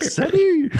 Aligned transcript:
Salut! 0.00 0.72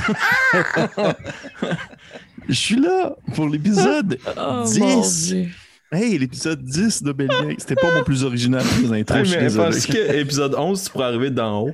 Je 2.48 2.54
suis 2.54 2.76
là 2.80 3.14
pour 3.34 3.48
l'épisode 3.48 4.18
Oh, 4.36 4.64
10. 4.66 4.78
mon 4.80 5.00
Dieu. 5.08 5.48
Hey, 5.92 6.18
l'épisode 6.18 6.64
10 6.64 7.02
de 7.04 7.12
Bélien. 7.12 7.54
C'était 7.58 7.76
pas 7.76 7.94
mon 7.94 8.02
plus 8.02 8.24
original 8.24 8.64
des 8.80 8.92
Hey, 8.92 9.00
intros, 9.02 9.18
je 9.20 9.24
suis 9.24 9.36
mais 9.36 9.42
désolé. 9.44 9.70
parce 9.70 9.86
que 9.86 10.14
épisode 10.16 10.54
11, 10.56 10.82
tu 10.84 10.90
pourrais 10.90 11.04
arriver 11.06 11.30
d'en 11.30 11.60
haut. 11.62 11.72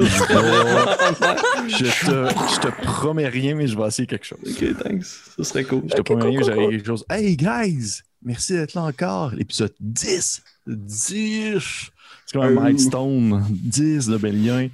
Je 0.00 0.06
te, 0.06 2.54
je 2.54 2.60
te 2.60 2.82
promets 2.82 3.28
rien, 3.28 3.54
mais 3.54 3.66
je 3.68 3.76
vais 3.76 3.86
essayer 3.86 4.06
quelque 4.06 4.24
chose. 4.26 4.38
Ok, 4.44 4.76
thanks. 4.82 5.04
Ça 5.36 5.44
serait 5.44 5.64
cool. 5.64 5.82
Je 5.88 5.94
te 5.94 6.02
promets 6.02 6.24
rien, 6.24 6.42
j'arrive 6.42 6.70
quelque 6.70 6.86
chose. 6.86 7.04
Hey, 7.10 7.36
guys! 7.36 8.00
Merci 8.24 8.54
d'être 8.54 8.74
là 8.74 8.82
encore. 8.82 9.30
L'épisode 9.34 9.74
10. 9.78 10.42
10. 10.66 11.90
C'est 12.34 12.40
un 12.40 12.56
Euh. 12.56 12.60
milestone. 12.60 13.44
10 13.50 14.08
de 14.08 14.16
Bélien. 14.16 14.68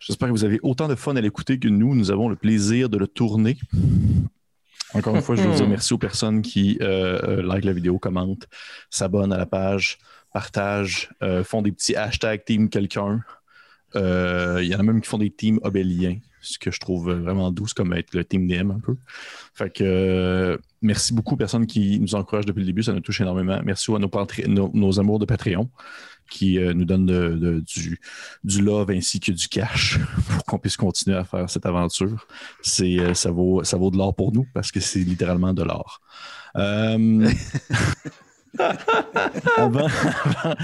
J'espère 0.00 0.28
que 0.28 0.32
vous 0.32 0.44
avez 0.44 0.58
autant 0.62 0.88
de 0.88 0.94
fun 0.94 1.14
à 1.16 1.20
l'écouter 1.20 1.58
que 1.58 1.68
nous. 1.68 1.94
Nous 1.94 2.10
avons 2.10 2.28
le 2.28 2.36
plaisir 2.36 2.88
de 2.88 2.96
le 2.96 3.06
tourner. 3.06 3.58
Encore 4.94 5.14
une 5.14 5.20
fois, 5.20 5.36
je 5.36 5.42
veux 5.42 5.54
dire 5.54 5.68
merci 5.68 5.92
aux 5.92 5.98
personnes 5.98 6.40
qui 6.40 6.78
euh, 6.80 7.20
euh, 7.22 7.42
like 7.42 7.64
la 7.64 7.74
vidéo, 7.74 7.98
commentent, 7.98 8.46
s'abonnent 8.88 9.32
à 9.32 9.36
la 9.36 9.44
page, 9.44 9.98
partagent, 10.32 11.10
euh, 11.22 11.44
font 11.44 11.60
des 11.60 11.72
petits 11.72 11.94
hashtags 11.96 12.44
team 12.46 12.70
quelqu'un. 12.70 13.20
Euh, 13.96 14.60
Il 14.62 14.68
y 14.68 14.74
en 14.74 14.80
a 14.80 14.82
même 14.82 15.00
qui 15.00 15.08
font 15.08 15.18
des 15.18 15.30
teams 15.30 15.58
obéliens, 15.62 16.18
ce 16.40 16.58
que 16.58 16.70
je 16.70 16.78
trouve 16.78 17.12
vraiment 17.12 17.50
douce 17.50 17.72
comme 17.72 17.92
être 17.92 18.14
le 18.14 18.24
team 18.24 18.46
DM 18.46 18.70
un 18.70 18.80
peu. 18.80 18.96
Fait 19.54 19.70
que 19.70 19.84
euh, 19.84 20.58
merci 20.82 21.14
beaucoup 21.14 21.34
aux 21.34 21.38
personnes 21.38 21.66
qui 21.66 21.98
nous 21.98 22.14
encouragent 22.14 22.46
depuis 22.46 22.60
le 22.60 22.66
début, 22.66 22.82
ça 22.82 22.92
nous 22.92 23.00
touche 23.00 23.20
énormément. 23.20 23.60
Merci 23.64 23.92
à 23.94 23.98
nos, 23.98 25.00
amours 25.00 25.18
de 25.18 25.24
Patreon 25.24 25.70
qui 26.28 26.58
euh, 26.58 26.74
nous 26.74 26.84
donnent 26.84 27.60
du, 27.60 28.00
du 28.42 28.60
love 28.60 28.90
ainsi 28.90 29.20
que 29.20 29.30
du 29.30 29.48
cash 29.48 29.98
pour 30.28 30.44
qu'on 30.44 30.58
puisse 30.58 30.76
continuer 30.76 31.16
à 31.16 31.24
faire 31.24 31.48
cette 31.48 31.66
aventure. 31.66 32.26
Ça, 32.62 33.30
vaut, 33.30 33.62
ça 33.64 33.76
vaut 33.76 33.90
de 33.90 33.96
l'or 33.96 34.14
pour 34.14 34.32
nous 34.32 34.46
parce 34.52 34.72
que 34.72 34.80
c'est 34.80 35.00
littéralement 35.00 35.54
de 35.54 35.62
l'or. 35.62 36.00
Avant, 39.56 39.86
avant, 39.86 40.54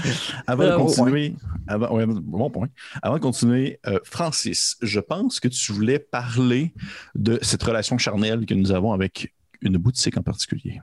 avant 0.47 0.63
de 0.63 0.75
continuer, 0.75 1.35
avant, 1.67 1.95
ouais, 1.95 2.05
bon 2.05 2.49
point. 2.49 2.67
Avant 3.01 3.15
de 3.15 3.21
continuer, 3.21 3.79
euh, 3.87 3.99
Francis, 4.03 4.77
je 4.81 4.99
pense 4.99 5.39
que 5.39 5.47
tu 5.47 5.71
voulais 5.73 5.99
parler 5.99 6.73
de 7.15 7.39
cette 7.41 7.63
relation 7.63 7.97
charnelle 7.97 8.45
que 8.45 8.53
nous 8.53 8.71
avons 8.71 8.93
avec 8.93 9.33
une 9.61 9.77
boutique 9.77 10.17
en 10.17 10.23
particulier. 10.23 10.81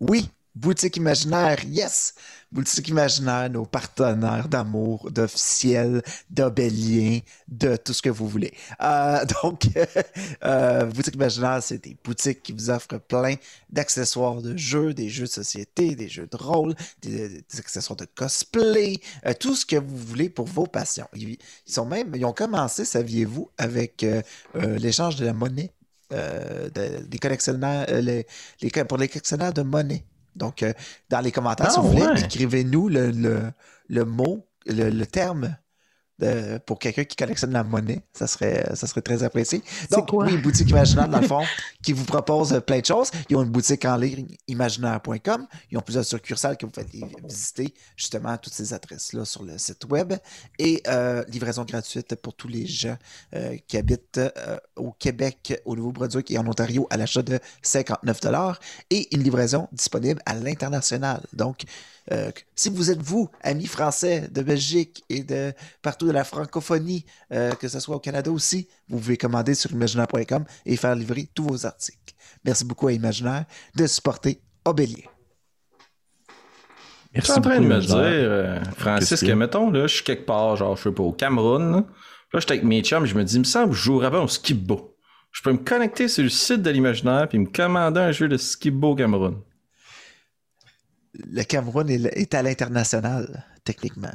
Oui, 0.00 0.28
boutique 0.54 0.96
imaginaire, 0.96 1.58
yes! 1.64 2.14
Boutique 2.52 2.88
imaginaire, 2.88 3.48
nos 3.50 3.64
partenaires 3.64 4.46
d'amour, 4.46 5.10
d'officiel, 5.10 6.02
d'obélien, 6.28 7.20
de 7.48 7.76
tout 7.76 7.94
ce 7.94 8.02
que 8.02 8.10
vous 8.10 8.28
voulez. 8.28 8.52
Euh, 8.82 9.24
donc, 9.42 9.68
euh, 10.44 10.84
boutique 10.86 11.14
imaginaire, 11.14 11.62
c'est 11.62 11.82
des 11.82 11.96
boutiques 12.04 12.42
qui 12.42 12.52
vous 12.52 12.68
offrent 12.70 12.98
plein 12.98 13.36
d'accessoires 13.70 14.42
de 14.42 14.54
jeux, 14.56 14.92
des 14.92 15.08
jeux 15.08 15.24
de 15.24 15.30
société, 15.30 15.94
des 15.96 16.08
jeux 16.10 16.26
de 16.30 16.36
rôle, 16.36 16.74
des, 17.00 17.42
accessoires 17.58 17.96
de 17.96 18.06
cosplay, 18.14 18.98
euh, 19.26 19.32
tout 19.38 19.54
ce 19.54 19.64
que 19.64 19.76
vous 19.76 19.96
voulez 19.96 20.28
pour 20.28 20.46
vos 20.46 20.66
passions. 20.66 21.08
Ils, 21.14 21.38
sont 21.66 21.86
même, 21.86 22.12
ils 22.14 22.24
ont 22.26 22.32
commencé, 22.34 22.84
saviez-vous, 22.84 23.50
avec 23.58 24.02
euh, 24.04 24.22
euh, 24.56 24.78
l'échange 24.78 25.16
de 25.16 25.24
la 25.24 25.32
monnaie. 25.32 25.72
euh, 26.12 26.68
de- 26.68 27.06
des 27.06 27.18
collectionneurs, 27.18 27.86
euh, 27.88 28.22
pour 28.86 28.98
les 28.98 29.08
collectionneurs 29.08 29.52
de 29.54 29.62
monnaie. 29.62 30.04
Donc, 30.36 30.62
euh, 30.62 30.72
dans 31.10 31.20
les 31.20 31.32
commentaires, 31.32 31.66
Ah, 31.68 31.72
si 31.72 31.80
vous 31.80 31.88
voulez, 31.90 32.02
ouais. 32.06 32.20
écrivez-nous 32.24 32.88
le, 32.88 33.10
le, 33.10 33.52
le 33.88 34.04
mot, 34.04 34.46
le, 34.66 34.90
le 34.90 35.06
terme 35.06 35.56
pour 36.66 36.78
quelqu'un 36.78 37.04
qui 37.04 37.16
collectionne 37.16 37.52
la 37.52 37.64
monnaie. 37.64 38.02
Ça 38.12 38.26
serait, 38.26 38.74
ça 38.74 38.86
serait 38.86 39.02
très 39.02 39.22
apprécié. 39.22 39.62
Donc, 39.90 40.10
quoi? 40.10 40.26
oui, 40.26 40.36
boutique 40.36 40.70
imaginaire, 40.70 41.08
dans 41.08 41.20
le 41.20 41.26
fond, 41.26 41.42
qui 41.82 41.92
vous 41.92 42.04
propose 42.04 42.60
plein 42.66 42.80
de 42.80 42.86
choses. 42.86 43.10
Ils 43.28 43.36
ont 43.36 43.42
une 43.42 43.50
boutique 43.50 43.84
en 43.84 43.96
ligne, 43.96 44.26
imaginaire.com. 44.48 45.46
Ils 45.70 45.78
ont 45.78 45.80
plusieurs 45.80 46.04
succursales 46.04 46.56
que 46.56 46.66
vous 46.66 46.72
faites 46.72 46.90
visiter, 47.28 47.74
justement, 47.96 48.36
toutes 48.36 48.52
ces 48.52 48.72
adresses-là 48.72 49.24
sur 49.24 49.42
le 49.42 49.58
site 49.58 49.84
web. 49.90 50.14
Et 50.58 50.82
euh, 50.88 51.24
livraison 51.28 51.64
gratuite 51.64 52.14
pour 52.16 52.34
tous 52.34 52.48
les 52.48 52.66
gens 52.66 52.96
euh, 53.34 53.56
qui 53.66 53.76
habitent 53.76 54.18
euh, 54.18 54.58
au 54.76 54.92
Québec, 54.92 55.60
au 55.64 55.76
Nouveau-Brunswick 55.76 56.30
et 56.30 56.38
en 56.38 56.46
Ontario 56.46 56.86
à 56.90 56.96
l'achat 56.96 57.22
de 57.22 57.38
59 57.62 58.20
et 58.90 59.14
une 59.14 59.22
livraison 59.22 59.68
disponible 59.72 60.20
à 60.26 60.34
l'international. 60.34 61.22
Donc, 61.32 61.62
euh, 62.10 62.30
si 62.56 62.70
vous 62.70 62.90
êtes 62.90 63.00
vous, 63.00 63.30
amis 63.42 63.66
français 63.66 64.28
de 64.30 64.42
Belgique 64.42 65.04
et 65.08 65.22
de 65.22 65.52
partout 65.82 66.06
de 66.06 66.12
la 66.12 66.24
francophonie, 66.24 67.04
euh, 67.32 67.52
que 67.52 67.68
ce 67.68 67.78
soit 67.78 67.96
au 67.96 68.00
Canada 68.00 68.30
aussi, 68.30 68.68
vous 68.88 68.98
pouvez 68.98 69.16
commander 69.16 69.54
sur 69.54 69.70
imaginaire.com 69.70 70.44
et 70.66 70.76
faire 70.76 70.94
livrer 70.94 71.28
tous 71.34 71.44
vos 71.44 71.66
articles. 71.66 72.14
Merci 72.44 72.64
beaucoup 72.64 72.88
à 72.88 72.92
Imaginaire 72.92 73.44
de 73.76 73.86
supporter 73.86 74.40
Obélier. 74.64 75.08
Je 77.14 77.20
suis 77.20 77.32
en 77.32 77.40
train 77.40 77.60
de 77.60 77.66
me 77.66 77.78
dire, 77.78 77.94
euh, 77.96 78.58
Francis, 78.76 79.20
que 79.20 79.30
a? 79.30 79.36
mettons, 79.36 79.70
là, 79.70 79.86
je 79.86 79.96
suis 79.96 80.04
quelque 80.04 80.24
part, 80.24 80.56
genre, 80.56 80.76
je 80.76 80.84
sais 80.84 80.92
pas, 80.92 81.02
au 81.02 81.12
Cameroun. 81.12 81.72
Là, 81.72 81.84
Là, 82.32 82.40
j'étais 82.40 82.52
avec 82.52 82.64
mes 82.64 82.82
chums, 82.82 83.04
je 83.04 83.14
me 83.14 83.24
dis, 83.24 83.34
il 83.34 83.40
me 83.40 83.44
semble 83.44 83.70
que 83.70 83.76
je 83.76 83.82
jouerais 83.82 84.10
bien 84.10 84.20
au 84.20 84.28
skibbo. 84.28 84.96
Je 85.32 85.42
peux 85.42 85.52
me 85.52 85.58
connecter 85.58 86.08
sur 86.08 86.22
le 86.22 86.30
site 86.30 86.62
de 86.62 86.70
l'imaginaire 86.70 87.28
puis 87.28 87.38
me 87.38 87.46
commander 87.46 88.00
un 88.00 88.12
jeu 88.12 88.28
de 88.28 88.36
skibbo 88.36 88.92
au 88.92 88.94
Cameroun. 88.94 89.36
Le 91.14 91.42
Cameroun 91.42 91.88
est, 91.90 92.06
est 92.16 92.34
à 92.34 92.42
l'international, 92.42 93.44
techniquement. 93.64 94.12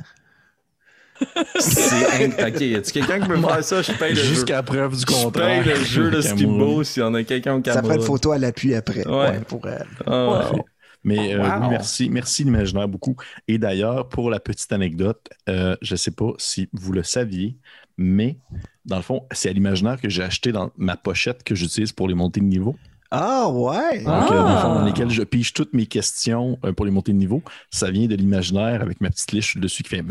C'est 1.60 2.46
Ok, 2.48 2.62
y 2.62 2.76
a-tu 2.76 2.92
quelqu'un 2.92 3.20
qui 3.20 3.28
peut 3.28 3.42
faire 3.42 3.64
ça? 3.64 3.82
Je 3.82 3.92
paye 3.94 4.14
le 4.14 4.22
jeu. 4.22 4.24
Jusqu'à 4.24 4.62
preuve 4.64 4.94
du 4.94 5.00
Je 5.02 5.06
paye 5.06 5.24
contraire. 5.24 5.66
le 5.66 5.76
jeu 5.84 6.12
de 6.12 6.22
skibbo 6.22 6.84
s'il 6.84 7.02
y 7.02 7.06
en 7.06 7.14
a 7.16 7.24
quelqu'un 7.24 7.54
au 7.56 7.58
Ça 7.58 7.74
Cameroun. 7.74 7.84
prend 7.90 7.96
une 7.96 8.06
photo 8.06 8.32
à 8.32 8.38
l'appui 8.38 8.76
après. 8.76 9.08
Ouais. 9.08 9.14
Ouais, 9.30 9.40
pour, 9.48 9.66
euh, 9.66 9.78
Ah, 10.06 10.52
ouais. 10.54 10.62
Mais 11.04 11.34
euh, 11.36 11.40
Wow. 11.40 11.62
oui, 11.64 11.68
merci, 11.70 12.10
merci 12.10 12.44
l'imaginaire 12.44 12.88
beaucoup. 12.88 13.16
Et 13.48 13.58
d'ailleurs, 13.58 14.10
pour 14.10 14.30
la 14.30 14.40
petite 14.40 14.72
anecdote, 14.74 15.28
euh, 15.50 15.76
je 15.82 15.94
ne 15.94 15.98
sais 15.98 16.12
pas 16.12 16.32
si 16.38 16.68
vous 16.74 16.92
le 16.92 17.02
saviez, 17.04 17.58
mais 17.98 18.38
dans 18.86 18.98
le 18.98 19.02
fond, 19.04 19.26
c'est 19.32 19.50
à 19.50 19.54
l'imaginaire 19.54 20.00
que 20.02 20.10
j'ai 20.10 20.24
acheté 20.24 20.52
dans 20.52 20.72
ma 20.78 20.98
pochette 20.98 21.44
que 21.44 21.56
j'utilise 21.56 21.94
pour 21.94 22.08
les 22.08 22.14
montées 22.16 22.42
de 22.42 22.46
niveau. 22.46 22.76
Ah 23.12 23.48
ouais! 23.50 24.04
Ah. 24.06 24.22
Donc, 24.22 24.32
euh, 24.32 24.36
dans, 24.44 24.54
le 24.54 24.60
fond, 24.60 24.76
dans 24.76 24.86
lesquelles 24.86 25.10
je 25.10 25.24
pige 25.24 25.54
toutes 25.54 25.74
mes 25.74 25.86
questions 25.86 26.60
euh, 26.66 26.74
pour 26.74 26.86
les 26.86 26.92
montées 26.92 27.14
de 27.14 27.18
niveau. 27.18 27.42
Ça 27.72 27.90
vient 27.90 28.08
de 28.08 28.16
l'imaginaire 28.16 28.82
avec 28.82 29.00
ma 29.02 29.10
petite 29.10 29.32
liche 29.32 29.58
dessus 29.58 29.84
qui 29.84 29.90
fait. 29.90 30.04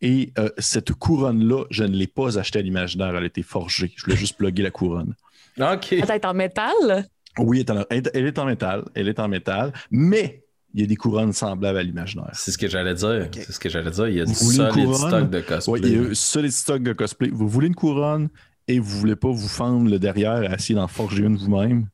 Et 0.00 0.32
euh, 0.38 0.48
cette 0.58 0.92
couronne-là, 0.92 1.64
je 1.70 1.84
ne 1.84 1.94
l'ai 1.94 2.06
pas 2.06 2.38
achetée 2.38 2.58
à 2.60 2.62
l'imaginaire. 2.62 3.14
Elle 3.14 3.24
a 3.24 3.26
été 3.26 3.42
forgée. 3.42 3.92
Je 3.96 4.04
voulais 4.04 4.16
juste 4.16 4.36
plugger 4.36 4.62
la 4.62 4.70
couronne. 4.70 5.14
Ok. 5.60 5.92
Elle 5.92 6.10
est 6.10 6.24
en 6.24 6.34
métal? 6.34 7.06
Oui, 7.38 7.64
elle 7.90 8.26
est 8.26 8.38
en- 8.38 8.44
métal. 8.46 8.84
Elle 8.94 9.08
est 9.08 9.20
en 9.20 9.28
métal. 9.28 9.72
Mais 9.90 10.44
il 10.74 10.80
y 10.80 10.84
a 10.84 10.86
des 10.86 10.96
couronnes 10.96 11.32
semblables 11.32 11.78
à 11.78 11.82
l'imaginaire. 11.82 12.30
C'est 12.32 12.50
ce 12.50 12.58
que 12.58 12.68
j'allais 12.68 12.94
dire. 12.94 13.28
C'est 13.32 13.52
ce 13.52 13.58
que 13.60 13.68
j'allais 13.68 13.90
dire. 13.90 14.08
Il 14.08 14.14
y 14.16 14.20
a 14.20 14.24
du 14.24 14.34
solide 14.34 14.94
stock 14.94 15.30
de 15.30 15.40
cosplay. 15.40 15.72
Oui, 15.72 15.80
il 15.84 16.08
y 16.08 16.10
a 16.10 16.14
solide 16.14 16.52
stock 16.52 16.82
de 16.82 16.92
cosplay. 16.92 17.28
Vous 17.30 17.48
voulez 17.48 17.66
une 17.66 17.74
couronne? 17.74 18.28
Et 18.70 18.78
vous 18.78 18.98
voulez 18.98 19.16
pas 19.16 19.30
vous 19.30 19.48
fendre 19.48 19.90
le 19.90 19.98
derrière 19.98 20.42
et 20.42 20.54
essayer 20.54 20.76
d'en 20.76 20.86
forger 20.86 21.24
une 21.24 21.36
vous-même 21.36 21.88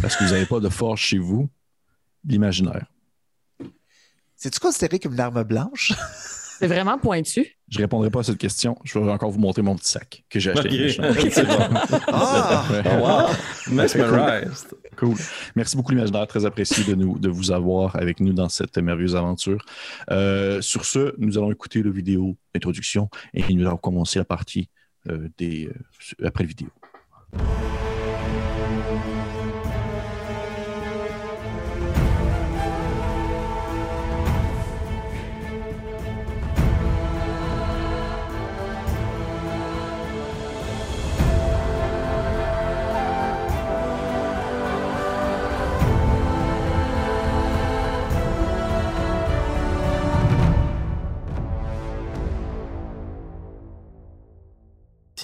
parce 0.00 0.16
que 0.16 0.24
vous 0.24 0.30
n'avez 0.30 0.46
pas 0.46 0.60
de 0.60 0.68
forge 0.68 1.00
chez 1.00 1.18
vous. 1.18 1.50
L'imaginaire. 2.24 2.86
C'est-tu 4.36 4.60
considéré 4.60 4.98
comme 4.98 5.14
une 5.14 5.20
arme 5.20 5.42
blanche? 5.42 5.92
C'est 6.60 6.66
vraiment 6.66 6.98
pointu. 6.98 7.56
Je 7.68 7.78
répondrai 7.78 8.10
pas 8.10 8.20
à 8.20 8.22
cette 8.22 8.36
question. 8.36 8.76
Je 8.84 8.98
vais 8.98 9.10
encore 9.10 9.30
vous 9.30 9.40
montrer 9.40 9.62
mon 9.62 9.74
petit 9.76 9.92
sac 9.92 10.24
que 10.28 10.38
j'ai 10.38 10.50
acheté. 10.50 10.98
Bon. 11.00 11.58
Ah! 12.08 12.64
Oh, 12.68 12.88
wow. 13.00 13.74
Mesmerized. 13.74 14.74
Cool. 14.96 15.16
Merci 15.56 15.76
beaucoup, 15.76 15.92
l'imaginaire. 15.92 16.26
Très 16.26 16.44
apprécié 16.44 16.84
de, 16.84 16.94
nous, 16.94 17.18
de 17.18 17.30
vous 17.30 17.50
avoir 17.50 17.96
avec 17.96 18.20
nous 18.20 18.34
dans 18.34 18.50
cette 18.50 18.76
merveilleuse 18.76 19.16
aventure. 19.16 19.64
Euh, 20.10 20.60
sur 20.60 20.84
ce, 20.84 21.14
nous 21.16 21.38
allons 21.38 21.50
écouter 21.50 21.82
la 21.82 21.90
vidéo 21.90 22.36
d'introduction 22.54 23.08
et 23.32 23.54
nous 23.54 23.66
allons 23.66 23.78
commencer 23.78 24.18
la 24.18 24.26
partie 24.26 24.68
euh, 24.68 24.79
des, 25.38 25.68
euh, 25.68 26.26
après 26.26 26.44
la 26.44 26.48
vidéo. 26.48 26.68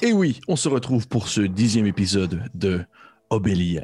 Et 0.02 0.12
oui, 0.12 0.40
on 0.48 0.56
se 0.56 0.69
retrouve 0.69 1.08
pour 1.08 1.28
ce 1.28 1.40
dixième 1.40 1.87
épisode 1.87 2.43
de 2.54 2.84
Obélien. 3.31 3.82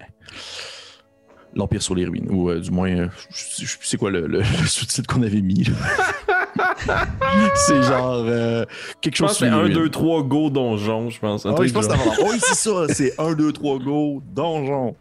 L'Empire 1.54 1.82
sur 1.82 1.94
les 1.94 2.06
ruines, 2.06 2.28
ou 2.30 2.48
euh, 2.50 2.60
du 2.60 2.70
moins, 2.70 2.88
euh, 2.90 3.08
je 3.30 3.66
sais 3.82 3.96
quoi 3.98 4.10
le, 4.10 4.26
le- 4.26 4.38
le 4.38 4.66
sous-titre 4.66 5.06
qu'on 5.12 5.22
avait 5.22 5.42
mis. 5.42 5.64
c'est 7.56 7.82
genre 7.82 8.14
euh, 8.26 8.64
quelque 9.02 9.16
Je 9.16 9.22
pense 9.22 9.38
chose 9.38 9.38
que 9.40 9.44
c'est 9.46 9.50
sur 9.50 9.58
1, 9.58 9.68
les 9.68 9.74
2, 9.74 9.80
ruines. 9.80 9.90
3, 9.90 10.22
go 10.22 10.50
donjon, 10.50 11.10
je 11.10 11.20
pense. 11.20 11.44
Un 11.44 11.50
Ah 11.54 11.60
oui, 11.60 11.68
je 11.68 11.74
pense 11.74 11.86
que 11.88 11.92
c'est 12.40 12.54
ça. 12.54 12.86
C'est 12.88 13.20
1, 13.20 13.34
2, 13.34 13.52
3, 13.52 13.78
go, 13.80 14.22
donjon. 14.34 14.96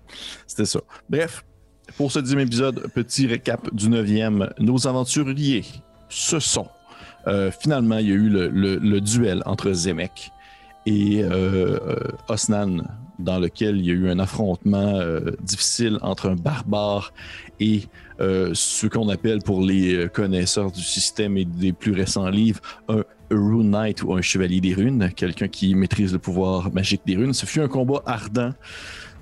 C'était 0.46 0.66
ça. 0.66 0.82
Bref, 1.10 1.46
pour 1.98 2.12
ce 2.12 2.20
dixième 2.20 2.42
épisode, 2.42 2.86
petit 2.94 3.28
récap 3.28 3.74
du 3.74 3.88
neuvième. 3.90 4.50
Nos 4.60 4.88
aventuriers, 4.88 5.64
ce 6.10 6.40
sont. 6.40 6.68
euh, 7.28 7.50
finalement, 7.52 7.98
il 7.98 8.08
y 8.10 8.12
a 8.12 8.16
eu 8.16 8.30
le, 8.30 8.50
le- 8.50 8.78
le 8.78 9.00
duel 9.00 9.42
entre 9.46 9.72
Zemek 9.72 10.32
et 10.86 11.24
euh, 11.24 11.30
euh, 11.32 11.98
Osnan, 12.28 12.84
dans 13.20 13.40
lequel 13.40 13.78
il 13.78 13.86
y 13.86 13.92
a 13.92 13.94
eu 13.94 14.10
un 14.10 14.20
affrontement 14.20 14.96
euh, 14.96 15.32
difficile 15.42 16.00
entre 16.02 16.30
un 16.30 16.36
barbare 16.36 17.14
et 17.60 17.84
ce 18.20 18.86
qu'on 18.86 19.10
appelle 19.10 19.40
pour 19.40 19.62
les 19.62 20.08
connaisseurs 20.14 20.72
du 20.72 20.82
système 20.82 21.38
et 21.38 21.46
des 21.46 21.74
plus 21.74 21.92
récents 21.92 22.30
livres 22.30 22.60
un 22.88 23.04
Rune 23.32 23.72
Knight 23.72 24.04
ou 24.04 24.14
un 24.14 24.22
chevalier 24.22 24.62
des 24.62 24.76
runes, 24.76 25.10
quelqu'un 25.16 25.48
qui 25.48 25.74
maîtrise 25.74 26.14
le 26.14 26.20
pouvoir 26.20 26.72
magique 26.72 27.02
des 27.06 27.16
runes. 27.16 27.34
Ce 27.34 27.48
fut 27.48 27.62
un 27.62 27.68
combat 27.68 28.04
ardent, 28.06 28.52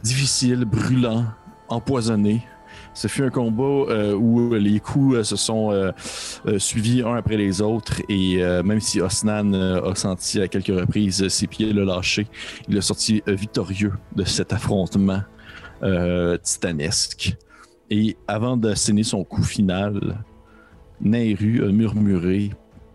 difficile, 0.03 0.65
brûlant, 0.65 1.25
empoisonné. 1.69 2.43
Ce 2.99 3.07
fut 3.07 3.23
un 3.23 3.29
combat 3.29 3.63
euh, 3.63 4.13
où 4.13 4.53
les 4.53 4.81
coups 4.81 5.15
euh, 5.15 5.23
se 5.23 5.37
sont 5.37 5.71
euh, 5.71 5.93
suivis 6.57 7.01
un 7.01 7.15
après 7.15 7.37
les 7.37 7.61
autres 7.61 8.01
et 8.09 8.43
même 8.65 8.81
si 8.81 8.99
Osnan 8.99 9.53
a 9.53 9.95
senti 9.95 10.41
à 10.41 10.49
quelques 10.49 10.77
reprises 10.77 11.25
ses 11.29 11.47
pieds 11.47 11.71
le 11.71 11.85
lâcher, 11.85 12.27
il 12.67 12.75
est 12.75 12.81
sorti 12.81 13.23
victorieux 13.25 13.93
de 14.17 14.25
cet 14.25 14.51
affrontement 14.51 15.21
titanesque. 16.43 17.37
Et 17.89 18.17
avant 18.27 18.57
d'asséner 18.57 19.03
son 19.03 19.23
coup 19.23 19.43
final, 19.43 20.25
Nairu 20.99 21.63
a 21.63 21.71
murmuré 21.71 22.51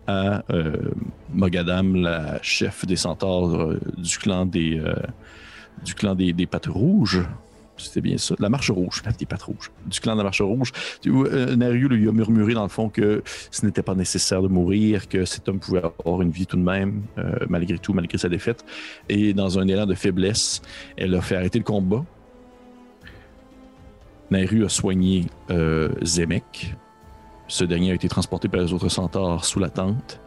à 0.07 0.43
Mogadam, 1.33 1.97
la 1.97 2.43
chef 2.43 2.85
des 2.85 2.97
centaures 2.97 3.75
du 3.97 4.19
clan 4.19 4.45
des, 4.45 4.83
du 5.83 5.95
clan 5.95 6.15
des, 6.15 6.35
des 6.35 6.47
pattes 6.47 6.67
rouges. 6.67 7.23
C'était 7.77 8.01
bien 8.01 8.19
ça. 8.19 8.35
La 8.39 8.49
marche 8.49 8.71
rouge, 8.71 9.03
la 9.05 9.13
des 9.13 9.27
pattes 9.27 9.43
rouges. 9.43 9.71
Du 9.87 10.01
clan 10.01 10.13
de 10.13 10.19
la 10.19 10.25
marche 10.25 10.41
rouge. 10.41 10.73
Euh, 11.07 11.57
Nariu 11.57 11.89
lui 11.89 12.09
a 12.09 12.13
murmuré, 12.13 12.55
dans 12.55 12.63
le 12.63 12.69
fond, 12.69 12.89
que 12.89 13.23
ce 13.51 13.67
n'était 13.67 13.83
pas 13.83 13.95
nécessaire 13.95 14.43
de 14.43 14.49
mourir, 14.49 15.09
que 15.09 15.25
cet 15.25 15.49
homme 15.49 15.59
pouvait 15.59 15.83
avoir 15.99 16.23
une 16.23 16.31
vie 16.31 16.47
tout 16.47 16.57
de 16.57 16.63
même, 16.63 17.03
euh, 17.19 17.35
malgré 17.49 17.79
tout, 17.79 17.93
malgré 17.93 18.17
sa 18.19 18.29
défaite. 18.29 18.65
Et 19.09 19.33
dans 19.33 19.59
un 19.59 19.67
élan 19.67 19.87
de 19.87 19.95
faiblesse, 19.95 20.63
elle 20.97 21.15
a 21.15 21.21
fait 21.21 21.37
arrêter 21.37 21.59
le 21.59 21.65
combat. 21.65 22.05
Nairu 24.31 24.65
a 24.65 24.69
soigné 24.69 25.27
euh, 25.51 25.91
Zemek. 26.03 26.75
Ce 27.49 27.65
dernier 27.65 27.91
a 27.91 27.95
été 27.95 28.09
transporté 28.09 28.49
par 28.49 28.61
les 28.61 28.73
autres 28.73 28.89
centaures 28.89 29.45
sous 29.45 29.59
la 29.59 29.69
tente. 29.69 30.21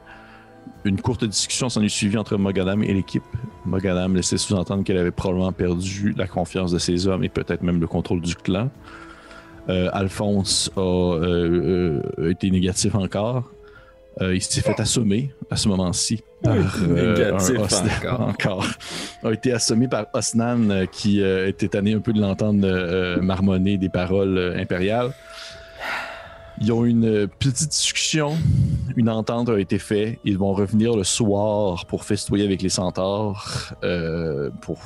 Une 0.88 1.02
courte 1.02 1.26
discussion 1.26 1.68
s'en 1.70 1.82
est 1.82 1.90
suivie 1.90 2.18
entre 2.18 2.38
Mogadam 2.38 2.82
et 2.82 2.94
l'équipe. 2.94 3.24
Mogadam 3.66 4.16
laissait 4.16 4.38
sous-entendre 4.38 4.84
qu'elle 4.84 4.98
avait 4.98 5.12
probablement 5.12 5.52
perdu 5.52 6.14
la 6.18 6.28
confiance 6.28 6.72
de 6.72 6.80
ses 6.80 7.08
hommes 7.08 7.24
et 7.26 7.30
peut-être 7.30 7.62
même 7.62 7.80
le 7.80 7.88
contrôle 7.88 8.22
du 8.22 8.36
clan. 8.36 8.70
Euh, 9.70 9.90
Alphonse 9.92 10.72
a 10.78 10.80
euh, 10.80 12.02
euh, 12.18 12.32
été 12.32 12.50
négatif 12.50 12.96
encore. 12.96 13.52
Il 14.20 14.42
s'est 14.42 14.62
fait 14.62 14.80
assommer 14.80 15.32
à 15.52 15.58
ce 15.58 15.68
moment-ci 15.68 16.24
par 16.42 16.56
Négatif 16.56 17.60
un 17.60 17.64
Osnan- 17.64 17.90
encore. 18.00 18.22
encore. 18.30 18.68
A 19.24 19.32
été 19.32 19.52
assommé 19.52 19.88
par 19.88 20.08
Osnan 20.12 20.88
qui 20.92 21.22
était 21.22 21.68
tanné 21.68 21.94
un 21.94 22.00
peu 22.00 22.14
de 22.14 22.20
l'entendre 22.20 23.20
marmonner 23.22 23.78
des 23.78 23.90
paroles 23.90 24.56
impériales. 24.58 25.12
Ils 26.60 26.72
ont 26.72 26.86
une 26.86 27.28
petite 27.28 27.70
discussion, 27.70 28.36
une 28.96 29.10
entente 29.10 29.50
a 29.50 29.60
été 29.60 29.78
faite. 29.78 30.20
Ils 30.24 30.40
vont 30.40 30.54
revenir 30.54 30.96
le 30.96 31.04
soir 31.04 31.86
pour 31.86 32.04
festoyer 32.04 32.46
avec 32.46 32.64
les 32.64 32.70
centaures, 32.70 33.74
euh, 33.84 34.50
pour 34.62 34.80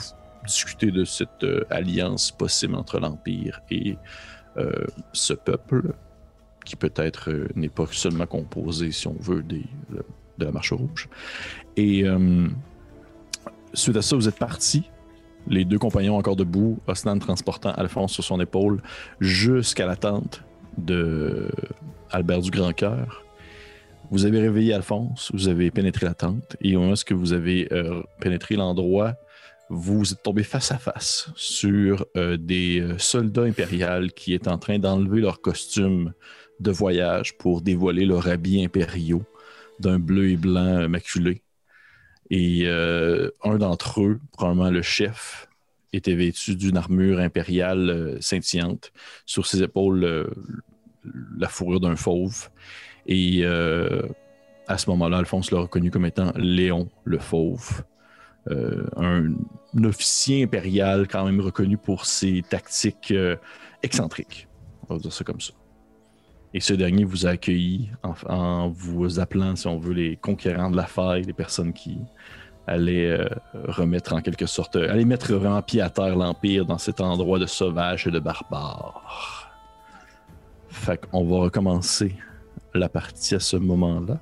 discuter 0.46 0.92
de 0.92 1.06
cette 1.06 1.44
euh, 1.44 1.64
alliance 1.70 2.32
possible 2.32 2.76
entre 2.76 3.00
l'Empire 3.00 3.62
et 3.70 3.98
euh, 4.58 4.86
ce 5.14 5.34
peuple, 5.34 5.94
qui 6.66 6.76
peut-être 6.76 7.32
n'est 7.56 7.70
pas 7.70 7.86
seulement 7.90 8.26
composé, 8.26 8.92
si 8.92 9.08
on 9.08 9.16
veut, 9.18 9.42
des, 9.42 9.66
de 10.38 10.46
la 10.46 10.52
Marche 10.52 10.74
Rouge. 10.74 11.08
Et 11.78 12.04
suite 13.74 13.96
à 13.96 14.02
ça, 14.02 14.16
vous 14.16 14.28
êtes 14.28 14.38
partis. 14.38 14.84
Les 15.48 15.66
deux 15.66 15.80
compagnons 15.80 16.18
encore 16.18 16.36
debout, 16.36 16.80
Osnan 16.86 17.18
transportant 17.18 17.72
Alphonse 17.72 18.12
sur 18.12 18.24
son 18.24 18.40
épaule 18.40 18.84
jusqu'à 19.20 19.88
la 19.88 19.96
tente 19.96 20.44
de 20.78 21.50
Albert 22.10 22.42
du 22.42 22.52
Grand 22.52 22.74
Cœur. 22.74 23.24
Vous 24.12 24.26
avez 24.26 24.42
réveillé 24.42 24.74
Alphonse, 24.74 25.32
vous 25.34 25.48
avez 25.48 25.72
pénétré 25.72 26.06
la 26.06 26.14
tente, 26.14 26.58
et 26.60 26.76
au 26.76 26.82
moment 26.82 26.94
où 26.94 27.18
vous 27.18 27.34
avez 27.34 27.72
euh, 27.72 28.04
pénétré 28.20 28.56
l'endroit, 28.56 29.16
vous 29.70 30.12
êtes 30.12 30.22
tombé 30.22 30.44
face 30.44 30.72
à 30.74 30.78
face 30.78 31.30
sur 31.38 32.06
euh, 32.18 32.36
des 32.36 32.82
euh, 32.82 32.98
soldats 32.98 33.44
impériaux 33.44 34.10
qui 34.14 34.34
étaient 34.34 34.50
en 34.50 34.58
train 34.58 34.80
d'enlever 34.80 35.22
leur 35.22 35.40
costume 35.40 36.14
de 36.60 36.72
voyage 36.72 37.38
pour 37.38 37.62
dévoiler 37.62 38.06
leurs 38.06 38.28
habits 38.28 38.64
impériaux 38.64 39.24
d'un 39.80 39.98
bleu 39.98 40.30
et 40.30 40.36
blanc 40.36 40.90
maculé. 40.90 41.42
Et 42.30 42.68
un 42.68 43.58
d'entre 43.58 44.02
eux, 44.02 44.20
probablement 44.32 44.70
le 44.70 44.82
chef, 44.82 45.50
était 45.94 46.16
vêtu 46.16 46.56
d'une 46.56 46.78
armure 46.78 47.20
impériale 47.20 47.90
euh, 47.90 48.22
scintillante. 48.22 48.92
Sur 49.26 49.46
ses 49.46 49.64
épaules, 49.64 50.04
euh, 50.04 50.28
la 51.38 51.48
fourrure 51.48 51.80
d'un 51.80 51.96
fauve. 51.96 52.50
Et 53.08 53.42
euh, 53.44 54.04
à 54.68 54.78
ce 54.78 54.90
moment-là, 54.92 55.18
Alphonse 55.18 55.52
l'a 55.52 55.60
reconnu 55.60 55.92
comme 55.92 56.06
étant 56.06 56.32
Léon 56.36 56.90
le 57.04 57.18
Fauve. 57.18 57.84
Un, 58.98 59.34
officier 59.84 60.44
impérial 60.44 61.08
quand 61.08 61.24
même 61.26 61.40
reconnu 61.40 61.78
pour 61.78 62.06
ses 62.06 62.42
tactiques 62.42 63.14
excentriques. 63.84 64.48
On 64.90 64.96
va 64.96 65.00
dire 65.00 65.14
ça 65.14 65.24
comme 65.24 65.40
ça. 65.40 65.54
Et 66.54 66.60
ce 66.60 66.74
dernier 66.74 67.04
vous 67.04 67.28
a 67.28 67.32
accueilli 67.32 67.92
en, 68.04 68.14
en 68.28 68.70
vous 68.70 69.20
appelant, 69.20 69.56
si 69.56 69.68
on 69.68 69.78
veut, 69.78 69.94
les 69.94 70.18
conquérants 70.18 70.72
de 70.72 70.76
la 70.76 70.86
faille, 70.86 71.24
les 71.24 71.34
personnes 71.34 71.72
qui 71.72 72.00
allaient 72.72 73.12
euh, 73.12 73.28
remettre 73.54 74.14
en 74.14 74.22
quelque 74.22 74.46
sorte, 74.46 74.78
euh, 74.78 74.90
allaient 74.90 75.06
mettre 75.06 75.34
vraiment 75.34 75.62
pied 75.62 75.82
à 75.82 75.90
terre 75.90 76.16
l'Empire 76.16 76.66
dans 76.66 76.78
cet 76.78 77.02
endroit 77.02 77.38
de 77.38 77.46
sauvage 77.46 78.08
et 78.08 78.12
de 78.12 78.20
barbare. 78.20 79.50
Fait 80.70 80.98
qu'on 80.98 81.26
va 81.26 81.38
recommencer 81.38 82.16
la 82.74 82.88
partie 82.88 83.36
à 83.36 83.40
ce 83.40 83.58
moment-là. 83.58 84.20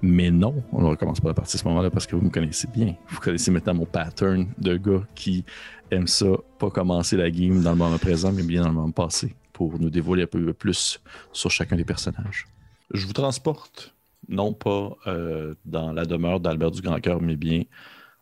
Mais 0.00 0.30
non, 0.30 0.62
on 0.72 0.82
ne 0.82 0.86
recommence 0.88 1.20
pas 1.20 1.28
la 1.28 1.34
partie 1.34 1.56
à 1.56 1.60
ce 1.60 1.68
moment-là 1.68 1.90
parce 1.90 2.06
que 2.06 2.16
vous 2.16 2.22
me 2.22 2.30
connaissez 2.30 2.68
bien. 2.68 2.94
Vous 3.08 3.20
connaissez 3.20 3.50
maintenant 3.50 3.74
mon 3.74 3.86
pattern 3.86 4.46
de 4.58 4.76
gars 4.76 5.02
qui 5.14 5.44
aime 5.90 6.06
ça, 6.06 6.26
pas 6.58 6.70
commencer 6.70 7.16
la 7.16 7.30
game 7.30 7.62
dans 7.62 7.70
le 7.70 7.76
moment 7.76 7.98
présent, 7.98 8.32
mais 8.32 8.42
bien 8.42 8.62
dans 8.62 8.68
le 8.68 8.74
moment 8.74 8.90
passé, 8.90 9.34
pour 9.52 9.78
nous 9.78 9.90
dévoiler 9.90 10.22
un 10.22 10.26
peu 10.26 10.52
plus 10.54 11.00
sur 11.32 11.50
chacun 11.50 11.76
des 11.76 11.84
personnages. 11.84 12.46
Je 12.94 13.06
vous 13.06 13.12
transporte, 13.12 13.94
non 14.28 14.52
pas 14.52 14.96
euh, 15.06 15.54
dans 15.64 15.92
la 15.92 16.04
demeure 16.04 16.40
d'Albert 16.40 16.70
du 16.70 16.82
Grand 16.82 17.00
Cœur, 17.00 17.20
mais 17.20 17.36
bien 17.36 17.64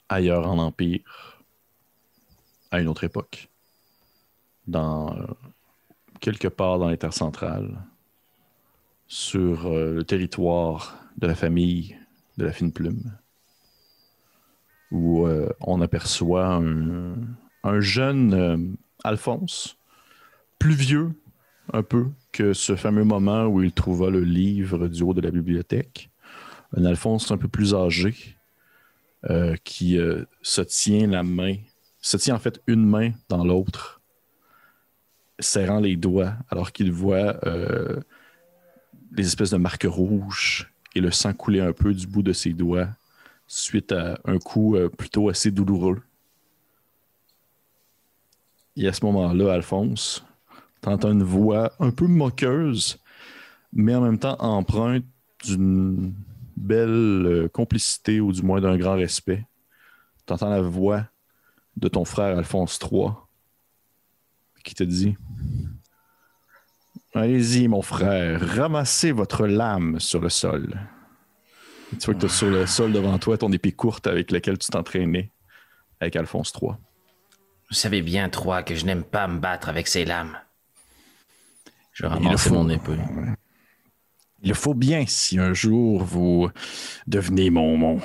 ailleurs 0.09 0.49
en 0.49 0.59
Empire, 0.59 1.43
à 2.71 2.81
une 2.81 2.89
autre 2.89 3.05
époque, 3.05 3.49
dans 4.67 5.17
euh, 5.17 5.27
quelque 6.21 6.49
part 6.49 6.79
dans 6.79 6.89
les 6.89 6.97
terres 6.97 7.15
centrales, 7.15 7.83
sur 9.07 9.67
euh, 9.67 9.95
le 9.95 10.05
territoire 10.05 10.99
de 11.17 11.27
la 11.27 11.35
famille 11.35 11.97
de 12.39 12.45
la 12.45 12.53
fine 12.53 12.73
plume, 12.73 13.17
où 14.91 15.29
on 15.61 15.81
aperçoit 15.81 16.47
un, 16.47 17.15
un 17.63 17.81
jeune 17.81 18.77
Alphonse, 19.05 19.77
plus 20.59 20.75
vieux 20.75 21.13
un 21.73 21.85
peu 21.85 22.09
que 22.33 22.53
ce 22.53 22.77
fameux 22.77 23.05
moment 23.05 23.47
où 23.47 23.63
il 23.63 23.73
trouva 23.73 24.11
le 24.11 24.21
livre 24.21 24.89
du 24.89 25.03
haut 25.03 25.15
de 25.15 25.21
la 25.21 25.31
bibliothèque. 25.31 26.11
Un 26.77 26.85
Alphonse 26.85 27.31
un 27.31 27.39
peu 27.39 27.49
plus 27.49 27.75
âgé, 27.75 28.15
euh, 29.29 29.57
qui 29.65 29.99
euh, 29.99 30.25
se 30.43 30.61
tient 30.61 31.09
la 31.09 31.23
main, 31.23 31.57
se 32.01 32.17
tient 32.17 32.35
en 32.35 32.39
fait 32.39 32.63
une 32.67 32.85
main 32.87 33.11
dans 33.29 33.45
l'autre, 33.45 34.01
serrant 35.39 35.81
les 35.81 35.97
doigts, 35.97 36.35
alors 36.49 36.73
qu'il 36.73 36.93
voit 36.93 37.45
euh, 37.47 38.01
les 39.13 39.27
espèces 39.27 39.51
de 39.51 39.57
marques 39.57 39.87
rouges 39.89 40.73
et 40.95 41.01
le 41.01 41.11
sang 41.11 41.33
couler 41.33 41.61
un 41.61 41.73
peu 41.73 41.93
du 41.93 42.07
bout 42.07 42.23
de 42.23 42.33
ses 42.33 42.53
doigts 42.53 42.89
suite 43.47 43.91
à 43.93 44.19
un 44.25 44.39
coup 44.39 44.77
euh, 44.77 44.89
plutôt 44.89 45.29
assez 45.29 45.51
douloureux. 45.51 46.01
Et 48.77 48.87
à 48.87 48.93
ce 48.93 49.05
moment-là, 49.07 49.53
Alphonse, 49.53 50.25
t'entends 50.81 51.13
une 51.13 51.23
voix 51.23 51.73
un 51.79 51.91
peu 51.91 52.07
moqueuse, 52.07 52.99
mais 53.73 53.95
en 53.95 54.01
même 54.01 54.19
temps 54.19 54.37
empreinte 54.41 55.05
d'une 55.45 56.15
belle 56.57 56.91
euh, 56.91 57.49
complicité 57.49 58.21
ou 58.21 58.33
du 58.33 58.43
moins 58.43 58.61
d'un 58.61 58.77
grand 58.77 58.95
respect. 58.95 59.47
T'entends 60.27 60.51
la 60.51 60.61
voix 60.61 61.07
de 61.77 61.89
ton 61.89 62.05
frère 62.05 62.37
Alphonse 62.37 62.79
III 62.83 63.11
qui 64.63 64.75
te 64.75 64.85
dit 64.85 65.17
Allez-y, 67.15 67.67
mon 67.67 67.83
frère, 67.83 68.41
ramassez 68.41 69.11
votre 69.11 69.47
lame 69.47 69.99
sur 69.99 70.21
le 70.21 70.29
sol. 70.29 70.79
Tu 71.99 72.07
vois 72.07 72.15
que 72.15 72.21
tu 72.21 72.27
as 72.27 72.29
sur 72.29 72.49
le 72.49 72.67
sol 72.67 72.93
devant 72.93 73.19
toi 73.19 73.37
ton 73.37 73.51
épée 73.51 73.73
courte 73.73 74.07
avec 74.07 74.31
laquelle 74.31 74.59
tu 74.59 74.69
t'entraînais 74.69 75.33
avec 75.99 76.15
Alphonse 76.15 76.53
III. 76.61 76.73
Vous 77.69 77.75
savez 77.75 78.03
bien, 78.03 78.29
toi, 78.29 78.63
que 78.63 78.75
je 78.75 78.85
n'aime 78.85 79.03
pas 79.03 79.27
me 79.27 79.39
battre 79.41 79.69
avec 79.69 79.89
ces 79.89 80.05
lames. 80.05 80.37
Je 82.01 82.07
ramasse 82.07 82.49
faut. 82.49 82.55
mon 82.55 82.71
épée. 82.71 82.97
Il 84.43 84.49
le 84.49 84.55
faut 84.55 84.73
bien 84.73 85.05
si 85.07 85.39
un 85.39 85.53
jour 85.53 86.03
vous 86.03 86.49
devenez 87.07 87.51
mon, 87.51 87.77
mon, 87.77 88.01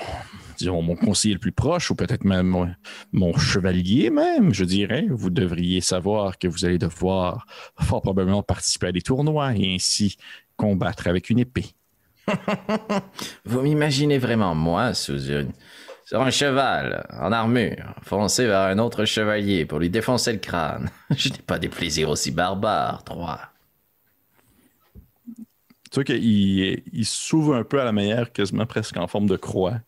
disons, 0.57 0.81
mon 0.81 0.97
conseiller 0.97 1.33
le 1.33 1.39
plus 1.39 1.53
proche 1.53 1.91
ou 1.91 1.95
peut-être 1.95 2.25
même 2.25 2.47
mon, 2.47 2.69
mon 3.13 3.37
chevalier 3.37 4.09
même, 4.09 4.53
je 4.53 4.65
dirais. 4.65 5.05
Vous 5.09 5.29
devriez 5.29 5.79
savoir 5.79 6.37
que 6.37 6.49
vous 6.49 6.65
allez 6.65 6.77
devoir 6.77 7.45
fort 7.79 8.01
probablement 8.01 8.43
participer 8.43 8.87
à 8.87 8.91
des 8.91 9.01
tournois 9.01 9.55
et 9.55 9.75
ainsi 9.75 10.17
combattre 10.57 11.07
avec 11.07 11.29
une 11.29 11.39
épée. 11.39 11.67
Vous 13.45 13.61
m'imaginez 13.61 14.17
vraiment, 14.17 14.55
moi, 14.55 14.93
sous 14.93 15.29
une... 15.29 15.53
Sur 16.03 16.21
un 16.21 16.31
cheval, 16.31 17.07
en 17.09 17.31
armure, 17.31 17.95
foncer 18.03 18.45
vers 18.45 18.61
un 18.61 18.77
autre 18.77 19.05
chevalier 19.05 19.65
pour 19.65 19.79
lui 19.79 19.89
défoncer 19.89 20.33
le 20.33 20.39
crâne. 20.39 20.89
Je 21.15 21.29
n'ai 21.29 21.37
pas 21.37 21.59
des 21.59 21.69
plaisirs 21.69 22.09
aussi 22.09 22.29
barbares, 22.31 23.03
trois. 23.03 23.54
Tu 25.95 26.01
vois 26.01 26.03
qu'il 26.03 26.83
il 26.91 27.05
s'ouvre 27.05 27.55
un 27.55 27.63
peu 27.63 27.79
à 27.79 27.85
la 27.85 27.93
manière, 27.93 28.33
quasiment 28.33 28.65
presque 28.65 28.97
en 28.97 29.07
forme 29.07 29.27
de 29.27 29.37
croix, 29.37 29.79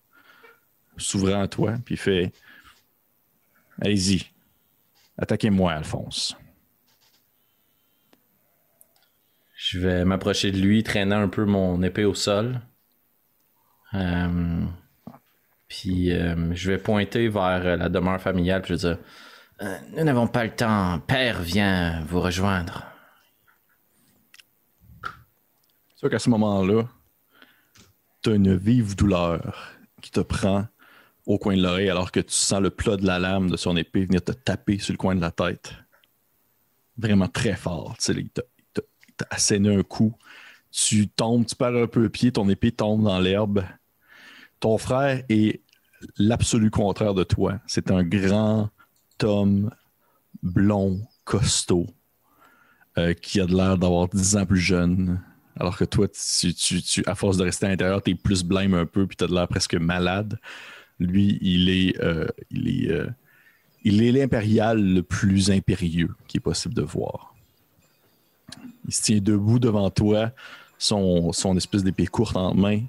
s'ouvrant 0.96 1.42
à 1.42 1.50
toi, 1.50 1.74
puis 1.84 1.96
il 1.96 1.98
fait 1.98 2.32
Allez-y, 3.82 4.32
attaquez-moi, 5.18 5.74
Alphonse. 5.74 6.38
Je 9.58 9.80
vais 9.80 10.06
m'approcher 10.06 10.54
de 10.54 10.60
lui, 10.60 10.82
traînant 10.82 11.20
un 11.20 11.28
peu 11.28 11.44
mon 11.44 11.84
épée 11.84 12.06
au 12.06 12.14
sol. 12.14 12.62
Euh, 13.94 14.64
puis 15.68 16.14
euh, 16.14 16.54
je 16.54 16.72
vais 16.72 16.78
pointer 16.78 17.28
vers 17.28 17.76
la 17.76 17.90
demeure 17.90 18.22
familiale, 18.22 18.62
puis 18.62 18.78
je 18.78 18.88
vais 18.88 18.94
dire 18.96 19.04
Euh, 19.62 19.78
nous 19.98 20.06
n'avons 20.06 20.28
pas 20.28 20.46
le 20.46 20.52
temps. 20.52 21.00
Père 21.00 21.42
vient 21.42 22.02
vous 22.06 22.22
rejoindre. 22.22 22.97
Tu 25.98 26.02
vois 26.02 26.12
qu'à 26.12 26.20
ce 26.20 26.30
moment-là, 26.30 26.84
tu 28.22 28.30
as 28.30 28.36
une 28.36 28.56
vive 28.56 28.96
douleur 28.96 29.72
qui 30.00 30.12
te 30.12 30.20
prend 30.20 30.68
au 31.26 31.40
coin 31.40 31.58
de 31.58 31.64
l'oreille 31.64 31.90
alors 31.90 32.12
que 32.12 32.20
tu 32.20 32.34
sens 32.34 32.62
le 32.62 32.70
plat 32.70 32.98
de 32.98 33.06
la 33.08 33.18
lame 33.18 33.50
de 33.50 33.58
son 33.58 33.76
épée 33.76 34.06
venir 34.06 34.24
te 34.24 34.32
taper 34.32 34.78
sur 34.78 34.94
le 34.94 34.98
coin 35.00 35.16
de 35.16 35.22
la 35.22 35.32
tête. 35.32 35.74
Vraiment 37.00 37.28
très 37.28 37.56
fort. 37.56 37.96
Il 38.10 38.30
t'a 38.30 38.44
asséné 39.32 39.76
un 39.76 39.82
coup. 39.82 40.16
Tu 40.70 41.08
tombes, 41.08 41.48
tu 41.48 41.56
perds 41.56 41.76
un 41.76 41.88
peu 41.88 42.02
le 42.02 42.10
pied, 42.10 42.32
ton 42.32 42.48
épée 42.48 42.72
tombe 42.72 43.04
dans 43.04 43.20
l'herbe. 43.20 43.64
Ton 44.60 44.78
frère 44.78 45.24
est 45.30 45.64
l'absolu 46.20 46.70
contraire 46.70 47.16
de 47.16 47.24
toi. 47.24 47.60
C'est 47.66 47.90
un 47.90 48.04
grand 48.04 48.70
homme 49.24 49.72
blond, 50.44 51.02
costaud, 51.24 51.88
euh, 53.00 53.16
qui 53.16 53.42
a 53.42 53.48
de 53.48 53.56
l'air 53.56 53.80
d'avoir 53.80 54.08
10 54.10 54.38
ans 54.38 54.46
plus 54.46 54.60
jeune. 54.60 55.20
Alors 55.60 55.78
que 55.78 55.86
toi, 55.86 56.08
tu, 56.08 56.54
tu- 56.54 56.82
tu- 56.82 57.04
à 57.06 57.16
force 57.16 57.38
de 57.38 57.44
rester 57.44 57.66
à 57.66 57.70
l'intérieur, 57.70 58.02
tu 58.04 58.12
es 58.12 58.16
plus 58.16 58.44
blême 58.44 58.74
un 58.74 58.86
peu, 58.86 59.08
puis 59.08 59.18
tu 59.18 59.24
as 59.24 59.28
de 59.28 59.34
l'air 59.34 59.48
presque 59.48 59.76
malade. 59.76 60.40
Lui, 61.00 61.38
il 61.42 61.70
est, 61.70 62.00
euh, 62.02 62.28
il 62.52 62.68
est, 62.70 62.92
euh, 62.92 63.08
il 63.84 64.02
est 64.04 64.12
l'impérial 64.12 64.82
le 64.82 65.04
plus 65.04 65.52
impérieux 65.52 66.10
qui 66.28 66.38
est 66.38 66.42
possible 66.42 66.74
de 66.74 66.82
voir. 66.82 67.36
Il 68.88 68.94
se 68.94 69.02
tient 69.02 69.20
debout 69.20 69.60
devant 69.60 69.90
toi, 69.90 70.32
son, 70.78 71.32
son 71.34 71.58
espèce 71.58 71.84
d'épée 71.84 72.08
courte 72.08 72.36
en 72.36 72.54
main, 72.54 72.82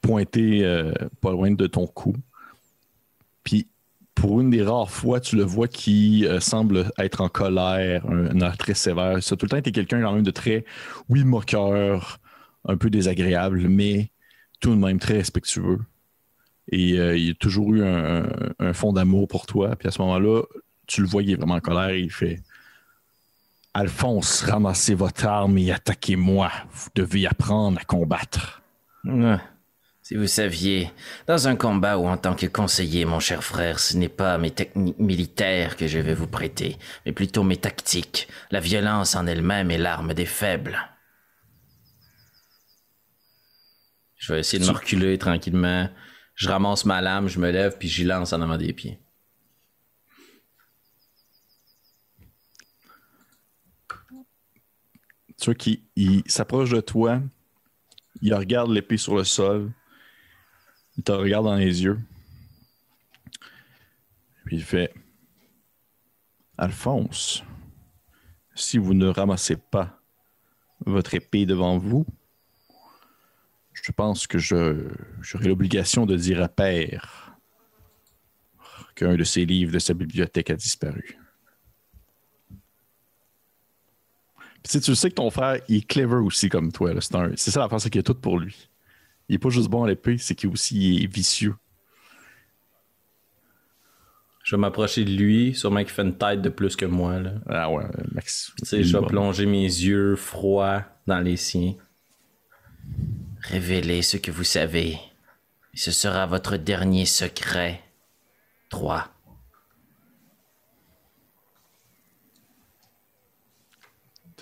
pointée 0.00 0.64
euh, 0.64 0.92
pas 1.20 1.32
loin 1.32 1.50
de 1.50 1.66
ton 1.66 1.86
cou. 1.86 2.14
Puis, 3.42 3.66
pour 4.20 4.40
une 4.40 4.50
des 4.50 4.62
rares 4.62 4.90
fois, 4.90 5.20
tu 5.20 5.36
le 5.36 5.44
vois 5.44 5.68
qui 5.68 6.26
euh, 6.26 6.40
semble 6.40 6.90
être 6.98 7.20
en 7.20 7.28
colère, 7.28 8.04
un, 8.06 8.40
un 8.40 8.50
très 8.52 8.74
sévère. 8.74 9.22
Ça 9.22 9.34
a 9.34 9.36
tout 9.36 9.46
le 9.46 9.50
temps 9.50 9.56
été 9.56 9.72
quelqu'un 9.72 10.02
quand 10.02 10.12
même 10.12 10.22
de 10.22 10.30
très, 10.30 10.64
oui, 11.08 11.24
moqueur, 11.24 12.18
un 12.66 12.76
peu 12.76 12.90
désagréable, 12.90 13.68
mais 13.68 14.10
tout 14.60 14.70
de 14.70 14.80
même 14.80 14.98
très 14.98 15.14
respectueux. 15.14 15.78
Et 16.70 16.98
euh, 16.98 17.16
il 17.16 17.30
a 17.30 17.34
toujours 17.34 17.72
eu 17.74 17.82
un, 17.82 18.72
fond 18.72 18.92
d'amour 18.92 19.28
pour 19.28 19.46
toi. 19.46 19.74
Puis 19.76 19.88
à 19.88 19.90
ce 19.90 20.02
moment-là, 20.02 20.42
tu 20.86 21.00
le 21.00 21.06
vois, 21.06 21.22
il 21.22 21.30
est 21.30 21.36
vraiment 21.36 21.54
en 21.54 21.60
colère 21.60 21.90
et 21.90 22.00
il 22.00 22.10
fait 22.12 22.40
Alphonse, 23.74 24.42
ramassez 24.42 24.94
votre 24.94 25.26
arme 25.26 25.56
et 25.58 25.70
attaquez-moi. 25.70 26.50
Vous 26.72 26.88
devez 26.94 27.26
apprendre 27.26 27.78
à 27.80 27.84
combattre. 27.84 28.62
Ah, 29.06 29.40
Si 30.08 30.16
vous 30.16 30.26
saviez, 30.26 30.90
dans 31.26 31.48
un 31.48 31.56
combat 31.56 31.98
ou 31.98 32.08
en 32.08 32.16
tant 32.16 32.34
que 32.34 32.46
conseiller, 32.46 33.04
mon 33.04 33.20
cher 33.20 33.44
frère, 33.44 33.78
ce 33.78 33.94
n'est 33.94 34.08
pas 34.08 34.38
mes 34.38 34.50
techniques 34.50 34.98
militaires 34.98 35.76
que 35.76 35.86
je 35.86 35.98
vais 35.98 36.14
vous 36.14 36.26
prêter, 36.26 36.78
mais 37.04 37.12
plutôt 37.12 37.42
mes 37.42 37.58
tactiques. 37.58 38.26
La 38.50 38.60
violence 38.60 39.14
en 39.16 39.26
elle-même 39.26 39.70
est 39.70 39.76
l'arme 39.76 40.14
des 40.14 40.24
faibles. 40.24 40.78
Je 44.16 44.32
vais 44.32 44.40
essayer 44.40 44.64
de 44.64 44.66
me 44.66 44.74
reculer 44.74 45.18
tranquillement. 45.18 45.90
Je 46.34 46.48
ramasse 46.48 46.86
ma 46.86 47.02
lame, 47.02 47.28
je 47.28 47.38
me 47.38 47.50
lève, 47.50 47.76
puis 47.76 47.88
j'y 47.88 48.04
lance 48.04 48.32
en 48.32 48.40
avant 48.40 48.56
des 48.56 48.72
pieds. 48.72 48.98
Tu 55.38 55.44
vois 55.44 55.54
qu'il 55.54 55.82
il 55.96 56.22
s'approche 56.30 56.70
de 56.70 56.80
toi, 56.80 57.20
il 58.22 58.32
regarde 58.32 58.70
l'épée 58.70 58.96
sur 58.96 59.14
le 59.14 59.24
sol, 59.24 59.70
il 60.98 61.04
te 61.04 61.12
regarde 61.12 61.46
dans 61.46 61.54
les 61.54 61.84
yeux, 61.84 61.98
puis 64.44 64.56
il 64.56 64.64
fait 64.64 64.92
Alphonse, 66.58 67.44
si 68.56 68.78
vous 68.78 68.94
ne 68.94 69.06
ramassez 69.06 69.56
pas 69.56 70.00
votre 70.84 71.14
épée 71.14 71.46
devant 71.46 71.78
vous, 71.78 72.04
je 73.72 73.92
pense 73.92 74.26
que 74.26 74.38
j'aurai 74.38 75.46
l'obligation 75.46 76.04
de 76.04 76.16
dire 76.16 76.42
à 76.42 76.48
Père 76.48 77.32
qu'un 78.96 79.14
de 79.14 79.22
ses 79.22 79.46
livres 79.46 79.72
de 79.72 79.78
sa 79.78 79.94
bibliothèque 79.94 80.50
a 80.50 80.56
disparu. 80.56 81.16
Puis, 84.62 84.62
tu 84.64 84.70
sais, 84.70 84.80
tu 84.80 84.94
sais 84.96 85.10
que 85.10 85.14
ton 85.14 85.30
frère, 85.30 85.62
est 85.68 85.86
clever 85.86 86.16
aussi 86.16 86.48
comme 86.48 86.72
toi. 86.72 86.92
C'est, 87.00 87.50
ça 87.52 87.60
la 87.60 87.68
face 87.68 87.88
qu'il 87.88 88.00
a 88.00 88.02
tout 88.02 88.16
pour 88.16 88.40
lui. 88.40 88.67
Il 89.28 89.34
est 89.34 89.38
pas 89.38 89.50
juste 89.50 89.68
bon 89.68 89.84
à 89.84 89.88
l'épée, 89.88 90.18
c'est 90.18 90.34
qu'il 90.34 90.50
aussi 90.50 90.96
il 90.96 91.04
est 91.04 91.06
vicieux. 91.06 91.54
Je 94.44 94.56
vais 94.56 94.60
m'approcher 94.60 95.04
de 95.04 95.10
lui, 95.10 95.54
sûrement 95.54 95.80
qu'il 95.80 95.90
fait 95.90 96.02
une 96.02 96.16
tête 96.16 96.40
de 96.40 96.48
plus 96.48 96.74
que 96.74 96.86
moi. 96.86 97.20
Là. 97.20 97.34
Ah 97.46 97.70
ouais, 97.70 97.84
Max. 98.12 98.52
Tu 98.56 98.64
sais, 98.64 98.82
je 98.82 98.96
vais 98.96 99.06
plonger 99.06 99.44
mes 99.44 99.64
yeux 99.64 100.16
froids 100.16 100.84
dans 101.06 101.20
les 101.20 101.36
siens. 101.36 101.74
Révélez 103.42 104.00
ce 104.00 104.16
que 104.16 104.30
vous 104.30 104.44
savez. 104.44 104.98
Ce 105.74 105.90
sera 105.90 106.24
votre 106.24 106.56
dernier 106.56 107.04
secret. 107.04 107.82
3. 108.70 109.08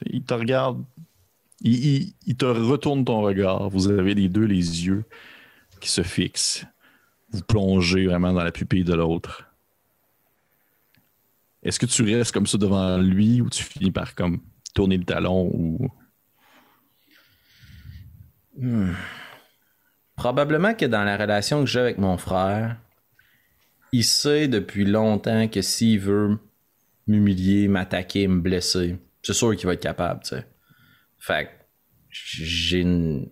Il 0.07 0.23
te 0.23 0.35
regarde, 0.35 0.85
il, 1.61 2.37
te 2.37 2.45
retourne 2.45 3.05
ton 3.05 3.23
regard. 3.23 3.69
Vous 3.71 3.89
avez 3.89 4.15
les 4.15 4.29
deux 4.29 4.45
les 4.45 4.87
yeux 4.87 5.05
qui 5.81 5.89
se 5.89 6.03
fixent. 6.03 6.65
Vous 7.31 7.43
plongez 7.43 8.07
vraiment 8.07 8.33
dans 8.33 8.45
la 8.45 8.53
pupille 8.53 8.85
de 8.85 8.95
l'autre. 8.95 9.45
Est-ce 11.63 11.81
que 11.81 11.87
tu 11.87 12.03
restes 12.03 12.33
comme 12.33 12.47
ça 12.47 12.59
devant 12.59 12.99
lui 12.99 13.41
ou 13.41 13.51
tu 13.51 13.65
finis 13.65 13.91
par 13.91 14.15
comme 14.15 14.41
tourner 14.75 14.97
le 14.97 15.05
talon 15.05 15.51
ou? 15.53 15.89
Probablement 20.15 20.75
que 20.75 20.87
dans 20.87 21.05
la 21.05 21.17
relation 21.17 21.61
que 21.61 21.67
j'ai 21.67 21.81
avec 21.81 21.99
mon 21.99 22.17
frère, 22.17 22.77
il 23.93 24.05
sait 24.05 24.49
depuis 24.49 24.85
longtemps 24.85 25.49
que 25.49 25.61
s'il 25.61 26.01
veut 26.01 26.39
m'humilier, 27.07 27.69
m'attaquer, 27.69 28.27
me 28.27 28.41
blesser, 28.41 28.99
c'est 29.23 29.35
sûr 29.35 29.55
qu'il 29.57 29.67
va 29.67 29.75
être 29.75 29.83
capable, 29.83 30.23
tu 30.23 30.31
sais. 30.31 30.47
Fait 31.27 31.51
j'ai 32.09 32.83
une... 32.83 33.29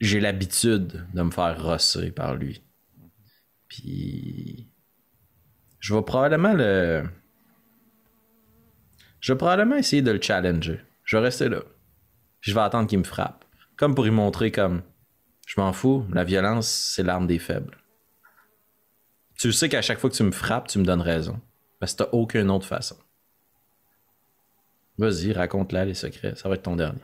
J'ai 0.00 0.20
l'habitude 0.20 1.06
de 1.12 1.22
me 1.22 1.30
faire 1.30 1.62
rosser 1.62 2.10
par 2.12 2.34
lui. 2.34 2.62
Puis... 3.68 4.70
Je 5.78 5.94
vais 5.94 6.00
probablement 6.00 6.54
le... 6.54 7.04
Je 9.20 9.32
vais 9.32 9.36
probablement 9.36 9.76
essayer 9.76 10.00
de 10.00 10.10
le 10.10 10.20
challenger. 10.20 10.80
Je 11.04 11.18
vais 11.18 11.24
rester 11.24 11.50
là. 11.50 11.62
Je 12.40 12.54
vais 12.54 12.60
attendre 12.60 12.88
qu'il 12.88 12.98
me 12.98 13.04
frappe. 13.04 13.44
Comme 13.76 13.94
pour 13.94 14.04
lui 14.04 14.10
montrer 14.10 14.50
comme 14.50 14.82
je 15.46 15.60
m'en 15.60 15.74
fous, 15.74 16.06
la 16.10 16.24
violence, 16.24 16.68
c'est 16.68 17.02
l'arme 17.02 17.26
des 17.26 17.38
faibles. 17.38 17.76
Tu 19.38 19.52
sais 19.52 19.68
qu'à 19.68 19.82
chaque 19.82 19.98
fois 19.98 20.08
que 20.08 20.16
tu 20.16 20.22
me 20.22 20.32
frappes, 20.32 20.68
tu 20.68 20.78
me 20.78 20.84
donnes 20.84 21.02
raison. 21.02 21.38
Parce 21.78 21.92
que 21.92 22.04
t'as 22.04 22.10
aucune 22.12 22.50
autre 22.50 22.66
façon. 22.66 22.96
Vas-y, 24.98 25.32
raconte-la 25.32 25.84
les 25.84 25.94
secrets. 25.94 26.34
Ça 26.36 26.48
va 26.48 26.54
être 26.54 26.62
ton 26.62 26.76
dernier. 26.76 27.00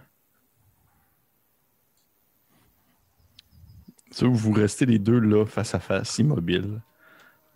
Ça, 4.11 4.27
vous 4.27 4.53
restez 4.53 4.87
les 4.87 4.99
deux 4.99 5.19
là, 5.19 5.47
face 5.47 5.75
à 5.75 5.81
face, 5.81 6.19
immobiles, 6.19 6.81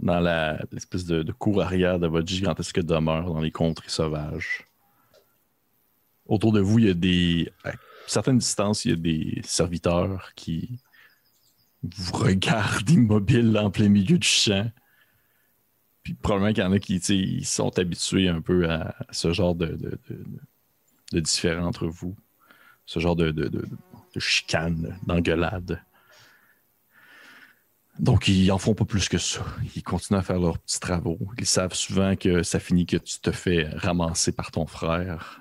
dans 0.01 0.21
l'espèce 0.73 1.05
de, 1.05 1.23
de 1.23 1.33
cour 1.33 1.63
arrière 1.63 1.99
de 1.99 2.07
votre 2.07 2.29
gigantesque 2.29 2.81
demeure 2.81 3.33
dans 3.33 3.41
les 3.41 3.51
contrées 3.51 3.89
sauvages. 3.89 4.67
Autour 6.27 6.53
de 6.53 6.61
vous, 6.61 6.79
il 6.79 6.87
y 6.87 6.91
a 6.91 6.95
des. 6.95 7.53
À 7.65 7.73
certaines 8.07 8.39
distances, 8.39 8.85
il 8.85 8.91
y 8.91 8.95
a 8.95 8.97
des 8.97 9.41
serviteurs 9.45 10.33
qui 10.35 10.81
vous 11.83 12.17
regardent 12.17 12.89
immobiles 12.91 13.57
en 13.59 13.71
plein 13.71 13.89
milieu 13.89 14.19
du 14.19 14.27
champ. 14.27 14.71
Puis 16.07 16.15
probablement 16.15 16.53
qu'il 16.53 16.63
y 16.63 16.67
en 16.67 16.71
a 16.71 16.79
qui 16.79 16.99
ils 16.99 17.45
sont 17.45 17.81
habitués 17.81 18.29
un 18.29 18.41
peu 18.41 18.71
à 18.71 18.95
ce 19.11 19.33
genre 19.33 19.57
de, 19.57 19.67
de, 19.67 19.99
de, 21.11 21.61
entre 21.61 21.89
vous. 21.89 22.15
Ce 22.85 23.01
genre 23.01 23.17
de, 23.17 23.33
de, 23.33 23.65
chicane, 24.17 25.01
d'engueulade. 25.05 25.83
Donc, 27.99 28.29
ils 28.29 28.53
en 28.53 28.59
font 28.59 28.75
pas 28.75 28.85
plus 28.85 29.09
que 29.09 29.19
ça. 29.19 29.45
Ils 29.75 29.83
continuent 29.83 30.21
à 30.21 30.23
faire 30.23 30.39
leurs 30.39 30.61
petits 30.61 30.79
travaux. 30.79 31.19
Ils 31.39 31.45
savent 31.45 31.75
souvent 31.75 32.15
que 32.15 32.45
ça 32.45 32.61
finit 32.61 32.87
que 32.87 32.99
tu 32.99 33.19
te 33.19 33.33
fais 33.33 33.69
ramasser 33.71 34.31
par 34.31 34.53
ton 34.53 34.67
frère. 34.67 35.41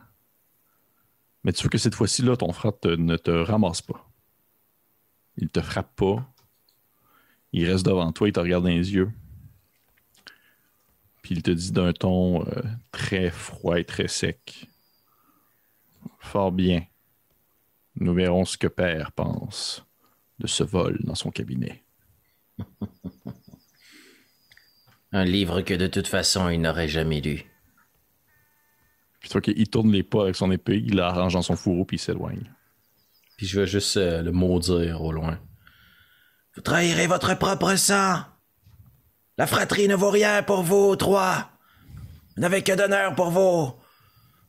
Mais 1.44 1.54
tu 1.54 1.62
veux 1.62 1.70
que 1.70 1.78
cette 1.78 1.94
fois-ci, 1.94 2.24
là, 2.24 2.36
ton 2.36 2.52
frère 2.54 2.72
ne 2.86 3.18
te 3.18 3.30
ramasse 3.30 3.84
pas. 3.84 4.10
Il 5.38 5.50
te 5.50 5.62
frappe 5.62 5.96
pas. 5.96 6.28
Il 7.54 7.70
reste 7.70 7.86
devant 7.86 8.12
toi, 8.12 8.28
il 8.28 8.32
te 8.32 8.40
regarde 8.40 8.64
dans 8.64 8.72
les 8.72 8.96
yeux. 8.96 9.12
Puis 11.26 11.34
il 11.34 11.42
te 11.42 11.50
dit 11.50 11.72
d'un 11.72 11.92
ton 11.92 12.46
euh, 12.46 12.62
très 12.92 13.32
froid 13.32 13.80
et 13.80 13.84
très 13.84 14.08
sec. 14.08 14.70
Fort 16.20 16.52
bien. 16.52 16.86
Nous 17.96 18.14
verrons 18.14 18.46
ce 18.46 18.60
que 18.60 18.68
Père 18.68 19.12
pense 19.12 19.84
de 20.38 20.46
ce 20.46 20.64
vol 20.64 21.00
dans 21.04 21.16
son 21.16 21.32
cabinet. 21.32 21.84
Un 25.12 25.26
livre 25.26 25.62
que 25.62 25.74
de 25.74 25.88
toute 25.88 26.06
façon 26.06 26.48
il 26.50 26.62
n'aurait 26.62 26.90
jamais 26.90 27.22
lu. 27.22 27.44
Puis 29.20 29.28
tu 29.28 29.32
vois 29.32 29.42
qu'il 29.42 29.68
tourne 29.68 29.92
les 29.92 30.04
pas 30.04 30.22
avec 30.26 30.36
son 30.36 30.52
épée, 30.52 30.78
il 30.78 30.94
l'arrange 30.94 31.34
dans 31.34 31.42
son 31.42 31.56
fourreau, 31.56 31.86
puis 31.86 31.98
il 31.98 32.02
s'éloigne. 32.02 32.54
Puis 33.36 33.48
je 33.48 33.62
vais 33.62 33.66
juste 33.66 33.98
euh, 33.98 34.22
le 34.22 34.32
maudire 34.32 35.02
au 35.02 35.12
loin. 35.12 35.40
Vous 36.56 36.62
trahirez 36.62 37.08
votre 37.08 37.36
propre 37.36 37.76
sang. 37.78 38.20
La 39.38 39.48
fratrie 39.48 39.88
ne 39.88 39.96
vaut 39.96 40.12
rien 40.12 40.44
pour 40.44 40.64
vous 40.64 40.96
trois. 40.96 41.50
Vous 42.36 42.42
n'avez 42.42 42.64
que 42.64 42.72
d'honneur 42.72 43.16
pour 43.16 43.32
vos 43.32 43.80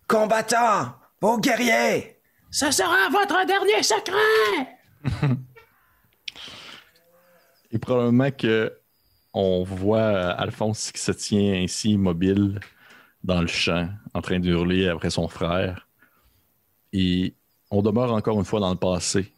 combattants, 0.06 0.94
vos 1.20 1.38
guerriers. 1.38 2.20
Ce 2.50 2.70
sera 2.70 3.08
votre 3.10 3.44
dernier 3.46 3.82
secret. 3.82 4.78
Et 7.72 7.78
probablement 7.78 8.30
que 8.30 8.72
on 9.34 9.64
voit 9.64 9.98
euh, 9.98 10.34
Alphonse 10.38 10.92
qui 10.92 11.00
se 11.00 11.12
tient 11.12 11.62
ainsi 11.62 11.90
immobile 11.90 12.60
dans 13.22 13.40
le 13.40 13.48
champ, 13.48 13.88
en 14.14 14.22
train 14.22 14.38
de 14.38 14.48
hurler 14.48 14.88
après 14.88 15.10
son 15.10 15.28
frère. 15.28 15.86
Et 16.92 17.34
on 17.70 17.82
demeure 17.82 18.12
encore 18.12 18.38
une 18.38 18.44
fois 18.44 18.60
dans 18.60 18.70
le 18.70 18.78
passé, 18.78 19.30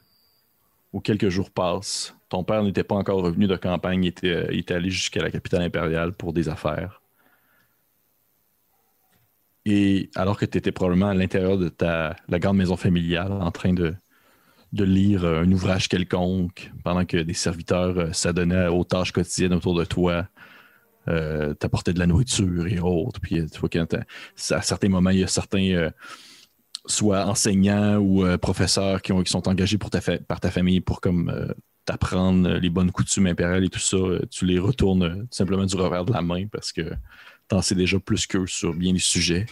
où 0.92 1.00
quelques 1.00 1.30
jours 1.30 1.50
passent. 1.50 2.14
Ton 2.28 2.44
père 2.44 2.62
n'était 2.62 2.84
pas 2.84 2.94
encore 2.94 3.22
revenu 3.22 3.46
de 3.46 3.56
campagne, 3.56 4.04
il 4.04 4.08
était, 4.08 4.28
euh, 4.28 4.48
il 4.52 4.60
était 4.60 4.74
allé 4.74 4.90
jusqu'à 4.90 5.22
la 5.22 5.30
capitale 5.30 5.62
impériale 5.62 6.12
pour 6.12 6.32
des 6.32 6.48
affaires. 6.48 7.00
Et 9.64 10.10
alors 10.14 10.38
que 10.38 10.44
tu 10.44 10.58
étais 10.58 10.72
probablement 10.72 11.08
à 11.08 11.14
l'intérieur 11.14 11.58
de 11.58 11.68
ta, 11.68 12.16
la 12.28 12.38
grande 12.38 12.56
maison 12.58 12.76
familiale, 12.76 13.32
en 13.32 13.50
train 13.50 13.72
de, 13.72 13.94
de 14.72 14.84
lire 14.84 15.24
euh, 15.24 15.42
un 15.42 15.52
ouvrage 15.52 15.88
quelconque 15.88 16.70
pendant 16.84 17.04
que 17.06 17.16
des 17.16 17.34
serviteurs 17.34 17.98
euh, 17.98 18.12
s'adonnaient 18.12 18.68
aux 18.68 18.84
tâches 18.84 19.12
quotidiennes 19.12 19.54
autour 19.54 19.74
de 19.74 19.84
toi, 19.84 20.28
t'apportaient 21.58 21.94
de 21.94 21.98
la 21.98 22.06
nourriture 22.06 22.66
et 22.66 22.80
autres. 22.80 23.18
Puis 23.18 23.46
tu 23.50 23.60
vois 23.60 23.70
qu'à 23.70 23.86
certains 24.36 24.90
moments, 24.90 25.08
il 25.08 25.20
y 25.20 25.24
a 25.24 25.26
certains, 25.26 25.88
soit 26.84 27.24
enseignants 27.24 27.96
ou 27.96 28.26
professeurs 28.36 29.00
qui, 29.00 29.12
ont, 29.12 29.22
qui 29.22 29.32
sont 29.32 29.48
engagés 29.48 29.78
pour 29.78 29.88
par 29.88 30.38
ta 30.38 30.50
famille 30.50 30.82
pour 30.82 31.00
comme 31.00 31.54
t'apprendre 31.88 32.58
les 32.58 32.68
bonnes 32.68 32.92
coutumes 32.92 33.28
impériales 33.28 33.64
et 33.64 33.70
tout 33.70 33.78
ça. 33.78 33.96
Euh, 33.96 34.20
tu 34.30 34.44
les 34.44 34.58
retournes 34.58 35.02
euh, 35.02 35.14
tout 35.22 35.28
simplement 35.30 35.64
du 35.64 35.74
revers 35.74 36.04
de 36.04 36.12
la 36.12 36.20
main 36.20 36.46
parce 36.46 36.70
que 36.70 36.82
t'en 37.48 37.62
sais 37.62 37.74
déjà 37.74 37.98
plus 37.98 38.26
qu'eux 38.26 38.46
sur 38.46 38.74
bien 38.74 38.92
les 38.92 38.98
sujets. 38.98 39.46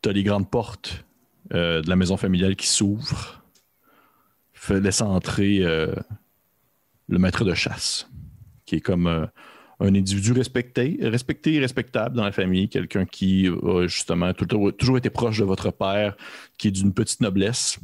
T'as 0.00 0.12
les 0.12 0.22
grandes 0.22 0.48
portes 0.48 1.04
euh, 1.52 1.82
de 1.82 1.88
la 1.88 1.96
maison 1.96 2.16
familiale 2.16 2.54
qui 2.54 2.68
s'ouvre, 2.68 3.42
fait 4.52 4.80
laissant 4.80 5.12
entrer 5.12 5.64
euh, 5.64 5.92
le 7.08 7.18
maître 7.18 7.44
de 7.44 7.52
chasse, 7.52 8.08
qui 8.66 8.76
est 8.76 8.80
comme 8.80 9.08
euh, 9.08 9.26
un 9.80 9.92
individu 9.96 10.30
respecté, 10.30 10.98
respecté 11.02 11.54
et 11.54 11.58
respectable 11.60 12.14
dans 12.14 12.22
la 12.22 12.30
famille, 12.30 12.68
quelqu'un 12.68 13.06
qui 13.06 13.48
a 13.48 13.88
justement 13.88 14.32
toujours 14.32 14.98
été 14.98 15.10
proche 15.10 15.38
de 15.38 15.44
votre 15.44 15.72
père, 15.72 16.16
qui 16.56 16.68
est 16.68 16.70
d'une 16.70 16.94
petite 16.94 17.20
noblesse, 17.20 17.80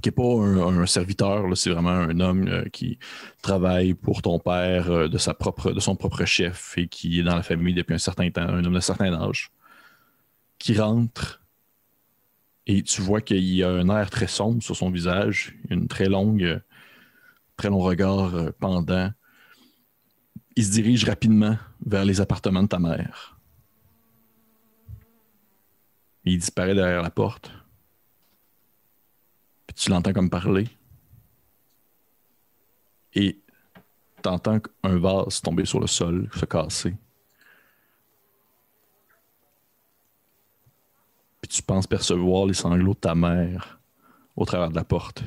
qui 0.00 0.08
n'est 0.08 0.12
pas 0.12 0.22
un, 0.22 0.86
serviteur, 0.86 1.44
c'est 1.56 1.70
vraiment 1.70 1.90
un 1.90 2.20
homme 2.20 2.48
euh, 2.48 2.64
qui 2.72 2.98
travaille 3.42 3.94
pour 3.94 4.22
ton 4.22 4.38
père 4.38 4.90
euh, 4.90 5.08
de, 5.08 5.18
sa 5.18 5.34
propre, 5.34 5.72
de 5.72 5.80
son 5.80 5.96
propre 5.96 6.24
chef 6.24 6.76
et 6.76 6.88
qui 6.88 7.20
est 7.20 7.22
dans 7.22 7.36
la 7.36 7.42
famille 7.42 7.74
depuis 7.74 7.94
un 7.94 7.98
certain 7.98 8.30
temps, 8.30 8.42
un 8.42 8.64
homme 8.64 8.74
de 8.74 8.80
certain 8.80 9.12
âge, 9.14 9.50
qui 10.58 10.76
rentre 10.78 11.42
et 12.66 12.82
tu 12.82 13.02
vois 13.02 13.20
qu'il 13.20 13.62
a 13.62 13.68
un 13.68 13.88
air 13.90 14.08
très 14.10 14.26
sombre 14.26 14.62
sur 14.62 14.74
son 14.74 14.90
visage, 14.90 15.54
une 15.68 15.86
très 15.86 16.08
longue, 16.08 16.42
euh, 16.42 16.60
très 17.56 17.68
long 17.68 17.80
regard 17.80 18.52
pendant. 18.58 19.10
Il 20.56 20.64
se 20.64 20.70
dirige 20.70 21.04
rapidement 21.04 21.58
vers 21.84 22.04
les 22.04 22.20
appartements 22.20 22.62
de 22.62 22.68
ta 22.68 22.78
mère. 22.78 23.38
Il 26.24 26.38
disparaît 26.38 26.74
derrière 26.74 27.02
la 27.02 27.10
porte. 27.10 27.52
Tu 29.74 29.90
l'entends 29.90 30.12
comme 30.12 30.30
parler. 30.30 30.68
Et 33.14 33.38
tu 34.22 34.28
entends 34.28 34.58
un 34.82 34.96
vase 34.98 35.40
tomber 35.40 35.64
sur 35.64 35.80
le 35.80 35.86
sol, 35.86 36.28
se 36.34 36.44
casser. 36.44 36.96
Puis 41.40 41.48
tu 41.48 41.62
penses 41.62 41.86
percevoir 41.86 42.46
les 42.46 42.54
sanglots 42.54 42.94
de 42.94 42.98
ta 42.98 43.14
mère 43.14 43.80
au 44.36 44.44
travers 44.44 44.70
de 44.70 44.76
la 44.76 44.84
porte. 44.84 45.22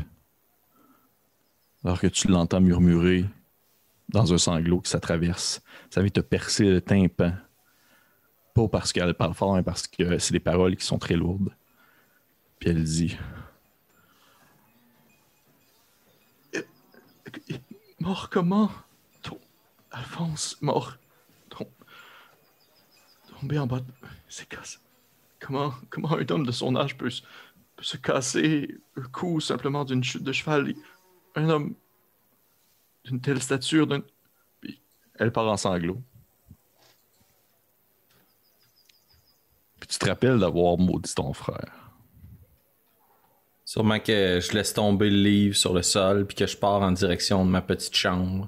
Alors 1.83 1.99
que 1.99 2.07
tu 2.07 2.27
l'entends 2.27 2.59
murmurer 2.59 3.25
dans 4.09 4.33
un 4.33 4.37
sanglot 4.37 4.81
qui 4.81 4.89
s'atraverse. 4.89 5.61
Ça 5.89 6.01
vient 6.01 6.09
te 6.09 6.21
percer 6.21 6.65
le 6.65 6.81
tympan. 6.81 7.33
Pas 8.53 8.67
parce 8.67 8.91
qu'elle 8.91 9.13
parle 9.13 9.33
fort, 9.33 9.55
mais 9.55 9.63
parce 9.63 9.87
que 9.87 10.17
c'est 10.17 10.33
des 10.33 10.39
paroles 10.39 10.75
qui 10.75 10.85
sont 10.85 10.97
très 10.97 11.15
lourdes. 11.15 11.53
Puis 12.59 12.69
elle 12.69 12.83
dit 12.83 13.17
Mort 17.99 18.29
comment? 18.29 18.71
Ton- 19.21 19.39
Alphonse, 19.91 20.57
mort. 20.61 20.97
Tom- 21.49 21.67
Tombé 23.39 23.59
en 23.59 23.67
bas. 23.67 23.79
de- 23.79 23.85
C'est 24.29 24.47
cassé. 24.47 24.77
Comment, 25.39 25.73
comment 25.89 26.13
un 26.13 26.25
homme 26.31 26.45
de 26.45 26.51
son 26.51 26.75
âge 26.75 26.97
peut, 26.97 27.09
peut 27.75 27.83
se 27.83 27.97
casser 27.97 28.75
le 28.95 29.07
cou 29.07 29.39
simplement 29.39 29.85
d'une 29.85 30.03
chute 30.03 30.23
de 30.23 30.31
cheval? 30.31 30.73
Un 31.35 31.49
homme 31.49 31.75
d'une 33.05 33.21
telle 33.21 33.41
stature, 33.41 33.87
d'un. 33.87 34.01
Elle 35.15 35.31
part 35.31 35.47
en 35.47 35.57
sanglots. 35.57 36.01
Puis 39.79 39.87
tu 39.87 39.99
te 39.99 40.07
rappelles 40.07 40.39
d'avoir 40.39 40.77
maudit 40.77 41.13
ton 41.15 41.33
frère. 41.33 41.86
Sûrement 43.67 43.99
que 43.99 44.39
je 44.39 44.53
laisse 44.53 44.73
tomber 44.73 45.09
le 45.09 45.17
livre 45.17 45.55
sur 45.57 45.73
le 45.73 45.81
sol, 45.81 46.25
puis 46.25 46.37
que 46.37 46.47
je 46.47 46.55
pars 46.55 46.81
en 46.81 46.93
direction 46.93 47.45
de 47.45 47.51
ma 47.51 47.61
petite 47.61 47.97
chambre, 47.97 48.47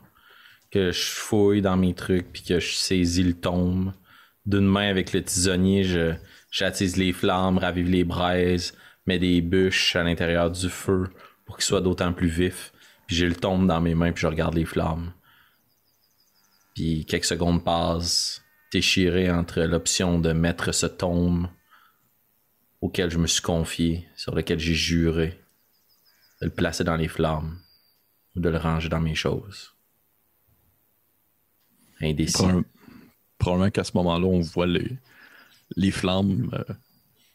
que 0.72 0.94
je 0.94 1.02
fouille 1.02 1.62
dans 1.62 1.76
mes 1.76 1.94
trucs, 1.94 2.32
puis 2.32 2.42
que 2.42 2.62
je 2.62 2.74
saisis 2.74 3.24
le 3.24 3.34
tombe. 3.34 3.92
D'une 4.46 4.66
main 4.66 4.90
avec 4.90 5.12
le 5.12 5.22
tisonnier, 5.22 5.84
je 5.84 6.14
j'attise 6.52 6.96
les 6.96 7.12
flammes, 7.12 7.58
ravive 7.58 7.90
les 7.90 8.06
braises, 8.06 8.74
mets 9.08 9.20
des 9.20 9.42
bûches 9.42 9.94
à 9.98 10.04
l'intérieur 10.04 10.52
du 10.52 10.70
feu 10.70 11.10
pour 11.46 11.58
qu'il 11.58 11.66
soit 11.66 11.82
d'autant 11.82 12.14
plus 12.14 12.30
vif. 12.30 12.72
Puis 13.06 13.18
j'ai 13.18 13.28
le 13.28 13.36
tombe 13.36 13.68
dans 13.68 13.82
mes 13.82 13.96
mains, 13.96 14.14
puis 14.14 14.22
je 14.22 14.28
regarde 14.28 14.56
les 14.56 14.64
flammes. 14.64 15.12
Puis 16.76 17.04
quelques 17.04 17.26
secondes 17.26 17.66
passent, 17.66 18.42
déchiré 18.72 19.30
entre 19.30 19.60
l'option 19.64 20.18
de 20.18 20.32
mettre 20.32 20.74
ce 20.74 20.86
tombe 20.86 21.50
auquel 22.82 23.10
je 23.12 23.18
me 23.18 23.28
suis 23.28 23.42
confié, 23.42 24.08
sur 24.16 24.34
lequel 24.36 24.60
j'ai 24.60 24.74
juré 24.74 25.40
de 26.42 26.46
le 26.46 26.52
placer 26.54 26.84
dans 26.84 26.96
les 26.96 27.08
flammes 27.08 27.60
ou 28.36 28.40
de 28.40 28.50
le 28.50 28.58
ranger 28.58 28.90
dans 28.90 29.02
mes 29.02 29.16
choses. 29.16 29.74
Indécis. 32.02 32.34
Probable- 32.34 32.66
Probablement 33.38 33.72
qu'à 33.72 33.84
ce 33.86 33.92
moment-là, 33.96 34.26
on 34.26 34.42
voit 34.42 34.68
les, 34.68 35.92
flammes 35.92 36.50
euh, 36.54 36.74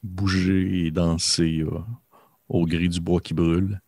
bouger 0.02 0.87
et 0.87 0.90
danser 0.90 1.61
euh, 1.61 1.78
au 2.48 2.66
gris 2.66 2.90
du 2.90 3.00
bois 3.00 3.20
qui 3.20 3.33
brûle. 3.33 3.80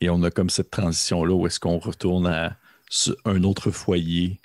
Et 0.00 0.08
on 0.08 0.22
a 0.22 0.30
comme 0.30 0.50
cette 0.50 0.70
transition-là 0.70 1.34
où 1.34 1.46
est-ce 1.46 1.58
qu'on 1.58 1.78
retourne 1.78 2.26
à 2.28 2.56
un 3.24 3.42
autre 3.42 3.70
foyer 3.72 4.40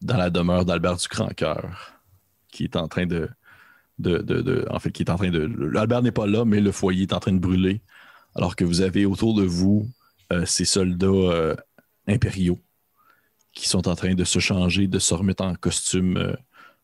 dans 0.00 0.16
la 0.16 0.30
demeure 0.30 0.64
d'Albert 0.64 0.96
du 0.96 1.08
Crancoeur, 1.08 1.92
qui 2.50 2.64
est 2.64 2.76
en 2.76 2.88
train 2.88 3.04
de, 3.06 3.28
de, 3.98 4.18
de- 4.18 4.42
de- 4.42 4.66
En 4.70 4.78
fait, 4.78 4.90
qui 4.92 5.02
est 5.02 5.10
en 5.10 5.16
train 5.16 5.30
de. 5.30 5.76
Albert 5.76 6.02
n'est 6.02 6.12
pas 6.12 6.26
là, 6.26 6.44
mais 6.44 6.60
le 6.60 6.72
foyer 6.72 7.02
est 7.02 7.12
en 7.12 7.20
train 7.20 7.32
de 7.32 7.38
brûler. 7.38 7.80
Alors 8.34 8.56
que 8.56 8.64
vous 8.64 8.80
avez 8.82 9.06
autour 9.06 9.34
de 9.34 9.42
vous 9.44 9.88
euh, 10.32 10.44
ces 10.46 10.64
soldats 10.64 11.06
euh, 11.08 11.54
impériaux 12.06 12.58
qui 13.52 13.68
sont 13.68 13.88
en 13.88 13.96
train 13.96 14.14
de 14.14 14.24
se 14.24 14.38
changer, 14.38 14.86
de 14.86 14.98
se 14.98 15.14
remettre 15.14 15.42
en 15.42 15.54
costume 15.54 16.16
euh, 16.16 16.34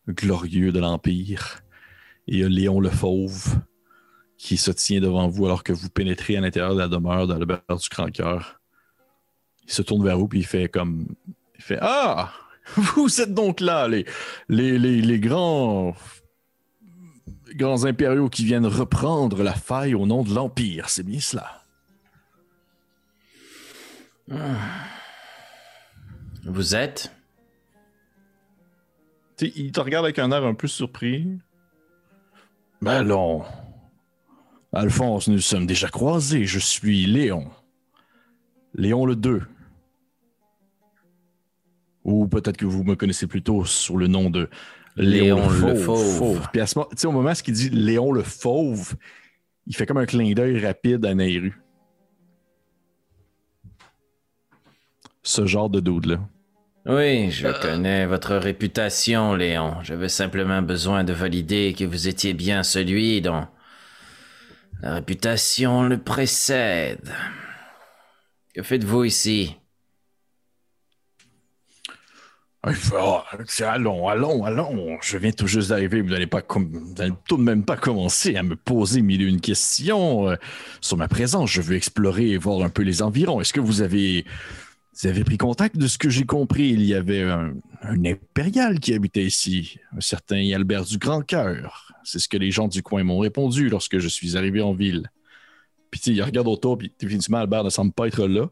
glorieux 0.09 0.73
de 0.73 0.81
l'Empire. 0.81 1.61
Et 2.27 2.43
Léon 2.49 2.81
le 2.81 2.91
Fauve 2.91 3.61
qui 4.39 4.57
se 4.57 4.71
tient 4.73 5.01
devant 5.01 5.29
vous 5.29 5.45
alors 5.47 5.63
que 5.63 5.73
vous 5.73 5.89
pénétrez 5.91 6.37
à 6.37 6.41
l'intérieur 6.41 6.75
de 6.75 6.81
la 6.81 6.89
demeure 6.89 7.27
d'Albert 7.27 7.63
du 7.69 7.89
Crancoeur. 7.89 8.61
Il 9.67 9.73
se 9.73 9.83
tourne 9.83 10.05
vers 10.05 10.19
vous 10.19 10.27
puis 10.29 10.41
il 10.41 10.47
fait 10.47 10.69
comme. 10.69 11.07
Il 11.57 11.63
fait 11.63 11.79
Ah 11.81 12.33
Vous 12.77 13.21
êtes 13.21 13.33
donc 13.35 13.61
là, 13.61 13.87
les, 13.89 14.07
les, 14.49 14.79
les, 14.79 15.01
les 15.03 15.21
grands. 15.21 15.95
Grands 17.55 17.85
impériaux 17.85 18.29
qui 18.29 18.45
viennent 18.45 18.67
reprendre 18.67 19.43
la 19.43 19.55
faille 19.55 19.95
au 19.95 20.07
nom 20.07 20.23
de 20.23 20.35
l'Empire, 20.35 20.89
c'est 20.89 21.05
bien 21.05 21.21
cela. 21.21 21.63
Vous 26.45 26.75
êtes? 26.75 27.13
Il 29.41 29.73
te 29.73 29.81
regarde 29.81 30.05
avec 30.05 30.19
un 30.19 30.31
air 30.33 30.45
un 30.45 30.55
peu 30.55 30.69
surpris. 30.69 31.27
Ben 32.81 33.03
non. 33.03 33.45
Alphonse, 34.73 35.29
nous 35.29 35.39
sommes 35.39 35.67
déjà 35.67 35.89
croisés. 35.89 36.45
Je 36.47 36.59
suis 36.59 37.07
Léon. 37.07 37.51
Léon 38.75 39.07
le 39.07 39.17
2. 39.17 39.43
Ou 42.05 42.27
peut-être 42.27 42.57
que 42.57 42.67
vous 42.67 42.85
me 42.85 42.97
connaissez 42.97 43.27
plutôt 43.27 43.65
sous 43.65 43.97
le 43.97 44.07
nom 44.07 44.31
de 44.31 44.51
Léon 44.97 45.49
le 45.49 45.75
Fauve. 45.75 46.49
Puis 46.53 46.61
à 46.61 46.67
ce 46.67 46.79
moment, 46.79 46.89
tu 46.91 46.97
sais, 46.99 47.07
au 47.07 47.13
moment 47.13 47.31
où 47.31 47.43
il 47.47 47.53
dit 47.53 47.71
Léon 47.71 48.13
le 48.13 48.23
Fauve, 48.23 48.95
il 49.67 49.75
fait 49.75 49.87
comme 49.87 49.99
un 49.99 50.07
clin 50.07 50.33
d'œil 50.33 50.65
rapide 50.65 51.05
à 51.05 51.15
Nairu. 51.15 51.61
Ce 55.23 55.47
genre 55.47 55.71
de 55.71 55.81
dude-là. 55.81 56.21
Oui, 56.87 57.31
je 57.31 57.49
connais 57.63 58.05
votre 58.05 58.37
réputation, 58.37 59.35
Léon. 59.35 59.77
J'avais 59.83 60.11
simplement 60.11 60.61
besoin 60.61 61.03
de 61.03 61.15
valider 61.15 61.75
que 61.77 61.85
vous 61.85 62.09
étiez 62.09 62.35
bien 62.35 62.63
celui 62.63 63.23
dont 63.23 63.47
la 64.83 64.95
réputation 64.97 65.83
le 65.85 65.97
précède. 65.97 67.11
Que 68.55 68.63
faites-vous 68.63 69.05
ici? 69.05 69.57
Il 72.69 72.75
fait, 72.75 72.95
Ah, 72.99 73.25
c'est- 73.47 73.65
allons, 73.65 74.09
allons, 74.09 74.45
allons. 74.45 74.99
Je 75.03 75.19
viens 75.19 75.33
tout 75.33 75.47
juste 75.47 75.69
d'arriver. 75.71 76.01
Vous 76.03 76.11
n'allez 76.11 76.27
pas 76.27 76.43
tout 76.43 77.37
de 77.37 77.43
même 77.43 77.65
pas 77.65 77.77
commencer 77.77 78.37
à 78.37 78.43
me 78.43 78.57
poser 78.57 79.03
mille 79.03 79.23
une 79.23 79.41
questions 79.41 80.29
euh, 80.31 80.37
sur 80.81 80.97
ma 80.97 81.09
présence. 81.09 81.51
Je 81.51 81.61
veux 81.61 81.77
explorer 81.77 82.31
et 82.31 82.39
voir 82.39 82.63
un 82.65 82.69
peu 82.71 82.83
les 82.83 83.03
environs. 83.03 83.41
Est-ce 83.41 83.53
que 83.53 83.61
vous 83.61 83.83
avez, 83.83 84.25
vous 85.01 85.09
avez 85.09 85.25
pris 85.25 85.37
contact 85.39 85.77
de 85.77 85.87
ce 85.87 85.99
que 85.99 86.09
j'ai 86.09 86.25
compris? 86.25 86.69
Il 86.71 86.83
y 86.85 86.95
avait 86.95 87.23
un, 87.23 87.53
un 87.83 88.05
impérial 88.05 88.81
qui 88.81 88.95
habitait 88.95 89.25
ici, 89.25 89.79
un 89.97 90.01
certain 90.01 90.43
Albert 90.55 90.85
du 90.85 90.99
Grand 90.99 91.23
Cœur. 91.23 91.93
C'est 92.05 92.19
ce 92.19 92.29
que 92.29 92.37
les 92.37 92.51
gens 92.51 92.69
du 92.69 92.83
coin 92.83 93.03
m'ont 93.05 93.19
répondu 93.19 93.69
lorsque 93.69 93.99
je 93.99 94.09
suis 94.09 94.37
arrivé 94.37 94.61
en 94.63 94.75
ville. 94.75 95.11
Puis 95.91 96.01
il 96.07 96.23
regarde 96.23 96.49
autour, 96.49 96.77
puis 96.79 96.93
définitivement, 96.99 97.39
Albert 97.39 97.65
ne 97.65 97.71
semble 97.71 97.93
pas 97.93 98.07
être 98.09 98.27
là. 98.27 98.49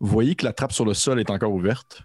Vous 0.00 0.06
voyez 0.08 0.34
que 0.34 0.44
la 0.44 0.52
trappe 0.52 0.72
sur 0.72 0.84
le 0.84 0.94
sol 0.94 1.18
est 1.20 1.30
encore 1.30 1.52
ouverte. 1.52 2.02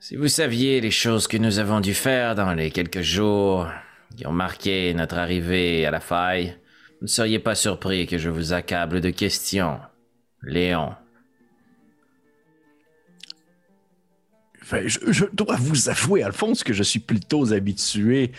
Si 0.00 0.16
vous 0.16 0.28
saviez 0.28 0.80
les 0.80 0.90
choses 0.90 1.28
que 1.28 1.36
nous 1.36 1.58
avons 1.58 1.80
dû 1.80 1.94
faire 1.94 2.34
dans 2.34 2.52
les 2.54 2.70
quelques 2.70 3.02
jours 3.02 3.68
qui 4.16 4.26
ont 4.26 4.32
marqué 4.32 4.92
notre 4.94 5.16
arrivée 5.16 5.86
à 5.86 5.90
la 5.90 6.00
faille, 6.00 6.58
vous 7.00 7.06
ne 7.06 7.06
seriez 7.06 7.38
pas 7.38 7.54
surpris 7.54 8.06
que 8.06 8.18
je 8.18 8.28
vous 8.28 8.52
accable 8.52 9.00
de 9.00 9.10
questions. 9.10 9.80
Léon. 10.42 10.94
Je 14.70 15.24
dois 15.32 15.56
vous 15.56 15.88
avouer, 15.88 16.22
Alphonse, 16.22 16.64
que 16.64 16.72
je 16.72 16.82
suis 16.82 17.00
plutôt 17.00 17.52
habitué 17.52 18.32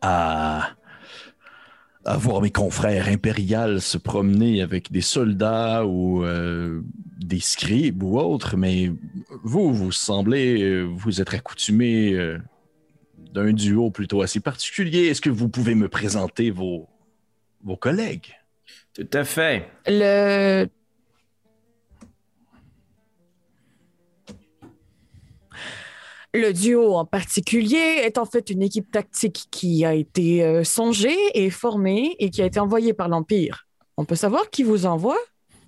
à, 0.00 0.70
à 2.04 2.16
voir 2.16 2.40
mes 2.42 2.50
confrères 2.50 3.08
impériaux 3.08 3.78
se 3.78 3.98
promener 3.98 4.62
avec 4.62 4.90
des 4.90 5.00
soldats 5.00 5.84
ou 5.86 6.24
euh, 6.24 6.82
des 7.18 7.40
scribes 7.40 8.02
ou 8.02 8.18
autres, 8.18 8.56
mais 8.56 8.90
vous, 9.44 9.72
vous 9.72 9.92
semblez 9.92 10.62
euh, 10.62 10.82
vous 10.82 11.20
être 11.20 11.34
accoutumé 11.34 12.12
euh, 12.14 12.38
d'un 13.32 13.52
duo 13.52 13.90
plutôt 13.90 14.22
assez 14.22 14.40
particulier. 14.40 15.06
Est-ce 15.06 15.20
que 15.20 15.30
vous 15.30 15.48
pouvez 15.48 15.74
me 15.74 15.88
présenter 15.88 16.50
vos, 16.50 16.88
vos 17.62 17.76
collègues? 17.76 18.34
Tout 18.94 19.08
à 19.12 19.24
fait. 19.24 19.68
Le. 19.86 20.66
Le 26.34 26.52
duo 26.52 26.94
en 26.94 27.04
particulier 27.04 27.76
est 27.76 28.16
en 28.16 28.24
fait 28.24 28.48
une 28.48 28.62
équipe 28.62 28.90
tactique 28.90 29.48
qui 29.50 29.84
a 29.84 29.92
été 29.92 30.42
euh, 30.42 30.64
songée 30.64 31.18
et 31.34 31.50
formée 31.50 32.16
et 32.18 32.30
qui 32.30 32.40
a 32.40 32.46
été 32.46 32.58
envoyée 32.58 32.94
par 32.94 33.08
l'Empire. 33.08 33.66
On 33.98 34.06
peut 34.06 34.14
savoir 34.14 34.48
qui 34.48 34.62
vous 34.62 34.86
envoie? 34.86 35.18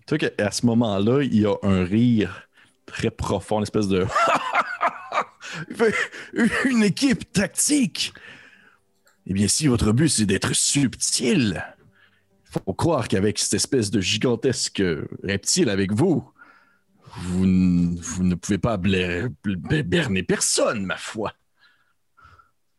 Tu 0.07 0.17
sais 0.17 0.19
qu'à 0.19 0.51
ce 0.51 0.65
moment-là, 0.65 1.23
il 1.23 1.39
y 1.39 1.47
a 1.47 1.55
un 1.63 1.85
rire 1.85 2.49
très 2.87 3.11
profond, 3.11 3.59
une 3.59 3.65
espèce 3.65 3.89
de. 3.89 4.07
une 6.65 6.83
équipe 6.83 7.31
tactique! 7.31 8.15
Eh 9.27 9.35
bien, 9.35 9.49
si 9.49 9.67
votre 9.67 9.93
but 9.93 10.09
c'est 10.09 10.27
d'être 10.27 10.55
subtil, 10.55 11.63
il 12.47 12.61
faut 12.65 12.73
croire 12.73 13.09
qu'avec 13.09 13.39
cette 13.39 13.55
espèce 13.55 13.91
de 13.91 14.01
gigantesque 14.01 14.83
reptile 15.23 15.69
avec 15.69 15.93
vous, 15.93 16.25
vous, 17.17 17.47
ne 17.47 18.35
pouvez 18.35 18.59
pas 18.59 18.77
berner 18.77 20.23
personne, 20.23 20.85
ma 20.85 20.97
foi. 20.97 21.33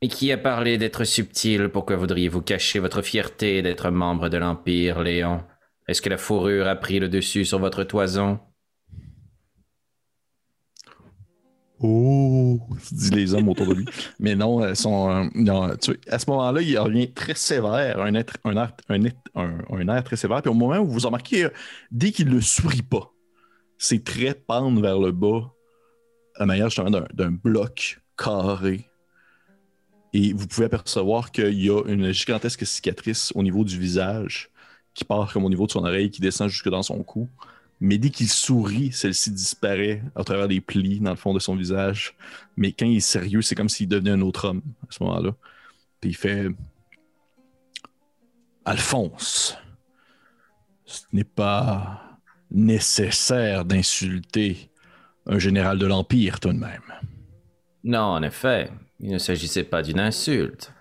Et 0.01 0.07
qui 0.07 0.31
a 0.31 0.37
parlé 0.37 0.77
d'être 0.77 1.03
subtil? 1.03 1.69
Pourquoi 1.69 1.95
voudriez-vous 1.95 2.41
cacher 2.41 2.79
votre 2.79 3.01
fierté 3.01 3.61
d'être 3.61 3.89
membre 3.89 4.29
de 4.29 4.37
l'Empire, 4.37 5.01
Léon? 5.01 5.43
Est-ce 5.87 6.01
que 6.01 6.09
la 6.09 6.17
fourrure 6.17 6.67
a 6.67 6.75
pris 6.75 6.99
le 6.99 7.09
dessus 7.09 7.45
sur 7.45 7.59
votre 7.59 7.83
toison? 7.83 8.39
Oh, 11.79 12.59
dit 12.91 13.09
les 13.11 13.33
hommes 13.33 13.49
autour 13.49 13.67
de 13.67 13.73
lui. 13.73 13.85
Mais 14.19 14.35
non, 14.35 14.65
elles 14.65 14.75
sont, 14.75 15.09
euh, 15.09 15.27
non, 15.35 15.75
tu 15.75 15.91
sais, 15.91 15.99
à 16.09 16.19
ce 16.19 16.29
moment-là, 16.29 16.61
il 16.61 16.77
revient 16.77 17.11
très 17.13 17.35
sévère, 17.35 17.99
un, 17.99 18.13
être, 18.15 18.37
un, 18.43 18.55
air, 18.55 18.73
un, 18.89 19.03
être- 19.03 19.17
un- 19.35 19.59
un 19.69 19.87
air 19.89 20.03
très 20.03 20.15
sévère. 20.15 20.41
Puis 20.41 20.49
au 20.49 20.53
moment 20.53 20.79
où 20.79 20.87
vous 20.87 20.99
remarquez, 20.99 21.45
euh, 21.45 21.49
dès 21.91 22.11
qu'il 22.11 22.29
ne 22.29 22.39
sourit 22.39 22.81
pas, 22.81 23.11
ses 23.77 24.01
traits 24.01 24.45
pendent 24.45 24.81
vers 24.81 24.99
le 24.99 25.11
bas, 25.11 25.51
à 26.35 26.45
manière 26.45 26.69
justement 26.69 26.91
d'un, 26.91 27.31
bloc 27.31 28.01
carré. 28.17 28.89
Et 30.13 30.33
vous 30.33 30.47
pouvez 30.47 30.65
apercevoir 30.65 31.31
qu'il 31.31 31.61
y 31.61 31.69
a 31.69 31.81
une 31.87 32.11
gigantesque 32.11 32.65
cicatrice 32.65 33.31
au 33.35 33.43
niveau 33.43 33.63
du 33.63 33.77
visage 33.77 34.49
qui 34.93 35.03
part 35.03 35.33
comme 35.33 35.43
au 35.43 35.49
niveau 35.49 35.67
de 35.67 35.71
son 35.71 35.83
oreille, 35.83 36.09
qui 36.09 36.21
descend 36.21 36.49
jusque 36.49 36.69
dans 36.69 36.83
son 36.83 37.03
cou. 37.03 37.29
Mais 37.81 37.97
dès 37.97 38.09
qu'il 38.09 38.29
sourit, 38.29 38.93
celle-ci 38.93 39.31
disparaît 39.31 40.01
à 40.15 40.23
travers 40.23 40.47
les 40.47 40.61
plis 40.61 41.01
dans 41.01 41.09
le 41.09 41.17
fond 41.17 41.33
de 41.33 41.39
son 41.39 41.55
visage. 41.55 42.15
Mais 42.55 42.71
quand 42.71 42.85
il 42.85 42.97
est 42.97 43.01
sérieux, 43.01 43.41
c'est 43.41 43.55
comme 43.55 43.67
s'il 43.67 43.89
devenait 43.89 44.11
un 44.11 44.21
autre 44.21 44.47
homme 44.47 44.61
à 44.87 44.91
ce 44.91 45.03
moment-là. 45.03 45.35
Puis 45.99 46.11
il 46.11 46.15
fait 46.15 46.47
Alphonse, 48.63 49.57
ce 50.85 51.01
n'est 51.11 51.25
pas 51.25 52.04
nécessaire 52.51 53.65
d'insulter 53.65 54.69
un 55.25 55.39
général 55.39 55.77
de 55.77 55.87
l'Empire 55.87 56.39
tout 56.39 56.53
de 56.53 56.59
même. 56.59 56.81
Non, 57.83 57.99
en 57.99 58.23
effet, 58.23 58.69
il 58.99 59.11
ne 59.11 59.17
s'agissait 59.17 59.63
pas 59.63 59.81
d'une 59.81 59.99
insulte. 59.99 60.71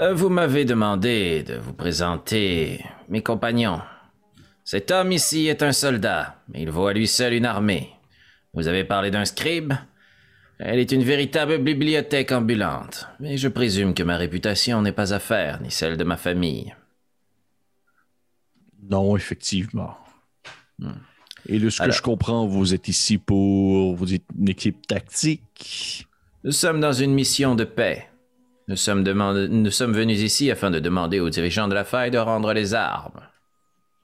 Euh, 0.00 0.14
Vous 0.14 0.28
m'avez 0.28 0.64
demandé 0.64 1.42
de 1.42 1.54
vous 1.54 1.72
présenter 1.72 2.84
mes 3.08 3.22
compagnons. 3.22 3.80
Cet 4.64 4.90
homme 4.90 5.12
ici 5.12 5.46
est 5.46 5.62
un 5.62 5.72
soldat, 5.72 6.42
mais 6.48 6.62
il 6.62 6.70
vaut 6.70 6.86
à 6.86 6.94
lui 6.94 7.06
seul 7.06 7.34
une 7.34 7.44
armée. 7.44 7.90
Vous 8.54 8.68
avez 8.68 8.84
parlé 8.84 9.10
d'un 9.10 9.24
scribe? 9.24 9.74
Elle 10.58 10.78
est 10.78 10.92
une 10.92 11.02
véritable 11.02 11.58
bibliothèque 11.58 12.32
ambulante, 12.32 13.08
mais 13.20 13.36
je 13.36 13.48
présume 13.48 13.92
que 13.92 14.04
ma 14.04 14.16
réputation 14.16 14.80
n'est 14.80 14.92
pas 14.92 15.12
à 15.12 15.18
faire, 15.18 15.60
ni 15.60 15.70
celle 15.70 15.96
de 15.96 16.04
ma 16.04 16.16
famille. 16.16 16.74
Non, 18.90 19.16
effectivement. 19.16 19.96
Et 21.46 21.58
de 21.58 21.70
ce 21.70 21.82
que 21.82 21.90
je 21.90 22.02
comprends, 22.02 22.46
vous 22.46 22.74
êtes 22.74 22.88
ici 22.88 23.18
pour. 23.18 23.94
Vous 23.94 24.14
êtes 24.14 24.24
une 24.38 24.48
équipe 24.48 24.86
tactique. 24.86 26.06
Nous 26.42 26.52
sommes 26.52 26.80
dans 26.80 26.92
une 26.92 27.12
mission 27.12 27.54
de 27.54 27.64
paix. 27.64 28.08
Nous 28.68 28.76
sommes, 28.76 29.02
nous 29.02 29.70
sommes 29.70 29.92
venus 29.92 30.20
ici 30.20 30.50
afin 30.50 30.70
de 30.70 30.80
demander 30.80 31.20
aux 31.20 31.28
dirigeants 31.28 31.68
de 31.68 31.74
la 31.74 31.84
faille 31.84 32.10
de 32.10 32.18
rendre 32.18 32.52
les 32.54 32.72
armes 32.72 33.20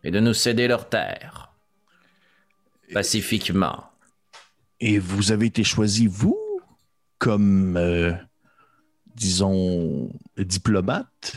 et 0.05 0.11
de 0.11 0.21
nous 0.21 0.35
céder 0.35 0.69
leurs 0.69 0.88
terres. 0.88 1.53
Pacifiquement. 2.93 3.85
Et 4.81 4.99
vous 4.99 5.33
avez 5.33 5.47
été 5.47 5.64
choisi, 5.64 6.07
vous, 6.07 6.38
comme, 7.19 7.77
euh, 7.77 8.12
disons, 9.14 10.11
diplomate? 10.37 11.37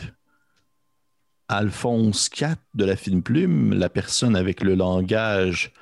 Alphonse 1.48 2.30
IV 2.40 2.54
de 2.74 2.84
la 2.84 2.96
fine 2.96 3.22
plume, 3.22 3.74
la 3.74 3.88
personne 3.88 4.34
avec 4.36 4.62
le 4.62 4.74
langage 4.74 5.72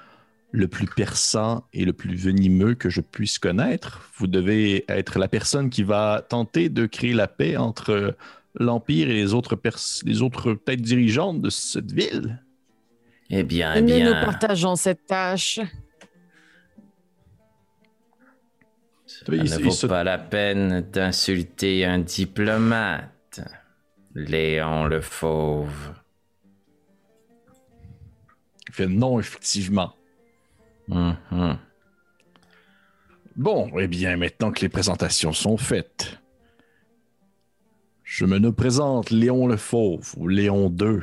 le 0.50 0.68
plus 0.68 0.86
perçant 0.86 1.64
et 1.72 1.84
le 1.84 1.92
plus 1.94 2.14
venimeux 2.14 2.74
que 2.74 2.90
je 2.90 3.00
puisse 3.00 3.38
connaître. 3.38 4.10
Vous 4.18 4.26
devez 4.26 4.84
être 4.88 5.18
la 5.18 5.28
personne 5.28 5.70
qui 5.70 5.82
va 5.82 6.24
tenter 6.28 6.68
de 6.68 6.84
créer 6.86 7.14
la 7.14 7.26
paix 7.28 7.56
entre 7.56 8.16
l'Empire 8.58 9.08
et 9.08 9.14
les 9.14 9.32
autres, 9.32 9.58
les 10.04 10.20
autres 10.20 10.52
têtes 10.54 10.82
dirigeantes 10.82 11.40
de 11.40 11.48
cette 11.48 11.90
ville. 11.92 12.42
Eh 13.30 13.44
bien, 13.44 13.72
eh 13.74 13.80
Nous 13.80 13.88
nous 13.88 14.10
bien. 14.12 14.24
partageons 14.24 14.76
cette 14.76 15.06
tâche. 15.06 15.58
Ça 19.06 19.24
Il- 19.28 19.42
ne 19.44 19.58
vaut 19.64 19.70
se- 19.70 19.86
pas 19.86 20.04
la 20.04 20.18
peine 20.18 20.82
d'insulter 20.92 21.84
un 21.86 21.98
diplomate. 22.00 23.08
Léon 24.14 24.84
le 24.86 25.00
Fauve. 25.00 25.94
Il 28.68 28.74
fait 28.74 28.86
non, 28.86 29.18
effectivement. 29.18 29.94
Mhm. 30.88 31.58
Bon, 33.36 33.70
eh 33.78 33.88
bien, 33.88 34.16
maintenant 34.16 34.52
que 34.52 34.60
les 34.60 34.68
présentations 34.68 35.32
sont 35.32 35.56
faites, 35.56 36.18
je 38.02 38.26
me 38.26 38.52
présente 38.52 39.10
Léon 39.10 39.46
le 39.46 39.56
Fauve, 39.56 40.12
ou 40.18 40.28
Léon 40.28 40.68
II. 40.68 41.00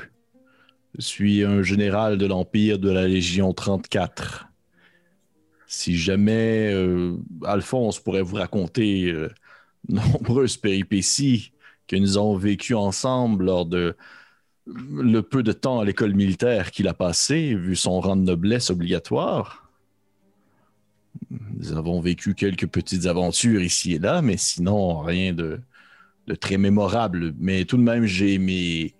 Je 0.95 1.01
suis 1.01 1.43
un 1.43 1.63
général 1.63 2.17
de 2.19 2.27
l'Empire 2.27 2.77
de 2.77 2.91
la 2.91 3.07
Légion 3.07 3.53
34. 3.53 4.47
Si 5.65 5.97
jamais 5.97 6.71
euh, 6.73 7.15
Alphonse 7.45 7.99
pourrait 7.99 8.21
vous 8.21 8.35
raconter 8.35 9.11
euh, 9.11 9.29
nombreuses 9.89 10.57
péripéties 10.57 11.51
que 11.89 11.95
nous 11.95 12.17
avons 12.17 12.37
vécues 12.37 12.75
ensemble 12.75 13.45
lors 13.45 13.65
de 13.65 13.97
le 14.65 15.21
peu 15.21 15.41
de 15.41 15.51
temps 15.51 15.79
à 15.79 15.85
l'école 15.85 16.13
militaire 16.13 16.69
qu'il 16.69 16.87
a 16.87 16.93
passé, 16.93 17.55
vu 17.55 17.75
son 17.75 17.99
rang 17.99 18.15
de 18.15 18.21
noblesse 18.21 18.69
obligatoire. 18.69 19.67
Nous 21.31 21.73
avons 21.73 21.99
vécu 21.99 22.35
quelques 22.35 22.67
petites 22.67 23.07
aventures 23.07 23.61
ici 23.61 23.93
et 23.93 23.99
là, 23.99 24.21
mais 24.21 24.37
sinon, 24.37 24.99
rien 24.99 25.33
de, 25.33 25.59
de 26.27 26.35
très 26.35 26.57
mémorable. 26.57 27.33
Mais 27.39 27.65
tout 27.65 27.77
de 27.77 27.81
même, 27.81 28.05
j'ai 28.05 28.37
mes. 28.37 28.93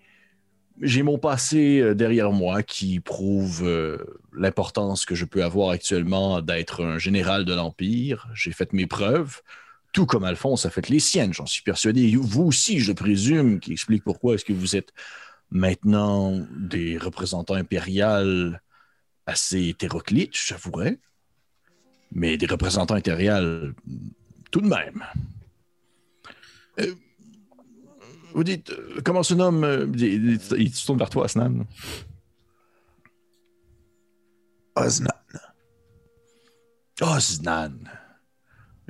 J'ai 0.81 1.03
mon 1.03 1.17
passé 1.17 1.81
euh, 1.81 1.93
derrière 1.93 2.31
moi 2.31 2.63
qui 2.63 3.01
prouve 3.01 3.67
euh, 3.67 3.97
l'importance 4.33 5.05
que 5.05 5.13
je 5.13 5.25
peux 5.25 5.43
avoir 5.43 5.71
actuellement 5.71 6.41
d'être 6.41 6.83
un 6.85 6.97
général 6.97 7.43
de 7.43 7.53
l'Empire. 7.53 8.29
J'ai 8.33 8.53
fait 8.53 8.71
mes 8.71 8.87
preuves, 8.87 9.41
tout 9.91 10.05
comme 10.05 10.23
Alphonse 10.23 10.65
a 10.65 10.69
fait 10.69 10.89
les 10.89 10.99
siennes, 10.99 11.33
j'en 11.33 11.45
suis 11.45 11.63
persuadé. 11.63 12.15
Vous 12.15 12.43
aussi, 12.43 12.79
je 12.79 12.91
présume, 12.91 13.59
qui 13.59 13.71
explique 13.71 14.03
pourquoi 14.03 14.35
est-ce 14.35 14.45
que 14.45 14.53
vous 14.53 14.75
êtes 14.75 14.93
maintenant 15.51 16.45
des 16.55 16.97
représentants 16.97 17.55
impériaux 17.55 18.53
assez 19.25 19.67
hétéroclites, 19.67 20.35
j'avouerais 20.35 20.99
mais 22.11 22.37
des 22.37 22.45
représentants 22.45 22.95
impériaux 22.95 23.71
tout 24.51 24.61
de 24.61 24.67
même. 24.67 25.03
Euh, 26.79 26.95
vous 28.33 28.43
dites, 28.43 28.71
euh, 28.71 29.01
comment 29.03 29.23
se 29.23 29.33
nomme 29.33 29.63
euh, 29.63 29.85
Il, 29.95 30.73
se 30.73 30.85
tourne 30.85 30.97
vers 30.97 31.09
toi, 31.09 31.25
Asnan. 31.25 31.65
Osnan. 34.75 35.09
Osnan. 37.01 37.77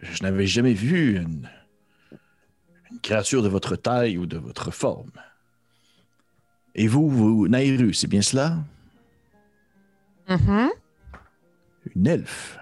Je 0.02 0.24
n'avais 0.24 0.48
jamais 0.48 0.74
vu 0.74 1.18
une, 1.18 1.50
une 2.92 3.00
créature 3.00 3.44
de 3.44 3.50
votre 3.50 3.76
taille 3.76 4.18
ou 4.18 4.26
de 4.26 4.38
votre 4.38 4.72
forme. 4.72 5.12
Et 6.76 6.88
vous, 6.88 7.10
vous 7.10 7.48
Nairu, 7.48 7.94
c'est 7.94 8.08
bien 8.08 8.22
cela? 8.22 8.58
Mhm. 10.30 10.70
Une 11.96 12.08
elfe. 12.08 12.60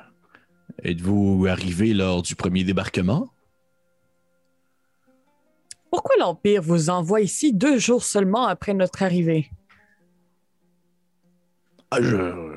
Êtes-vous 0.84 1.46
arrivé 1.50 1.94
lors 1.94 2.22
du 2.22 2.36
premier 2.36 2.64
débarquement? 2.64 3.30
Pourquoi 5.90 6.16
l'Empire 6.20 6.62
vous 6.62 6.90
envoie 6.90 7.22
ici 7.22 7.54
deux 7.54 7.78
jours 7.78 8.04
seulement 8.04 8.46
après 8.46 8.74
notre 8.74 9.04
arrivée? 9.04 9.50
Ah, 11.92 12.02
je, 12.02 12.56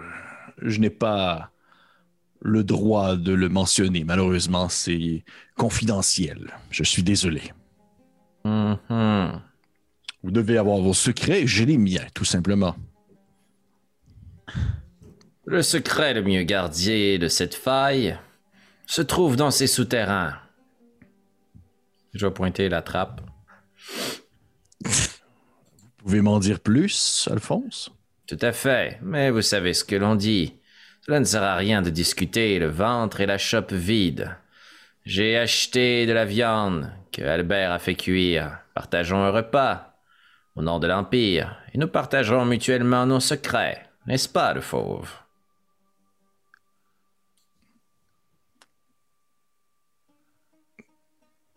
je 0.58 0.80
n'ai 0.80 0.90
pas 0.90 1.50
le 2.40 2.64
droit 2.64 3.16
de 3.16 3.32
le 3.32 3.48
mentionner. 3.48 4.04
Malheureusement, 4.04 4.68
c'est 4.68 5.24
confidentiel. 5.56 6.54
Je 6.70 6.82
suis 6.82 7.02
désolé. 7.02 7.42
Mhm. 8.44 9.42
Vous 10.22 10.30
devez 10.30 10.58
avoir 10.58 10.78
vos 10.78 10.94
secrets, 10.94 11.46
j'ai 11.46 11.66
les 11.66 11.78
miens, 11.78 12.06
tout 12.14 12.24
simplement. 12.24 12.76
Le 15.46 15.62
secret 15.62 16.14
le 16.14 16.22
mieux 16.22 16.42
gardé 16.42 17.18
de 17.18 17.28
cette 17.28 17.54
faille 17.54 18.18
se 18.86 19.02
trouve 19.02 19.36
dans 19.36 19.50
ses 19.50 19.66
souterrains. 19.66 20.36
Je 22.12 22.26
vais 22.26 22.32
pointer 22.32 22.68
la 22.68 22.82
trappe. 22.82 23.20
Vous 24.84 24.90
pouvez 25.98 26.20
m'en 26.20 26.38
dire 26.38 26.60
plus, 26.60 27.28
Alphonse? 27.30 27.90
Tout 28.26 28.38
à 28.40 28.52
fait, 28.52 28.98
mais 29.02 29.30
vous 29.30 29.42
savez 29.42 29.74
ce 29.74 29.84
que 29.84 29.96
l'on 29.96 30.14
dit. 30.14 30.54
Cela 31.02 31.20
ne 31.20 31.24
sert 31.24 31.42
à 31.42 31.56
rien 31.56 31.82
de 31.82 31.90
discuter 31.90 32.58
le 32.58 32.68
ventre 32.68 33.20
et 33.20 33.26
la 33.26 33.38
chope 33.38 33.72
vide. 33.72 34.36
J'ai 35.04 35.38
acheté 35.38 36.06
de 36.06 36.12
la 36.12 36.24
viande 36.24 36.92
que 37.10 37.22
Albert 37.22 37.72
a 37.72 37.78
fait 37.78 37.94
cuire. 37.94 38.58
Partageons 38.74 39.22
un 39.24 39.30
repas 39.30 39.94
au 40.56 40.62
nom 40.62 40.78
de 40.78 40.86
l'Empire 40.86 41.56
et 41.72 41.78
nous 41.78 41.88
partagerons 41.88 42.44
mutuellement 42.44 43.06
nos 43.06 43.20
secrets, 43.20 43.88
n'est-ce 44.06 44.28
pas, 44.28 44.52
le 44.52 44.60
fauve? 44.60 45.10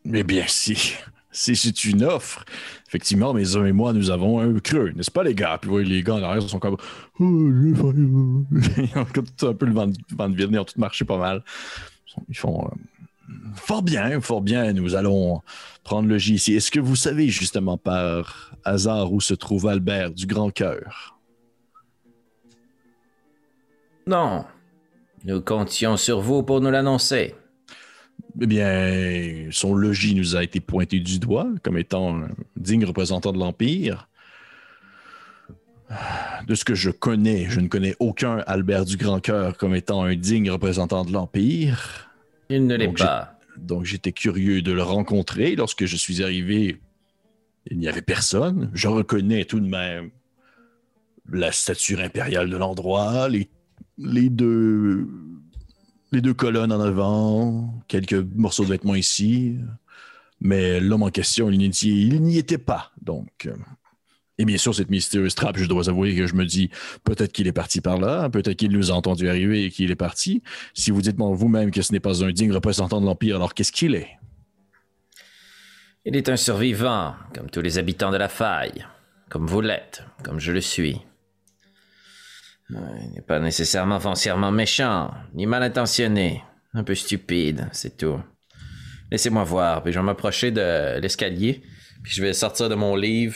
Eh 0.06 0.24
bien, 0.24 0.46
si, 0.48 0.96
c'est 1.34 1.84
une 1.84 2.04
offre, 2.04 2.46
effectivement, 2.88 3.34
mes 3.34 3.56
hommes 3.56 3.68
et 3.68 3.72
moi, 3.72 3.92
nous 3.92 4.12
avons 4.12 4.40
un 4.40 4.60
creux, 4.60 4.92
n'est-ce 4.96 5.12
pas, 5.12 5.24
les 5.24 5.36
gars? 5.36 5.58
Puis 5.60 5.70
voyez, 5.70 5.88
les 5.90 6.04
gars 6.04 6.16
en 6.16 6.24
arrière 6.24 6.42
sont 6.48 6.60
comme. 6.60 6.78
Oh, 7.20 7.50
Ils 7.52 8.92
ont 8.96 9.06
comme 9.14 9.26
tout 9.38 9.48
un 9.48 9.54
peu 9.54 9.66
le 9.66 9.74
vent 9.74 9.88
de, 9.88 10.36
vide, 10.36 10.50
ils 10.52 10.60
ont 10.60 10.64
tout 10.64 10.80
marché 10.80 11.06
pas 11.06 11.18
mal. 11.18 11.44
Ils 12.30 12.38
font. 12.38 12.66
euh, 12.66 13.34
fort 13.56 13.82
bien, 13.82 14.20
fort 14.22 14.42
bien, 14.42 14.74
nous 14.74 14.96
allons 14.96 15.42
prendre 15.84 16.08
le 16.08 16.18
J 16.18 16.36
ici. 16.36 16.54
Est-ce 16.54 16.72
que 16.72 16.80
vous 16.80 16.96
savez 16.96 17.28
justement 17.30 17.78
par 17.78 18.52
hasard 18.64 19.12
où 19.12 19.20
se 19.22 19.34
trouve 19.34 19.68
Albert 19.68 20.12
du 20.12 20.26
Grand 20.26 20.52
Cœur? 20.52 21.18
Non. 24.08 24.46
Nous 25.26 25.42
comptions 25.42 25.96
sur 25.98 26.20
vous 26.20 26.44
pour 26.44 26.60
nous 26.62 26.70
l'annoncer. 26.70 27.36
Eh 28.42 28.48
bien, 28.48 29.48
son 29.52 29.76
logis 29.76 30.16
nous 30.16 30.36
a 30.36 30.44
été 30.44 30.60
pointé 30.60 31.00
du 31.00 31.20
doigt 31.20 31.48
comme 31.62 31.78
étant 31.78 32.24
un 32.24 32.30
digne 32.58 32.86
représentant 32.86 33.32
de 33.32 33.38
l'Empire. 33.38 34.10
De 36.48 36.56
ce 36.56 36.66
que 36.66 36.74
je 36.74 36.90
connais, 36.90 37.46
je 37.50 37.60
ne 37.60 37.68
connais 37.68 37.96
aucun 38.00 38.38
Albert 38.48 38.86
du 38.86 38.98
Grand 38.98 39.20
Cœur 39.20 39.58
comme 39.58 39.76
étant 39.76 40.04
un 40.04 40.16
digne 40.16 40.50
représentant 40.50 41.06
de 41.06 41.12
l'Empire. 41.12 42.10
Il 42.50 42.66
ne 42.66 42.76
l'est 42.76 42.92
pas. 42.98 43.38
Donc 43.58 43.86
j'étais 43.86 44.12
curieux 44.12 44.64
de 44.64 44.72
le 44.72 44.82
rencontrer. 44.82 45.56
Lorsque 45.56 45.86
je 45.86 45.96
suis 45.96 46.24
arrivé, 46.24 46.80
il 47.70 47.78
n'y 47.78 47.88
avait 47.88 48.02
personne. 48.02 48.72
Je 48.74 48.88
reconnais 48.88 49.46
tout 49.46 49.60
de 49.60 49.68
même 49.68 50.10
la 51.32 51.52
stature 51.52 52.00
impériale 52.00 52.50
de 52.50 52.58
l'endroit, 52.58 53.30
les, 53.30 53.50
les 53.98 54.30
deux 54.30 55.08
les 56.14 56.22
deux 56.22 56.34
colonnes 56.34 56.72
en 56.72 56.80
avant, 56.80 57.84
quelques 57.88 58.14
morceaux 58.14 58.64
de 58.64 58.70
vêtements 58.70 58.96
ici. 58.96 59.58
Mais 60.40 60.80
l'homme 60.80 61.04
en 61.04 61.10
question, 61.10 61.50
il 61.50 62.22
n'y 62.22 62.38
était 62.38 62.58
pas. 62.58 62.92
Donc, 63.02 63.50
et 64.38 64.46
bien 64.46 64.58
sûr, 64.58 64.74
cette 64.74 64.90
mystérieuse 64.90 65.36
trappe, 65.36 65.58
je 65.58 65.66
dois 65.66 65.90
avouer 65.90 66.16
que 66.16 66.28
je 66.28 66.36
me 66.36 66.46
dis 66.46 66.70
peut-être 67.04 67.32
qu'il 67.32 67.48
est 67.48 67.54
parti 67.54 67.82
par 67.82 67.98
là, 67.98 68.30
peut-être 68.30 68.58
qu'il 68.58 68.72
nous 68.72 68.92
a 68.92 68.94
entendu 68.94 69.30
arriver 69.30 69.66
et 69.66 69.70
qu'il 69.70 69.92
est 69.92 69.96
parti. 69.96 70.42
Si 70.74 70.92
vous 70.92 71.02
dites 71.02 71.18
vous-même 71.18 71.72
que 71.72 71.82
ce 71.82 71.94
n'est 71.94 72.00
pas 72.00 72.24
un 72.24 72.32
digne 72.32 72.52
représentant 72.52 73.00
de 73.00 73.06
l'Empire, 73.06 73.36
alors 73.36 73.54
qu'est-ce 73.54 73.72
qu'il 73.72 73.96
est? 73.96 74.10
Il 76.06 76.16
est 76.16 76.30
un 76.30 76.36
survivant, 76.36 77.16
comme 77.34 77.50
tous 77.50 77.62
les 77.62 77.78
habitants 77.78 78.12
de 78.12 78.18
la 78.18 78.28
faille. 78.28 78.86
Comme 79.30 79.48
vous 79.48 79.62
l'êtes, 79.62 80.04
comme 80.24 80.40
je 80.40 80.52
le 80.52 80.62
suis. 80.62 81.00
Il 82.70 83.12
n'est 83.16 83.22
pas 83.22 83.40
nécessairement 83.40 84.00
foncièrement 84.00 84.52
méchant, 84.52 85.12
ni 85.34 85.46
mal 85.46 85.64
intentionné. 85.64 86.44
Un 86.74 86.84
peu 86.84 86.96
stupide, 86.96 87.68
c'est 87.72 87.98
tout. 87.98 88.20
Laissez-moi 89.12 89.44
voir, 89.44 89.84
puis 89.84 89.94
je 89.94 90.00
vais 90.00 90.06
m'approcher 90.06 90.50
de 90.52 91.00
l'escalier, 91.00 91.62
puis 92.02 92.14
je 92.14 92.22
vais 92.22 92.34
sortir 92.34 92.70
de 92.70 92.76
mon 92.76 92.96
livre 92.96 93.36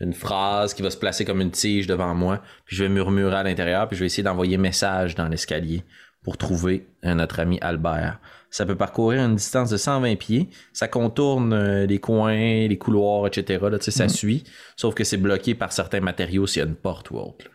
une 0.00 0.12
phrase 0.12 0.74
qui 0.74 0.82
va 0.82 0.90
se 0.90 0.96
placer 0.96 1.24
comme 1.24 1.40
une 1.40 1.50
tige 1.50 1.86
devant 1.86 2.14
moi, 2.14 2.42
puis 2.66 2.76
je 2.76 2.84
vais 2.84 2.90
murmurer 2.90 3.36
à 3.36 3.42
l'intérieur, 3.42 3.88
puis 3.88 3.96
je 3.96 4.00
vais 4.00 4.06
essayer 4.06 4.22
d'envoyer 4.22 4.58
message 4.58 5.14
dans 5.14 5.26
l'escalier 5.26 5.82
pour 6.22 6.36
trouver 6.36 6.86
notre 7.02 7.40
ami 7.40 7.58
Albert. 7.60 8.20
Ça 8.50 8.66
peut 8.66 8.76
parcourir 8.76 9.22
une 9.24 9.36
distance 9.36 9.70
de 9.70 9.76
120 9.76 10.16
pieds. 10.16 10.48
Ça 10.72 10.88
contourne 10.88 11.52
euh, 11.52 11.86
les 11.86 11.98
coins, 11.98 12.66
les 12.68 12.78
couloirs, 12.78 13.26
etc. 13.26 13.64
Là, 13.70 13.78
tu 13.78 13.84
sais, 13.84 13.90
ça 13.90 14.08
suit. 14.08 14.44
Sauf 14.76 14.94
que 14.94 15.04
c'est 15.04 15.18
bloqué 15.18 15.54
par 15.54 15.72
certains 15.72 16.00
matériaux 16.00 16.46
s'il 16.46 16.62
y 16.62 16.64
a 16.64 16.68
une 16.68 16.76
porte 16.76 17.10
ou 17.10 17.18
autre. 17.18 17.46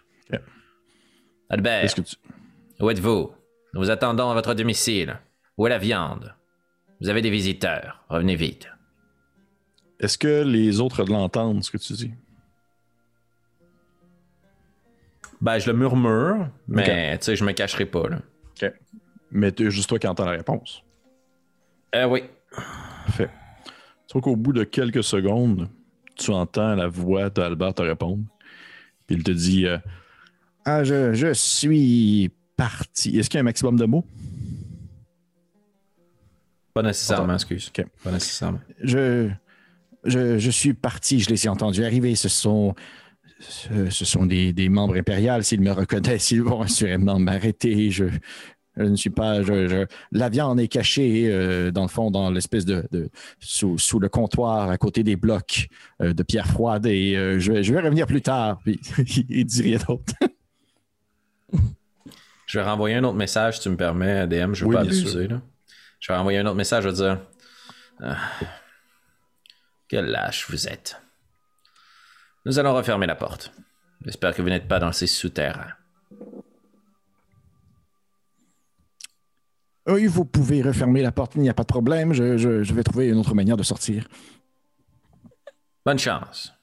Albert, 1.52 1.84
Est-ce 1.84 1.96
que 1.96 2.02
tu... 2.02 2.16
où 2.80 2.90
êtes-vous? 2.90 3.30
Nous 3.74 3.82
vous 3.82 3.90
attendons 3.90 4.30
à 4.30 4.34
votre 4.34 4.54
domicile. 4.54 5.20
Où 5.58 5.68
est 5.68 5.70
la 5.70 5.80
viande? 5.80 6.34
Vous 7.02 7.10
avez 7.10 7.22
des 7.22 7.30
visiteurs. 7.30 8.06
Revenez 8.08 8.38
vite. 8.38 8.70
Est-ce 10.00 10.18
que 10.18 10.44
les 10.44 10.80
autres 10.80 11.04
l'entendent, 11.04 11.62
ce 11.62 11.70
que 11.70 11.78
tu 11.78 11.92
dis? 11.92 12.14
Ben, 15.42 15.60
je 15.60 15.70
le 15.70 15.78
murmure, 15.78 16.48
mais 16.70 17.18
tu 17.18 17.26
sais, 17.26 17.36
je 17.36 17.44
me 17.44 17.52
cacherai 17.52 17.86
pas. 17.86 18.08
Là. 18.08 18.22
OK. 18.62 18.72
Mais 19.32 19.52
c'est 19.58 19.72
juste 19.72 19.90
toi 19.90 20.00
qui 20.00 20.08
entends 20.08 20.26
la 20.26 20.32
réponse. 20.32 20.84
Euh, 21.96 22.06
oui. 22.06 22.24
Parfait. 22.56 23.30
Tu 24.08 24.14
vois 24.14 24.22
qu'au 24.22 24.38
bout 24.38 24.54
de 24.54 24.64
quelques 24.64 25.04
secondes, 25.04 25.68
tu 26.16 26.32
entends 26.32 26.76
la 26.76 26.88
voix 26.88 27.30
d'Albert 27.30 27.74
te 27.74 27.82
répondre. 27.82 28.24
Puis 29.06 29.18
il 29.18 29.24
te 29.24 29.32
dit 29.32 29.68
euh, 29.68 29.80
Ah, 30.66 30.84
je, 30.84 31.14
je 31.14 31.34
suis 31.34 32.30
parti. 32.56 33.18
Est-ce 33.18 33.30
qu'il 33.30 33.38
y 33.38 33.40
a 33.40 33.42
un 33.42 33.44
maximum 33.46 33.78
de 33.78 33.86
mots? 33.86 34.06
Pas 36.74 36.84
nécessairement, 36.84 37.34
excuse. 37.34 37.72
OK. 37.76 37.86
Pas 38.04 38.12
nécessairement. 38.12 38.60
Je, 38.82 39.30
je, 40.06 40.38
je 40.38 40.50
suis 40.52 40.74
parti, 40.74 41.20
je 41.20 41.30
les 41.30 41.46
ai 41.46 41.50
entendus 41.50 41.84
arriver. 41.84 42.16
Ce 42.16 42.30
sont, 42.30 42.76
ce, 43.40 43.90
ce 43.90 44.06
sont 44.06 44.26
des, 44.26 44.54
des 44.54 44.70
membres 44.70 44.96
impériaux. 44.98 45.42
S'ils 45.42 45.62
me 45.62 45.72
reconnaissent, 45.72 46.32
ils 46.32 46.42
vont 46.42 46.62
assurément 46.62 47.20
m'arrêter. 47.20 47.92
Je, 47.92 48.06
je 48.78 48.84
ne 48.84 48.96
suis 48.96 49.10
pas. 49.10 49.42
Je, 49.44 49.68
je- 49.68 49.86
la 50.14 50.30
viande 50.30 50.62
est 50.62 50.70
cachée, 50.70 51.26
euh, 51.30 51.72
dans 51.72 51.82
le 51.82 51.90
fond, 51.90 52.10
dans 52.10 52.30
l'espèce 52.32 52.64
de. 52.64 52.86
de- 52.92 53.10
sous, 53.40 53.78
sous 53.78 54.00
le 54.00 54.08
comptoir, 54.08 54.70
à 54.70 54.78
côté 54.78 55.04
des 55.04 55.18
blocs 55.18 55.68
euh, 56.02 56.14
de 56.14 56.24
pierre 56.24 56.48
froide. 56.48 56.86
Et 56.86 57.18
euh, 57.18 57.38
je, 57.38 57.52
vais- 57.52 57.64
je 57.64 57.74
vais 57.74 57.82
revenir 57.82 58.06
plus 58.08 58.22
tard. 58.22 58.60
Puis 58.64 58.80
il 59.30 59.44
dit 59.46 59.62
rien 59.64 59.80
d'autre. 59.86 60.14
Je 62.46 62.60
vais 62.60 62.66
renvoyer 62.66 62.96
un 62.98 63.04
autre 63.04 63.16
message, 63.18 63.56
si 63.58 63.62
tu 63.62 63.70
me 63.70 63.78
permets, 63.78 64.28
DM. 64.28 64.54
Je 64.54 64.64
veux 64.66 64.70
Oui, 64.70 64.76
pas 64.76 64.82
abuser. 64.82 65.28
Là. 65.28 65.42
Je 66.00 66.12
vais 66.12 66.18
renvoyer 66.18 66.40
un 66.40 66.46
autre 66.46 66.56
message, 66.56 66.84
je 66.84 66.90
vais 66.90 66.96
dire 66.96 67.20
Ah, 68.02 68.18
Quel 69.88 70.06
lâche 70.06 70.50
vous 70.50 70.68
êtes. 70.68 71.02
Nous 72.46 72.60
allons 72.60 72.74
refermer 72.76 73.06
la 73.08 73.16
porte. 73.16 73.54
J'espère 74.04 74.34
que 74.36 74.42
vous 74.42 74.50
n'êtes 74.50 74.68
pas 74.68 74.80
dans 74.80 74.92
ces 74.92 75.08
souterrains. 75.08 75.72
Oui, 79.88 80.06
vous 80.08 80.26
pouvez 80.26 80.62
refermer 80.62 81.02
la 81.02 81.12
porte, 81.12 81.34
il 81.36 81.42
n'y 81.42 81.50
a 81.50 81.54
pas 81.54 81.64
de 81.64 81.68
problème. 81.68 82.14
Je, 82.14 82.38
je- 82.38 82.64
je 82.64 82.74
vais 82.74 82.84
trouver 82.84 83.08
une 83.10 83.18
autre 83.18 83.34
manière 83.34 83.58
de 83.58 83.64
sortir. 83.64 84.08
Bonne 85.86 86.00
chance. 86.00 86.54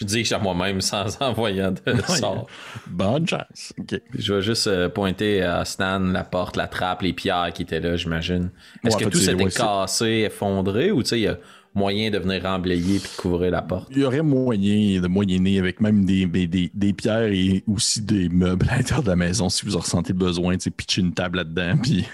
Je 0.00 0.04
dis 0.06 0.34
à 0.34 0.38
moi-même 0.38 0.80
sans 0.80 1.04
envoyer 1.22 1.62
de 1.86 2.00
sort. 2.08 2.46
Bonne 2.86 3.28
chance. 3.28 3.72
Je 4.18 4.34
vais 4.34 4.42
juste 4.42 4.66
euh, 4.66 4.88
pointer 4.88 5.42
à 5.42 5.64
Stan 5.64 5.98
la 6.00 6.24
porte, 6.24 6.56
la 6.56 6.66
trappe, 6.66 7.02
les 7.02 7.12
pierres 7.12 7.50
qui 7.54 7.62
étaient 7.62 7.80
là, 7.80 7.96
j'imagine. 7.96 8.50
Est-ce 8.84 8.96
que 8.96 9.04
tout 9.04 9.18
s'était 9.18 9.44
cassé, 9.46 10.24
effondré, 10.26 10.90
ou 10.90 11.02
tu 11.02 11.10
sais, 11.10 11.18
il 11.18 11.22
y 11.24 11.28
a 11.28 11.38
moyen 11.74 12.10
de 12.10 12.18
venir 12.18 12.44
emblayer 12.46 12.98
puis 12.98 13.10
de 13.16 13.20
couvrir 13.20 13.50
la 13.52 13.62
porte? 13.62 13.88
Il 13.92 13.98
y 13.98 14.04
aurait 14.04 14.22
moyen 14.22 15.00
de 15.00 15.06
moyenner 15.06 15.58
avec 15.58 15.80
même 15.80 16.04
des, 16.04 16.26
des, 16.26 16.46
des- 16.46 16.70
des 16.74 16.92
pierres 16.92 17.30
et 17.32 17.62
aussi 17.68 18.00
des 18.00 18.28
meubles 18.28 18.66
à 18.70 18.76
l'intérieur 18.78 19.02
de 19.04 19.08
la 19.10 19.16
maison 19.16 19.48
si 19.48 19.64
vous 19.66 19.76
en 19.76 19.80
ressentez 19.80 20.12
besoin, 20.14 20.54
tu 20.56 20.64
sais, 20.64 20.70
pitcher 20.70 21.02
une 21.02 21.12
table 21.14 21.36
là-dedans. 21.38 21.76
Puis 21.82 22.06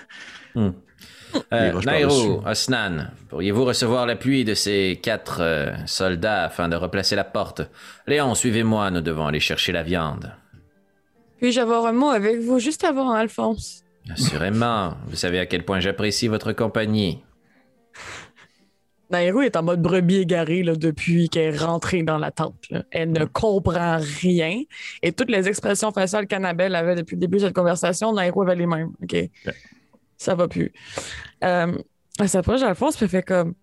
Euh, 1.53 1.81
Nairo. 1.83 2.43
Osnan, 2.47 3.11
pourriez-vous 3.29 3.65
recevoir 3.65 4.07
l'appui 4.07 4.45
de 4.45 4.55
ces 4.55 4.99
quatre 5.03 5.39
euh, 5.41 5.73
soldats 5.87 6.45
afin 6.45 6.69
de 6.69 6.77
replacer 6.77 7.17
la 7.17 7.25
porte? 7.25 7.63
Léon, 8.07 8.35
suivez-moi, 8.35 8.91
nous 8.91 9.01
devons 9.01 9.27
aller 9.27 9.41
chercher 9.41 9.73
la 9.73 9.83
viande. 9.83 10.33
Puis-je 11.41 11.61
avoir 11.61 11.87
un 11.87 11.93
mot 11.93 12.09
avec 12.09 12.41
vous 12.41 12.59
juste 12.59 12.85
avant, 12.85 13.13
Alphonse? 13.13 13.85
Assurément, 14.11 14.95
vous 15.07 15.17
savez 15.17 15.39
à 15.39 15.47
quel 15.47 15.65
point 15.65 15.81
j'apprécie 15.81 16.29
votre 16.29 16.53
compagnie. 16.53 17.23
Nairo 19.11 19.43
est 19.43 19.57
en 19.57 19.63
mode 19.63 19.81
brebis 19.83 20.19
égarée 20.23 20.65
là, 20.65 20.75
depuis 20.75 21.29
qu'elle 21.29 21.55
est 21.55 21.59
rentrée 21.59 22.03
dans 22.03 22.19
la 22.19 22.33
tente. 22.33 22.69
là. 22.71 22.83
Elle 22.91 23.13
ne 23.13 23.25
comprend 23.25 23.99
rien. 24.21 24.63
Et 25.03 25.13
toutes 25.13 25.31
les 25.31 25.47
expressions 25.47 25.93
faciales 25.93 26.27
qu'Annabelle 26.27 26.75
avait 26.75 26.97
depuis 26.97 27.15
le 27.15 27.21
début 27.21 27.37
de 27.37 27.43
cette 27.43 27.55
conversation, 27.55 28.13
Nairo 28.13 28.43
avait 28.43 28.57
les 28.57 28.67
mêmes. 28.67 28.91
OK? 29.03 29.17
Ça 30.17 30.35
va 30.35 30.49
plus. 30.49 30.73
Euh, 31.45 31.77
elle 32.19 32.29
s'approche 32.29 32.61
d'Alphonse 32.61 32.97
puis 32.97 33.09
fait 33.09 33.23
comme. 33.23 33.55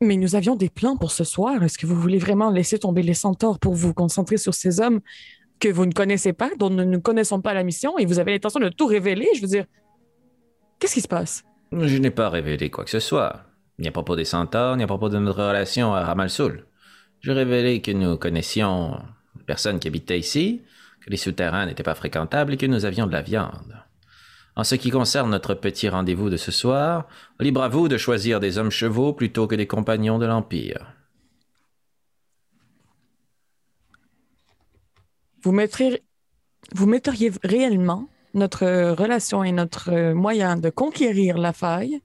Mais 0.00 0.16
nous 0.16 0.34
avions 0.34 0.56
des 0.56 0.68
plans 0.68 0.96
pour 0.96 1.10
ce 1.10 1.24
soir. 1.24 1.62
Est-ce 1.62 1.78
que 1.78 1.86
vous 1.86 1.98
voulez 1.98 2.18
vraiment 2.18 2.50
laisser 2.50 2.78
tomber 2.78 3.02
les 3.02 3.14
centaures 3.14 3.58
pour 3.58 3.74
vous 3.74 3.94
concentrer 3.94 4.36
sur 4.36 4.52
ces 4.52 4.80
hommes 4.80 5.00
que 5.58 5.68
vous 5.68 5.86
ne 5.86 5.92
connaissez 5.92 6.34
pas, 6.34 6.50
dont 6.58 6.68
nous 6.68 6.84
ne 6.84 6.98
connaissons 6.98 7.40
pas 7.40 7.54
la 7.54 7.62
mission, 7.62 7.98
et 7.98 8.04
vous 8.04 8.18
avez 8.18 8.32
l'intention 8.32 8.60
de 8.60 8.68
tout 8.68 8.86
révéler? 8.86 9.26
Je 9.34 9.40
veux 9.40 9.46
dire, 9.46 9.64
qu'est-ce 10.78 10.94
qui 10.94 11.00
se 11.00 11.08
passe? 11.08 11.44
Je 11.72 11.96
n'ai 11.96 12.10
pas 12.10 12.28
révélé 12.28 12.68
quoi 12.70 12.84
que 12.84 12.90
ce 12.90 13.00
soit, 13.00 13.44
ni 13.78 13.88
à 13.88 13.90
propos 13.90 14.16
des 14.16 14.26
centaures, 14.26 14.76
ni 14.76 14.82
à 14.82 14.86
propos 14.86 15.08
de 15.08 15.18
notre 15.18 15.42
relation 15.42 15.94
à 15.94 16.04
Ramalsoul. 16.04 16.66
J'ai 17.20 17.32
révélé 17.32 17.80
que 17.80 17.90
nous 17.90 18.18
connaissions 18.18 18.98
les 19.38 19.44
personnes 19.44 19.78
qui 19.78 19.88
habitaient 19.88 20.18
ici, 20.18 20.62
que 21.00 21.10
les 21.10 21.16
souterrains 21.16 21.64
n'étaient 21.64 21.82
pas 21.82 21.94
fréquentables 21.94 22.52
et 22.52 22.56
que 22.58 22.66
nous 22.66 22.84
avions 22.84 23.06
de 23.06 23.12
la 23.12 23.22
viande. 23.22 23.85
En 24.56 24.64
ce 24.64 24.74
qui 24.74 24.90
concerne 24.90 25.30
notre 25.30 25.54
petit 25.54 25.88
rendez-vous 25.88 26.30
de 26.30 26.36
ce 26.36 26.50
soir, 26.50 27.06
libre 27.38 27.62
à 27.62 27.68
vous 27.68 27.88
de 27.88 27.98
choisir 27.98 28.40
des 28.40 28.58
hommes 28.58 28.70
chevaux 28.70 29.12
plutôt 29.12 29.46
que 29.46 29.54
des 29.54 29.66
compagnons 29.66 30.18
de 30.18 30.26
l'Empire. 30.26 30.96
vous 35.46 35.52
mettriez, 35.52 36.02
vous 36.74 36.86
metteriez 36.86 37.30
réellement 37.44 38.08
notre 38.34 38.66
relation 38.94 39.44
et 39.44 39.52
notre 39.52 39.92
euh, 39.92 40.12
moyen 40.12 40.56
de 40.56 40.70
conquérir 40.70 41.38
la 41.38 41.52
faille 41.52 42.00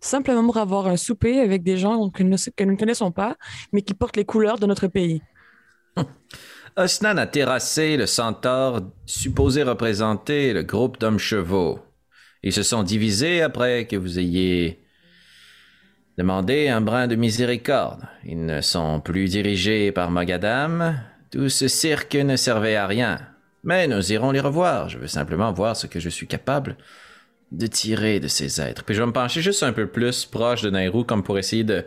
simplement 0.00 0.42
pour 0.42 0.56
avoir 0.56 0.86
un 0.86 0.96
souper 0.96 1.40
avec 1.40 1.62
des 1.62 1.76
gens 1.76 2.08
que 2.08 2.22
nous, 2.22 2.38
que 2.56 2.64
nous 2.64 2.72
ne 2.72 2.78
connaissons 2.78 3.12
pas, 3.12 3.36
mais 3.72 3.82
qui 3.82 3.92
portent 3.92 4.16
les 4.16 4.24
couleurs 4.24 4.58
de 4.58 4.64
notre 4.64 4.86
pays? 4.86 5.20
Osnan 6.76 7.18
a 7.18 7.26
terrassé 7.26 7.96
le 7.96 8.06
centaure 8.06 8.82
supposé 9.06 9.62
représenter 9.62 10.52
le 10.52 10.62
groupe 10.62 10.98
d'hommes 11.00 11.18
chevaux. 11.18 11.80
Ils 12.42 12.52
se 12.52 12.62
sont 12.62 12.82
divisés 12.82 13.42
après 13.42 13.86
que 13.86 13.96
vous 13.96 14.18
ayez 14.18 14.82
demandé 16.16 16.68
un 16.68 16.80
brin 16.80 17.06
de 17.06 17.16
miséricorde. 17.16 18.02
Ils 18.24 18.44
ne 18.44 18.60
sont 18.60 19.00
plus 19.00 19.28
dirigés 19.28 19.92
par 19.92 20.10
Mogadam. 20.10 21.00
Tout 21.30 21.48
ce 21.48 21.68
cirque 21.68 22.14
ne 22.14 22.36
servait 22.36 22.76
à 22.76 22.86
rien. 22.86 23.20
Mais 23.62 23.86
nous 23.86 24.12
irons 24.12 24.30
les 24.30 24.40
revoir. 24.40 24.88
Je 24.88 24.98
veux 24.98 25.06
simplement 25.06 25.52
voir 25.52 25.76
ce 25.76 25.86
que 25.86 26.00
je 26.00 26.08
suis 26.08 26.26
capable 26.26 26.76
de 27.52 27.66
tirer 27.66 28.20
de 28.20 28.28
ces 28.28 28.60
êtres. 28.60 28.84
Puis 28.84 28.94
je 28.94 29.00
vais 29.00 29.06
me 29.06 29.12
pencher 29.12 29.42
juste 29.42 29.62
un 29.62 29.72
peu 29.72 29.86
plus 29.86 30.24
proche 30.24 30.62
de 30.62 30.70
Nairou 30.70 31.04
comme 31.04 31.22
pour 31.22 31.38
essayer 31.38 31.64
de, 31.64 31.84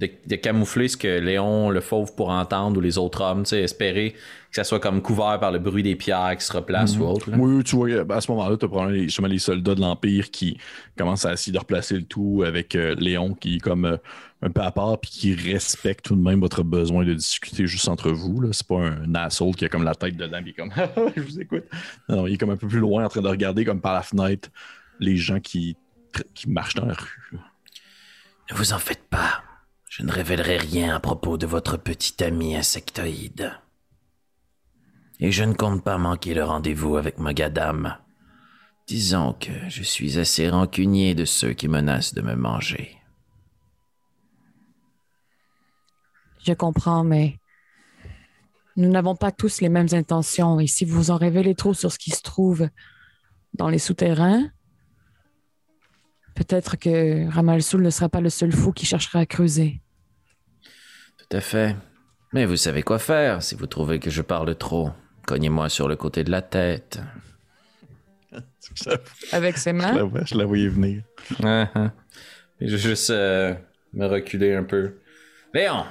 de, 0.00 0.10
de 0.26 0.36
camoufler 0.36 0.88
ce 0.88 0.96
que 0.96 1.20
Léon 1.20 1.70
le 1.70 1.80
fauve 1.80 2.14
pour 2.14 2.30
entendre 2.30 2.78
ou 2.78 2.80
les 2.80 2.98
autres 2.98 3.22
hommes, 3.22 3.44
tu 3.44 3.50
sais, 3.50 3.60
espérer 3.60 4.12
que 4.12 4.56
ça 4.56 4.64
soit 4.64 4.80
comme 4.80 5.00
couvert 5.00 5.38
par 5.40 5.50
le 5.50 5.58
bruit 5.58 5.82
des 5.82 5.96
pierres 5.96 6.36
qui 6.36 6.44
se 6.44 6.52
replacent 6.52 6.98
ou 6.98 7.04
autre. 7.04 7.30
là. 7.30 7.36
Oui, 7.38 7.64
tu 7.64 7.76
vois, 7.76 7.88
à 8.10 8.20
ce 8.20 8.30
moment-là, 8.32 8.56
tu 8.56 8.64
as 8.66 8.68
probablement 8.68 8.98
les, 8.98 9.04
justement 9.04 9.28
les 9.28 9.38
soldats 9.38 9.74
de 9.74 9.80
l'Empire 9.80 10.30
qui 10.30 10.58
commencent 10.98 11.24
à 11.24 11.32
essayer 11.32 11.52
de 11.52 11.58
replacer 11.58 11.94
le 11.94 12.02
tout 12.02 12.42
avec 12.46 12.74
euh, 12.74 12.94
Léon 12.98 13.32
qui 13.32 13.56
est 13.56 13.60
comme 13.60 13.86
euh, 13.86 13.96
un 14.42 14.50
peu 14.50 14.60
à 14.60 14.70
part 14.70 14.98
puis 15.00 15.10
qui 15.10 15.34
respecte 15.34 16.04
tout 16.04 16.16
de 16.16 16.20
même 16.20 16.40
votre 16.40 16.64
besoin 16.64 17.04
de 17.04 17.14
discuter 17.14 17.66
juste 17.66 17.88
entre 17.88 18.10
vous. 18.10 18.40
là. 18.42 18.48
C'est 18.52 18.66
pas 18.66 18.80
un 18.80 19.14
asshole 19.14 19.54
qui 19.54 19.64
a 19.64 19.68
comme 19.70 19.84
la 19.84 19.94
tête 19.94 20.16
dedans 20.16 20.40
et 20.44 20.52
comme 20.52 20.72
je 21.16 21.22
vous 21.22 21.40
écoute. 21.40 21.64
Non, 22.08 22.16
non, 22.16 22.26
il 22.26 22.34
est 22.34 22.38
comme 22.38 22.50
un 22.50 22.56
peu 22.56 22.68
plus 22.68 22.80
loin 22.80 23.04
en 23.04 23.08
train 23.08 23.22
de 23.22 23.28
regarder 23.28 23.64
comme 23.64 23.80
par 23.80 23.94
la 23.94 24.02
fenêtre 24.02 24.50
les 25.00 25.16
gens 25.16 25.40
qui, 25.40 25.76
qui 26.34 26.50
marchent 26.50 26.74
dans 26.74 26.86
la 26.86 26.94
rue. 26.94 27.38
Ne 28.50 28.56
vous 28.56 28.72
en 28.74 28.78
faites 28.78 29.08
pas. 29.08 29.42
Je 29.94 30.02
ne 30.04 30.10
révélerai 30.10 30.56
rien 30.56 30.96
à 30.96 31.00
propos 31.00 31.36
de 31.36 31.44
votre 31.44 31.76
petit 31.76 32.24
ami 32.24 32.56
insectoïde. 32.56 33.52
Et 35.20 35.30
je 35.30 35.44
ne 35.44 35.52
compte 35.52 35.84
pas 35.84 35.98
manquer 35.98 36.32
le 36.32 36.44
rendez-vous 36.44 36.96
avec 36.96 37.18
Mogadam. 37.18 37.98
Disons 38.86 39.34
que 39.34 39.50
je 39.68 39.82
suis 39.82 40.18
assez 40.18 40.48
rancunier 40.48 41.14
de 41.14 41.26
ceux 41.26 41.52
qui 41.52 41.68
menacent 41.68 42.14
de 42.14 42.22
me 42.22 42.34
manger. 42.34 42.96
Je 46.42 46.54
comprends, 46.54 47.04
mais 47.04 47.38
Nous 48.76 48.88
n'avons 48.88 49.14
pas 49.14 49.30
tous 49.30 49.60
les 49.60 49.68
mêmes 49.68 49.92
intentions 49.92 50.58
et 50.58 50.68
si 50.68 50.86
vous 50.86 51.10
en 51.10 51.18
révélez 51.18 51.54
trop 51.54 51.74
sur 51.74 51.92
ce 51.92 51.98
qui 51.98 52.12
se 52.12 52.22
trouve 52.22 52.66
dans 53.52 53.68
les 53.68 53.78
souterrains, 53.78 54.48
peut-être 56.34 56.76
que 56.76 57.28
Ramalsoul 57.28 57.82
ne 57.82 57.90
sera 57.90 58.08
pas 58.08 58.22
le 58.22 58.30
seul 58.30 58.52
fou 58.52 58.72
qui 58.72 58.86
cherchera 58.86 59.18
à 59.18 59.26
creuser. 59.26 59.81
Tout 61.32 61.38
à 61.38 61.40
fait. 61.40 61.76
Mais 62.34 62.44
vous 62.44 62.56
savez 62.58 62.82
quoi 62.82 62.98
faire 62.98 63.42
si 63.42 63.54
vous 63.54 63.66
trouvez 63.66 63.98
que 63.98 64.10
je 64.10 64.20
parle 64.20 64.54
trop. 64.54 64.90
Cognez-moi 65.26 65.70
sur 65.70 65.88
le 65.88 65.96
côté 65.96 66.24
de 66.24 66.30
la 66.30 66.42
tête. 66.42 67.00
Avec 69.32 69.56
ses 69.56 69.72
mains? 69.72 69.94
la, 69.94 70.02
vois- 70.02 70.24
je 70.26 70.34
la 70.36 70.44
voyais 70.44 70.68
venir. 70.68 71.02
Ah, 71.42 71.70
ah. 71.74 71.92
Je 72.60 72.72
vais 72.72 72.76
juste 72.76 73.08
euh, 73.08 73.54
me 73.94 74.04
reculer 74.04 74.54
un 74.54 74.64
peu. 74.64 74.98
Léon, 75.54 75.86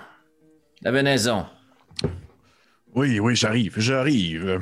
la 0.84 0.92
venaison. 0.92 1.48
Oui, 2.94 3.20
oui, 3.20 3.36
j'arrive, 3.36 3.74
j'arrive. 3.80 4.60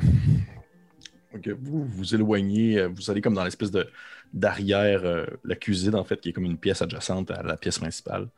Donc, 1.34 1.46
vous 1.60 1.84
vous 1.84 2.14
éloignez, 2.14 2.78
euh, 2.78 2.88
vous 2.88 3.10
allez 3.10 3.20
comme 3.20 3.34
dans 3.34 3.44
l'espèce 3.44 3.70
de 3.70 3.86
d'arrière, 4.32 5.04
euh, 5.04 5.26
la 5.44 5.56
cuisine 5.56 5.94
en 5.94 6.04
fait, 6.04 6.20
qui 6.20 6.30
est 6.30 6.32
comme 6.32 6.44
une 6.44 6.56
pièce 6.56 6.80
adjacente 6.80 7.30
à 7.32 7.42
la 7.42 7.56
pièce 7.56 7.78
principale, 7.78 8.28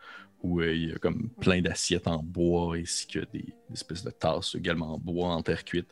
où 0.43 0.61
euh, 0.61 0.75
il 0.75 0.91
y 0.91 0.93
a 0.93 0.99
comme 0.99 1.31
plein 1.41 1.61
d'assiettes 1.61 2.09
en 2.09 2.23
bois 2.23 2.77
ainsi 2.77 3.07
que 3.07 3.21
des, 3.33 3.43
des 3.43 3.75
espèces 3.75 4.05
de 4.05 4.11
tasses 4.11 4.55
également 4.55 4.95
en 4.95 4.99
bois, 4.99 5.29
en 5.29 5.43
terre 5.43 5.65
cuite. 5.65 5.89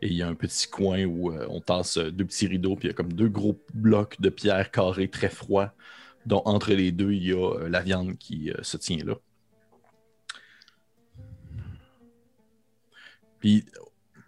Et 0.00 0.08
il 0.08 0.14
y 0.14 0.22
a 0.22 0.28
un 0.28 0.34
petit 0.34 0.68
coin 0.68 1.04
où 1.04 1.32
euh, 1.32 1.46
on 1.48 1.60
tasse 1.60 1.96
euh, 1.96 2.10
deux 2.10 2.24
petits 2.24 2.46
rideaux, 2.46 2.76
puis 2.76 2.88
il 2.88 2.90
y 2.90 2.94
a 2.94 2.94
comme 2.94 3.12
deux 3.12 3.28
gros 3.28 3.58
blocs 3.74 4.20
de 4.20 4.28
pierre 4.28 4.70
carrés 4.70 5.08
très 5.08 5.28
froids, 5.28 5.72
dont 6.26 6.42
entre 6.44 6.72
les 6.72 6.92
deux, 6.92 7.12
il 7.12 7.24
y 7.24 7.32
a 7.32 7.68
la 7.68 7.80
viande 7.80 8.16
qui 8.18 8.52
se 8.62 8.76
tient 8.76 9.04
là. 9.04 9.14
Puis, 13.40 13.64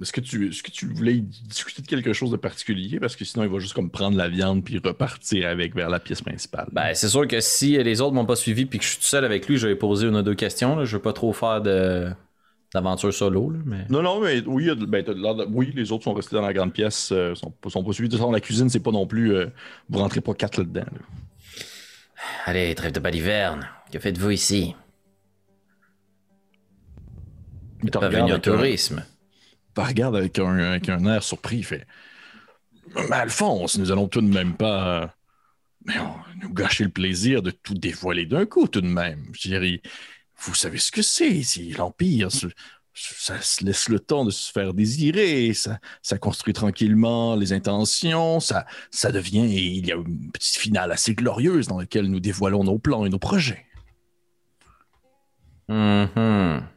est-ce 0.01 0.13
que, 0.13 0.21
tu, 0.21 0.49
est-ce 0.49 0.63
que 0.63 0.71
tu 0.71 0.87
voulais 0.87 1.15
discuter 1.15 1.83
de 1.83 1.87
quelque 1.87 2.13
chose 2.13 2.31
de 2.31 2.37
particulier? 2.37 2.99
Parce 2.99 3.17
que 3.17 3.25
sinon, 3.25 3.45
il 3.45 3.51
va 3.51 3.59
juste 3.59 3.75
comme 3.75 3.91
prendre 3.91 4.17
la 4.17 4.29
viande 4.29 4.65
puis 4.65 4.79
repartir 4.79 5.49
avec 5.49 5.75
vers 5.75 5.89
la 5.89 6.01
pièce 6.01 6.21
principale. 6.23 6.69
Ben, 6.73 6.95
c'est 6.95 7.09
sûr 7.09 7.27
que 7.29 7.41
si 7.41 7.83
les 7.83 8.01
autres 8.01 8.15
m'ont 8.15 8.27
pas 8.27 8.37
suivi 8.37 8.67
puis 8.67 8.79
que 8.79 8.85
je 8.85 8.91
suis 8.91 8.99
tout 8.99 9.05
seul 9.05 9.25
avec 9.25 9.49
lui, 9.49 9.57
je 9.57 9.69
vais 9.69 9.77
poser 9.77 10.07
une 10.09 10.17
ou 10.17 10.23
deux 10.23 10.35
questions. 10.35 10.77
Là. 10.77 10.85
Je 10.85 10.97
veux 10.97 11.03
pas 11.03 11.13
trop 11.13 11.33
faire 11.33 11.63
de 11.63 12.11
d'aventure 12.75 13.15
solo, 13.15 13.51
là, 13.51 13.61
mais. 13.65 13.87
Non, 13.89 14.03
non, 14.03 14.21
mais 14.21 14.43
oui, 14.47 14.69
ben, 14.89 15.05
de 15.05 15.47
oui, 15.53 15.73
les 15.77 15.93
autres 15.93 16.03
sont 16.03 16.13
restés 16.13 16.35
dans 16.35 16.43
la 16.43 16.53
grande 16.53 16.73
pièce, 16.73 17.11
euh, 17.13 17.33
sont, 17.37 17.55
sont 17.69 17.85
pas 17.85 17.93
suivis. 17.93 18.09
De 18.09 18.15
toute 18.15 18.21
façon, 18.21 18.33
la 18.33 18.41
cuisine, 18.41 18.69
c'est 18.69 18.81
pas 18.81 18.91
non 18.91 19.07
plus. 19.07 19.33
euh, 19.33 19.47
vous 19.89 20.01
rentrez 20.01 20.21
pas 20.21 20.35
quatre 20.35 20.59
là-dedans. 20.59 20.81
là. 20.81 20.99
Allez, 22.47 22.75
trêve 22.75 22.91
de 22.93 22.99
baliverne. 23.01 23.69
Que 23.93 24.01
faites-vous 24.01 24.31
ici? 24.31 24.75
Il 27.85 27.91
Pas 27.91 28.09
venu 28.09 28.33
au 28.33 28.39
tourisme. 28.39 29.05
Te 29.75 29.81
regarde 29.81 30.17
avec 30.17 30.39
un, 30.39 30.59
avec 30.59 30.89
un 30.89 31.05
air 31.07 31.23
surpris. 31.23 31.59
Il 31.59 31.65
fait 31.65 31.87
Mais 32.95 33.17
Alphonse, 33.17 33.79
nous 33.79 33.91
allons 33.91 34.09
tout 34.09 34.21
de 34.21 34.33
même 34.33 34.55
pas. 34.57 35.15
Mais 35.85 35.99
on- 35.99 36.15
nous 36.43 36.53
gâcher 36.53 36.85
le 36.85 36.91
plaisir 36.91 37.43
de 37.43 37.51
tout 37.51 37.75
dévoiler 37.75 38.27
d'un 38.27 38.47
coup, 38.47 38.69
tout 38.69 38.81
de 38.81 38.89
même. 38.89 39.27
Je 39.33 39.49
dirais, 39.49 39.83
vous 40.39 40.55
savez 40.55 40.79
ce 40.79 40.91
que 40.91 41.03
c'est, 41.03 41.43
c'est 41.43 41.63
l'Empire. 41.77 42.31
Ça 42.97 43.41
se 43.41 43.65
laisse 43.65 43.89
le 43.89 43.99
temps 43.99 44.25
de 44.25 44.31
se 44.31 44.53
faire 44.53 44.73
désirer, 44.73 45.53
ça, 45.53 45.81
ça 46.01 46.17
construit 46.17 46.53
tranquillement 46.55 47.35
les 47.35 47.53
intentions, 47.53 48.39
ça, 48.39 48.67
ça 48.93 49.11
devient, 49.11 49.47
et 49.53 49.63
il 49.65 49.87
y 49.87 49.91
a 49.93 49.97
une 49.97 50.31
petite 50.31 50.55
finale 50.57 50.93
assez 50.93 51.13
glorieuse 51.15 51.67
dans 51.67 51.79
laquelle 51.79 52.07
nous 52.07 52.21
dévoilons 52.21 52.63
nos 52.63 52.79
plans 52.79 53.05
et 53.05 53.09
nos 53.09 53.19
projets. 53.19 53.67
Mhm. 55.69 56.69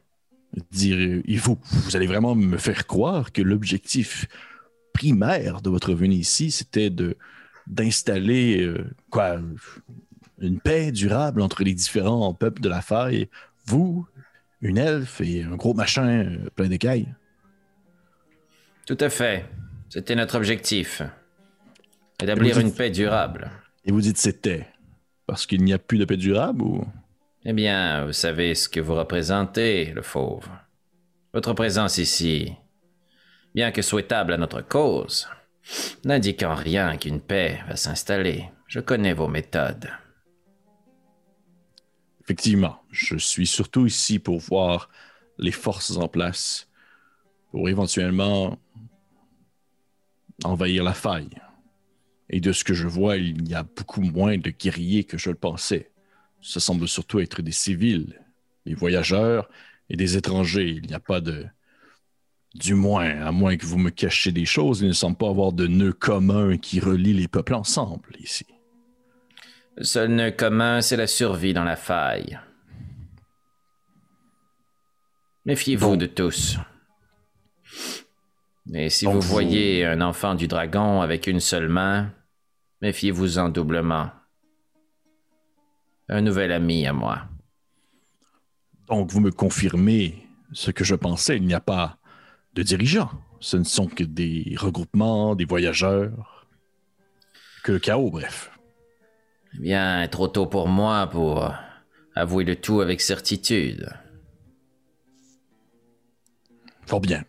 Dire 0.72 1.22
et 1.26 1.38
vous, 1.38 1.58
vous 1.64 1.96
allez 1.96 2.08
vraiment 2.08 2.36
me 2.36 2.58
faire 2.58 2.88
croire 2.88 3.32
que 3.32 3.42
l'objectif 3.42 4.28
primaire 4.94 5.62
de 5.62 5.70
votre 5.70 5.94
venue 5.94 6.16
ici, 6.16 6.52
c'était 6.52 6.90
de 6.90 7.18
d'installer 7.68 8.62
euh, 8.64 8.90
quoi 9.10 9.40
une 10.40 10.60
paix 10.60 10.92
durable 10.92 11.42
entre 11.42 11.64
les 11.64 11.74
différents 11.74 12.34
peuples 12.34 12.62
de 12.62 12.70
la 12.70 12.82
faille, 12.82 13.28
vous, 13.66 14.08
une 14.62 14.78
elfe 14.78 15.20
et 15.22 15.44
un 15.44 15.56
gros 15.56 15.74
machin 15.74 16.08
euh, 16.08 16.50
plein 16.56 16.68
d'écailles. 16.70 17.14
Tout 18.86 18.98
à 19.02 19.10
fait. 19.10 19.46
C'était 19.90 20.16
notre 20.16 20.36
objectif. 20.36 21.02
Établir 22.22 22.56
dites- 22.56 22.64
une 22.64 22.74
paix 22.74 22.90
durable. 22.90 23.52
Et 23.86 23.92
vous 23.92 24.02
dites 24.02 24.18
c'était 24.18 24.68
parce 25.26 25.46
qu'il 25.46 25.64
n'y 25.64 25.74
a 25.74 25.78
plus 25.80 25.98
de 25.98 26.06
paix 26.06 26.18
durable 26.18 26.62
ou? 26.64 26.86
Eh 27.50 27.54
bien, 27.54 28.04
vous 28.04 28.12
savez 28.12 28.56
ce 28.56 28.68
que 28.68 28.82
vous 28.82 28.94
représentez, 28.94 29.86
le 29.94 30.02
fauve. 30.02 30.50
Votre 31.34 31.54
présence 31.54 31.98
ici, 31.98 32.52
bien 33.56 33.72
que 33.72 33.82
souhaitable 33.82 34.34
à 34.34 34.38
notre 34.38 34.60
cause, 34.60 35.30
n'indique 36.04 36.44
en 36.44 36.56
rien 36.56 36.98
qu'une 36.98 37.22
paix 37.22 37.62
va 37.70 37.78
s'installer. 37.78 38.50
Je 38.68 38.82
connais 38.82 39.14
vos 39.14 39.30
méthodes. 39.30 39.90
Effectivement, 42.22 42.82
je 42.92 43.16
suis 43.16 43.48
surtout 43.48 43.86
ici 43.86 44.20
pour 44.20 44.40
voir 44.40 44.90
les 45.38 45.54
forces 45.54 45.96
en 45.96 46.10
place, 46.10 46.68
pour 47.52 47.70
éventuellement 47.70 48.60
envahir 50.44 50.84
la 50.84 50.94
faille. 50.94 51.40
Et 52.30 52.42
de 52.42 52.52
ce 52.52 52.66
que 52.66 52.74
je 52.74 52.90
vois, 52.90 53.16
il 53.16 53.48
y 53.48 53.56
a 53.56 53.64
beaucoup 53.64 54.02
moins 54.02 54.38
de 54.38 54.50
guerriers 54.50 55.06
que 55.06 55.18
je 55.18 55.30
le 55.30 55.38
pensais. 55.38 55.92
Ce 56.42 56.60
semble 56.60 56.88
surtout 56.88 57.20
être 57.20 57.42
des 57.42 57.52
civils, 57.52 58.20
des 58.66 58.74
voyageurs 58.76 59.50
et 59.90 59.98
des 59.98 60.18
étrangers. 60.18 60.70
Il 60.70 60.88
n'y 60.88 60.94
a 60.94 61.00
pas 61.00 61.22
de... 61.22 61.46
Du 62.56 62.74
moins, 62.74 63.22
à 63.22 63.32
moins 63.32 63.56
que 63.58 63.66
vous 63.66 63.78
me 63.78 63.90
cachiez 63.92 64.32
des 64.32 64.46
choses, 64.46 64.82
il 64.82 64.88
ne 64.88 64.94
semble 64.94 65.18
pas 65.18 65.30
avoir 65.30 65.52
de 65.52 65.68
nœud 65.68 65.94
commun 65.94 66.58
qui 66.58 66.80
relie 66.80 67.14
les 67.14 67.28
peuples 67.28 67.54
ensemble 67.54 68.10
ici. 68.20 68.46
Le 69.76 69.84
seul 69.84 70.10
nœud 70.12 70.32
commun, 70.32 70.82
c'est 70.82 70.96
la 70.98 71.06
survie 71.06 71.54
dans 71.54 71.64
la 71.66 71.76
faille. 71.76 72.40
Méfiez-vous 75.46 75.98
de 75.98 76.08
tous. 76.08 76.58
Et 78.74 78.90
si 78.90 79.06
vous- 79.06 79.22
voyez 79.22 79.86
un 79.86 80.02
enfant 80.02 80.34
du 80.36 80.48
dragon 80.48 81.02
avec 81.02 81.28
une 81.28 81.40
seule 81.40 81.70
main, 81.70 82.12
méfiez-vous-en 82.82 83.50
doublement. 83.50 84.10
Un 86.10 86.22
nouvel 86.22 86.52
ami 86.52 86.88
à 86.88 86.94
moi. 86.94 87.28
Donc, 88.88 89.12
vous 89.12 89.20
me 89.20 89.32
confirmez 89.32 90.26
ce 90.54 90.72
que 90.72 90.84
je 90.84 90.96
pensais. 90.96 91.38
Il 91.38 91.46
n'y 91.46 91.54
a 91.54 91.60
pas 91.60 91.98
de 92.54 92.64
dirigeants. 92.64 93.12
Ce 93.40 93.58
ne 93.58 93.64
sont 93.64 93.88
que 93.88 94.04
des 94.04 94.56
regroupements, 94.58 95.36
des 95.36 95.46
voyageurs. 95.46 96.48
Que 97.64 97.74
le 97.74 97.80
chaos, 97.80 98.10
bref. 98.10 98.52
Eh 99.56 99.60
bien, 99.60 100.08
trop 100.08 100.28
tôt 100.28 100.46
pour 100.46 100.68
moi 100.68 101.08
pour 101.08 101.44
euh, 101.44 101.50
avouer 102.16 102.46
le 102.46 102.56
tout 102.56 102.82
avec 102.82 103.02
certitude. 103.02 103.90
Fort 106.86 107.02
bien. 107.02 107.26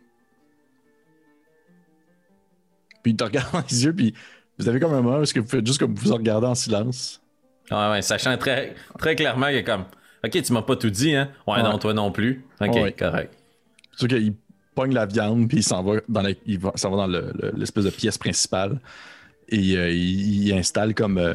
Puis 3.02 3.12
il 3.12 3.16
te 3.16 3.24
regarde 3.24 3.50
dans 3.52 3.64
les 3.68 3.84
yeux, 3.84 3.94
puis 3.94 4.14
vous 4.58 4.68
avez 4.68 4.78
comme 4.78 4.94
un 4.94 5.02
moment 5.02 5.22
est-ce 5.22 5.34
que 5.34 5.40
vous 5.40 5.48
faites 5.48 5.66
juste 5.66 5.78
comme 5.78 5.94
vous 5.94 6.12
en 6.12 6.16
regardez 6.16 6.46
en 6.46 6.54
silence. 6.54 7.20
Ouais, 7.70 7.90
ouais, 7.90 8.02
sachant 8.02 8.36
très, 8.38 8.74
très 8.98 9.14
clairement 9.16 9.46
qu'il 9.46 9.56
est 9.56 9.64
comme. 9.64 9.84
Ok, 10.24 10.42
tu 10.42 10.52
m'as 10.52 10.62
pas 10.62 10.76
tout 10.76 10.90
dit, 10.90 11.14
hein? 11.14 11.30
Ouais, 11.46 11.56
Ouais. 11.56 11.62
non, 11.62 11.78
toi 11.78 11.92
non 11.94 12.10
plus. 12.10 12.44
Ok, 12.60 12.74
Ouais. 12.74 12.92
correct. 12.92 13.32
C'est 13.96 14.08
qu'il 14.08 14.34
pogne 14.74 14.94
la 14.94 15.06
viande, 15.06 15.48
puis 15.48 15.58
il 15.58 15.62
s'en 15.62 15.82
va 15.82 16.00
dans 16.08 16.22
la- 16.22 16.30
il 16.46 16.58
va- 16.58 16.72
s'en 16.76 16.90
va 16.90 16.96
dans 16.96 17.06
le- 17.06 17.32
le- 17.40 17.52
l'espèce 17.56 17.84
de 17.84 17.90
pièce 17.90 18.16
principale. 18.18 18.80
Et 19.48 19.76
euh, 19.76 19.90
il, 19.90 20.46
il 20.48 20.52
installe 20.54 20.94
comme 20.94 21.18
euh, 21.18 21.34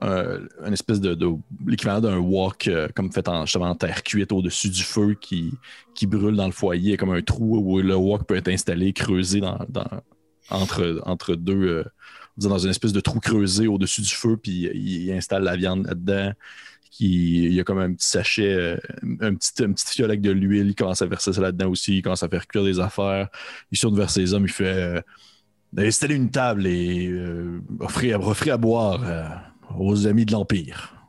un, 0.00 0.40
une 0.66 0.72
espèce 0.72 1.00
de, 1.00 1.14
de- 1.14 1.28
l'équivalent 1.66 2.00
d'un 2.00 2.18
wok, 2.18 2.68
euh, 2.68 2.88
comme 2.94 3.12
fait 3.12 3.28
en, 3.28 3.44
justement 3.46 3.66
en 3.70 3.74
terre 3.74 4.02
cuite 4.02 4.32
au-dessus 4.32 4.68
du 4.68 4.82
feu 4.82 5.14
qui, 5.20 5.52
qui 5.94 6.06
brûle 6.06 6.36
dans 6.36 6.46
le 6.46 6.52
foyer, 6.52 6.96
comme 6.96 7.12
un 7.12 7.22
trou 7.22 7.58
où 7.58 7.80
le 7.80 7.94
wok 7.96 8.24
peut 8.26 8.36
être 8.36 8.48
installé, 8.48 8.92
creusé 8.92 9.40
dans, 9.40 9.58
dans- 9.68 9.86
entre, 10.50 11.00
entre 11.06 11.34
deux. 11.34 11.84
Dans 12.36 12.58
une 12.58 12.70
espèce 12.70 12.92
de 12.92 13.00
trou 13.00 13.20
creusé 13.20 13.66
au-dessus 13.66 14.02
du 14.02 14.10
feu, 14.10 14.36
puis 14.36 14.68
il, 14.74 15.12
installe 15.12 15.44
la 15.44 15.56
viande 15.56 15.86
là-dedans. 15.86 16.32
Qui, 16.90 17.44
il 17.46 17.54
y 17.54 17.60
a 17.60 17.64
comme 17.64 17.78
un 17.78 17.94
petit 17.94 18.06
sachet, 18.06 18.52
euh, 18.52 18.76
un 19.20 19.34
petit, 19.34 20.02
avec 20.02 20.20
de 20.20 20.30
l'huile. 20.30 20.68
Il 20.68 20.74
commence 20.74 21.00
à 21.00 21.06
verser 21.06 21.32
ça 21.32 21.40
là-dedans 21.40 21.70
aussi. 21.70 21.96
Il 21.96 22.02
commence 22.02 22.22
à 22.22 22.28
faire 22.28 22.46
cuire 22.46 22.64
des 22.64 22.80
affaires. 22.80 23.28
Il 23.70 23.78
tourne 23.78 23.96
vers 23.96 24.10
ses 24.10 24.34
hommes. 24.34 24.44
Il 24.44 24.52
fait 24.52 24.64
euh, 24.66 25.00
installer 25.78 26.16
une 26.16 26.30
table 26.30 26.66
et 26.66 27.08
euh, 27.08 27.62
offrir, 27.80 28.20
offrir 28.20 28.54
à 28.54 28.56
boire 28.58 29.00
aux 29.78 30.06
amis 30.06 30.26
de 30.26 30.32
l'Empire. 30.32 31.01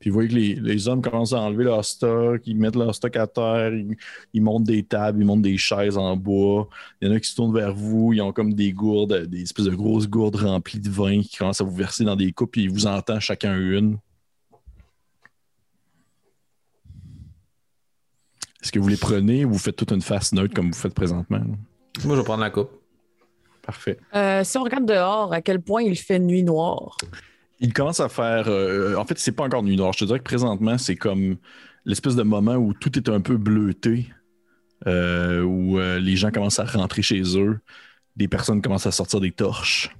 Puis 0.00 0.08
vous 0.08 0.14
voyez 0.14 0.30
que 0.30 0.34
les, 0.34 0.54
les 0.54 0.88
hommes 0.88 1.02
commencent 1.02 1.34
à 1.34 1.40
enlever 1.40 1.64
leur 1.64 1.84
stock, 1.84 2.40
ils 2.46 2.56
mettent 2.56 2.74
leur 2.74 2.94
stock 2.94 3.14
à 3.16 3.26
terre, 3.26 3.74
ils, 3.74 3.94
ils 4.32 4.42
montent 4.42 4.64
des 4.64 4.82
tables, 4.82 5.20
ils 5.20 5.26
montent 5.26 5.42
des 5.42 5.58
chaises 5.58 5.98
en 5.98 6.16
bois. 6.16 6.68
Il 7.00 7.08
y 7.08 7.10
en 7.10 7.14
a 7.14 7.20
qui 7.20 7.28
se 7.28 7.36
tournent 7.36 7.54
vers 7.54 7.74
vous, 7.74 8.14
ils 8.14 8.22
ont 8.22 8.32
comme 8.32 8.54
des 8.54 8.72
gourdes, 8.72 9.26
des 9.26 9.42
espèces 9.42 9.66
de 9.66 9.74
grosses 9.74 10.08
gourdes 10.08 10.36
remplies 10.36 10.80
de 10.80 10.88
vin 10.88 11.20
qui 11.20 11.36
commencent 11.36 11.60
à 11.60 11.64
vous 11.64 11.76
verser 11.76 12.04
dans 12.04 12.16
des 12.16 12.32
coupes, 12.32 12.52
puis 12.52 12.62
ils 12.62 12.70
vous 12.70 12.86
entendent 12.86 13.20
chacun 13.20 13.54
une. 13.58 13.98
Est-ce 18.62 18.72
que 18.72 18.78
vous 18.78 18.88
les 18.88 18.96
prenez 18.96 19.44
ou 19.44 19.50
vous 19.50 19.58
faites 19.58 19.76
toute 19.76 19.92
une 19.92 20.02
face 20.02 20.32
neutre 20.32 20.54
comme 20.54 20.70
vous 20.70 20.78
faites 20.78 20.94
présentement? 20.94 21.40
Moi, 22.04 22.14
je 22.14 22.20
vais 22.20 22.24
prendre 22.24 22.42
la 22.42 22.50
coupe. 22.50 22.70
Parfait. 23.62 23.98
Euh, 24.14 24.44
si 24.44 24.56
on 24.56 24.62
regarde 24.62 24.86
dehors, 24.86 25.32
à 25.32 25.42
quel 25.42 25.60
point 25.60 25.82
il 25.82 25.96
fait 25.96 26.18
nuit 26.18 26.42
noire? 26.42 26.96
Il 27.60 27.72
commence 27.74 28.00
à 28.00 28.08
faire. 28.08 28.48
euh, 28.48 28.96
en 28.96 29.04
fait, 29.04 29.18
c'est 29.18 29.32
pas 29.32 29.44
encore 29.44 29.62
nuit 29.62 29.76
noire. 29.76 29.92
Je 29.92 30.00
te 30.00 30.04
dirais 30.04 30.18
que 30.18 30.24
présentement, 30.24 30.78
c'est 30.78 30.96
comme 30.96 31.36
l'espèce 31.84 32.16
de 32.16 32.22
moment 32.22 32.54
où 32.56 32.72
tout 32.72 32.96
est 32.98 33.08
un 33.08 33.20
peu 33.20 33.36
bleuté, 33.36 34.06
euh, 34.86 35.42
où 35.42 35.78
euh, 35.78 35.98
les 35.98 36.16
gens 36.16 36.30
commencent 36.30 36.58
à 36.58 36.64
rentrer 36.64 37.02
chez 37.02 37.22
eux, 37.38 37.60
des 38.16 38.28
personnes 38.28 38.62
commencent 38.62 38.86
à 38.86 38.92
sortir 38.92 39.20
des 39.20 39.30
torches, 39.30 39.94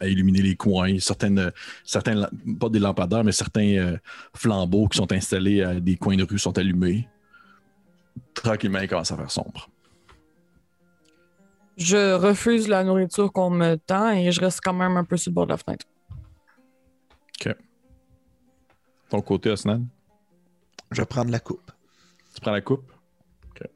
à 0.00 0.06
illuminer 0.06 0.42
les 0.42 0.54
coins. 0.54 0.98
Certaines, 0.98 1.50
certains, 1.84 2.28
pas 2.60 2.68
des 2.68 2.78
lampadaires, 2.78 3.24
mais 3.24 3.32
certains 3.32 3.96
flambeaux 4.34 4.88
qui 4.88 4.98
sont 4.98 5.10
installés 5.12 5.62
à 5.62 5.80
des 5.80 5.96
coins 5.96 6.16
de 6.16 6.24
rue 6.24 6.38
sont 6.38 6.56
allumés. 6.58 7.08
Tranquillement, 8.34 8.80
il 8.80 8.88
commence 8.88 9.10
à 9.10 9.16
faire 9.16 9.30
sombre. 9.30 9.70
Je 11.76 12.14
refuse 12.14 12.68
la 12.68 12.84
nourriture 12.84 13.32
qu'on 13.32 13.50
me 13.50 13.76
tend 13.76 14.10
et 14.12 14.30
je 14.30 14.40
reste 14.40 14.60
quand 14.62 14.74
même 14.74 14.96
un 14.96 15.04
peu 15.04 15.16
sur 15.16 15.30
le 15.30 15.34
bord 15.34 15.46
de 15.46 15.52
la 15.52 15.56
fenêtre. 15.56 15.86
Ton 19.10 19.20
côté, 19.20 19.50
Osnan, 19.50 19.82
Je 20.90 21.02
vais 21.02 21.06
prendre 21.06 21.30
la 21.30 21.38
coupe. 21.40 21.70
tu 22.34 22.40
prends 22.40 22.50
la 22.52 22.60
coupe? 22.62 22.90
Ok. 23.50 23.68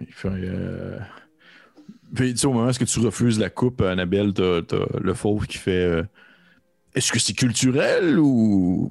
Il 0.00 0.12
fait. 0.12 0.28
euh, 0.32 0.98
Puis, 2.14 2.32
tu 2.32 2.38
sais, 2.40 2.46
au 2.46 2.52
moment 2.52 2.66
où 2.66 2.70
est-ce 2.70 2.78
que 2.78 2.84
tu 2.84 2.98
refuses 3.00 3.38
la 3.38 3.50
coupe, 3.50 3.80
Annabelle, 3.82 4.32
t'as, 4.34 4.62
t'as 4.62 4.84
le 5.00 5.14
fauve 5.14 5.46
qui 5.46 5.58
fait 5.58 5.84
euh, 5.84 6.02
Est-ce 6.94 7.12
que 7.12 7.18
c'est 7.18 7.32
culturel 7.34 8.18
ou, 8.18 8.90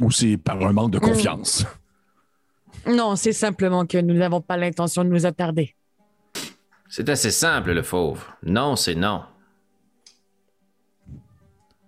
ou 0.00 0.10
c'est 0.10 0.36
par 0.38 0.60
un 0.66 0.72
manque 0.72 0.92
de 0.92 0.98
confiance? 0.98 1.64
Non, 2.86 3.14
c'est 3.16 3.32
simplement 3.34 3.86
que 3.86 3.98
nous 3.98 4.14
n'avons 4.14 4.40
pas 4.40 4.56
l'intention 4.56 5.04
de 5.04 5.10
nous 5.10 5.26
attarder. 5.26 5.74
C'est 6.88 7.08
assez 7.10 7.30
simple, 7.30 7.72
le 7.72 7.82
fauve. 7.82 8.24
Non, 8.42 8.74
c'est 8.76 8.94
non. 8.94 9.24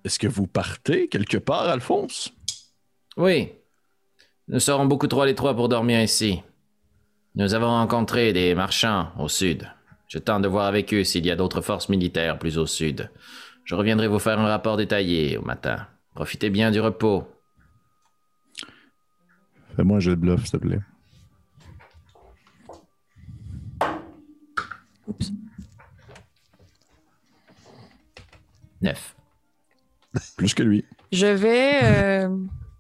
Est-ce 0.05 0.19
que 0.19 0.27
vous 0.27 0.47
partez 0.47 1.09
quelque 1.09 1.37
part, 1.37 1.69
Alphonse? 1.69 2.33
Oui. 3.17 3.53
Nous 4.49 4.61
serons 4.61 4.87
beaucoup 4.87 5.07
trop 5.07 5.23
à 5.23 5.27
l'étroit 5.27 5.55
pour 5.55 5.69
dormir 5.69 6.01
ici. 6.01 6.43
Nous 7.35 7.55
avons 7.55 7.69
rencontré 7.69 8.33
des 8.33 8.55
marchands 8.55 9.13
au 9.19 9.29
sud. 9.29 9.71
Je 10.09 10.19
tente 10.19 10.43
de 10.43 10.49
voir 10.49 10.67
avec 10.67 10.93
eux 10.93 11.05
s'il 11.05 11.25
y 11.25 11.31
a 11.31 11.37
d'autres 11.37 11.61
forces 11.61 11.89
militaires 11.89 12.39
plus 12.39 12.59
au 12.59 12.67
sud. 12.67 13.11
Je 13.65 13.75
reviendrai 13.75 14.09
vous 14.09 14.19
faire 14.19 14.41
un 14.41 14.49
rapport 14.49 14.77
détaillé 14.77 15.37
au 15.37 15.43
matin. 15.43 15.87
Profitez 16.15 16.51
bien 16.51 16.73
du 16.73 16.81
repos. 16.81 17.29
Fais-moi 19.77 19.99
un 19.99 20.01
jeu 20.01 20.17
de 20.17 20.21
bluff, 20.21 20.43
s'il 20.43 20.51
te 20.51 20.57
plaît. 20.57 20.81
Oups. 25.07 25.33
Neuf. 28.83 29.15
Plus 30.37 30.55
que 30.55 30.63
lui. 30.63 30.85
Je 31.13 31.27
vais. 31.27 31.81
Euh... 31.85 32.37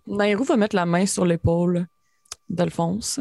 Nairou 0.07 0.45
va 0.45 0.57
mettre 0.57 0.75
la 0.77 0.87
main 0.87 1.07
sur 1.07 1.25
l'épaule 1.25 1.87
d'Alphonse 2.49 3.21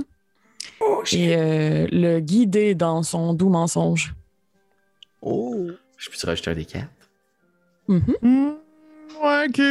et 1.12 1.36
euh, 1.36 1.88
le 1.91 2.20
guider 2.20 2.74
dans 2.76 3.03
son 3.03 3.34
doux 3.34 3.49
mensonge. 3.49 4.16
Oh! 5.22 5.68
Je 5.97 6.10
peux 6.10 6.16
te 6.16 6.26
rajouter 6.26 6.51
un 6.51 6.55
des 6.55 6.66
quatre? 6.66 6.89
Mhm. 7.88 8.55
ouais, 9.24 9.47
ok. 9.49 9.62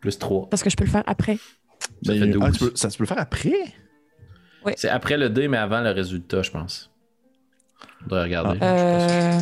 Plus 0.00 0.18
3. 0.18 0.48
Parce 0.48 0.62
que 0.62 0.70
je 0.70 0.76
peux 0.76 0.84
le 0.84 0.90
faire 0.90 1.02
après. 1.06 1.36
Ça 1.36 2.12
Ben, 2.12 2.20
fait 2.20 2.26
12. 2.28 2.42
ah, 2.44 2.50
tu 2.52 2.58
peux- 2.58 2.72
ça, 2.76 2.88
tu 2.88 2.98
peux 2.98 3.04
le 3.04 3.08
faire 3.08 3.18
après? 3.18 3.74
C'est 4.76 4.88
après 4.88 5.16
le 5.16 5.30
dé, 5.30 5.48
mais 5.48 5.56
avant 5.56 5.80
le 5.80 5.90
résultat, 5.90 6.42
je 6.42 6.50
pense. 6.50 6.90
Faudrait 8.02 8.22
regarder. 8.24 8.58
Euh... 8.62 9.38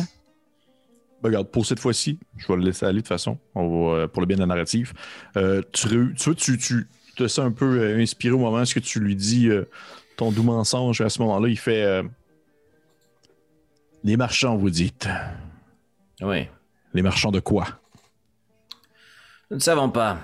Ben, 1.21 1.29
regarde, 1.29 1.47
pour 1.49 1.65
cette 1.65 1.79
fois-ci, 1.79 2.19
je 2.37 2.47
vais 2.47 2.55
le 2.55 2.63
laisser 2.63 2.85
aller 2.85 2.95
de 2.95 2.99
toute 3.01 3.07
façon. 3.09 3.37
On 3.55 3.67
va, 3.67 3.95
euh, 3.95 4.07
pour 4.07 4.21
le 4.21 4.25
bien 4.25 4.37
de 4.37 4.41
la 4.41 4.47
narrative. 4.47 4.93
Euh, 5.37 5.61
tu, 5.71 6.13
tu 6.17 6.35
tu, 6.35 6.57
tu 6.57 6.87
te 7.15 7.27
sens 7.27 7.45
un 7.45 7.51
peu 7.51 7.79
euh, 7.79 7.99
inspiré 7.99 8.33
au 8.33 8.39
moment 8.39 8.61
où 8.61 8.65
que 8.65 8.79
tu 8.79 8.99
lui 8.99 9.15
dis 9.15 9.49
euh, 9.49 9.65
ton 10.17 10.31
doux 10.31 10.43
mensonge. 10.43 11.01
À 11.01 11.09
ce 11.09 11.21
moment-là, 11.21 11.49
il 11.49 11.57
fait 11.57 12.03
Les 14.03 14.15
marchands, 14.15 14.55
vous 14.55 14.69
dites. 14.69 15.07
Oui. 16.21 16.47
Les 16.93 17.01
marchands 17.01 17.31
de 17.31 17.39
quoi? 17.39 17.65
Nous 19.51 19.57
ne 19.57 19.61
savons 19.61 19.89
pas. 19.89 20.19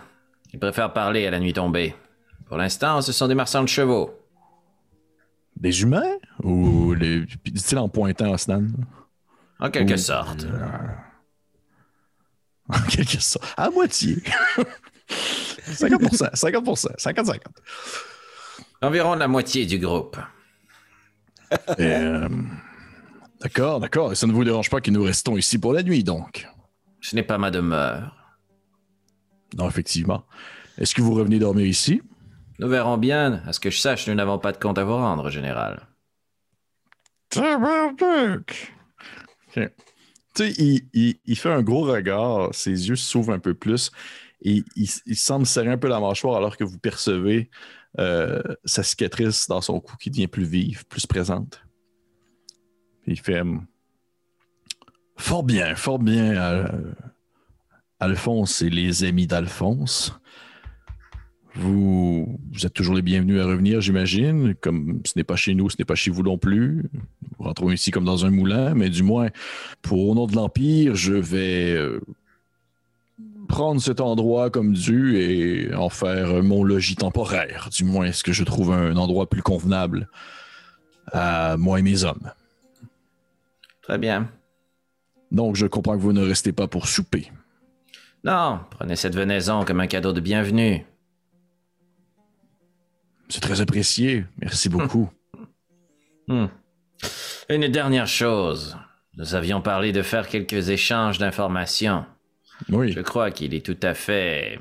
Ils 0.54 0.60
préfèrent 0.60 0.94
parler 0.94 1.26
à 1.28 1.32
la 1.32 1.40
nuit 1.40 1.54
tombée. 1.54 1.96
Pour 2.48 2.58
l'instant, 2.58 3.02
ce 3.02 3.12
sont 3.12 3.28
des 3.28 3.36
marchands 3.36 3.64
de 3.64 3.70
chevaux. 3.70 4.12
Des 5.58 5.82
humains? 5.82 6.18
Ou 6.44 6.94
les. 6.94 7.26
Dit-il 7.46 7.78
en 7.78 7.90
pointant 7.90 8.32
Osnan? 8.32 8.68
En 9.60 9.70
quelque 9.72 9.94
Ou- 9.94 9.98
sorte. 9.98 10.46
En 12.70 12.82
quelque 12.90 13.22
sorte. 13.22 13.54
À 13.58 13.70
moitié. 13.70 14.18
50%, 15.68 16.34
50%, 16.36 16.96
50-50. 16.98 17.40
Environ 18.82 19.16
la 19.16 19.28
moitié 19.28 19.66
du 19.66 19.80
groupe. 19.80 20.18
Euh, 21.80 22.28
D'accord, 23.40 23.80
d'accord. 23.80 24.12
Et 24.12 24.16
ça 24.16 24.26
ne 24.26 24.32
vous 24.34 24.44
dérange 24.44 24.70
pas 24.72 24.82
que 24.82 24.90
nous 24.90 25.04
restons 25.04 25.38
ici 25.38 25.60
pour 25.60 25.74
la 25.74 25.84
nuit, 25.84 26.04
donc? 26.04 26.48
Ce 27.02 27.16
n'est 27.16 27.22
pas 27.24 27.38
ma 27.38 27.52
demeure. 27.52 28.36
Non, 29.56 29.70
effectivement. 29.70 30.26
Est-ce 30.80 30.96
que 30.96 31.04
vous 31.04 31.14
revenez 31.14 31.38
dormir 31.38 31.68
ici? 31.68 32.02
Nous 32.58 32.68
verrons 32.68 32.98
bien. 32.98 33.44
À 33.46 33.54
ce 33.54 33.60
que 33.60 33.70
je 33.70 33.78
sache, 33.80 34.08
nous 34.08 34.16
n'avons 34.16 34.40
pas 34.40 34.52
de 34.54 34.58
compte 34.58 34.80
à 34.80 34.84
vous 34.84 34.96
rendre, 34.96 35.30
général. 35.30 35.88
Tabarnak! 37.30 38.74
Tu 40.34 40.44
il, 41.26 41.36
fait 41.38 41.52
un 41.52 41.62
gros 41.62 41.86
regard, 41.86 42.54
ses 42.54 42.90
yeux 42.90 42.96
s'ouvrent 42.96 43.34
un 43.34 43.40
peu 43.40 43.54
plus 43.54 43.92
et 44.42 44.64
il, 44.76 45.16
semble 45.16 45.46
serrer 45.46 45.70
un 45.70 45.78
peu 45.78 45.88
la 45.88 46.00
mâchoire 46.00 46.36
alors 46.36 46.58
que 46.58 46.64
vous 46.66 46.78
percevez 46.78 47.50
euh, 48.00 48.42
sa 48.66 48.84
cicatrice 48.84 49.48
dans 49.48 49.62
son 49.62 49.80
cou 49.80 49.96
qui 49.98 50.12
devient 50.12 50.28
plus 50.28 50.44
vive, 50.44 50.86
plus 50.88 51.06
présente. 51.06 51.62
Il 53.08 53.20
fait 53.20 53.40
hum, 53.40 53.66
Fort 55.18 55.44
bien, 55.44 55.76
fort 55.76 56.00
bien, 56.00 56.36
euh, 56.36 56.94
Alphonse 58.00 58.62
et 58.62 58.70
les 58.70 59.04
amis 59.06 59.28
d'Alphonse. 59.28 60.14
Vous, 61.56 62.40
vous 62.52 62.66
êtes 62.66 62.74
toujours 62.74 62.96
les 62.96 63.02
bienvenus 63.02 63.42
à 63.42 63.46
revenir, 63.46 63.82
j'imagine. 63.82 64.56
Comme 64.56 65.02
ce 65.06 65.14
n'est 65.16 65.24
pas 65.24 65.36
chez 65.36 65.56
nous, 65.56 65.70
ce 65.70 65.78
n'est 65.80 65.86
pas 65.86 65.96
chez 65.96 66.12
vous 66.12 66.24
non 66.24 66.38
plus. 66.38 66.84
Nous 66.94 67.46
rentrons 67.46 67.72
ici 67.72 67.92
comme 67.92 68.06
dans 68.06 68.26
un 68.26 68.30
moulin, 68.30 68.74
mais 68.74 68.90
du 68.90 69.04
moins, 69.04 69.30
pour 69.82 70.08
au 70.08 70.16
nom 70.16 70.28
de 70.28 70.36
l'Empire, 70.36 70.96
je 70.96 71.14
vais 71.14 71.72
euh, 71.72 72.02
prendre 73.48 73.82
cet 73.82 74.02
endroit 74.02 74.50
comme 74.50 74.74
dû 74.74 75.18
et 75.18 75.74
en 75.74 75.90
faire 75.90 76.44
mon 76.44 76.64
logis 76.64 76.96
temporaire. 76.96 77.70
Du 77.72 77.86
moins, 77.86 78.06
est-ce 78.06 78.24
que 78.24 78.34
je 78.34 78.44
trouve 78.44 78.72
un 78.72 78.98
endroit 78.98 79.30
plus 79.30 79.42
convenable 79.42 80.10
à 81.12 81.58
moi 81.58 81.80
et 81.80 81.82
mes 81.82 82.04
hommes. 82.04 82.32
Très 83.82 83.98
bien. 83.98 84.30
Donc, 85.32 85.56
je 85.56 85.66
comprends 85.68 85.96
que 85.96 86.02
vous 86.02 86.14
ne 86.14 86.26
restez 86.26 86.52
pas 86.52 86.68
pour 86.68 86.88
souper. 86.88 87.32
Non, 88.24 88.60
prenez 88.72 88.96
cette 88.96 89.16
venaison 89.16 89.66
comme 89.66 89.80
un 89.80 89.88
cadeau 89.88 90.14
de 90.14 90.22
bienvenue. 90.22 90.86
C'est 93.30 93.42
très 93.42 93.62
apprécié. 93.62 94.26
Merci 94.40 94.70
beaucoup. 94.70 95.10
Hmm. 96.28 96.48
Une 97.50 97.68
dernière 97.68 98.08
chose. 98.08 98.78
Nous 99.18 99.36
avions 99.36 99.62
parlé 99.62 99.92
de 99.92 100.02
faire 100.02 100.28
quelques 100.28 100.70
échanges 100.70 101.18
d'informations. 101.18 102.06
Oui. 102.70 102.92
Je 102.92 103.02
crois 103.02 103.32
qu'il 103.32 103.54
est 103.54 103.66
tout 103.66 103.78
à 103.82 103.94
fait 103.94 104.60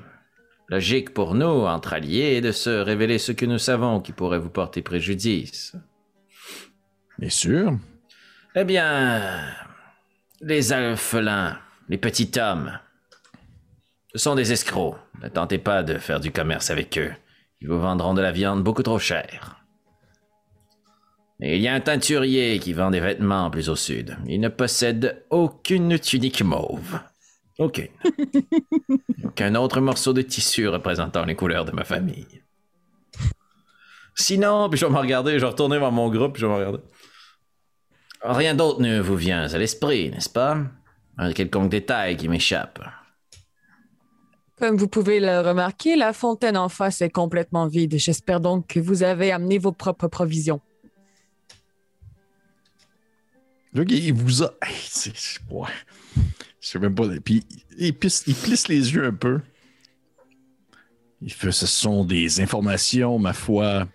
logique 0.69 1.13
pour 1.13 1.35
nous, 1.35 1.47
entre 1.47 1.93
alliés, 1.93 2.41
de 2.41 2.53
se 2.53 2.71
révéler 2.71 3.19
ce 3.19 3.33
que 3.33 3.47
nous 3.47 3.59
savons 3.59 4.01
qui 4.01 4.13
pourrait 4.13 4.39
vous 4.39 4.51
porter 4.51 4.83
préjudice. 4.83 5.75
Bien 7.19 7.31
sûr. 7.31 7.79
Eh 8.55 8.65
bien, 8.65 9.41
les 10.41 10.73
alphelins, 10.73 11.59
les 11.89 11.99
petits 11.99 12.31
hommes, 12.39 12.79
ce 14.13 14.19
sont 14.19 14.35
des 14.35 14.53
escrocs. 14.53 14.97
Ne 15.23 15.29
tentez 15.29 15.59
pas 15.59 15.83
de 15.83 15.99
faire 15.99 16.21
du 16.21 16.31
commerce 16.31 16.71
avec 16.71 16.99
eux. 16.99 17.13
Ils 17.61 17.69
vous 17.69 17.81
vendront 17.81 18.15
de 18.15 18.23
la 18.23 18.33
viande 18.33 18.63
beaucoup 18.63 18.83
trop 18.83 18.99
chère. 18.99 19.65
Et 21.41 21.57
il 21.57 21.63
y 21.63 21.69
a 21.69 21.75
un 21.75 21.81
teinturier 21.81 22.59
qui 22.59 22.73
vend 22.73 22.91
des 22.91 23.01
vêtements 23.01 23.51
plus 23.51 23.69
au 23.69 23.77
sud. 23.77 24.17
Il 24.27 24.41
ne 24.41 24.49
possède 24.49 25.25
aucune 25.31 25.99
tunique 25.99 26.43
mauve. 26.43 27.01
Aucune. 27.59 27.89
Aucun 29.25 29.55
autre 29.55 29.81
morceau 29.81 30.13
de 30.13 30.23
tissu 30.23 30.69
représentant 30.69 31.25
les 31.25 31.35
couleurs 31.35 31.65
de 31.65 31.73
ma 31.73 31.85
famille. 31.85 32.43
Sinon, 34.17 34.69
puis 34.69 34.79
je 34.79 34.87
vais 34.87 34.93
me 34.93 34.99
regarder, 34.99 35.35
je 35.35 35.45
vais 35.45 35.51
retourner 35.51 35.79
vers 35.79 35.93
mon 35.93 36.09
groupe, 36.09 36.35
puis 36.35 36.41
je 36.41 36.47
vais 36.47 36.53
me 36.53 36.59
regarder. 36.59 36.79
Rien 38.23 38.55
d'autre 38.55 38.81
ne 38.81 39.01
vous 39.01 39.17
vient 39.17 39.43
à 39.43 39.59
l'esprit, 39.59 40.11
n'est-ce 40.11 40.31
pas? 40.31 40.59
Un 41.19 41.33
quelconque 41.33 41.71
détail 41.71 42.17
qui 42.17 42.29
m'échappe. 42.29 42.81
Comme 44.65 44.79
vous 44.79 44.89
pouvez 44.89 45.21
le 45.21 45.43
remarquer, 45.43 45.95
la 45.95 46.15
fontaine 46.15 46.57
en 46.57 46.71
face 46.71 47.03
est 47.03 47.11
complètement 47.11 47.67
vide. 47.67 47.99
J'espère 47.99 48.41
donc 48.41 48.67
que 48.67 48.81
vous 48.81 49.03
avez 49.03 49.31
amené 49.31 49.59
vos 49.59 49.73
propres 49.73 50.09
provisions. 50.09 50.63
Là, 53.75 53.85
il 53.87 54.15
vous 54.15 54.43
a. 54.43 54.55
Hey, 54.63 54.75
c'est- 54.89 55.39
ouais. 55.51 55.69
Je 56.17 56.23
sais 56.67 56.79
même 56.79 56.95
pas. 56.95 57.09
Puis 57.23 57.45
il 57.77 57.93
plisse, 57.95 58.25
il 58.27 58.35
plisse 58.35 58.69
les 58.69 58.95
yeux 58.95 59.05
un 59.05 59.13
peu. 59.13 59.43
Il 61.21 61.31
fait 61.31 61.53
ce 61.53 61.67
sont 61.67 62.03
des 62.03 62.41
informations, 62.41 63.19
ma 63.19 63.35
foi, 63.35 63.87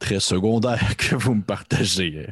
très 0.00 0.18
secondaires 0.18 0.96
que 0.98 1.14
vous 1.14 1.36
me 1.36 1.42
partagez. 1.44 2.26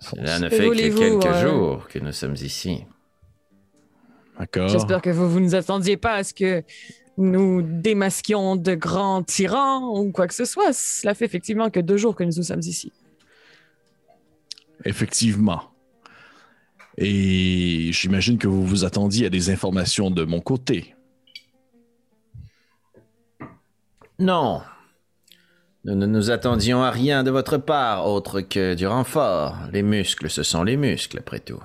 Cela 0.00 0.40
ne 0.40 0.48
fait 0.48 0.68
que 0.68 0.98
quelques 0.98 1.26
euh, 1.26 1.48
jours 1.48 1.86
que 1.86 2.00
nous 2.00 2.10
sommes 2.10 2.34
ici. 2.34 2.84
D'accord. 4.38 4.68
J'espère 4.68 5.02
que 5.02 5.10
vous, 5.10 5.28
vous 5.28 5.40
ne 5.40 5.46
nous 5.46 5.54
attendiez 5.54 5.96
pas 5.96 6.14
à 6.14 6.24
ce 6.24 6.32
que 6.32 6.62
nous 7.16 7.62
démasquions 7.62 8.54
de 8.56 8.74
grands 8.74 9.22
tyrans 9.22 9.98
ou 9.98 10.12
quoi 10.12 10.28
que 10.28 10.34
ce 10.34 10.44
soit. 10.44 10.72
Cela 10.72 11.14
fait 11.14 11.24
effectivement 11.24 11.68
que 11.68 11.80
deux 11.80 11.96
jours 11.96 12.14
que 12.14 12.22
nous 12.24 12.42
sommes 12.42 12.60
ici. 12.60 12.92
Effectivement. 14.84 15.62
Et 16.96 17.90
j'imagine 17.92 18.38
que 18.38 18.46
vous 18.46 18.64
vous 18.64 18.84
attendiez 18.84 19.26
à 19.26 19.30
des 19.30 19.50
informations 19.50 20.10
de 20.10 20.24
mon 20.24 20.40
côté. 20.40 20.94
Non. 24.20 24.62
Nous 25.84 25.94
ne 25.94 26.06
nous 26.06 26.30
attendions 26.30 26.82
à 26.82 26.90
rien 26.90 27.22
de 27.22 27.30
votre 27.30 27.56
part 27.56 28.06
autre 28.06 28.40
que 28.40 28.74
du 28.74 28.86
renfort. 28.86 29.56
Les 29.72 29.82
muscles, 29.82 30.28
ce 30.28 30.42
sont 30.42 30.64
les 30.64 30.76
muscles, 30.76 31.18
après 31.18 31.38
tout. 31.38 31.62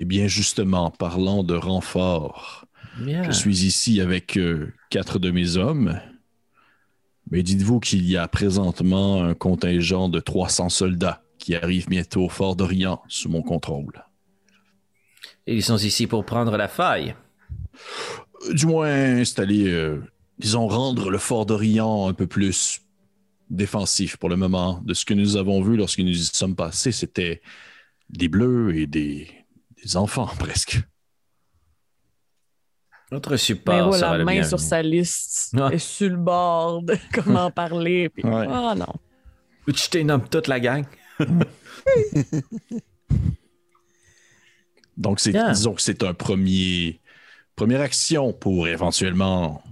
Eh 0.00 0.04
bien, 0.04 0.28
justement, 0.28 0.92
parlant 0.92 1.42
de 1.42 1.54
renfort, 1.54 2.66
Bien. 3.00 3.24
je 3.24 3.32
suis 3.32 3.64
ici 3.64 4.00
avec 4.00 4.36
euh, 4.38 4.72
quatre 4.90 5.18
de 5.18 5.32
mes 5.32 5.56
hommes. 5.56 6.00
Mais 7.32 7.42
dites-vous 7.42 7.80
qu'il 7.80 8.08
y 8.08 8.16
a 8.16 8.28
présentement 8.28 9.24
un 9.24 9.34
contingent 9.34 10.08
de 10.08 10.20
300 10.20 10.68
soldats 10.68 11.20
qui 11.38 11.56
arrivent 11.56 11.88
bientôt 11.88 12.26
au 12.26 12.28
fort 12.28 12.54
d'Orient 12.54 13.02
sous 13.08 13.28
mon 13.28 13.42
contrôle. 13.42 14.04
Ils 15.48 15.64
sont 15.64 15.78
ici 15.78 16.06
pour 16.06 16.24
prendre 16.24 16.56
la 16.56 16.68
faille. 16.68 17.16
Du 18.52 18.66
moins, 18.66 19.16
installer, 19.18 19.66
euh, 19.66 20.00
disons, 20.38 20.68
rendre 20.68 21.10
le 21.10 21.18
fort 21.18 21.44
d'Orient 21.44 22.06
un 22.08 22.14
peu 22.14 22.28
plus 22.28 22.82
défensif 23.50 24.16
pour 24.16 24.28
le 24.28 24.36
moment. 24.36 24.80
De 24.84 24.94
ce 24.94 25.04
que 25.04 25.14
nous 25.14 25.36
avons 25.36 25.60
vu 25.60 25.76
lorsque 25.76 25.98
nous 25.98 26.16
y 26.16 26.24
sommes 26.24 26.54
passés, 26.54 26.92
c'était 26.92 27.42
des 28.10 28.28
bleus 28.28 28.76
et 28.76 28.86
des, 28.86 29.37
des 29.82 29.96
enfants 29.96 30.26
presque. 30.38 30.80
Notre 33.10 33.30
Mais 33.32 33.38
support 33.38 33.94
sera 33.94 34.18
la 34.18 34.24
main 34.24 34.42
sur 34.42 34.60
sa 34.60 34.82
liste 34.82 35.56
et 35.72 35.78
sur 35.78 36.10
le 36.10 36.16
bord 36.16 36.82
de 36.82 36.94
comment 37.14 37.50
parler. 37.50 38.10
Puis, 38.10 38.22
Ouais. 38.22 38.46
Ah 38.50 38.74
non. 38.76 38.92
Que 39.66 39.74
je 39.74 39.88
t'énomme 39.88 40.28
toute 40.28 40.46
la 40.46 40.60
gang? 40.60 40.84
Donc, 44.96 45.20
c'est, 45.20 45.32
disons 45.32 45.74
que 45.74 45.82
c'est 45.82 46.02
un 46.02 46.12
premier, 46.12 47.00
première 47.54 47.80
action 47.80 48.32
pour 48.32 48.66
éventuellement 48.66 49.62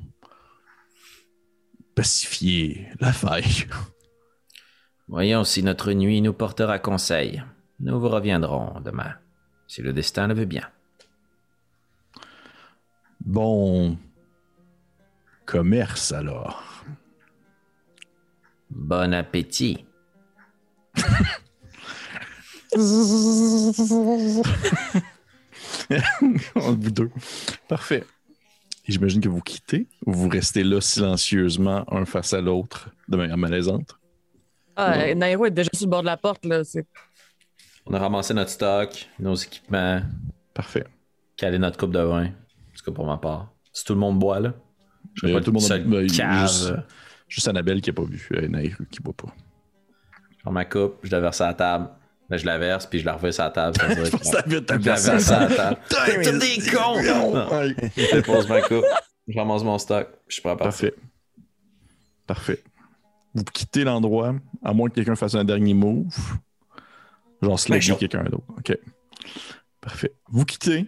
pacifier 1.94 2.88
la 3.00 3.12
faille. 3.12 3.66
Voyons 5.08 5.44
si 5.44 5.62
notre 5.62 5.92
nuit 5.92 6.20
nous 6.20 6.32
portera 6.32 6.78
conseil. 6.78 7.42
Nous 7.80 7.98
vous 7.98 8.08
reviendrons 8.08 8.80
demain, 8.80 9.14
si 9.66 9.82
le 9.82 9.92
destin 9.92 10.26
le 10.28 10.34
veut 10.34 10.44
bien. 10.44 10.68
Bon 13.20 13.98
commerce 15.44 16.12
alors. 16.12 16.62
Bon 18.70 19.14
appétit. 19.14 19.84
Entre 26.54 26.90
deux. 26.90 27.10
Parfait. 27.68 28.04
Et 28.86 28.92
j'imagine 28.92 29.20
que 29.20 29.28
vous 29.28 29.40
quittez 29.40 29.88
ou 30.04 30.12
vous 30.12 30.28
restez 30.28 30.62
là 30.62 30.80
silencieusement, 30.80 31.84
un 31.92 32.04
face 32.04 32.32
à 32.32 32.40
l'autre, 32.40 32.90
de 33.08 33.16
manière 33.16 33.36
malaisante? 33.36 33.98
Ah, 34.76 35.14
Nairo 35.14 35.46
est 35.46 35.50
déjà 35.50 35.70
sur 35.74 35.86
le 35.86 35.90
bord 35.90 36.02
de 36.02 36.06
la 36.06 36.16
porte. 36.16 36.44
Là. 36.44 36.62
C'est- 36.64 36.86
On 37.86 37.94
a 37.94 37.98
ramassé 37.98 38.34
notre 38.34 38.50
stock, 38.50 39.08
nos 39.18 39.34
équipements, 39.34 40.02
Parfait. 40.54 40.84
calé 41.36 41.58
notre 41.58 41.78
coupe 41.78 41.92
de 41.92 42.00
vin. 42.00 42.24
En 42.26 42.28
tout 42.76 42.84
cas 42.84 42.92
pour 42.92 43.06
ma 43.06 43.16
part. 43.18 43.52
Si 43.72 43.84
tout 43.84 43.94
le 43.94 44.00
monde 44.00 44.18
boit, 44.18 44.40
là. 44.40 44.54
Je 45.14 45.32
pas 45.32 45.40
tout 45.40 45.46
le 45.50 45.52
monde 45.52 45.62
a- 45.62 45.66
seul 45.66 45.84
ben, 45.84 46.08
juste, 46.08 46.72
juste 47.28 47.48
Annabelle 47.48 47.80
qui 47.80 47.90
n'a 47.90 47.94
pas 47.94 48.02
vu, 48.04 48.28
euh, 48.32 48.48
Naïru 48.48 48.86
qui 48.90 49.00
ne 49.00 49.04
boit 49.04 49.14
pas. 49.14 49.32
Je 50.36 50.42
prends 50.42 50.52
ma 50.52 50.64
coupe, 50.64 50.98
je 51.04 51.10
la 51.10 51.20
verse 51.20 51.40
à 51.40 51.46
la 51.48 51.54
table. 51.54 51.88
Ben, 52.28 52.36
je 52.38 52.44
la 52.44 52.58
verse, 52.58 52.86
puis 52.86 52.98
je 52.98 53.04
la 53.06 53.12
reverse 53.14 53.38
à 53.38 53.44
la 53.44 53.50
table. 53.50 53.76
ça 53.76 53.86
veut 53.86 53.94
dire 54.10 54.10
que- 54.66 54.82
je 54.82 54.88
la 54.88 54.96
verse 54.96 55.30
à 55.30 55.48
la 55.48 55.54
table. 55.54 55.76
T'es 55.88 56.32
des 56.38 56.70
cons! 56.70 56.96
Je 57.00 58.14
dépose 58.16 58.48
ma 58.48 58.62
coupe, 58.62 58.84
je 59.28 59.38
ramasse 59.38 59.62
mon 59.62 59.78
stock, 59.78 60.08
je 60.26 60.34
suis 60.34 60.42
prêt 60.42 60.52
à 60.52 60.56
partir. 60.56 60.90
Parfait. 62.26 62.56
Parfait. 62.56 62.62
Vous 63.34 63.44
quittez 63.44 63.84
l'endroit, 63.84 64.34
à 64.64 64.72
moins 64.72 64.88
que 64.88 64.94
quelqu'un 64.94 65.14
fasse 65.14 65.34
un 65.36 65.44
dernier 65.44 65.74
move. 65.74 66.06
Genre 67.42 67.58
slugger 67.60 67.80
chaud. 67.80 67.96
quelqu'un 67.96 68.24
d'autre. 68.24 68.44
OK. 68.58 68.76
Parfait. 69.80 70.12
Vous 70.28 70.44
quittez. 70.44 70.86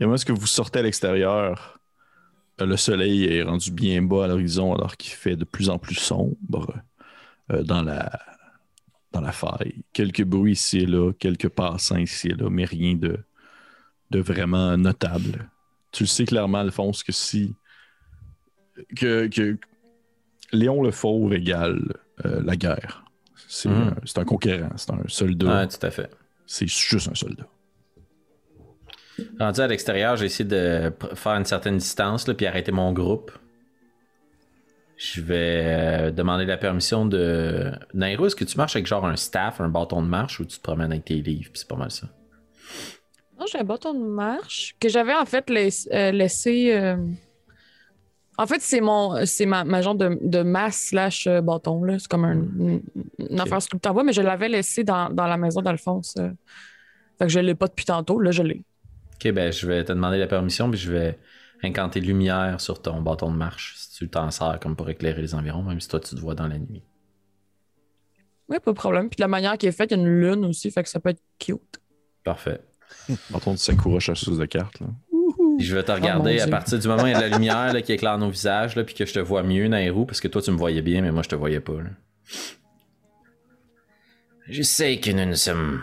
Et 0.00 0.06
moi, 0.06 0.14
est-ce 0.16 0.24
que 0.24 0.32
vous 0.32 0.46
sortez 0.46 0.80
à 0.80 0.82
l'extérieur? 0.82 1.78
Euh, 2.60 2.66
Le 2.66 2.76
soleil 2.76 3.24
est 3.24 3.42
rendu 3.42 3.70
bien 3.70 4.02
bas 4.02 4.24
à 4.24 4.28
l'horizon 4.28 4.74
alors 4.74 4.96
qu'il 4.96 5.12
fait 5.12 5.36
de 5.36 5.44
plus 5.44 5.68
en 5.70 5.78
plus 5.78 5.94
sombre 5.94 6.74
euh, 7.50 7.62
dans, 7.62 7.82
la, 7.82 8.10
dans 9.12 9.20
la 9.20 9.32
faille. 9.32 9.84
Quelques 9.92 10.24
bruits 10.24 10.52
ici 10.52 10.78
et 10.80 10.86
là, 10.86 11.12
quelques 11.12 11.48
passants 11.48 11.98
ici 11.98 12.28
et 12.28 12.34
là, 12.34 12.48
mais 12.50 12.64
rien 12.64 12.94
de, 12.94 13.18
de 14.10 14.18
vraiment 14.20 14.76
notable. 14.76 15.48
Tu 15.92 16.04
le 16.04 16.08
sais 16.08 16.24
clairement, 16.24 16.58
Alphonse, 16.58 17.02
que 17.02 17.12
si 17.12 17.54
que, 18.96 19.28
que 19.28 19.58
Léon 20.52 20.82
le 20.82 20.90
Fauve 20.90 21.34
égale 21.34 21.80
euh, 22.24 22.40
la 22.42 22.56
guerre. 22.56 23.01
C'est 23.54 23.68
un, 23.68 23.94
c'est 24.06 24.16
un 24.18 24.24
conquérant, 24.24 24.70
c'est 24.76 24.90
un 24.92 25.02
soldat. 25.08 25.60
Ouais, 25.60 25.68
tout 25.68 25.86
à 25.86 25.90
fait. 25.90 26.10
C'est 26.46 26.66
juste 26.66 27.10
un 27.10 27.14
soldat. 27.14 27.46
Rendu 29.38 29.60
à 29.60 29.66
l'extérieur, 29.66 30.16
j'ai 30.16 30.24
essayé 30.24 30.48
de 30.48 30.90
faire 31.14 31.32
une 31.32 31.44
certaine 31.44 31.76
distance, 31.76 32.26
là, 32.26 32.32
puis 32.32 32.46
arrêter 32.46 32.72
mon 32.72 32.94
groupe. 32.94 33.30
Je 34.96 35.20
vais 35.20 35.64
euh, 35.66 36.10
demander 36.12 36.46
la 36.46 36.56
permission 36.56 37.04
de. 37.04 37.72
Nairo, 37.92 38.26
est-ce 38.26 38.36
que 38.36 38.44
tu 38.44 38.56
marches 38.56 38.74
avec 38.76 38.86
genre 38.86 39.04
un 39.04 39.16
staff, 39.16 39.60
un 39.60 39.68
bâton 39.68 40.00
de 40.00 40.08
marche, 40.08 40.40
ou 40.40 40.46
tu 40.46 40.56
te 40.56 40.62
promènes 40.62 40.90
avec 40.92 41.04
tes 41.04 41.20
livres, 41.20 41.50
puis 41.52 41.58
c'est 41.60 41.68
pas 41.68 41.76
mal 41.76 41.90
ça? 41.90 42.06
Non, 43.38 43.44
j'ai 43.52 43.58
un 43.58 43.64
bâton 43.64 43.92
de 43.92 43.98
marche 44.06 44.76
que 44.80 44.88
j'avais 44.88 45.14
en 45.14 45.26
fait 45.26 45.50
laiss- 45.50 45.88
euh, 45.92 46.10
laissé. 46.10 46.72
euh, 46.74 46.96
En 48.42 48.46
fait, 48.46 48.60
c'est 48.60 48.80
mon, 48.80 49.24
c'est 49.24 49.46
ma, 49.46 49.62
ma 49.62 49.82
genre 49.82 49.94
de, 49.94 50.18
de 50.20 50.42
masse 50.42 50.88
slash 50.88 51.28
euh, 51.28 51.40
bâton 51.40 51.84
là. 51.84 51.98
C'est 51.98 52.08
comme 52.08 52.24
un, 52.24 52.32
une, 52.34 52.82
une 53.18 53.40
affaire 53.40 53.62
sculptée 53.62 53.88
en 53.88 53.92
bois, 53.92 54.02
mais 54.02 54.12
je 54.12 54.20
l'avais 54.20 54.48
laissé 54.48 54.82
dans, 54.82 55.10
dans 55.10 55.26
la 55.28 55.36
maison 55.36 55.62
d'Alphonse. 55.62 56.16
euh. 56.18 56.30
Fait 57.18 57.26
que 57.26 57.30
je 57.30 57.38
l'ai 57.38 57.54
pas 57.54 57.68
depuis 57.68 57.84
tantôt. 57.84 58.18
Là, 58.18 58.32
je 58.32 58.42
l'ai. 58.42 58.64
Ok, 59.14 59.30
ben 59.32 59.52
je 59.52 59.64
vais 59.66 59.84
te 59.84 59.92
demander 59.92 60.18
la 60.18 60.26
permission, 60.26 60.68
puis 60.68 60.80
je 60.80 60.90
vais 60.90 61.18
incanter 61.62 62.00
lumière 62.00 62.60
sur 62.60 62.82
ton 62.82 63.00
bâton 63.00 63.30
de 63.30 63.36
marche, 63.36 63.76
si 63.76 63.90
tu 63.98 64.08
t'en 64.08 64.28
sers 64.32 64.58
comme 64.60 64.74
pour 64.74 64.90
éclairer 64.90 65.22
les 65.22 65.34
environs, 65.36 65.62
même 65.62 65.80
si 65.80 65.86
toi 65.88 66.00
tu 66.00 66.16
te 66.16 66.20
vois 66.20 66.34
dans 66.34 66.48
la 66.48 66.58
nuit. 66.58 66.82
Oui, 68.48 68.56
pas 68.58 68.72
de 68.72 68.76
problème. 68.76 69.08
Puis 69.08 69.18
de 69.18 69.22
la 69.22 69.28
manière 69.28 69.56
qui 69.56 69.68
est 69.68 69.72
faite, 69.72 69.92
il 69.92 69.96
y 69.96 70.00
a 70.00 70.02
une 70.02 70.20
lune 70.20 70.44
aussi, 70.46 70.72
fait 70.72 70.82
que 70.82 70.88
ça 70.88 70.98
peut 70.98 71.10
être 71.10 71.22
cute. 71.38 71.80
Parfait. 72.24 72.60
Bâton 73.30 73.52
de 73.52 73.58
Sakura 73.58 74.00
chasseuse 74.00 74.38
de 74.38 74.46
cartes. 74.46 74.80
Là. 74.80 74.88
Je 75.62 75.74
vais 75.76 75.82
te 75.82 75.92
Oh, 75.92 75.94
regarder 75.94 76.40
à 76.40 76.48
partir 76.48 76.78
du 76.78 76.88
moment 76.88 77.02
où 77.04 77.06
il 77.06 77.12
y 77.12 77.14
a 77.14 77.20
de 77.20 77.22
la 77.30 77.36
lumière 77.36 77.72
là, 77.72 77.82
qui 77.82 77.92
éclaire 77.92 78.18
nos 78.18 78.30
visages, 78.30 78.76
là, 78.76 78.84
puis 78.84 78.94
que 78.94 79.06
je 79.06 79.12
te 79.12 79.18
vois 79.18 79.42
mieux, 79.42 79.66
Nairou, 79.68 80.06
parce 80.06 80.20
que 80.20 80.28
toi 80.28 80.42
tu 80.42 80.50
me 80.50 80.56
voyais 80.56 80.82
bien, 80.82 81.02
mais 81.02 81.12
moi 81.12 81.22
je 81.22 81.28
te 81.28 81.34
voyais 81.36 81.60
pas. 81.60 81.74
là. 81.82 81.90
Je 84.48 84.62
sais 84.62 84.98
que 84.98 85.10
nous 85.10 85.24
ne 85.26 85.34
sommes 85.34 85.82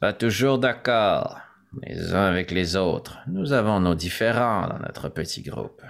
pas 0.00 0.12
toujours 0.12 0.58
d'accord 0.58 1.38
les 1.82 2.12
uns 2.14 2.26
avec 2.26 2.50
les 2.50 2.76
autres. 2.76 3.18
Nous 3.28 3.52
avons 3.52 3.80
nos 3.80 3.94
différends 3.94 4.66
dans 4.68 4.78
notre 4.78 5.08
petit 5.08 5.42
groupe. 5.42 5.82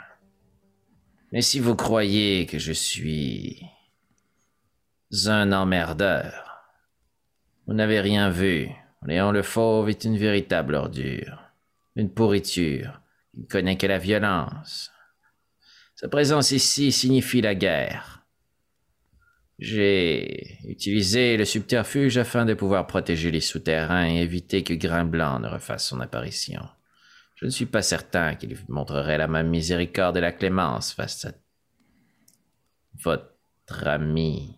Mais 1.33 1.43
si 1.43 1.61
vous 1.61 1.75
croyez 1.75 2.47
que 2.47 2.59
je 2.59 2.73
suis 2.73 3.63
un 5.27 5.53
emmerdeur, 5.53 6.65
vous 7.67 7.75
n'avez 7.75 8.01
rien 8.01 8.31
vu. 8.31 8.69
Léon 9.07 9.33
le 9.33 9.43
Fauve 9.43 9.89
est 9.89 10.05
une 10.05 10.17
véritable 10.17 10.75
ordure, 10.75 11.43
une 11.97 12.11
pourriture. 12.13 13.02
Il 13.35 13.43
ne 13.43 13.47
connaît 13.47 13.77
que 13.77 13.87
la 13.87 13.99
violence. 13.99 14.91
Sa 15.95 16.09
présence 16.09 16.51
ici 16.51 16.93
signifie 16.93 17.41
la 17.41 17.55
guerre. 17.55 18.23
J'ai 19.59 20.59
utilisé 20.65 21.37
le 21.37 21.45
subterfuge 21.45 22.19
afin 22.19 22.45
de 22.45 22.55
pouvoir 22.55 22.87
protéger 22.89 23.31
les 23.31 23.41
souterrains 23.41 24.09
et 24.09 24.21
éviter 24.21 24.65
que 24.65 24.75
Grain 24.75 25.05
Blanc 25.05 25.39
ne 25.39 25.49
refasse 25.49 25.87
son 25.87 26.01
apparition. 26.01 26.67
Je 27.37 27.47
ne 27.47 27.51
suis 27.51 27.67
pas 27.67 27.83
certain 27.83 28.35
qu'il 28.35 28.59
montrerait 28.69 29.19
la 29.19 29.29
même 29.29 29.49
miséricorde 29.49 30.17
et 30.17 30.21
la 30.21 30.33
clémence 30.33 30.93
face 30.93 31.25
à 31.25 31.33
votre 33.05 33.87
ami. 33.87 34.57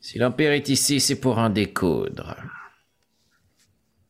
Si 0.00 0.18
l'Empire 0.18 0.52
est 0.52 0.68
ici, 0.68 1.00
c'est 1.00 1.20
pour 1.20 1.38
en 1.38 1.50
découdre. 1.50 2.36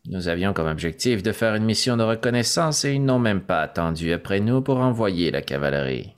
Nous 0.08 0.28
avions 0.28 0.52
comme 0.52 0.68
objectif 0.68 1.20
de 1.22 1.32
faire 1.32 1.54
une 1.56 1.64
mission 1.64 1.96
de 1.96 2.04
reconnaissance 2.04 2.84
et 2.84 2.92
ils 2.94 3.04
n'ont 3.04 3.18
même 3.18 3.40
pas 3.40 3.62
attendu 3.62 4.12
après 4.12 4.38
nous 4.40 4.62
pour 4.62 4.78
envoyer 4.78 5.32
la 5.32 5.42
cavalerie. 5.42 6.14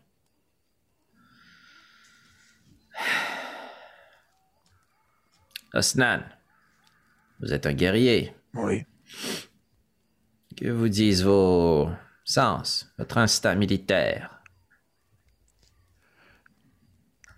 Osnan, 5.75 6.21
vous 7.41 7.53
êtes 7.53 7.67
un 7.67 7.73
guerrier. 7.73 8.33
Oui. 8.55 8.85
Que 10.57 10.69
vous 10.69 10.89
disent 10.89 11.25
vos 11.25 11.89
sens, 12.25 12.93
votre 12.99 13.19
instinct 13.19 13.55
militaire? 13.55 14.43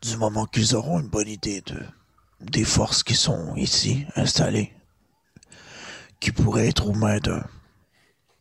Du 0.03 0.17
moment 0.17 0.47
qu'ils 0.47 0.75
auront 0.75 1.01
une 1.01 1.11
bonne 1.11 1.29
idée 1.29 1.61
de 1.61 1.77
des 2.41 2.65
forces 2.65 3.03
qui 3.03 3.15
sont 3.15 3.55
ici 3.57 4.07
installées, 4.17 4.73
qui 6.21 6.33
pourraient 6.33 6.69
être 6.69 6.87
aux 6.87 6.95
mains 6.95 7.19
d'un 7.19 7.45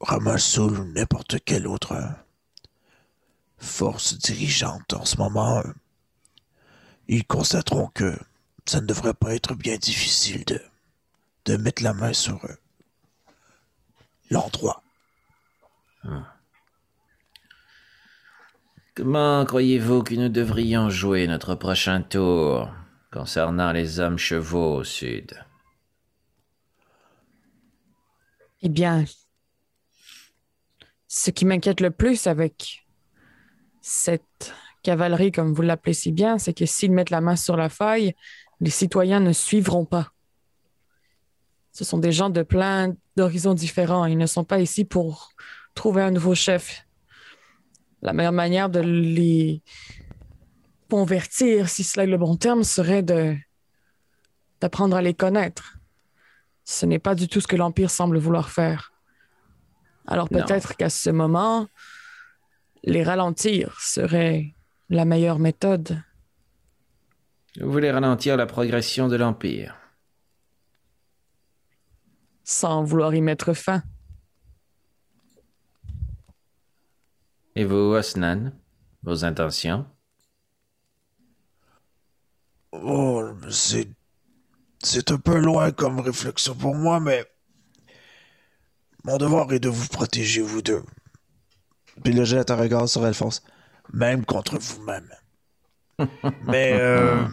Ramassoul 0.01 0.79
ou 0.79 0.85
n'importe 0.85 1.43
quelle 1.43 1.67
autre 1.67 1.93
euh, 1.93 2.07
force 3.57 4.17
dirigeante 4.17 4.93
en 4.93 5.05
ce 5.05 5.17
moment, 5.17 5.59
euh, 5.59 5.73
ils 7.07 7.25
constateront 7.25 7.87
que 7.87 8.17
ça 8.65 8.79
ne 8.81 8.85
devrait 8.85 9.13
pas 9.13 9.33
être 9.33 9.55
bien 9.55 9.77
difficile 9.77 10.45
de, 10.45 11.57
mettre 11.57 11.81
la 11.81 11.93
main 11.93 12.13
sur 12.13 12.45
euh, 12.45 12.53
l'endroit. 14.29 14.83
Comment 18.95 19.43
croyez-vous 19.45 20.03
que 20.03 20.13
nous 20.13 20.29
devrions 20.29 20.91
jouer 20.91 21.25
notre 21.25 21.55
prochain 21.55 22.03
tour 22.03 22.71
concernant 23.11 23.71
les 23.71 23.99
hommes 23.99 24.19
chevaux 24.19 24.75
au 24.75 24.83
sud? 24.83 25.43
Eh 28.61 28.69
bien, 28.69 29.05
ce 31.07 31.31
qui 31.31 31.45
m'inquiète 31.45 31.81
le 31.81 31.91
plus 31.91 32.27
avec 32.27 32.85
cette 33.81 34.53
cavalerie, 34.83 35.31
comme 35.31 35.53
vous 35.53 35.61
l'appelez 35.61 35.93
si 35.93 36.11
bien, 36.11 36.37
c'est 36.37 36.53
que 36.53 36.65
s'ils 36.65 36.91
mettent 36.91 37.09
la 37.09 37.21
main 37.21 37.35
sur 37.35 37.55
la 37.55 37.69
faille, 37.69 38.15
les 38.59 38.69
citoyens 38.69 39.19
ne 39.19 39.33
suivront 39.33 39.85
pas. 39.85 40.11
Ce 41.71 41.85
sont 41.85 41.97
des 41.97 42.11
gens 42.11 42.29
de 42.29 42.43
plein 42.43 42.93
d'horizons 43.15 43.53
différents. 43.53 44.05
Ils 44.05 44.17
ne 44.17 44.25
sont 44.25 44.43
pas 44.43 44.59
ici 44.59 44.83
pour 44.83 45.31
trouver 45.75 46.01
un 46.01 46.11
nouveau 46.11 46.35
chef. 46.35 46.85
La 48.01 48.11
meilleure 48.11 48.33
manière 48.33 48.69
de 48.69 48.81
les 48.81 49.61
convertir, 50.89 51.69
si 51.69 51.83
cela 51.83 52.03
est 52.03 52.07
le 52.07 52.17
bon 52.17 52.35
terme, 52.35 52.63
serait 52.63 53.03
d'apprendre 54.61 54.97
à 54.97 55.01
les 55.01 55.13
connaître. 55.13 55.78
Ce 56.69 56.85
n'est 56.85 56.99
pas 56.99 57.15
du 57.15 57.27
tout 57.27 57.41
ce 57.41 57.47
que 57.47 57.55
l'Empire 57.55 57.89
semble 57.89 58.19
vouloir 58.19 58.51
faire. 58.51 58.93
Alors 60.05 60.29
peut-être 60.29 60.77
qu'à 60.77 60.91
ce 60.91 61.09
moment, 61.09 61.67
les 62.83 63.01
ralentir 63.01 63.75
serait 63.81 64.53
la 64.87 65.03
meilleure 65.03 65.39
méthode. 65.39 65.99
Vous 67.59 67.71
voulez 67.71 67.89
ralentir 67.89 68.37
la 68.37 68.45
progression 68.45 69.07
de 69.07 69.15
l'Empire 69.15 69.75
sans 72.43 72.83
vouloir 72.83 73.15
y 73.15 73.21
mettre 73.21 73.53
fin. 73.53 73.81
Et 77.55 77.65
vous, 77.65 77.95
Osnan 77.95 78.51
Vos 79.01 79.25
intentions? 79.25 79.87
Oh, 82.71 83.31
c'est. 83.49 83.98
C'est 84.83 85.11
un 85.11 85.17
peu 85.17 85.37
loin 85.37 85.71
comme 85.71 85.99
réflexion 85.99 86.55
pour 86.55 86.75
moi, 86.75 86.99
mais. 86.99 87.25
Mon 89.03 89.17
devoir 89.17 89.51
est 89.53 89.59
de 89.59 89.69
vous 89.69 89.87
protéger, 89.87 90.41
vous 90.41 90.61
deux. 90.61 90.83
Puis 92.03 92.13
là, 92.13 92.23
jette 92.23 92.51
un 92.51 92.55
regard 92.55 92.87
sur 92.87 93.03
Alphonse. 93.03 93.43
Même 93.93 94.25
contre 94.25 94.57
vous-même. 94.57 95.09
mais. 96.47 96.73
euh, 96.79 97.25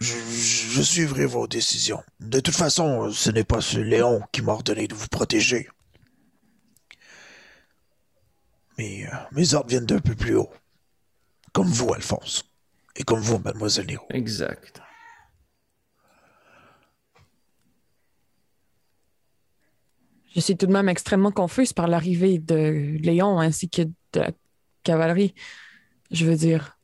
je, 0.00 0.14
je 0.16 0.82
suivrai 0.82 1.26
vos 1.26 1.46
décisions. 1.46 2.02
De 2.20 2.40
toute 2.40 2.54
façon, 2.54 3.10
ce 3.10 3.30
n'est 3.30 3.44
pas 3.44 3.60
ce 3.60 3.78
Léon 3.78 4.22
qui 4.32 4.42
m'a 4.42 4.52
ordonné 4.52 4.86
de 4.88 4.94
vous 4.94 5.08
protéger. 5.08 5.68
Mais 8.78 9.06
euh, 9.06 9.16
mes 9.32 9.54
ordres 9.54 9.68
viennent 9.70 9.86
d'un 9.86 9.98
peu 10.00 10.14
plus 10.14 10.36
haut. 10.36 10.50
Comme 11.52 11.68
vous, 11.68 11.92
Alphonse. 11.94 12.44
Et 12.96 13.02
comme 13.02 13.20
vous, 13.20 13.38
mademoiselle 13.38 13.86
Nero. 13.86 14.06
Exact. 14.10 14.80
Je 20.34 20.40
suis 20.40 20.56
tout 20.56 20.66
de 20.66 20.72
même 20.72 20.88
extrêmement 20.88 21.30
confuse 21.30 21.72
par 21.72 21.86
l'arrivée 21.86 22.38
de 22.38 22.96
Léon 22.98 23.38
ainsi 23.38 23.68
que 23.68 23.82
de 23.82 24.20
la 24.20 24.30
cavalerie. 24.82 25.34
Je 26.10 26.26
veux 26.26 26.36
dire, 26.36 26.76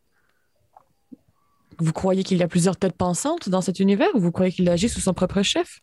vous 1.79 1.93
croyez 1.93 2.23
qu'il 2.23 2.39
y 2.39 2.43
a 2.43 2.49
plusieurs 2.49 2.77
têtes 2.77 2.97
pensantes 2.97 3.49
dans 3.49 3.61
cet 3.61 3.81
univers 3.81 4.09
ou 4.15 4.21
vous 4.21 4.31
croyez 4.31 4.53
qu'il 4.53 4.69
agit 4.69 4.89
sous 4.89 5.01
son 5.01 5.15
propre 5.15 5.43
chef? 5.43 5.81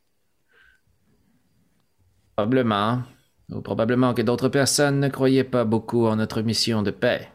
Probablement. 2.36 3.03
Ou 3.49 3.61
probablement 3.61 4.13
que 4.13 4.21
d'autres 4.21 4.49
personnes 4.49 4.99
ne 4.99 5.07
croyaient 5.09 5.43
pas 5.43 5.65
beaucoup 5.65 6.05
en 6.05 6.17
notre 6.17 6.41
mission 6.41 6.84
de 6.84 6.91
paix. 6.91 7.30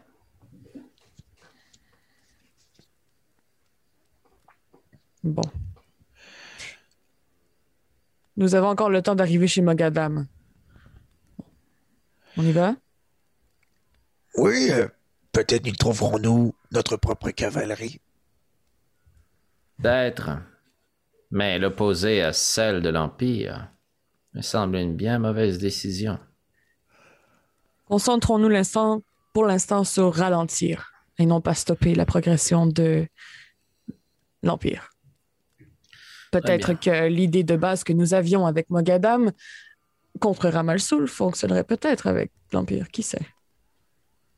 Bon. 5.23 5.43
Nous 8.37 8.55
avons 8.55 8.69
encore 8.69 8.91
le 8.91 9.03
temps 9.03 9.15
d'arriver 9.15 9.47
chez 9.47 9.63
Mogadam. 9.63 10.27
On 12.37 12.43
y 12.43 12.53
va? 12.53 12.75
Oui, 14.37 14.71
euh, 14.71 14.89
peut-être 15.33 15.67
y 15.67 15.73
trouverons-nous 15.73 16.55
notre 16.73 16.97
propre 16.97 17.31
cavalerie. 17.31 18.01
Peut-être. 19.79 20.41
Mais 21.31 21.59
l'opposer 21.59 22.23
à 22.23 22.33
celle 22.33 22.83
de 22.83 22.89
l'Empire 22.89 23.71
me 24.35 24.43
semble 24.43 24.77
une 24.77 24.97
bien 24.97 25.19
mauvaise 25.19 25.59
décision. 25.59 26.19
Concentrons-nous 27.87 28.49
l'instant, 28.49 29.03
pour 29.35 29.45
l'instant 29.45 29.85
sur 29.85 30.15
ralentir 30.15 30.93
et 31.19 31.27
non 31.27 31.43
pas 31.43 31.55
stopper 31.55 31.95
la 31.95 32.07
progression 32.07 32.67
de 32.67 33.07
l'Empire. 34.43 34.92
Peut-être 36.33 36.73
que 36.73 37.07
l'idée 37.07 37.45
de 37.45 37.57
base 37.57 37.85
que 37.85 37.93
nous 37.93 38.15
avions 38.15 38.47
avec 38.47 38.69
Mogadam 38.71 39.31
contre 40.19 40.49
Ramalsoul 40.49 41.07
fonctionnerait 41.07 41.63
peut-être 41.63 42.09
avec 42.09 42.33
l'Empire, 42.53 42.89
qui 42.89 43.03
sait? 43.03 43.27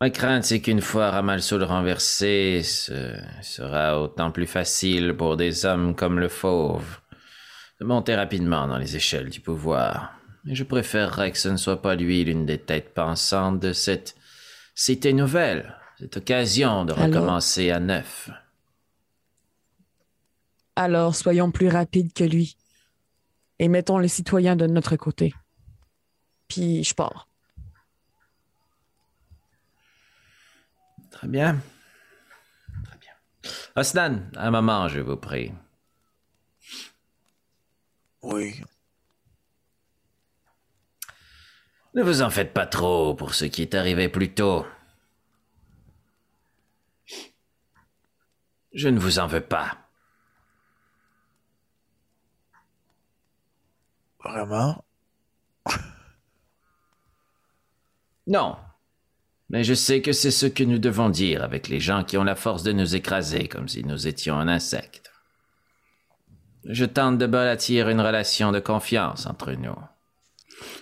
Ma 0.00 0.10
crainte, 0.10 0.44
c'est 0.44 0.60
qu'une 0.60 0.80
fois 0.80 1.10
Ramalsoul 1.10 1.62
renversé, 1.62 2.62
ce 2.64 3.14
sera 3.42 4.02
autant 4.02 4.32
plus 4.32 4.46
facile 4.46 5.14
pour 5.16 5.36
des 5.36 5.64
hommes 5.64 5.94
comme 5.94 6.18
le 6.18 6.28
Fauve 6.28 6.98
de 7.80 7.86
monter 7.86 8.14
rapidement 8.16 8.66
dans 8.66 8.78
les 8.78 8.96
échelles 8.96 9.30
du 9.30 9.40
pouvoir. 9.40 10.14
Et 10.48 10.54
je 10.54 10.64
préférerais 10.64 11.30
que 11.30 11.38
ce 11.38 11.48
ne 11.48 11.56
soit 11.56 11.80
pas 11.80 11.94
lui 11.94 12.24
l'une 12.24 12.44
des 12.44 12.58
têtes 12.58 12.92
pensantes 12.92 13.60
de 13.60 13.72
cette 13.72 14.14
cité 14.74 15.12
nouvelle, 15.12 15.74
cette 15.98 16.16
occasion 16.16 16.84
de 16.84 16.92
Alors 16.92 17.06
recommencer 17.06 17.70
à 17.70 17.78
neuf. 17.78 18.30
Alors 20.76 21.14
soyons 21.14 21.50
plus 21.50 21.68
rapides 21.68 22.12
que 22.12 22.24
lui 22.24 22.56
et 23.58 23.68
mettons 23.68 23.98
les 23.98 24.08
citoyens 24.08 24.56
de 24.56 24.66
notre 24.66 24.96
côté. 24.96 25.34
Puis 26.48 26.84
je 26.84 26.94
pars. 26.94 27.28
Très 31.10 31.28
bien. 31.28 31.60
Très 32.84 32.98
bien. 32.98 33.12
Osnan, 33.76 34.30
un 34.36 34.50
moment, 34.50 34.88
je 34.88 35.00
vous 35.00 35.16
prie. 35.16 35.52
Oui. 38.22 38.60
Ne 41.94 42.02
vous 42.02 42.22
en 42.22 42.30
faites 42.30 42.52
pas 42.52 42.66
trop 42.66 43.14
pour 43.14 43.34
ce 43.34 43.44
qui 43.44 43.62
est 43.62 43.74
arrivé 43.74 44.08
plus 44.08 44.34
tôt. 44.34 44.66
Je 48.72 48.88
ne 48.88 48.98
vous 48.98 49.20
en 49.20 49.28
veux 49.28 49.40
pas. 49.40 49.83
Vraiment? 54.24 54.84
Non. 58.26 58.56
Mais 59.50 59.64
je 59.64 59.74
sais 59.74 60.00
que 60.00 60.12
c'est 60.12 60.30
ce 60.30 60.46
que 60.46 60.64
nous 60.64 60.78
devons 60.78 61.10
dire 61.10 61.44
avec 61.44 61.68
les 61.68 61.78
gens 61.78 62.04
qui 62.04 62.16
ont 62.16 62.24
la 62.24 62.34
force 62.34 62.62
de 62.62 62.72
nous 62.72 62.96
écraser 62.96 63.48
comme 63.48 63.68
si 63.68 63.84
nous 63.84 64.06
étions 64.06 64.38
un 64.38 64.48
insecte. 64.48 65.12
Je 66.64 66.86
tente 66.86 67.18
de 67.18 67.26
bâtir 67.26 67.90
une 67.90 68.00
relation 68.00 68.50
de 68.50 68.60
confiance 68.60 69.26
entre 69.26 69.52
nous. 69.52 69.76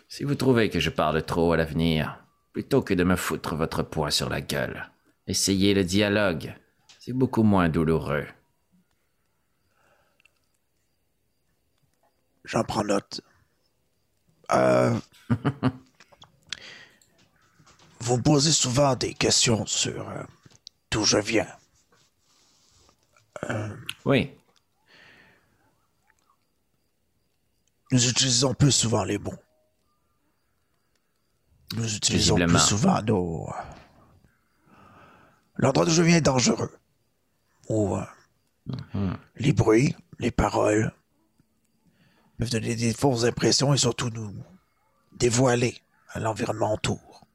Si 0.08 0.22
vous 0.22 0.36
trouvez 0.36 0.70
que 0.70 0.78
je 0.78 0.90
parle 0.90 1.24
trop 1.24 1.52
à 1.52 1.56
l'avenir, 1.56 2.22
plutôt 2.52 2.82
que 2.82 2.94
de 2.94 3.02
me 3.02 3.16
foutre 3.16 3.56
votre 3.56 3.82
poing 3.82 4.10
sur 4.10 4.28
la 4.28 4.40
gueule, 4.40 4.88
essayez 5.26 5.74
le 5.74 5.82
dialogue. 5.82 6.54
C'est 7.00 7.12
beaucoup 7.12 7.42
moins 7.42 7.68
douloureux. 7.68 8.26
J'en 12.44 12.62
prends 12.62 12.84
note. 12.84 13.22
Euh, 14.52 14.98
vous 18.00 18.16
me 18.16 18.22
posez 18.22 18.52
souvent 18.52 18.94
des 18.96 19.14
questions 19.14 19.66
sur 19.66 20.08
euh, 20.08 20.22
d'où 20.90 21.04
je 21.04 21.18
viens. 21.18 21.48
Oui, 24.04 24.32
Nous 27.92 28.08
utilisons 28.08 28.54
plus 28.54 28.72
souvent 28.72 29.04
les 29.04 29.18
mots. 29.18 29.34
Nous 31.76 31.94
utilisons 31.94 32.36
plus 32.36 32.58
souvent 32.58 33.02
nos. 33.02 33.52
L'endroit 35.56 35.84
d'où 35.84 35.92
je 35.92 36.02
viens 36.02 36.16
est 36.16 36.22
dangereux. 36.22 36.74
Ou 37.68 37.94
euh, 37.96 39.12
les 39.36 39.52
bruits, 39.52 39.94
les 40.18 40.30
paroles 40.30 40.90
peuvent 42.38 42.50
donner 42.50 42.74
des 42.74 42.92
fausses 42.92 43.24
impressions 43.24 43.74
et 43.74 43.78
surtout 43.78 44.10
nous 44.10 44.34
dévoiler 45.12 45.80
à 46.10 46.20
l'environnement 46.20 46.74
autour. 46.74 47.26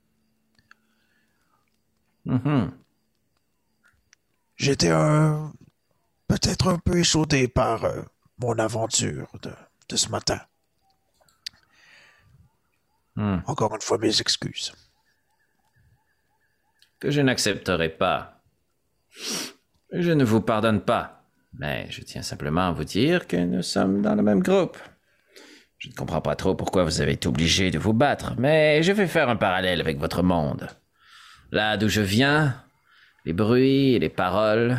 Mhm. 2.25 2.71
J'étais 4.55 4.89
peut-être 6.27 6.67
un 6.67 6.79
peu 6.79 6.97
échaudé 6.97 7.47
par 7.47 7.85
euh, 7.85 8.01
mon 8.39 8.57
aventure 8.59 9.29
de, 9.41 9.53
de 9.89 9.95
ce 9.95 10.09
matin. 10.09 10.39
Hmm. 13.15 13.39
Encore 13.47 13.73
une 13.73 13.81
fois, 13.81 13.97
mes 13.97 14.21
excuses. 14.21 14.73
que 16.99 17.09
je 17.11 17.21
n'accepterai 17.21 17.89
pas. 17.89 18.41
Je 19.91 20.11
ne 20.11 20.23
vous 20.23 20.41
pardonne 20.41 20.81
pas, 20.81 21.16
mais 21.59 21.87
je 21.89 22.01
tiens 22.01 22.21
simplement 22.21 22.67
à 22.67 22.71
vous 22.71 22.83
dire 22.83 23.27
que 23.27 23.37
nous 23.37 23.61
sommes 23.61 24.01
dans 24.01 24.15
le 24.15 24.23
même 24.23 24.41
groupe. 24.41 24.77
Je 25.77 25.89
ne 25.89 25.93
comprends 25.93 26.21
pas 26.21 26.35
trop 26.35 26.55
pourquoi 26.55 26.83
vous 26.83 27.01
avez 27.01 27.13
été 27.13 27.27
obligé 27.27 27.69
de 27.71 27.79
vous 27.79 27.93
battre, 27.93 28.33
mais 28.37 28.81
je 28.81 28.91
vais 28.91 29.07
faire 29.07 29.29
un 29.29 29.35
parallèle 29.35 29.79
avec 29.79 29.97
votre 29.99 30.23
monde. 30.23 30.67
Là 31.51 31.77
d'où 31.77 31.87
je 31.87 32.01
viens, 32.01 32.55
les 33.25 33.33
bruits 33.33 33.93
et 33.93 33.99
les 33.99 34.09
paroles 34.09 34.77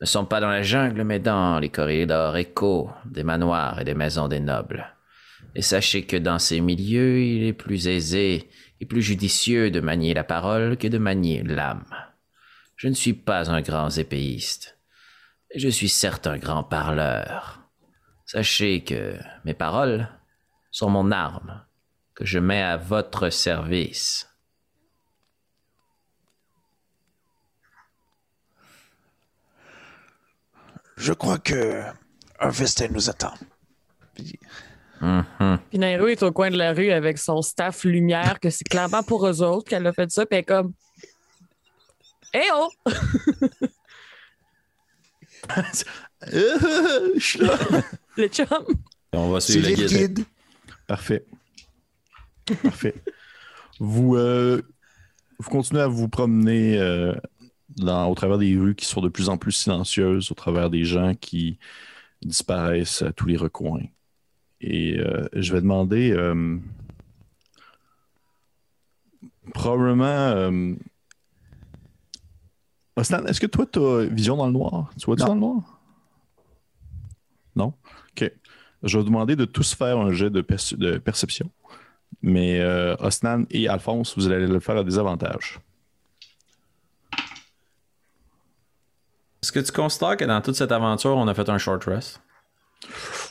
ne 0.00 0.06
sont 0.06 0.26
pas 0.26 0.40
dans 0.40 0.50
la 0.50 0.62
jungle, 0.62 1.04
mais 1.04 1.20
dans 1.20 1.58
les 1.58 1.68
corridors 1.68 2.36
échos 2.36 2.90
des 3.04 3.22
manoirs 3.22 3.80
et 3.80 3.84
des 3.84 3.94
maisons 3.94 4.28
des 4.28 4.40
nobles. 4.40 4.86
Et 5.54 5.62
sachez 5.62 6.04
que 6.04 6.16
dans 6.16 6.38
ces 6.38 6.60
milieux, 6.60 7.20
il 7.20 7.44
est 7.44 7.52
plus 7.52 7.88
aisé 7.88 8.50
et 8.80 8.86
plus 8.86 9.02
judicieux 9.02 9.70
de 9.70 9.80
manier 9.80 10.12
la 10.12 10.24
parole 10.24 10.76
que 10.76 10.88
de 10.88 10.98
manier 10.98 11.42
l'âme. 11.42 11.86
Je 12.76 12.88
ne 12.88 12.94
suis 12.94 13.14
pas 13.14 13.50
un 13.50 13.62
grand 13.62 13.96
épéiste, 13.96 14.75
je 15.54 15.68
suis 15.68 15.88
certes 15.88 16.26
un 16.26 16.38
grand 16.38 16.64
parleur. 16.64 17.62
Sachez 18.24 18.82
que 18.82 19.16
mes 19.44 19.54
paroles 19.54 20.08
sont 20.70 20.90
mon 20.90 21.10
arme, 21.10 21.64
que 22.14 22.24
je 22.24 22.38
mets 22.38 22.62
à 22.62 22.76
votre 22.76 23.30
service. 23.30 24.28
Je 30.96 31.12
crois 31.12 31.38
que 31.38 31.82
un 32.40 32.52
festin 32.52 32.88
nous 32.88 33.08
attend. 33.08 33.34
Puis, 34.14 34.38
Mhm. 35.00 35.58
Puis 35.68 35.78
Nairo 35.78 36.06
est 36.06 36.22
au 36.22 36.32
coin 36.32 36.50
de 36.50 36.56
la 36.56 36.72
rue 36.72 36.90
avec 36.90 37.18
son 37.18 37.42
staff 37.42 37.84
lumière, 37.84 38.40
que 38.40 38.50
c'est 38.50 38.64
clairement 38.64 39.02
pour 39.02 39.26
eux 39.26 39.42
autres 39.42 39.68
qu'elle 39.68 39.86
a 39.86 39.92
fait 39.92 40.10
ça. 40.10 40.24
Puis 40.24 40.36
elle 40.36 40.40
est 40.40 40.44
comme. 40.44 40.72
Eh 42.32 42.48
oh! 42.54 42.70
Euh, 46.32 47.10
je 47.16 47.20
suis 47.20 47.38
là. 47.40 47.58
Le 48.16 48.28
chum! 48.28 48.46
On 49.12 49.30
va 49.30 49.40
suivre 49.40 49.68
le 49.68 49.74
guide. 49.74 49.88
guide. 49.88 50.24
Parfait. 50.86 51.24
Parfait. 52.62 52.94
Vous, 53.78 54.16
euh, 54.16 54.62
vous 55.38 55.50
continuez 55.50 55.82
à 55.82 55.86
vous 55.86 56.08
promener 56.08 56.78
euh, 56.78 57.14
dans, 57.76 58.08
au 58.08 58.14
travers 58.14 58.38
des 58.38 58.56
rues 58.56 58.74
qui 58.74 58.86
sont 58.86 59.02
de 59.02 59.08
plus 59.08 59.28
en 59.28 59.36
plus 59.36 59.52
silencieuses, 59.52 60.30
au 60.30 60.34
travers 60.34 60.70
des 60.70 60.84
gens 60.84 61.14
qui 61.14 61.58
disparaissent 62.22 63.02
à 63.02 63.12
tous 63.12 63.26
les 63.26 63.36
recoins. 63.36 63.82
Et 64.62 64.98
euh, 64.98 65.28
je 65.34 65.52
vais 65.52 65.60
demander 65.60 66.12
euh, 66.12 66.58
probablement. 69.52 70.50
Osnan, 72.96 73.26
est-ce 73.26 73.40
que 73.40 73.46
toi, 73.46 73.66
tu 73.66 73.78
as 73.78 74.04
vision 74.06 74.36
dans 74.36 74.46
le 74.46 74.52
noir? 74.52 74.90
Tu 74.98 75.04
vois-tu 75.06 75.22
Non. 75.22 75.28
dans 75.28 75.34
le 75.34 75.40
noir? 75.40 75.80
Non? 77.54 77.74
OK. 78.12 78.32
Je 78.82 78.96
vais 78.96 79.02
vous 79.02 79.08
demander 79.08 79.36
de 79.36 79.44
tous 79.44 79.74
faire 79.74 79.98
un 79.98 80.12
jet 80.12 80.30
de, 80.30 80.40
perce- 80.40 80.74
de 80.74 80.98
perception. 80.98 81.50
Mais 82.22 82.60
euh, 82.60 82.94
Osnan 83.00 83.44
et 83.50 83.68
Alphonse, 83.68 84.16
vous 84.16 84.26
allez 84.30 84.46
le 84.46 84.60
faire 84.60 84.76
à 84.78 84.84
des 84.84 84.98
avantages. 84.98 85.60
Est-ce 89.42 89.52
que 89.52 89.60
tu 89.60 89.72
considères 89.72 90.16
que 90.16 90.24
dans 90.24 90.40
toute 90.40 90.54
cette 90.56 90.72
aventure, 90.72 91.16
on 91.16 91.28
a 91.28 91.34
fait 91.34 91.48
un 91.48 91.58
short 91.58 91.84
rest? 91.84 92.20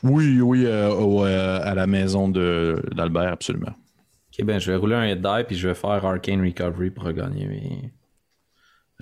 Oui, 0.04 0.40
oui, 0.42 0.66
euh, 0.66 0.90
au, 0.92 1.26
euh, 1.26 1.60
à 1.64 1.74
la 1.76 1.88
maison 1.88 2.30
de- 2.30 2.82
d'Albert, 2.94 3.34
absolument. 3.34 3.74
Ok, 4.38 4.46
ben 4.46 4.60
je 4.60 4.72
vais 4.72 4.78
rouler 4.78 4.96
un 4.96 5.08
hit 5.08 5.22
die 5.22 5.44
puis 5.48 5.56
je 5.58 5.68
vais 5.70 5.76
faire 5.76 6.06
Arcane 6.06 6.42
Recovery 6.42 6.92
pour 6.92 7.06
regagner 7.06 7.48
mes. 7.48 7.92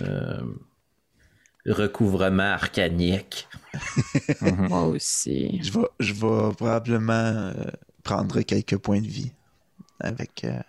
Euh, 0.01 0.43
recouvrement 1.65 2.53
arcanique. 2.53 3.47
Moi 4.41 4.83
aussi. 4.85 5.61
Je 5.63 5.71
vais, 5.71 5.87
je 5.99 6.13
vais 6.13 6.53
probablement 6.55 7.13
euh, 7.13 7.53
prendre 8.03 8.41
quelques 8.41 8.77
points 8.77 9.01
de 9.01 9.07
vie 9.07 9.31
avec 9.99 10.43
euh, 10.43 10.61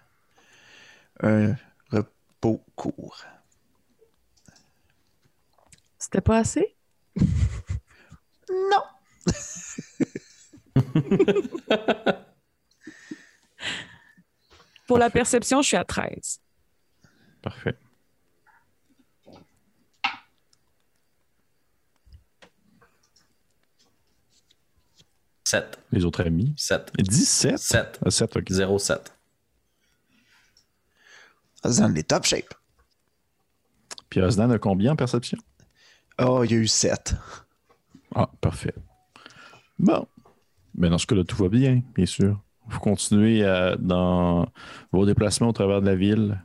un 1.23 1.55
repos 1.91 2.63
court. 2.77 3.25
C'était 5.99 6.21
pas 6.21 6.39
assez? 6.39 6.77
Non! 8.51 8.83
Pour 14.87 14.99
la 14.99 15.09
perception, 15.09 15.63
je 15.63 15.69
suis 15.69 15.79
à 15.79 15.85
13. 15.85 16.41
Parfait. 17.43 17.75
Sept. 25.45 25.79
Les 25.93 26.05
autres 26.05 26.25
amis. 26.27 26.55
7. 26.57 26.93
17? 26.99 27.59
7. 27.59 28.01
Ah, 28.05 28.11
7, 28.11 28.37
ok. 28.37 28.45
0, 28.51 28.79
7. 28.79 29.13
C'est 31.65 31.81
dans 31.81 31.89
les 31.89 32.03
top 32.03 32.25
shape. 32.25 32.55
Puis 34.11 34.21
Osnan 34.21 34.51
a 34.51 34.59
combien 34.59 34.93
en 34.93 34.97
perception? 34.97 35.39
Oh, 36.21 36.43
il 36.45 36.51
y 36.53 36.55
a 36.55 36.59
eu 36.59 36.67
7. 36.67 37.15
Ah, 38.15 38.31
parfait. 38.41 38.75
Bon. 39.79 40.07
Mais 40.75 40.89
dans 40.89 40.99
ce 40.99 41.07
cas-là, 41.07 41.25
tout 41.25 41.37
va 41.37 41.49
bien, 41.49 41.83
bien 41.95 42.07
sûr. 42.07 42.41
Vous 42.67 42.79
continuez 42.81 43.45
à- 43.45 43.77
dans 43.77 44.47
vos 44.93 45.05
déplacements 45.07 45.49
au 45.49 45.53
travers 45.53 45.81
de 45.81 45.87
la 45.87 45.95
ville. 45.97 46.41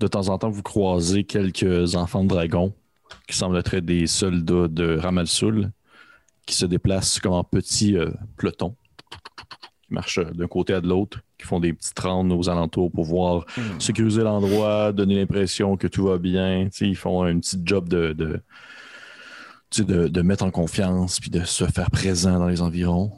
De 0.00 0.06
temps 0.08 0.28
en 0.28 0.38
temps, 0.38 0.50
vous 0.50 0.62
croisez 0.62 1.24
quelques 1.24 1.94
enfants 1.94 2.24
de 2.24 2.28
dragon 2.28 2.74
qui 3.28 3.36
semblent 3.36 3.56
être 3.58 3.76
des 3.76 4.06
soldats 4.06 4.68
de 4.68 4.96
Ramalsoul 4.98 5.70
qui 6.46 6.54
se 6.54 6.66
déplacent 6.66 7.20
comme 7.20 7.32
en 7.32 7.44
petits 7.44 7.96
euh, 7.96 8.10
pelotons, 8.36 8.76
qui 9.82 9.94
marchent 9.94 10.18
euh, 10.18 10.30
d'un 10.32 10.46
côté 10.46 10.74
à 10.74 10.80
de 10.80 10.88
l'autre, 10.88 11.20
qui 11.38 11.46
font 11.46 11.60
des 11.60 11.72
petites 11.72 11.98
rondes 11.98 12.32
aux 12.32 12.48
alentours 12.48 12.90
pour 12.90 13.04
voir 13.04 13.44
sécuriser 13.78 14.22
l'endroit, 14.22 14.92
donner 14.92 15.16
l'impression 15.16 15.76
que 15.76 15.86
tout 15.86 16.04
va 16.04 16.18
bien. 16.18 16.68
Ils 16.80 16.96
font 16.96 17.22
un 17.22 17.38
petit 17.38 17.60
job 17.64 17.88
de, 17.88 18.12
de, 19.82 20.22
mettre 20.22 20.44
en 20.44 20.50
confiance 20.50 21.20
puis 21.20 21.30
de 21.30 21.44
se 21.44 21.64
faire 21.64 21.90
présent 21.90 22.38
dans 22.38 22.48
les 22.48 22.62
environs. 22.62 23.12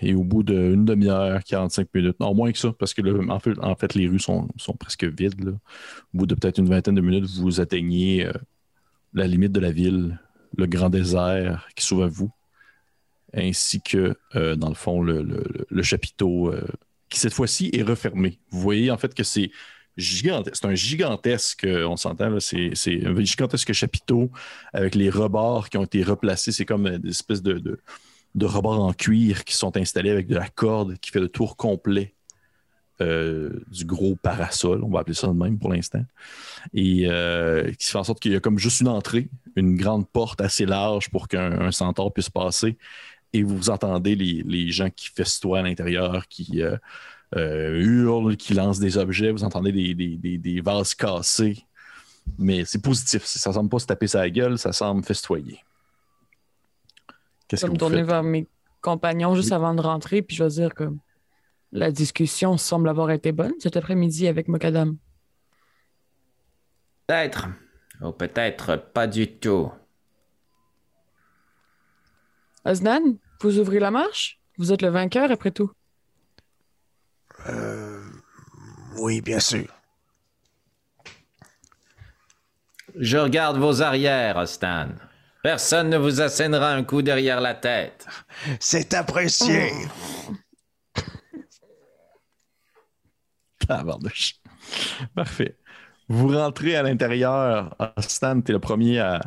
Et 0.00 0.14
au 0.14 0.22
bout 0.22 0.42
d'une 0.42 0.84
demi-heure, 0.84 1.42
45 1.44 1.88
minutes, 1.94 2.20
non, 2.20 2.34
moins 2.34 2.52
que 2.52 2.58
ça, 2.58 2.72
parce 2.78 2.92
que 2.92 3.00
là, 3.00 3.18
en, 3.32 3.38
fait, 3.38 3.58
en 3.60 3.74
fait, 3.74 3.94
les 3.94 4.06
rues 4.06 4.18
sont, 4.18 4.48
sont 4.56 4.74
presque 4.74 5.04
vides. 5.04 5.42
là. 5.42 5.52
Au 5.52 6.18
bout 6.18 6.26
de 6.26 6.34
peut-être 6.34 6.58
une 6.58 6.68
vingtaine 6.68 6.94
de 6.94 7.00
minutes, 7.00 7.26
vous 7.38 7.60
atteignez 7.60 8.26
euh, 8.26 8.32
la 9.14 9.26
limite 9.26 9.52
de 9.52 9.60
la 9.60 9.70
ville, 9.70 10.18
le 10.56 10.66
grand 10.66 10.90
désert 10.90 11.68
qui 11.74 11.84
s'ouvre 11.84 12.04
à 12.04 12.08
vous, 12.08 12.30
ainsi 13.34 13.80
que, 13.80 14.16
euh, 14.36 14.56
dans 14.56 14.68
le 14.68 14.74
fond, 14.74 15.02
le, 15.02 15.82
chapiteau 15.82 16.52
euh, 16.52 16.66
qui, 17.08 17.18
cette 17.18 17.32
fois-ci, 17.32 17.70
est 17.72 17.82
refermé. 17.82 18.38
Vous 18.50 18.60
voyez, 18.60 18.90
en 18.90 18.98
fait, 18.98 19.14
que 19.14 19.24
c'est 19.24 19.50
gigantesque. 19.96 20.56
C'est 20.60 20.66
un 20.66 20.74
gigantesque, 20.74 21.66
on 21.66 21.96
s'entend, 21.96 22.40
c'est 22.40 22.70
c'est 22.74 23.06
un 23.06 23.22
gigantesque 23.22 23.72
chapiteau 23.72 24.30
avec 24.72 24.94
les 24.94 25.08
rebords 25.10 25.68
qui 25.68 25.78
ont 25.78 25.84
été 25.84 26.02
replacés. 26.02 26.52
C'est 26.52 26.64
comme 26.64 26.98
des 26.98 27.10
espèces 27.10 27.42
de 27.42 27.78
rebords 28.40 28.82
en 28.82 28.92
cuir 28.92 29.44
qui 29.44 29.54
sont 29.54 29.76
installés 29.76 30.10
avec 30.10 30.26
de 30.26 30.34
la 30.34 30.48
corde 30.48 30.98
qui 30.98 31.10
fait 31.10 31.20
le 31.20 31.28
tour 31.28 31.56
complet 31.56 32.14
euh, 33.00 33.50
du 33.68 33.84
gros 33.84 34.14
parasol, 34.16 34.82
on 34.84 34.88
va 34.90 35.00
appeler 35.00 35.14
ça 35.14 35.26
de 35.28 35.32
même 35.32 35.58
pour 35.58 35.72
l'instant. 35.72 36.04
Et 36.72 37.06
euh, 37.08 37.70
qui 37.72 37.88
fait 37.88 37.98
en 37.98 38.04
sorte 38.04 38.20
qu'il 38.20 38.32
y 38.32 38.36
a 38.36 38.40
comme 38.40 38.58
juste 38.58 38.80
une 38.80 38.88
entrée, 38.88 39.28
une 39.56 39.76
grande 39.76 40.08
porte 40.08 40.40
assez 40.40 40.64
large 40.66 41.10
pour 41.10 41.28
qu'un 41.28 41.60
un 41.60 41.72
centaure 41.72 42.12
puisse 42.12 42.30
passer. 42.30 42.76
Et 43.32 43.42
vous 43.42 43.68
entendez 43.70 44.14
les, 44.14 44.42
les 44.46 44.70
gens 44.70 44.90
qui 44.90 45.08
festoient 45.08 45.58
à 45.58 45.62
l'intérieur, 45.62 46.28
qui 46.28 46.62
euh, 46.62 47.80
hurlent, 47.80 48.36
qui 48.36 48.54
lancent 48.54 48.78
des 48.78 48.96
objets. 48.96 49.32
Vous 49.32 49.42
entendez 49.42 49.72
des, 49.72 49.94
des- 49.94 50.16
des- 50.16 50.38
des 50.38 50.60
vases 50.60 50.94
cassés. 50.94 51.64
Mais 52.38 52.64
c'est 52.64 52.80
positif. 52.80 53.24
Ça 53.24 53.52
semble 53.52 53.68
pas 53.68 53.80
se 53.80 53.86
taper 53.86 54.06
sa 54.06 54.30
gueule, 54.30 54.56
ça 54.56 54.72
semble 54.72 55.04
festoyer. 55.04 55.58
Qu'est-ce 57.48 57.62
Je 57.62 57.66
que 57.66 57.72
vais 57.72 57.74
me 57.74 57.78
vous 57.78 57.86
tourner 57.88 58.02
vers 58.04 58.22
mes 58.22 58.46
compagnons 58.80 59.34
juste 59.34 59.48
Oui. 59.50 59.54
avant 59.56 59.74
de 59.74 59.80
rentrer, 59.80 60.22
puis 60.22 60.36
je 60.36 60.44
vais 60.44 60.50
dire 60.50 60.74
que 60.74 60.84
la 61.74 61.90
discussion 61.90 62.56
semble 62.56 62.88
avoir 62.88 63.10
été 63.10 63.32
bonne 63.32 63.52
cet 63.58 63.76
après-midi 63.76 64.28
avec 64.28 64.48
Mokadam. 64.48 64.96
Peut-être. 67.06 67.48
Ou 68.00 68.12
peut-être 68.12 68.76
pas 68.76 69.06
du 69.06 69.38
tout. 69.38 69.70
Osnan, 72.64 73.18
vous 73.40 73.58
ouvrez 73.58 73.80
la 73.80 73.90
marche? 73.90 74.40
Vous 74.56 74.72
êtes 74.72 74.82
le 74.82 74.88
vainqueur 74.88 75.30
après 75.30 75.50
tout. 75.50 75.70
Euh, 77.48 78.02
oui, 78.98 79.20
bien 79.20 79.40
sûr. 79.40 79.66
Je 82.94 83.18
regarde 83.18 83.58
vos 83.58 83.82
arrières, 83.82 84.46
Stan. 84.46 84.90
Personne 85.42 85.90
ne 85.90 85.98
vous 85.98 86.20
assénera 86.20 86.72
un 86.72 86.84
coup 86.84 87.02
derrière 87.02 87.40
la 87.40 87.54
tête. 87.54 88.06
C'est 88.60 88.94
apprécié. 88.94 89.72
Parfait. 95.14 95.56
Vous 96.08 96.28
rentrez 96.28 96.76
à 96.76 96.82
l'intérieur. 96.82 97.74
Stan, 97.98 98.40
tu 98.40 98.50
es 98.50 98.54
le 98.54 98.60
premier 98.60 98.98
à, 98.98 99.20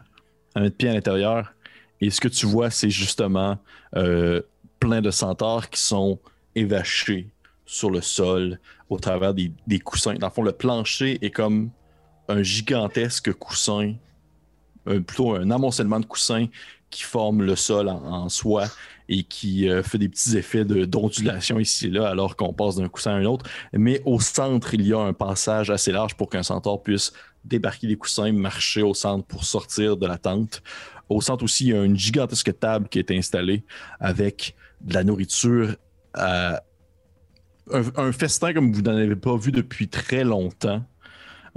mettre 0.55 0.77
pied 0.77 0.89
à 0.89 0.93
l'intérieur. 0.93 1.53
Et 2.01 2.09
ce 2.09 2.21
que 2.21 2.27
tu 2.27 2.45
vois, 2.45 2.69
c'est 2.69 2.89
justement 2.89 3.57
euh, 3.95 4.41
plein 4.79 5.01
de 5.01 5.09
centaures 5.09 5.69
qui 5.69 5.81
sont 5.81 6.19
évachés 6.55 7.29
sur 7.65 7.89
le 7.89 8.01
sol 8.01 8.59
au 8.89 8.99
travers 8.99 9.33
des, 9.33 9.51
des 9.65 9.79
coussins. 9.79 10.13
Dans 10.15 10.27
le 10.27 10.33
fond, 10.33 10.43
le 10.43 10.51
plancher 10.51 11.17
est 11.21 11.31
comme 11.31 11.71
un 12.29 12.43
gigantesque 12.43 13.33
coussin, 13.33 13.95
euh, 14.87 14.99
plutôt 14.99 15.35
un 15.35 15.49
amoncellement 15.49 15.99
de 15.99 16.05
coussins 16.05 16.47
qui 16.89 17.03
forme 17.03 17.41
le 17.41 17.55
sol 17.55 17.89
en, 17.89 18.03
en 18.03 18.29
soi 18.29 18.67
et 19.09 19.23
qui 19.23 19.69
euh, 19.69 19.83
fait 19.83 19.97
des 19.97 20.09
petits 20.09 20.37
effets 20.37 20.65
d'ondulation 20.65 21.59
ici 21.59 21.87
et 21.87 21.89
là 21.89 22.07
alors 22.09 22.35
qu'on 22.35 22.53
passe 22.53 22.75
d'un 22.75 22.89
coussin 22.89 23.11
à 23.11 23.15
un 23.15 23.25
autre. 23.25 23.45
Mais 23.73 24.01
au 24.05 24.19
centre, 24.19 24.73
il 24.73 24.85
y 24.85 24.93
a 24.93 24.99
un 24.99 25.13
passage 25.13 25.69
assez 25.69 25.91
large 25.91 26.15
pour 26.15 26.29
qu'un 26.29 26.43
centaure 26.43 26.83
puisse 26.83 27.13
débarquer 27.45 27.87
des 27.87 27.95
coussins, 27.95 28.31
marcher 28.31 28.81
au 28.81 28.93
centre 28.93 29.25
pour 29.25 29.45
sortir 29.45 29.97
de 29.97 30.05
la 30.05 30.17
tente. 30.17 30.61
Au 31.09 31.21
centre 31.21 31.43
aussi, 31.43 31.65
il 31.65 31.69
y 31.69 31.73
a 31.73 31.83
une 31.83 31.97
gigantesque 31.97 32.59
table 32.59 32.89
qui 32.89 32.99
est 32.99 33.11
installée 33.11 33.63
avec 33.99 34.55
de 34.81 34.93
la 34.93 35.03
nourriture. 35.03 35.75
euh, 36.17 36.57
un, 37.71 37.83
un 37.97 38.11
festin 38.11 38.53
comme 38.53 38.71
vous 38.71 38.81
n'en 38.81 38.95
avez 38.95 39.15
pas 39.15 39.35
vu 39.37 39.51
depuis 39.51 39.87
très 39.87 40.23
longtemps. 40.23 40.83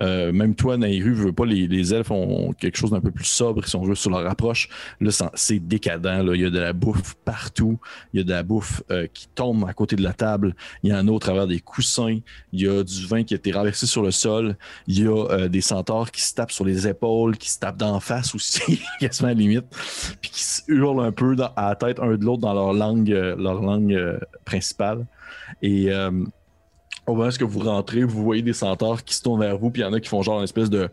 Euh, 0.02 0.32
même 0.32 0.54
toi, 0.54 0.76
Nairu, 0.76 1.12
veux 1.12 1.32
pas, 1.32 1.44
les, 1.44 1.66
les 1.66 1.94
elfes 1.94 2.10
ont 2.10 2.52
quelque 2.52 2.76
chose 2.78 2.90
d'un 2.90 3.00
peu 3.00 3.10
plus 3.10 3.24
sobre 3.26 3.66
si 3.66 3.76
on 3.76 3.82
veut 3.82 3.94
sur 3.94 4.10
leur 4.10 4.26
approche. 4.30 4.68
Là, 5.00 5.10
c'est- 5.10 5.24
c'est 5.34 5.58
décadent. 5.58 6.04
Là. 6.24 6.34
Il 6.34 6.40
y 6.40 6.44
a 6.44 6.50
de 6.50 6.58
la 6.58 6.72
bouffe 6.72 7.14
partout. 7.24 7.78
Il 8.12 8.18
y 8.18 8.20
a 8.20 8.24
de 8.24 8.30
la 8.30 8.42
bouffe 8.42 8.82
euh, 8.90 9.06
qui 9.12 9.28
tombe 9.28 9.64
à 9.68 9.72
côté 9.74 9.96
de 9.96 10.02
la 10.02 10.12
table. 10.12 10.54
Il 10.82 10.90
y 10.90 10.94
en 10.94 11.06
a 11.06 11.10
au 11.10 11.18
travers 11.18 11.46
des 11.46 11.60
coussins. 11.60 12.18
Il 12.52 12.60
y 12.62 12.68
a 12.68 12.82
du 12.82 13.06
vin 13.06 13.22
qui 13.24 13.34
a 13.34 13.36
été 13.36 13.52
renversé 13.52 13.86
sur 13.86 14.02
le 14.02 14.10
sol. 14.10 14.56
Il 14.86 14.98
y 15.02 15.06
a 15.06 15.10
euh, 15.30 15.48
des 15.48 15.60
centaures 15.60 16.10
qui 16.10 16.22
se 16.22 16.34
tapent 16.34 16.52
sur 16.52 16.64
les 16.64 16.88
épaules, 16.88 17.36
qui 17.36 17.50
se 17.50 17.58
tapent 17.58 17.76
d'en 17.78 18.00
face 18.00 18.34
aussi, 18.34 18.80
quasiment 19.00 19.28
à 19.28 19.32
la 19.34 19.38
limite, 19.38 19.64
puis 20.20 20.30
qui 20.30 20.42
se 20.42 20.62
hurlent 20.68 21.04
un 21.04 21.12
peu 21.12 21.36
dans- 21.36 21.52
à 21.56 21.68
la 21.70 21.74
tête 21.76 22.00
un 22.00 22.16
de 22.16 22.24
l'autre 22.24 22.40
dans 22.42 22.54
leur 22.54 22.72
langue, 22.72 23.12
euh, 23.12 23.36
leur 23.36 23.60
langue 23.60 23.92
euh, 23.94 24.18
principale. 24.44 25.06
Et 25.62 25.90
euh, 25.92 26.10
au 27.10 27.16
moment 27.16 27.30
où 27.40 27.48
vous 27.48 27.60
rentrez, 27.60 28.04
vous 28.04 28.22
voyez 28.22 28.42
des 28.42 28.52
centaures 28.52 29.02
qui 29.04 29.14
se 29.14 29.22
tournent 29.22 29.40
vers 29.40 29.58
vous, 29.58 29.70
puis 29.70 29.82
il 29.82 29.84
y 29.84 29.88
en 29.88 29.92
a 29.92 30.00
qui 30.00 30.08
font 30.08 30.22
genre 30.22 30.38
une 30.38 30.44
espèce 30.44 30.70
de 30.70 30.88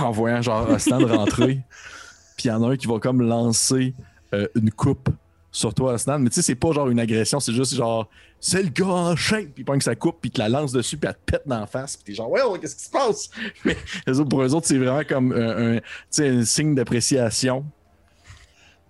en 0.00 0.10
voyant 0.10 0.42
genre 0.42 0.70
un 0.70 0.78
stand 0.78 1.04
rentrer. 1.10 1.60
Puis 2.36 2.46
il 2.46 2.48
y 2.48 2.50
en 2.50 2.62
a 2.62 2.72
un 2.72 2.76
qui 2.76 2.86
va 2.86 2.98
comme 2.98 3.22
lancer 3.22 3.94
euh, 4.32 4.48
une 4.54 4.70
coupe 4.70 5.08
sur 5.52 5.72
toi, 5.72 5.94
Asnan. 5.94 6.18
Mais 6.18 6.30
tu 6.30 6.36
sais, 6.36 6.42
c'est 6.42 6.56
pas 6.56 6.72
genre 6.72 6.88
une 6.88 6.98
agression, 6.98 7.38
c'est 7.38 7.52
juste 7.52 7.74
genre, 7.74 8.08
c'est 8.40 8.62
le 8.62 8.70
gars 8.70 8.86
en 8.86 9.16
shape. 9.16 9.52
Puis 9.54 9.62
il 9.62 9.64
pogne 9.64 9.80
sa 9.80 9.94
coupe, 9.94 10.16
puis 10.20 10.30
il 10.30 10.32
te 10.32 10.40
la 10.40 10.48
lance 10.48 10.72
dessus, 10.72 10.96
puis 10.96 11.08
elle 11.08 11.14
te 11.14 11.32
pète 11.32 11.46
dans 11.46 11.60
la 11.60 11.66
face. 11.66 11.96
Puis 11.96 12.06
t'es 12.06 12.14
genre, 12.14 12.30
ouais, 12.30 12.40
qu'est-ce 12.60 12.76
qui 12.76 12.84
se 12.84 12.90
passe? 12.90 13.30
Mais 13.64 13.76
eux 14.08 14.18
autres, 14.18 14.28
pour 14.28 14.42
eux 14.42 14.52
autres, 14.54 14.66
c'est 14.66 14.78
vraiment 14.78 15.04
comme 15.08 15.32
un, 15.32 15.76
un, 15.76 15.80
un 16.18 16.44
signe 16.44 16.74
d'appréciation. 16.74 17.64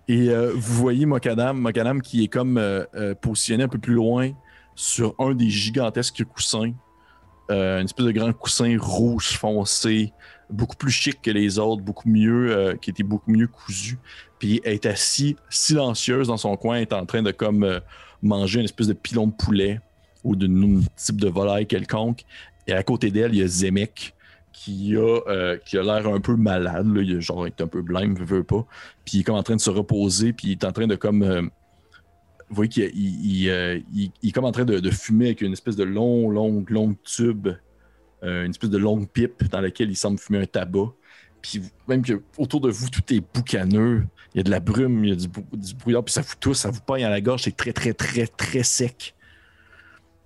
Et 0.07 0.29
euh, 0.29 0.51
vous 0.53 0.75
voyez 0.75 1.05
Mokadam, 1.05 1.57
Mokadam 1.57 2.01
qui 2.01 2.23
est 2.23 2.27
comme 2.27 2.57
euh, 2.57 2.83
euh, 2.95 3.15
positionné 3.15 3.63
un 3.63 3.67
peu 3.67 3.79
plus 3.79 3.93
loin 3.93 4.31
sur 4.75 5.15
un 5.19 5.33
des 5.33 5.49
gigantesques 5.49 6.23
coussins. 6.25 6.73
Euh, 7.51 7.79
une 7.79 7.85
espèce 7.85 8.05
de 8.05 8.11
grand 8.11 8.33
coussin 8.33 8.75
rouge 8.79 9.37
foncé, 9.37 10.11
beaucoup 10.49 10.75
plus 10.75 10.91
chic 10.91 11.21
que 11.21 11.31
les 11.31 11.59
autres, 11.59 11.81
beaucoup 11.81 12.09
mieux, 12.09 12.55
euh, 12.55 12.75
qui 12.75 12.89
était 12.89 13.03
beaucoup 13.03 13.31
mieux 13.31 13.47
cousu. 13.47 13.97
Puis 14.39 14.61
elle 14.63 14.73
est 14.73 14.85
assise 14.85 15.35
silencieuse 15.49 16.27
dans 16.27 16.37
son 16.37 16.57
coin, 16.57 16.77
elle 16.77 16.81
est 16.83 16.93
en 16.93 17.05
train 17.05 17.21
de 17.21 17.31
comme 17.31 17.63
euh, 17.63 17.79
manger 18.21 18.59
une 18.59 18.65
espèce 18.65 18.87
de 18.87 18.93
pilon 18.93 19.27
de 19.27 19.33
poulet 19.33 19.79
ou 20.23 20.35
d'un 20.35 20.81
type 20.95 21.21
de 21.21 21.29
volaille 21.29 21.67
quelconque. 21.67 22.25
Et 22.67 22.73
à 22.73 22.81
côté 22.81 23.11
d'elle, 23.11 23.35
il 23.35 23.41
y 23.41 23.43
a 23.43 23.47
Zemek 23.47 24.15
qui 24.51 24.95
a, 24.95 25.57
l'air 25.71 26.07
un 26.07 26.19
peu 26.19 26.35
malade. 26.35 26.87
Il 26.95 27.17
a, 27.17 27.19
genre, 27.19 27.45
est 27.45 27.61
un 27.61 27.67
peu 27.67 27.83
blême, 27.83 28.15
veut 28.15 28.43
pas. 28.43 28.65
Puis 29.05 29.17
il 29.17 29.19
est 29.19 29.23
comme 29.23 29.35
en 29.35 29.43
train 29.43 29.55
de 29.55 29.61
se 29.61 29.69
reposer, 29.69 30.33
puis 30.33 30.47
il 30.47 30.51
est 30.53 30.63
en 30.63 30.71
train 30.71 30.87
de 30.87 30.95
comme. 30.95 31.51
Vous 32.49 32.55
voyez 32.55 32.69
qu'il 32.69 32.91
il, 32.93 33.41
il, 33.41 33.49
euh, 33.49 33.79
est 34.23 34.31
comme 34.31 34.45
en 34.45 34.51
train 34.51 34.65
de, 34.65 34.89
fumer 34.91 35.27
avec 35.27 35.41
une 35.41 35.53
espèce 35.53 35.75
de 35.75 35.83
long, 35.83 36.29
long, 36.29 36.63
long 36.69 36.95
tube, 37.03 37.47
euh, 38.23 38.45
une 38.45 38.51
espèce 38.51 38.69
de 38.69 38.77
longue 38.77 39.07
pipe 39.07 39.49
dans 39.49 39.61
laquelle 39.61 39.89
il 39.89 39.95
semble 39.95 40.19
fumer 40.19 40.39
un 40.39 40.45
tabac. 40.45 40.93
Puis 41.41 41.61
même 41.87 42.03
que 42.03 42.21
autour 42.37 42.61
de 42.61 42.69
vous, 42.69 42.89
tout 42.89 43.01
est 43.13 43.21
boucaneux. 43.33 44.05
Il 44.33 44.37
y 44.37 44.39
a 44.41 44.43
de 44.43 44.51
la 44.51 44.59
brume, 44.59 45.05
il 45.05 45.09
y 45.09 45.13
a 45.13 45.15
du, 45.15 45.27
brouillard, 45.75 46.03
puis 46.03 46.13
ça 46.13 46.21
vous 46.21 46.35
tousse, 46.39 46.59
ça 46.59 46.69
vous 46.69 46.81
paille 46.81 47.03
à 47.03 47.09
la 47.09 47.21
gorge. 47.21 47.43
C'est 47.43 47.55
très, 47.55 47.73
très, 47.73 47.93
très, 47.93 48.27
très 48.27 48.63
sec. 48.63 49.15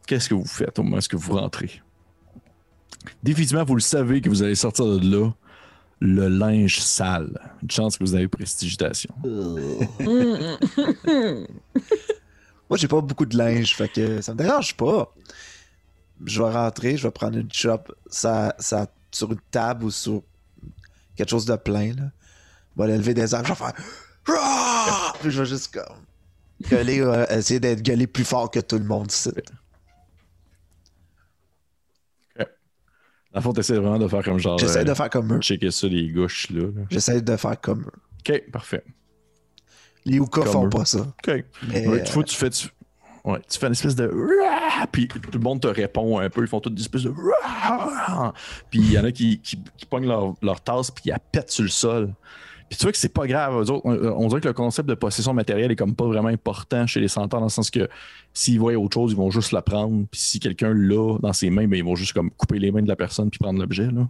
Qu'est-ce 0.07 0.30
que 0.30 0.34
vous 0.34 0.45
faites 0.45 0.80
au 0.80 0.84
moment 0.84 0.95
où 0.95 0.99
est-ce 0.99 1.09
que 1.09 1.17
vous 1.17 1.34
rentrez? 1.34 1.82
Définitivement, 3.22 3.63
vous 3.63 3.76
le 3.76 3.82
savez 3.82 4.22
que 4.22 4.30
vous 4.30 4.43
allez 4.43 4.55
sortir 4.55 4.86
de 4.86 5.09
là 5.09 5.32
le 6.00 6.28
linge 6.28 6.80
sale. 6.80 7.39
Une 7.62 7.72
chance 7.72 7.97
que 7.97 8.04
vous 8.04 8.16
avez 8.16 8.28
prestigitation. 8.28 9.14
Moi, 12.70 12.78
j'ai 12.78 12.88
pas 12.88 13.02
beaucoup 13.02 13.26
de 13.26 13.38
linge, 13.38 13.76
fait 13.76 13.89
que 13.89 14.22
ça 14.22 14.34
me 14.34 14.38
dérange 14.38 14.76
pas. 14.78 15.14
Je 16.26 16.41
vais 16.41 16.52
rentrer, 16.52 16.97
je 16.97 17.04
vais 17.04 17.12
prendre 17.12 17.38
une 17.38 17.52
chop 17.52 17.95
ça, 18.08 18.56
ça, 18.60 18.88
sur 19.12 19.32
une 19.32 19.39
table 19.52 19.86
ou 19.86 19.91
sur 19.91 20.22
quelque 21.16 21.30
chose 21.30 21.45
de 21.45 21.56
plein. 21.56 21.93
Je 22.78 22.84
vais 22.84 22.97
lever 22.97 23.14
des 23.14 23.34
armes, 23.34 23.45
je 23.45 23.52
vais 23.52 23.56
faire. 23.56 23.74
Rah! 24.26 25.14
Puis 25.22 25.32
je 25.32 25.41
vais 25.41 25.50
juste 25.50 25.74
comme. 25.74 25.97
Gueuler, 26.70 27.00
euh, 27.00 27.26
essayer 27.30 27.60
d'être 27.60 27.82
gueulé 27.82 28.06
plus 28.06 28.26
fort 28.26 28.52
que 28.52 28.60
tout 28.60 28.78
le 28.78 28.84
monde. 28.84 29.10
Le 33.36 33.42
fond, 33.42 33.54
t'essaies 33.54 33.76
vraiment 33.76 34.00
de 34.00 34.08
faire 34.08 34.24
comme 34.24 34.40
genre. 34.40 34.58
J'essaie 34.58 34.80
euh, 34.80 34.84
de 34.86 34.94
faire 34.94 35.10
comme 35.10 35.34
eux. 35.34 35.40
checker 35.40 35.70
ça, 35.72 35.88
les 35.88 36.10
gauches 36.10 36.50
là. 36.50 36.64
là. 36.64 36.82
J'essaie 36.90 37.22
de 37.22 37.36
faire 37.38 37.60
comme 37.62 37.82
eux. 37.82 38.00
Ok, 38.28 38.44
parfait. 38.52 38.84
Les 40.06 40.18
Comme 40.18 40.46
font 40.46 40.66
eux. 40.66 40.70
pas 40.70 40.86
ça. 40.86 41.00
Ok. 41.02 41.44
Mais, 41.68 41.88
Ouais, 41.88 42.02
euh, 42.02 42.04
tu 42.04 42.14
vois, 42.14 42.24
tu 42.24 42.36
fais. 42.36 42.50
Tu... 42.50 42.68
Ouais, 43.26 43.40
tu 43.48 43.60
fais 43.60 43.68
une 43.68 43.74
espèce 43.74 43.96
de. 43.96 44.12
Puis 44.92 45.08
tout 45.08 45.20
le 45.34 45.40
monde 45.40 45.62
te 45.62 45.68
répond 45.68 46.20
un 46.20 46.30
peu. 46.30 46.42
Ils 46.42 46.48
font 46.48 46.60
toutes 46.62 46.74
des 46.76 46.82
espèces 46.82 47.04
de. 47.04 47.14
Puis 48.72 48.80
il 48.80 48.92
y 48.94 48.98
en 48.98 49.04
a 49.04 49.12
qui, 49.12 49.40
qui, 49.42 49.62
qui 49.78 49.86
pognent 49.86 50.08
leur, 50.08 50.34
leur 50.42 50.62
tasse 50.62 50.90
puis 50.90 51.04
ils 51.06 51.10
la 51.10 51.20
pètent 51.20 51.52
sur 51.52 51.64
le 51.64 51.70
sol. 51.70 52.14
Puis 52.70 52.78
tu 52.78 52.84
vois 52.84 52.91
que 52.91 52.97
c'est 52.97 53.13
pas 53.13 53.26
grave. 53.28 53.55
Autres, 53.55 53.82
on, 53.84 53.91
on 53.93 54.28
dirait 54.28 54.41
que 54.41 54.47
le 54.47 54.53
concept 54.53 54.88
de 54.88 54.93
possession 54.93 55.34
matérielle 55.34 55.72
est 55.72 55.76
comme 55.76 55.95
pas 55.95 56.05
vraiment 56.05 56.28
important 56.30 56.86
chez 56.88 56.99
les 56.99 57.07
centaures 57.07 57.39
dans 57.39 57.47
le 57.47 57.51
sens 57.51 57.72
que 57.72 57.89
s'ils 58.34 58.59
voient 58.59 58.74
autre 58.76 58.93
chose, 58.93 59.11
ils 59.11 59.17
vont 59.17 59.32
juste 59.32 59.51
la 59.51 59.61
prendre. 59.61 60.05
Puis 60.11 60.22
si 60.22 60.39
quelqu'un 60.39 60.74
l'a 60.74 61.17
dans 61.20 61.34
ses 61.34 61.49
mains, 61.49 61.67
ben, 61.67 61.78
ils 61.78 61.84
vont 61.84 61.95
juste 61.95 62.13
comme 62.13 62.30
couper 62.32 62.59
les 62.59 62.72
mains 62.72 62.82
de 62.84 62.88
la 62.88 62.95
personne 62.95 63.30
puis 63.30 63.39
prendre 63.39 63.59
l'objet. 63.59 63.88
là. 63.91 64.07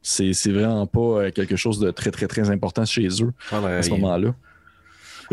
C'est 0.00 0.32
c'est 0.32 0.52
vraiment 0.52 0.86
pas 0.86 1.00
euh, 1.00 1.30
quelque 1.32 1.56
chose 1.56 1.80
de 1.80 1.90
très, 1.90 2.12
très, 2.12 2.28
très 2.28 2.50
important 2.50 2.84
chez 2.84 3.08
eux 3.20 3.32
Prendrais 3.48 3.78
à 3.78 3.82
ce 3.82 3.90
rien. 3.90 3.98
moment-là. 3.98 4.34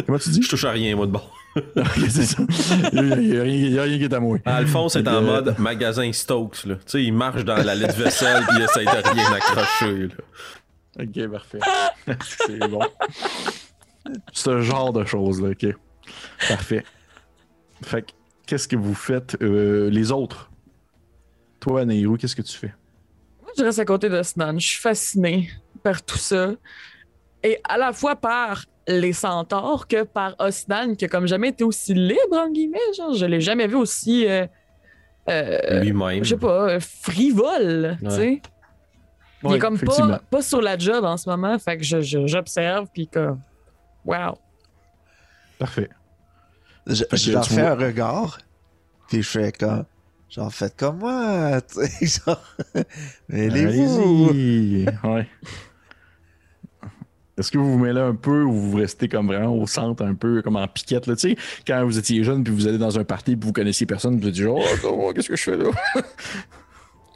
Comment 0.06 0.18
tu 0.18 0.30
dis? 0.30 0.42
Je 0.42 0.50
touche 0.50 0.66
à 0.66 0.72
rien, 0.72 0.96
moi, 0.96 1.06
de 1.06 1.12
bon. 1.12 1.22
c'est 2.10 2.24
ça. 2.26 2.44
Il 2.92 3.02
n'y 3.02 3.12
a, 3.14 3.16
il 3.46 3.74
y 3.74 3.80
a 3.80 3.84
rien- 3.84 3.96
a 3.96 3.98
qui 3.98 4.04
est 4.04 4.14
à 4.14 4.20
moi. 4.20 4.40
Alphonse 4.44 4.96
est 4.98 5.08
en 5.08 5.20
que- 5.22 5.26
mode 5.26 5.56
magasin 5.60 6.12
Stokes. 6.12 6.66
Là. 6.66 6.76
Tu 6.76 6.82
sais, 6.88 7.04
il 7.04 7.14
marche 7.14 7.46
dans 7.46 7.56
la 7.56 7.76
lait 7.76 7.88
de 7.88 7.94
vaisselle 7.94 8.44
puis 8.48 8.58
il 8.58 8.64
essaye 8.64 8.86
de 8.86 8.92
rien 9.14 9.32
accrocher. 9.32 10.08
Là. 10.08 10.14
Ok, 11.00 11.28
parfait. 11.28 11.60
c'est 12.24 12.68
bon. 12.70 12.80
Ce 14.32 14.62
genre 14.62 14.94
de 14.94 15.04
choses-là, 15.04 15.50
ok. 15.50 15.76
Parfait. 16.48 16.84
Fait 17.84 18.04
que, 18.04 18.12
qu'est-ce 18.46 18.68
que 18.68 18.76
vous 18.76 18.94
faites, 18.94 19.38
euh, 19.42 19.90
les 19.90 20.12
autres? 20.12 20.52
Toi, 21.60 21.86
Nehru, 21.86 22.18
qu'est-ce 22.18 22.36
que 22.36 22.42
tu 22.42 22.58
fais? 22.58 22.74
Moi, 23.42 23.52
je 23.58 23.64
reste 23.64 23.80
à 23.80 23.86
côté 23.86 24.10
de 24.10 24.22
Snan. 24.22 24.60
Je 24.60 24.68
suis 24.68 24.80
fascinée 24.80 25.50
par 25.84 26.04
tout 26.04 26.18
ça. 26.18 26.52
Et 27.44 27.60
à 27.64 27.78
la 27.78 27.92
fois 27.94 28.16
par 28.16 28.66
les 28.88 29.14
centaures 29.14 29.88
que 29.88 30.04
par 30.04 30.36
Osnan, 30.40 30.96
qui 30.96 31.06
a 31.06 31.08
comme 31.08 31.28
jamais 31.28 31.50
été 31.50 31.64
aussi 31.64 31.94
libre, 31.94 32.38
en 32.38 32.50
guillemets. 32.50 32.78
Genre, 32.96 33.14
je 33.14 33.26
l'ai 33.26 33.42
jamais 33.42 33.68
vu 33.68 33.76
aussi, 33.76 34.28
euh, 34.28 34.46
euh, 35.30 35.80
Lui-même. 35.82 36.24
je 36.24 36.30
sais 36.30 36.38
pas, 36.38 36.80
frivole, 36.80 37.98
tu 38.04 38.10
sais. 38.12 38.42
Il 39.46 39.52
Ouais, 39.52 39.58
est 39.58 39.60
comme 39.60 39.78
pas, 39.80 40.20
pas 40.30 40.42
sur 40.42 40.62
la 40.62 40.78
job 40.78 41.04
en 41.06 41.18
ce 41.18 41.30
moment, 41.30 41.58
fait 41.60 41.78
que 41.78 41.84
je- 41.84 42.02
je- 42.02 42.26
j'observe, 42.28 42.88
puis 42.94 43.08
comme, 43.08 43.40
wow. 44.04 44.38
Parfait. 45.60 45.90
Je, 46.88 47.04
je 47.14 47.32
leur 47.32 47.46
fais 47.48 47.62
vois- 47.62 47.72
un 47.72 47.76
regard, 47.76 48.38
puis 49.08 49.22
je 49.24 49.30
fais 49.30 49.52
comme. 49.52 49.86
Genre, 50.30 50.52
faites 50.54 50.76
comme 50.76 50.98
moi, 50.98 51.62
tu 51.74 51.86
sais, 51.86 52.22
genre. 52.26 52.44
Mêlez-vous. 53.30 54.30
Allez-y. 54.32 54.86
Ouais. 55.04 55.28
Est-ce 57.38 57.52
que 57.52 57.58
vous 57.58 57.74
vous 57.74 57.78
mêlez 57.80 58.00
un 58.00 58.16
peu 58.16 58.44
ou 58.44 58.52
vous 58.54 58.78
restez 58.78 59.10
comme 59.10 59.28
vraiment 59.28 59.54
au 59.56 59.68
centre, 59.68 60.06
un 60.06 60.16
peu 60.16 60.42
comme 60.42 60.56
en 60.56 60.68
piquette, 60.70 61.06
là, 61.06 61.16
tu 61.18 61.32
sais, 61.32 61.38
quand 61.68 61.84
vous 61.86 61.98
étiez 62.00 62.24
jeune 62.24 62.44
puis 62.46 62.54
vous 62.54 62.66
allez 62.68 62.78
dans 62.78 62.98
un 62.98 63.04
party 63.04 63.36
puis 63.36 63.46
vous 63.48 63.54
connaissiez 63.54 63.86
personne, 63.86 64.14
vous 64.16 64.30
dites 64.32 64.36
genre, 64.36 64.60
oh, 64.86 64.88
oh, 64.90 65.12
qu'est-ce 65.14 65.28
que 65.28 65.36
je 65.36 65.44
fais 65.44 65.58
là? 65.58 65.66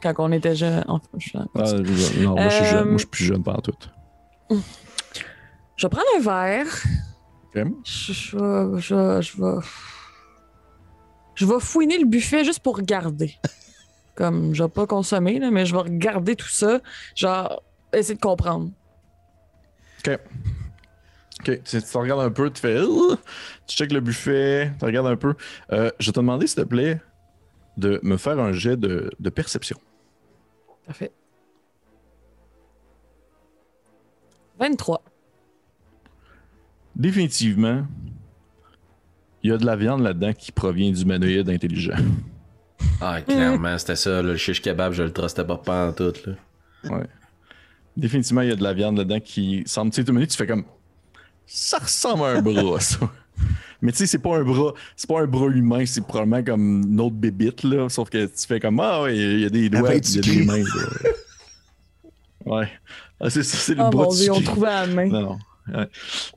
Quand 0.02 0.14
on 0.18 0.32
était 0.32 0.54
jeune, 0.56 0.84
enfin, 0.88 1.08
je- 1.18 1.30
Ah, 1.36 1.64
je- 1.66 2.22
non, 2.22 2.34
moi 2.34 2.48
je 2.48 2.54
suis 2.56 2.64
jeune, 2.64 2.84
moi 2.88 2.92
je 2.94 2.98
suis 2.98 3.06
plus 3.08 3.24
jeune 3.24 3.42
pendant 3.42 3.60
tout. 3.60 3.72
je 5.76 5.86
vais 5.86 5.90
prendre 5.90 6.06
un 6.16 6.20
verre. 6.20 6.66
Je, 7.84 8.12
je 8.12 8.36
vais, 8.36 8.80
je, 8.80 9.20
je 9.20 9.42
vais. 9.42 9.60
Je 11.34 11.46
vais 11.46 11.60
fouiner 11.60 11.98
le 11.98 12.06
buffet 12.06 12.44
juste 12.44 12.60
pour 12.60 12.76
regarder. 12.76 13.34
Comme 14.14 14.54
je 14.54 14.62
vais 14.62 14.68
pas 14.68 14.86
consommer, 14.86 15.38
là, 15.38 15.50
mais 15.50 15.64
je 15.66 15.72
vais 15.74 15.80
regarder 15.82 16.36
tout 16.36 16.48
ça. 16.48 16.80
Genre, 17.14 17.62
essayer 17.92 18.14
de 18.14 18.20
comprendre. 18.20 18.70
Ok. 20.06 20.18
Ok, 21.40 21.62
tu, 21.64 21.82
tu 21.82 21.96
regardes 21.96 22.20
un 22.20 22.30
peu, 22.30 22.50
tu 22.50 22.60
fais. 22.60 22.78
Tu 23.66 23.76
checkes 23.76 23.92
le 23.92 24.00
buffet, 24.00 24.72
tu 24.78 24.84
regardes 24.84 25.06
un 25.06 25.16
peu. 25.16 25.34
Euh, 25.72 25.90
je 25.98 26.06
vais 26.06 26.12
te 26.12 26.20
demander, 26.20 26.46
s'il 26.46 26.56
te 26.62 26.68
plaît, 26.68 27.00
de 27.78 27.98
me 28.02 28.18
faire 28.18 28.38
un 28.38 28.52
jet 28.52 28.76
de, 28.76 29.10
de 29.18 29.30
perception. 29.30 29.78
Parfait. 30.90 31.12
23. 34.58 35.00
Définitivement, 36.96 37.86
il 39.44 39.50
y 39.50 39.52
a 39.52 39.56
de 39.56 39.64
la 39.64 39.76
viande 39.76 40.02
là-dedans 40.02 40.32
qui 40.32 40.50
provient 40.50 40.90
d'humanoïdes 40.90 41.48
intelligents. 41.48 41.94
Ah, 43.02 43.22
clairement, 43.22 43.78
c'était 43.78 43.96
ça. 43.96 44.10
là, 44.10 44.22
le 44.22 44.36
shish 44.36 44.60
kebab, 44.60 44.92
je 44.92 45.02
le 45.02 45.12
trustais 45.12 45.44
pas 45.44 45.56
pas 45.56 45.88
en 45.88 45.92
tout. 45.92 46.12
Là. 46.26 46.32
Ouais. 46.90 47.06
Définitivement, 47.96 48.42
il 48.42 48.48
y 48.48 48.52
a 48.52 48.56
de 48.56 48.62
la 48.62 48.74
viande 48.74 48.98
là-dedans 48.98 49.20
qui 49.20 49.62
semble. 49.66 49.90
Tu 49.90 50.02
sais, 50.02 50.26
tu 50.26 50.36
fais 50.36 50.46
comme. 50.46 50.64
Ça 51.46 51.78
ressemble 51.78 52.24
à 52.24 52.26
un 52.28 52.42
bras, 52.42 52.80
ça. 52.80 52.98
Mais 53.82 53.92
tu 53.92 53.98
sais, 53.98 54.06
c'est 54.06 54.18
pas 54.18 54.36
un 54.36 54.42
bras, 54.44 54.74
c'est 54.96 55.08
pas 55.08 55.20
un 55.20 55.26
bras 55.26 55.46
humain, 55.48 55.84
c'est 55.86 56.00
probablement 56.06 56.42
comme 56.44 56.82
une 56.82 57.00
autre 57.00 57.14
bébite, 57.16 57.62
là. 57.64 57.88
Sauf 57.88 58.10
que 58.10 58.26
tu 58.26 58.46
fais 58.46 58.60
comme 58.60 58.78
Ah 58.80 59.02
ouais, 59.02 59.16
il 59.16 59.40
y 59.40 59.44
a 59.46 59.50
des 59.50 59.68
doigts, 59.70 59.94
il 59.94 60.14
y 60.16 60.18
a 60.18 60.20
des 60.22 60.44
mains. 60.44 60.58
là. 60.58 61.10
Ouais. 62.46 62.68
Ah, 63.20 63.28
c'est 63.30 63.42
ça, 63.42 63.56
c'est 63.58 63.74
le 63.74 63.82
Oh 63.84 63.90
bras 63.90 64.04
mon 64.04 64.10
du 64.14 64.20
dieu, 64.20 64.32
on 64.32 64.40
trouvait 64.40 64.68
à 64.68 64.86
la 64.86 64.94
main. 64.94 65.06
Non, 65.08 65.20
non. 65.22 65.38
Ouais. 65.74 65.88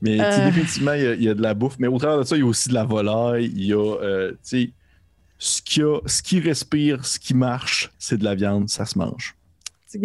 Mais 0.02 0.16
tu 0.18 0.22
sais, 0.22 0.40
Euh. 0.42 0.46
définitivement, 0.46 0.92
il 0.92 1.02
y, 1.02 1.06
a, 1.06 1.14
il 1.14 1.22
y 1.22 1.28
a 1.28 1.34
de 1.34 1.42
la 1.42 1.54
bouffe. 1.54 1.76
Mais 1.78 1.88
au 1.88 1.98
travers 1.98 2.18
de 2.18 2.24
ça, 2.24 2.36
il 2.36 2.40
y 2.40 2.42
a 2.42 2.46
aussi 2.46 2.68
de 2.68 2.74
la 2.74 2.84
volaille. 2.84 3.50
Il 3.56 3.64
y 3.64 3.72
a, 3.72 3.78
euh, 4.02 4.32
tu 4.32 4.38
sais, 4.42 4.70
ce, 5.38 5.62
qu'il 5.62 5.82
y 5.82 5.86
a- 5.86 6.00
ce 6.06 6.22
qui 6.22 6.40
respire, 6.40 7.04
ce 7.04 7.18
qui 7.18 7.34
marche, 7.34 7.90
c'est 7.98 8.18
de 8.18 8.24
la 8.24 8.34
viande, 8.34 8.68
ça 8.68 8.84
se 8.84 8.98
mange. 8.98 9.34
Je 9.92 9.98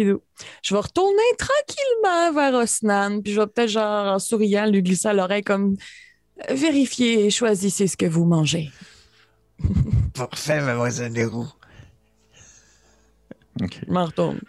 vais 0.74 0.80
retourner 0.80 1.16
tranquillement 1.36 2.32
vers 2.32 2.54
Osnan, 2.60 3.20
puis 3.22 3.32
je 3.32 3.40
vais 3.40 3.46
peut-être, 3.46 3.70
genre, 3.70 4.14
en 4.14 4.18
souriant, 4.20 4.66
lui 4.66 4.82
glisser 4.82 5.08
à 5.08 5.12
l'oreille 5.12 5.42
comme 5.42 5.76
vérifiez 6.48 7.26
et 7.26 7.30
choisissez 7.30 7.86
ce 7.86 7.96
que 7.96 8.06
vous 8.06 8.24
mangez. 8.24 8.70
Parfait, 10.14 10.60
mademoiselle 10.60 11.12
Leroux. 11.12 11.48
OK. 13.62 13.80
Je 13.86 13.92
m'en 13.92 14.06
retourne. 14.06 14.40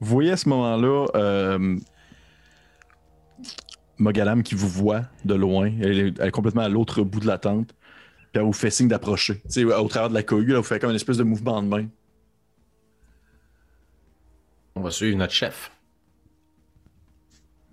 Vous 0.00 0.08
voyez 0.14 0.32
à 0.32 0.36
ce 0.36 0.48
moment-là 0.48 1.06
euh, 1.14 1.78
Mogalam 3.98 4.42
qui 4.42 4.54
vous 4.54 4.68
voit 4.68 5.02
de 5.24 5.34
loin. 5.34 5.70
Elle 5.80 5.98
est, 5.98 6.18
elle 6.18 6.28
est 6.28 6.30
complètement 6.30 6.62
à 6.62 6.68
l'autre 6.68 7.02
bout 7.02 7.20
de 7.20 7.26
la 7.26 7.38
tente. 7.38 7.68
Puis 8.32 8.40
elle 8.40 8.42
vous 8.42 8.52
fait 8.52 8.70
signe 8.70 8.88
d'approcher. 8.88 9.40
Tu 9.44 9.50
sais, 9.50 9.64
au 9.64 9.88
travers 9.88 10.08
de 10.08 10.14
la 10.14 10.22
cohue, 10.22 10.50
elle 10.50 10.56
vous 10.56 10.62
fait 10.62 10.78
comme 10.78 10.90
une 10.90 10.96
espèce 10.96 11.18
de 11.18 11.22
mouvement 11.22 11.62
de 11.62 11.68
main. 11.68 11.86
On 14.74 14.80
va 14.80 14.90
suivre 14.90 15.18
notre 15.18 15.34
chef. 15.34 15.70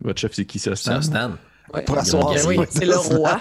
Votre 0.01 0.19
chef, 0.19 0.33
c'est 0.33 0.45
qui 0.45 0.59
ça? 0.59 0.75
C'est 0.75 0.91
un 0.91 1.01
Stan. 1.01 1.31
Ouais. 1.73 1.81
Pour 1.83 1.97
asseoir, 1.97 2.31
Ben 2.31 2.37
c'est 2.37 2.47
oui, 2.47 2.55
vrai. 2.57 2.67
c'est 2.69 2.85
le 2.85 2.95
roi. 3.17 3.39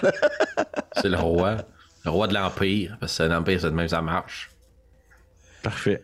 C'est 0.97 1.09
le 1.09 1.17
roi. 1.17 1.57
Le 2.05 2.11
roi 2.11 2.27
de 2.29 2.35
l'Empire. 2.35 2.97
Parce 3.01 3.17
que 3.19 3.23
l'Empire, 3.25 3.61
c'est 3.61 3.71
de 3.71 3.75
même, 3.75 3.89
ça 3.89 4.03
marche. 4.03 4.51
Parfait. 5.63 6.03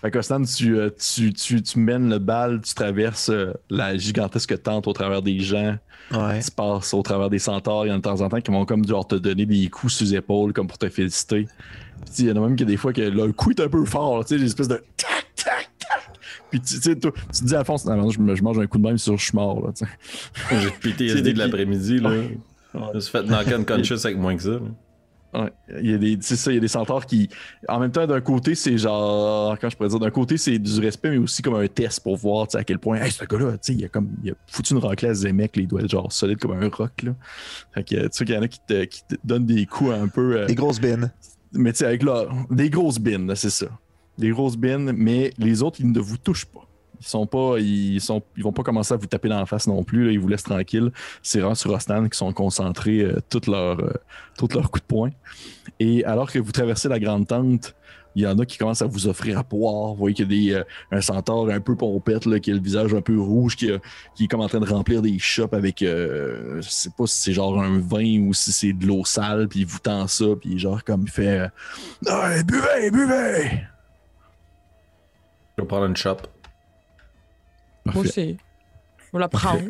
Fait 0.00 0.10
qu'Ostan, 0.10 0.42
tu, 0.42 0.78
euh, 0.78 0.90
tu, 0.90 1.32
tu, 1.32 1.60
tu 1.62 1.78
mènes 1.78 2.08
le 2.10 2.18
bal, 2.18 2.60
tu 2.60 2.74
traverses 2.74 3.30
euh, 3.30 3.52
la 3.70 3.96
gigantesque 3.96 4.62
tente 4.62 4.86
au 4.86 4.92
travers 4.92 5.22
des 5.22 5.40
gens, 5.40 5.76
Ouais. 6.12 6.40
tu 6.40 6.50
passes 6.50 6.92
au 6.92 7.02
travers 7.02 7.30
des 7.30 7.38
centaures, 7.38 7.86
il 7.86 7.88
y 7.88 7.92
en 7.92 7.94
a 7.94 7.96
de 7.96 8.02
temps 8.02 8.20
en 8.20 8.28
temps 8.28 8.40
qui 8.40 8.50
vont 8.50 8.66
comme 8.66 8.86
genre 8.86 9.06
te 9.08 9.14
donner 9.14 9.46
des 9.46 9.68
coups 9.70 9.94
sur 9.94 10.04
les 10.06 10.14
épaules 10.16 10.52
comme 10.52 10.66
pour 10.68 10.76
te 10.76 10.88
féliciter. 10.90 11.46
Puis 12.04 12.24
il 12.24 12.26
y 12.28 12.32
en 12.32 12.36
a 12.36 12.40
même 12.46 12.54
qui 12.56 12.64
des 12.66 12.76
fois 12.76 12.92
que 12.92 13.00
le 13.00 13.32
coup 13.32 13.50
est 13.52 13.60
un 13.60 13.68
peu 13.68 13.84
fort, 13.86 14.22
tu 14.26 14.34
sais, 14.34 14.38
des 14.40 14.46
espèces 14.46 14.68
de. 14.68 14.84
Puis 16.60 16.60
tu, 16.60 16.78
te 16.80 17.44
dis 17.44 17.54
à 17.54 17.58
Alphonse, 17.60 17.84
non, 17.84 17.96
non, 17.96 18.10
je, 18.10 18.20
me- 18.20 18.34
je 18.36 18.42
mange 18.42 18.58
un 18.58 18.66
coup 18.66 18.78
de 18.78 18.84
même 18.84 18.98
sur 18.98 19.16
je 19.18 19.24
suis 19.24 19.34
mort, 19.34 19.66
là, 19.66 19.72
tu 19.76 19.84
sais. 19.84 20.60
J'ai 20.60 20.70
PTSD 20.70 21.32
de 21.32 21.38
l'après-midi. 21.38 21.98
là. 21.98 22.10
Ouais. 22.10 22.38
Je 22.74 22.78
me 22.94 23.00
suis 23.00 23.10
fait 23.10 23.22
knock 23.24 23.48
unconscious 23.48 24.04
avec 24.06 24.16
moins 24.18 24.36
que 24.36 24.42
ça. 24.42 24.50
là. 24.50 24.60
Ouais, 25.36 25.52
il 25.82 25.90
y 25.90 25.94
a 25.94 25.98
des, 25.98 26.16
c'est 26.20 26.36
ça, 26.36 26.52
il 26.52 26.54
y 26.54 26.58
a 26.58 26.60
des 26.60 26.68
centaures 26.68 27.06
qui, 27.06 27.28
en 27.68 27.80
même 27.80 27.90
temps, 27.90 28.06
d'un 28.06 28.20
côté, 28.20 28.54
c'est 28.54 28.78
genre, 28.78 29.58
quand 29.58 29.68
je 29.68 29.76
pourrais 29.76 29.88
dire, 29.88 29.98
d'un 29.98 30.10
côté, 30.12 30.36
c'est 30.36 30.60
du 30.60 30.78
respect, 30.78 31.10
mais 31.10 31.16
aussi 31.18 31.42
comme 31.42 31.56
un 31.56 31.66
test 31.66 32.04
pour 32.04 32.16
voir, 32.16 32.46
à 32.54 32.62
quel 32.62 32.78
point, 32.78 32.98
hey, 32.98 33.10
ce 33.10 33.24
gars-là, 33.24 33.52
tu 33.54 33.58
sais, 33.62 33.74
il 33.74 33.84
a 33.84 33.88
comme, 33.88 34.10
il 34.22 34.30
a 34.30 34.34
foutu 34.46 34.74
une 34.74 34.78
raclée 34.78 35.08
à 35.08 35.14
Zemek, 35.14 35.66
doit 35.66 35.80
être 35.80 35.90
genre 35.90 36.12
solide 36.12 36.38
comme 36.38 36.52
un 36.52 36.68
roc, 36.68 37.02
là. 37.02 37.16
Fait 37.74 37.82
que, 37.82 37.96
tu 38.02 38.08
sais, 38.12 38.24
qu'il 38.24 38.34
y 38.36 38.38
en 38.38 38.42
a 38.42 38.48
qui 38.48 38.60
te, 38.64 38.84
qui 38.84 39.02
te 39.08 39.16
donnent 39.24 39.46
des 39.46 39.66
coups 39.66 39.90
un 39.90 40.06
peu, 40.06 40.36
euh, 40.36 40.46
Des 40.46 40.54
grosses 40.54 40.80
bines. 40.80 41.10
mais 41.52 41.72
tu 41.72 41.78
sais, 41.78 41.86
avec 41.86 42.04
là, 42.04 42.26
des 42.52 42.70
grosses 42.70 43.00
bines, 43.00 43.26
là, 43.26 43.34
c'est 43.34 43.50
ça. 43.50 43.66
Des 44.18 44.30
grosses 44.30 44.56
bines, 44.56 44.92
mais 44.92 45.32
les 45.38 45.62
autres, 45.62 45.80
ils 45.80 45.90
ne 45.90 46.00
vous 46.00 46.16
touchent 46.16 46.46
pas. 46.46 46.66
Ils 47.00 47.06
sont 47.06 47.26
pas, 47.26 47.58
ils 47.58 48.00
sont, 48.00 48.22
ils 48.36 48.42
vont 48.42 48.52
pas 48.52 48.62
commencer 48.62 48.94
à 48.94 48.96
vous 48.96 49.06
taper 49.06 49.28
dans 49.28 49.38
la 49.38 49.46
face 49.46 49.66
non 49.66 49.82
plus. 49.82 50.12
ils 50.12 50.18
vous 50.18 50.28
laissent 50.28 50.44
tranquille. 50.44 50.90
C'est 51.22 51.40
vraiment 51.40 51.54
sur 51.54 51.72
Ostan 51.72 52.08
qui 52.08 52.16
sont 52.16 52.32
concentrés 52.32 53.00
euh, 53.00 53.16
euh, 53.16 53.20
toutes 53.28 53.46
leurs 54.54 54.70
coups 54.70 54.82
de 54.82 54.86
poing. 54.86 55.10
Et 55.80 56.04
alors 56.04 56.30
que 56.30 56.38
vous 56.38 56.52
traversez 56.52 56.88
la 56.88 56.98
grande 56.98 57.26
tente, 57.26 57.74
il 58.14 58.22
y 58.22 58.26
en 58.26 58.38
a 58.38 58.46
qui 58.46 58.58
commencent 58.58 58.82
à 58.82 58.86
vous 58.86 59.06
offrir 59.08 59.38
à 59.38 59.42
boire. 59.42 59.90
Vous 59.90 59.96
voyez 59.96 60.14
qu'il 60.14 60.32
y 60.32 60.54
a 60.54 60.58
euh, 60.58 60.64
un 60.92 61.00
centaure 61.00 61.50
un 61.50 61.60
peu 61.60 61.76
pompette, 61.76 62.40
qui 62.40 62.50
a 62.50 62.54
le 62.54 62.60
visage 62.60 62.94
un 62.94 63.00
peu 63.00 63.18
rouge, 63.18 63.56
qui, 63.56 63.68
est 63.68 64.28
comme 64.28 64.40
en 64.40 64.48
train 64.48 64.60
de 64.60 64.68
remplir 64.68 65.02
des 65.02 65.18
chopes 65.18 65.54
avec, 65.54 65.82
euh, 65.82 66.60
je 66.62 66.68
sais 66.68 66.90
pas 66.96 67.06
si 67.06 67.18
c'est 67.18 67.32
genre 67.32 67.60
un 67.60 67.78
vin 67.80 68.20
ou 68.20 68.32
si 68.32 68.52
c'est 68.52 68.72
de 68.72 68.86
l'eau 68.86 69.04
sale, 69.04 69.48
puis 69.48 69.60
il 69.60 69.66
vous 69.66 69.78
tend 69.78 70.06
ça, 70.06 70.26
puis 70.40 70.58
genre 70.58 70.84
comme 70.84 71.02
il 71.02 71.10
fait 71.10 71.40
euh, 71.40 71.48
Ah, 72.06 72.42
buvez, 72.42 72.90
buvez! 72.90 73.73
Je 75.56 75.62
vais 75.62 75.68
prendre 75.68 75.86
une 75.86 75.96
shop. 75.96 76.16
Moi 77.86 77.98
aussi. 77.98 78.36
Vais 79.12 79.18
la 79.20 79.28
prendre. 79.28 79.62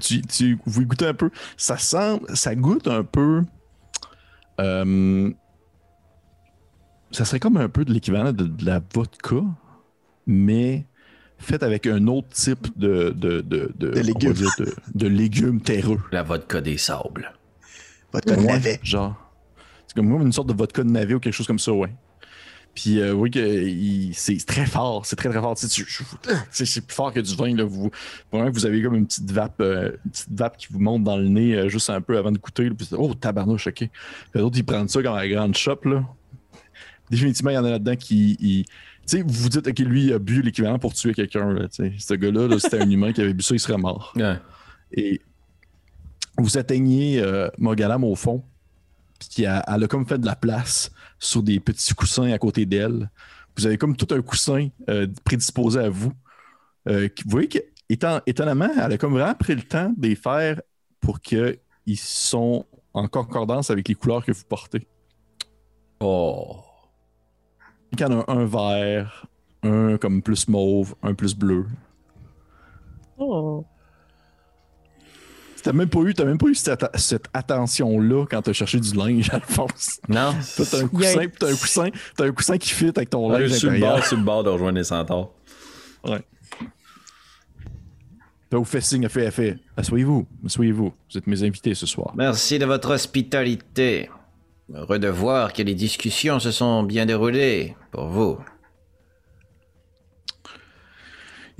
Tu, 0.00 0.22
tu- 0.22 0.58
vous 0.66 0.82
y 0.82 0.86
goûtez 0.86 1.06
un 1.06 1.14
peu. 1.14 1.30
Ça 1.56 1.78
sent, 1.78 2.20
ça 2.34 2.54
goûte 2.54 2.88
un 2.88 3.04
peu. 3.04 3.42
euh, 4.60 5.30
ça 7.10 7.24
serait 7.24 7.38
comme 7.40 7.56
un 7.56 7.68
peu 7.68 7.84
de 7.84 7.92
l'équivalent 7.92 8.32
de, 8.32 8.44
de 8.44 8.64
la 8.66 8.82
vodka, 8.92 9.36
mais 10.26 10.84
faite 11.38 11.62
avec 11.62 11.86
un 11.86 12.06
autre 12.08 12.28
type 12.30 12.76
de, 12.78 13.10
de, 13.10 13.40
de, 13.40 13.72
De 13.76 13.90
on 13.98 14.02
légumes. 14.02 14.32
dire 14.32 14.50
de- 14.58 14.74
de 14.94 15.06
légumes 15.06 15.60
terreux. 15.60 16.00
La 16.12 16.22
vodka 16.22 16.60
des 16.60 16.76
sables. 16.76 17.32
Code 18.12 18.28
Ouais, 18.28 18.44
navet. 18.44 18.80
Genre. 18.82 19.14
C'est 19.86 19.94
comme 19.94 20.08
moi, 20.08 20.20
une 20.20 20.32
sorte 20.32 20.48
de 20.48 20.54
vodka 20.54 20.82
de 20.82 20.90
navet 20.90 21.14
ou 21.14 21.20
quelque 21.20 21.32
chose 21.34 21.46
comme 21.46 21.58
ça, 21.58 21.72
ouais. 21.72 21.92
Puis 22.80 23.00
euh, 23.00 23.12
oui, 23.12 23.28
que 23.32 23.40
il- 23.40 24.14
c'est 24.14 24.36
très 24.46 24.64
fort, 24.64 25.04
c'est 25.04 25.16
très 25.16 25.28
très 25.30 25.40
fort. 25.40 25.58
C'est 25.58 26.64
c'est 26.64 26.80
plus 26.86 26.94
fort 26.94 27.12
que 27.12 27.18
du 27.18 27.34
vin. 27.34 27.52
Là. 27.56 27.64
Vous, 27.64 27.90
vous 28.30 28.66
avez 28.66 28.80
comme 28.82 28.94
une 28.94 29.04
petite 29.06 29.28
vape, 29.32 29.60
euh, 29.60 29.90
une 30.04 30.10
petite 30.12 30.30
vape 30.30 30.56
qui 30.56 30.68
vous 30.70 30.78
monte 30.78 31.02
dans 31.02 31.16
le 31.16 31.26
nez 31.26 31.56
euh, 31.56 31.68
juste 31.68 31.90
un 31.90 32.00
peu 32.00 32.16
avant 32.16 32.30
de 32.30 32.38
goûter. 32.38 32.68
là. 32.68 32.74
Puis, 32.78 32.88
oh, 32.92 33.12
tabarnouche, 33.14 33.66
ok. 33.66 33.88
L'autre, 34.34 34.56
ils 34.58 34.64
prennent 34.64 34.86
ça 34.86 35.02
comme 35.02 35.14
à 35.14 35.22
la 35.24 35.28
grande 35.28 35.56
shop. 35.56 35.80
Là. 35.86 36.04
Définitivement, 37.10 37.50
il 37.50 37.54
y 37.54 37.58
en 37.58 37.64
a 37.64 37.70
là-dedans 37.70 37.96
qui. 37.96 38.36
ils- 38.38 38.64
tu 38.64 39.16
sais, 39.16 39.22
vous 39.22 39.32
vous 39.32 39.48
dites, 39.48 39.66
ok, 39.66 39.78
lui, 39.80 40.04
il 40.04 40.12
a 40.12 40.20
bu 40.20 40.40
l'équivalent 40.42 40.78
pour 40.78 40.92
tuer 40.94 41.14
quelqu'un. 41.14 41.56
Ce 41.70 42.14
gars-là, 42.14 42.46
là, 42.46 42.58
c'était 42.60 42.80
un 42.80 42.88
humain 42.88 43.12
qui 43.12 43.22
avait 43.22 43.34
bu 43.34 43.42
ça, 43.42 43.54
il 43.56 43.58
serait 43.58 43.78
mort. 43.78 44.12
Ouais. 44.14 44.36
Et 44.92 45.20
vous 46.36 46.58
atteignez 46.58 47.20
euh, 47.20 47.48
Morgalam 47.58 48.04
au 48.04 48.14
fond, 48.14 48.44
puis 49.18 49.42
elle 49.44 49.48
a 49.66 49.86
comme 49.88 50.06
fait 50.06 50.18
de 50.18 50.26
la 50.26 50.36
place 50.36 50.92
sur 51.18 51.42
des 51.42 51.60
petits 51.60 51.94
coussins 51.94 52.30
à 52.32 52.38
côté 52.38 52.66
d'elle. 52.66 53.10
Vous 53.56 53.66
avez 53.66 53.76
comme 53.78 53.96
tout 53.96 54.12
un 54.14 54.22
coussin 54.22 54.68
euh, 54.88 55.06
prédisposé 55.24 55.80
à 55.80 55.88
vous. 55.88 56.12
Euh, 56.88 57.08
qui- 57.08 57.24
vous 57.24 57.30
voyez 57.30 57.48
qu'étonnamment, 57.48 58.70
elle 58.80 58.92
a 58.92 58.98
comme 58.98 59.12
vraiment 59.12 59.34
pris 59.34 59.54
le 59.54 59.62
temps 59.62 59.92
de 59.96 60.06
les 60.08 60.14
faire 60.14 60.60
pour 61.00 61.20
qu'ils 61.20 61.58
sont 61.96 62.64
en 62.94 63.08
concordance 63.08 63.70
avec 63.70 63.88
les 63.88 63.94
couleurs 63.94 64.24
que 64.24 64.32
vous 64.32 64.44
portez. 64.48 64.86
Oh. 66.00 66.60
Il 67.92 68.00
y 68.00 68.04
en 68.04 68.20
a 68.20 68.30
un 68.32 68.44
vert, 68.44 69.26
un 69.62 69.96
comme 69.98 70.22
plus 70.22 70.46
mauve, 70.48 70.94
un 71.02 71.14
plus 71.14 71.34
bleu. 71.34 71.66
Oh. 73.16 73.64
T'as 75.62 75.72
même 75.72 75.88
pas 75.88 76.00
eu, 76.00 76.14
t'as 76.14 76.24
même 76.24 76.38
pas 76.38 76.46
eu 76.46 76.54
cette, 76.54 76.84
attention-là 77.32 78.26
quand 78.30 78.42
t'as 78.42 78.52
cherché 78.52 78.78
du 78.78 78.94
linge, 78.94 79.28
Alphonse. 79.32 80.00
Non? 80.08 80.32
T'as 80.56 80.78
un 80.78 80.84
a- 80.84 80.88
coussin, 80.88 81.18
puis 81.20 81.30
t'as 81.38 81.48
un 81.48 81.56
coussin, 81.56 81.88
t'as 82.16 82.24
un 82.26 82.32
coussin 82.32 82.58
qui 82.58 82.70
fit 82.70 82.92
avec 82.94 83.10
ton 83.10 83.30
Ouais, 83.30 83.40
linge 83.40 83.52
sur 83.58 83.70
le 83.70 83.80
bord, 83.80 84.04
sur 84.04 84.16
le 84.16 84.22
bord 84.22 84.44
de 84.44 84.50
rejoindre 84.50 84.78
les 84.78 84.84
centaures. 84.84 85.32
Ouais. 86.04 86.22
Vous 88.50 88.64
fait 88.64 88.80
signe, 88.80 89.02
elle 89.02 89.10
fait, 89.10 89.24
elle 89.24 89.32
fait. 89.32 89.58
Asseyez-vous, 89.76 90.26
asseyez-vous. 90.46 90.92
Vous 91.10 91.18
êtes 91.18 91.26
mes 91.26 91.42
invités 91.42 91.74
ce 91.74 91.86
soir. 91.86 92.12
Merci 92.16 92.58
de 92.58 92.64
votre 92.64 92.90
hospitalité. 92.90 94.08
Heureux 94.72 94.98
de 94.98 95.08
voir 95.08 95.52
que 95.52 95.62
les 95.62 95.74
discussions 95.74 96.38
se 96.38 96.50
sont 96.50 96.82
bien 96.82 97.04
déroulées 97.04 97.76
pour 97.90 98.08
vous. 98.08 98.38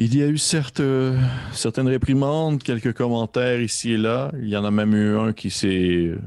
Il 0.00 0.16
y 0.16 0.22
a 0.22 0.28
eu 0.28 0.38
euh, 0.78 1.18
certaines 1.52 1.88
réprimandes, 1.88 2.62
quelques 2.62 2.92
commentaires 2.92 3.60
ici 3.60 3.94
et 3.94 3.96
là. 3.96 4.30
Il 4.40 4.48
y 4.48 4.56
en 4.56 4.64
a 4.64 4.70
même 4.70 4.94
eu 4.94 5.18
un 5.18 5.32
qui 5.32 5.50
s'est, 5.50 6.06
euh, 6.06 6.20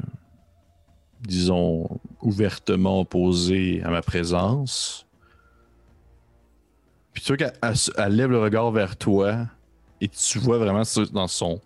disons, 1.22 1.88
ouvertement 2.22 3.00
opposé 3.00 3.82
à 3.84 3.90
ma 3.90 4.02
présence. 4.02 5.08
Puis 7.14 7.24
tu 7.24 7.34
vois 7.34 7.38
qu'elle 7.38 8.14
lève 8.14 8.30
le 8.30 8.42
regard 8.42 8.72
vers 8.72 8.98
toi 8.98 9.48
et 10.02 10.10
tu 10.10 10.38
vois 10.38 10.58
vraiment 10.58 10.84
dans, 11.14 11.30
son, 11.30 11.62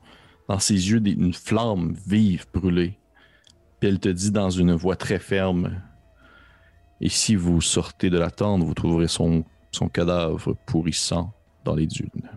dans 0.47 0.59
ses 0.59 0.91
yeux 0.91 1.01
une 1.03 1.33
flamme 1.33 1.95
vive 2.05 2.45
brûler. 2.53 2.99
Puis 3.79 3.89
elle 3.89 3.99
te 3.99 4.09
dit 4.09 4.29
dans 4.29 4.51
une 4.51 4.73
voix 4.73 4.95
très 4.95 5.17
ferme 5.17 5.81
Et 7.01 7.09
si 7.09 7.35
vous 7.35 7.61
sortez 7.61 8.11
de 8.11 8.19
la 8.19 8.29
tente, 8.29 8.61
vous 8.61 8.75
trouverez 8.75 9.07
son, 9.07 9.43
son 9.71 9.89
cadavre 9.89 10.55
pourrissant 10.67 11.34
dans 11.65 11.75
les 11.75 11.87
dunes. 11.87 12.29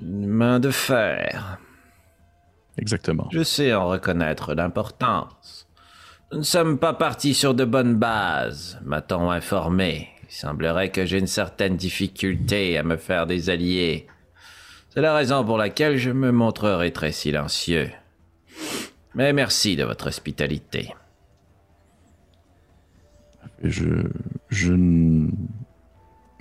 Une 0.00 0.26
main 0.26 0.58
de 0.58 0.70
fer. 0.70 1.58
Exactement. 2.78 3.28
Je 3.30 3.44
sais 3.44 3.72
en 3.72 3.86
reconnaître 3.86 4.54
l'importance. 4.54 5.68
Nous 6.32 6.38
ne 6.38 6.42
sommes 6.42 6.78
pas 6.78 6.94
partis 6.94 7.34
sur 7.34 7.54
de 7.54 7.64
bonnes 7.64 7.96
bases, 7.96 8.80
m'a-t-on 8.84 9.30
informé. 9.30 10.08
Il 10.24 10.34
semblerait 10.34 10.90
que 10.90 11.04
j'ai 11.04 11.18
une 11.18 11.26
certaine 11.26 11.76
difficulté 11.76 12.78
à 12.78 12.82
me 12.82 12.96
faire 12.96 13.26
des 13.26 13.50
alliés. 13.50 14.06
C'est 14.88 15.02
la 15.02 15.14
raison 15.14 15.44
pour 15.44 15.58
laquelle 15.58 15.98
je 15.98 16.10
me 16.10 16.32
montrerai 16.32 16.90
très 16.90 17.12
silencieux. 17.12 17.90
Mais 19.14 19.34
merci 19.34 19.76
de 19.76 19.84
votre 19.84 20.06
hospitalité. 20.06 20.94
Je. 23.62 24.08
Je. 24.48 24.72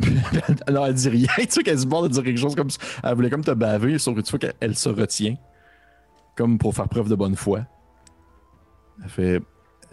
N- 0.08 0.56
Alors, 0.68 0.88
elle 0.88 0.94
dit 0.94 1.10
rien. 1.10 1.28
Tu 1.38 1.46
vois 1.54 1.64
qu'elle 1.64 1.80
se 1.80 1.86
bord 1.86 2.04
de 2.04 2.08
dire 2.10 2.24
quelque 2.24 2.40
chose 2.40 2.56
comme 2.56 2.70
ça. 2.70 2.80
Elle 3.04 3.16
voulait 3.16 3.30
comme 3.30 3.44
te 3.44 3.52
baver, 3.52 3.98
sauf 4.00 4.16
que 4.16 4.22
tu 4.22 4.30
vois 4.32 4.40
qu'elle 4.40 4.54
elle 4.60 4.76
se 4.76 4.90
retient. 4.90 5.36
Comme 6.36 6.58
pour 6.58 6.74
faire 6.76 6.88
preuve 6.88 7.10
de 7.10 7.16
bonne 7.16 7.36
foi. 7.36 7.66
Elle 9.04 9.10
fait 9.10 9.42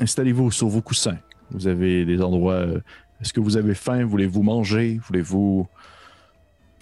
Installez-vous 0.00 0.50
sur 0.50 0.68
vos 0.68 0.80
coussins. 0.82 1.18
Vous 1.50 1.66
avez 1.66 2.04
des 2.04 2.22
endroits. 2.22 2.52
euh, 2.54 2.80
Est-ce 3.20 3.32
que 3.32 3.40
vous 3.40 3.56
avez 3.56 3.74
faim? 3.74 4.04
Voulez-vous 4.04 4.42
manger? 4.42 5.00
Voulez-vous 5.06 5.66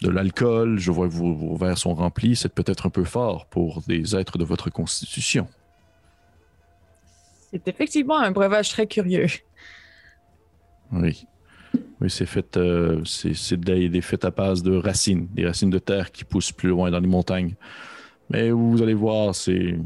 de 0.02 0.10
l'alcool? 0.10 0.78
Je 0.78 0.90
vois 0.90 1.08
que 1.08 1.12
vos, 1.14 1.32
vos 1.34 1.56
verres 1.56 1.78
sont 1.78 1.94
remplis. 1.94 2.36
C'est 2.36 2.52
peut-être 2.52 2.84
un 2.86 2.90
peu 2.90 3.04
fort 3.04 3.46
pour 3.46 3.80
des 3.86 4.14
êtres 4.14 4.36
de 4.36 4.44
votre 4.44 4.68
constitution. 4.70 5.48
C'est 7.50 7.66
effectivement 7.68 8.18
un 8.18 8.32
breuvage 8.32 8.68
très 8.70 8.86
curieux. 8.86 9.28
Oui. 10.92 11.26
Oui, 12.00 12.10
c'est 12.10 12.26
fait, 12.26 12.56
euh, 12.56 13.02
c'est 13.04 13.58
des, 13.58 13.88
des 13.88 14.00
faits 14.00 14.24
à 14.24 14.30
base 14.30 14.62
de 14.62 14.76
racines, 14.76 15.28
des 15.32 15.46
racines 15.46 15.70
de 15.70 15.78
terre 15.78 16.12
qui 16.12 16.24
poussent 16.24 16.52
plus 16.52 16.68
loin 16.68 16.90
dans 16.90 17.00
les 17.00 17.08
montagnes. 17.08 17.54
Mais 18.30 18.50
vous 18.50 18.82
allez 18.82 18.94
voir, 18.94 19.34
c'est. 19.34 19.78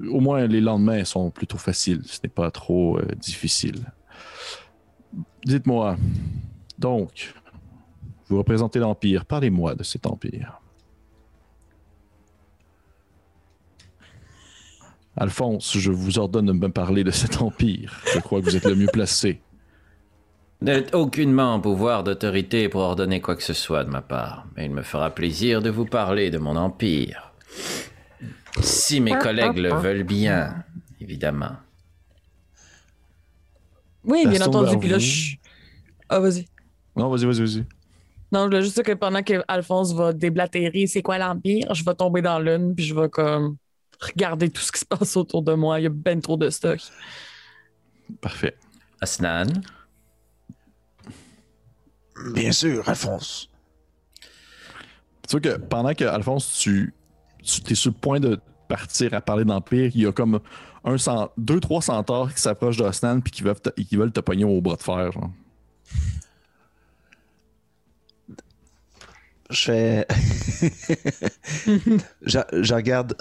Au 0.00 0.20
moins, 0.20 0.46
les 0.46 0.60
lendemains 0.60 1.04
sont 1.04 1.30
plutôt 1.30 1.58
faciles. 1.58 2.02
Ce 2.04 2.20
n'est 2.22 2.28
pas 2.28 2.50
trop 2.50 2.98
euh, 2.98 3.06
difficile. 3.16 3.92
Dites-moi, 5.44 5.96
donc, 6.78 7.34
vous 8.28 8.38
représentez 8.38 8.78
l'Empire. 8.78 9.24
Parlez-moi 9.24 9.74
de 9.74 9.82
cet 9.82 10.06
Empire. 10.06 10.60
Alphonse, 15.16 15.76
je 15.76 15.90
vous 15.90 16.20
ordonne 16.20 16.46
de 16.46 16.52
me 16.52 16.68
parler 16.68 17.02
de 17.02 17.10
cet 17.10 17.42
Empire. 17.42 18.00
Je 18.14 18.20
crois 18.20 18.40
que 18.40 18.44
vous 18.44 18.56
êtes 18.56 18.66
le 18.66 18.76
mieux 18.76 18.86
placé. 18.92 19.40
N'êtes 20.60 20.94
aucunement 20.94 21.54
en 21.54 21.60
pouvoir 21.60 22.02
d'autorité 22.02 22.68
pour 22.68 22.80
ordonner 22.80 23.20
quoi 23.20 23.36
que 23.36 23.44
ce 23.44 23.52
soit 23.52 23.84
de 23.84 23.90
ma 23.90 24.02
part, 24.02 24.46
mais 24.56 24.64
il 24.64 24.72
me 24.72 24.82
fera 24.82 25.10
plaisir 25.10 25.62
de 25.62 25.70
vous 25.70 25.84
parler 25.84 26.30
de 26.30 26.38
mon 26.38 26.56
empire. 26.56 27.32
Si 28.60 29.00
mes 29.00 29.16
collègues 29.16 29.58
le 29.58 29.72
veulent 29.72 30.02
bien, 30.02 30.64
évidemment. 31.00 31.56
Oui, 34.02 34.26
bien 34.26 34.40
entendu. 34.40 34.78
Puis 34.78 34.88
là, 34.88 34.98
je... 34.98 35.36
Ah, 36.08 36.18
vas-y. 36.18 36.46
Non, 36.96 37.08
vas-y, 37.08 37.26
vas-y, 37.26 37.40
vas-y. 37.40 37.66
Non, 38.32 38.50
je 38.50 38.60
juste 38.60 38.74
dire 38.74 38.84
que 38.84 38.92
pendant 38.92 39.22
que 39.22 39.42
Alphonse 39.48 39.94
va 39.94 40.12
déblatérer 40.12 40.86
c'est 40.86 41.02
quoi 41.02 41.18
l'Empire, 41.18 41.72
je 41.72 41.84
vais 41.84 41.94
tomber 41.94 42.20
dans 42.20 42.38
l'une, 42.38 42.74
puis 42.74 42.84
je 42.84 42.94
vais 42.94 43.08
comme 43.08 43.56
regarder 44.00 44.50
tout 44.50 44.60
ce 44.60 44.72
qui 44.72 44.80
se 44.80 44.84
passe 44.84 45.16
autour 45.16 45.42
de 45.42 45.54
moi. 45.54 45.80
Il 45.80 45.84
y 45.84 45.86
a 45.86 45.90
ben 45.90 46.20
trop 46.20 46.36
de 46.36 46.50
stock. 46.50 46.80
Parfait. 48.20 48.56
Asnan, 49.00 49.46
Bien 52.24 52.52
sûr, 52.52 52.88
Alphonse. 52.88 53.48
Tu 55.28 55.32
vois 55.32 55.40
que 55.40 55.58
pendant 55.58 55.94
que, 55.94 56.04
Alphonse, 56.04 56.58
tu, 56.58 56.94
tu 57.42 57.72
es 57.72 57.74
sur 57.74 57.90
le 57.92 57.96
point 57.98 58.20
de 58.20 58.38
partir 58.68 59.14
à 59.14 59.20
parler 59.20 59.44
d'Empire, 59.44 59.90
il 59.94 60.02
y 60.02 60.06
a 60.06 60.12
comme 60.12 60.40
un 60.84 60.96
cent- 60.98 61.30
deux, 61.36 61.60
trois 61.60 61.82
centaures 61.82 62.32
qui 62.32 62.40
s'approchent 62.40 62.76
d'Osnan 62.76 63.20
puis 63.20 63.32
qui 63.32 63.42
veulent, 63.42 63.60
te, 63.60 63.70
qui 63.70 63.96
veulent 63.96 64.12
te 64.12 64.20
pogner 64.20 64.44
au 64.44 64.60
bras 64.60 64.76
de 64.76 64.82
fer. 64.82 65.12
Genre. 65.12 65.30
Je 69.50 69.62
fais. 69.62 70.06
je, 72.22 72.38
je 72.62 72.74
regarde. 72.74 73.16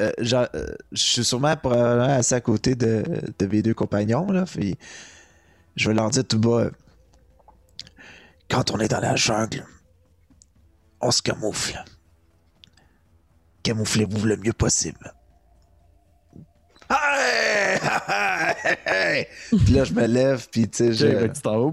euh, 0.00 0.12
je, 0.20 0.36
euh, 0.36 0.48
je 0.92 1.02
suis 1.02 1.24
sûrement 1.24 1.56
probablement 1.56 2.14
assez 2.16 2.34
à 2.36 2.40
côté 2.40 2.74
de, 2.76 3.04
de 3.38 3.46
mes 3.46 3.62
deux 3.62 3.74
compagnons. 3.74 4.30
Là, 4.32 4.44
puis 4.46 4.76
je 5.76 5.88
vais 5.88 5.94
leur 5.94 6.10
dire 6.10 6.26
tout 6.26 6.38
bas. 6.38 6.70
Quand 8.52 8.70
on 8.70 8.80
est 8.80 8.88
dans 8.88 9.00
la 9.00 9.16
jungle, 9.16 9.66
on 11.00 11.10
se 11.10 11.22
camoufle. 11.22 11.82
Camouflez-vous 13.62 14.26
le 14.26 14.36
mieux 14.36 14.52
possible. 14.52 15.14
Hey! 18.86 19.26
Puis 19.50 19.74
là, 19.74 19.84
je 19.84 19.92
me 19.92 20.06
lève, 20.06 20.46
puis 20.50 20.68
tu 20.68 20.78
sais, 20.78 20.92
je. 20.92 21.26
tu 21.26 21.40
t'en 21.42 21.70
vas, 21.70 21.72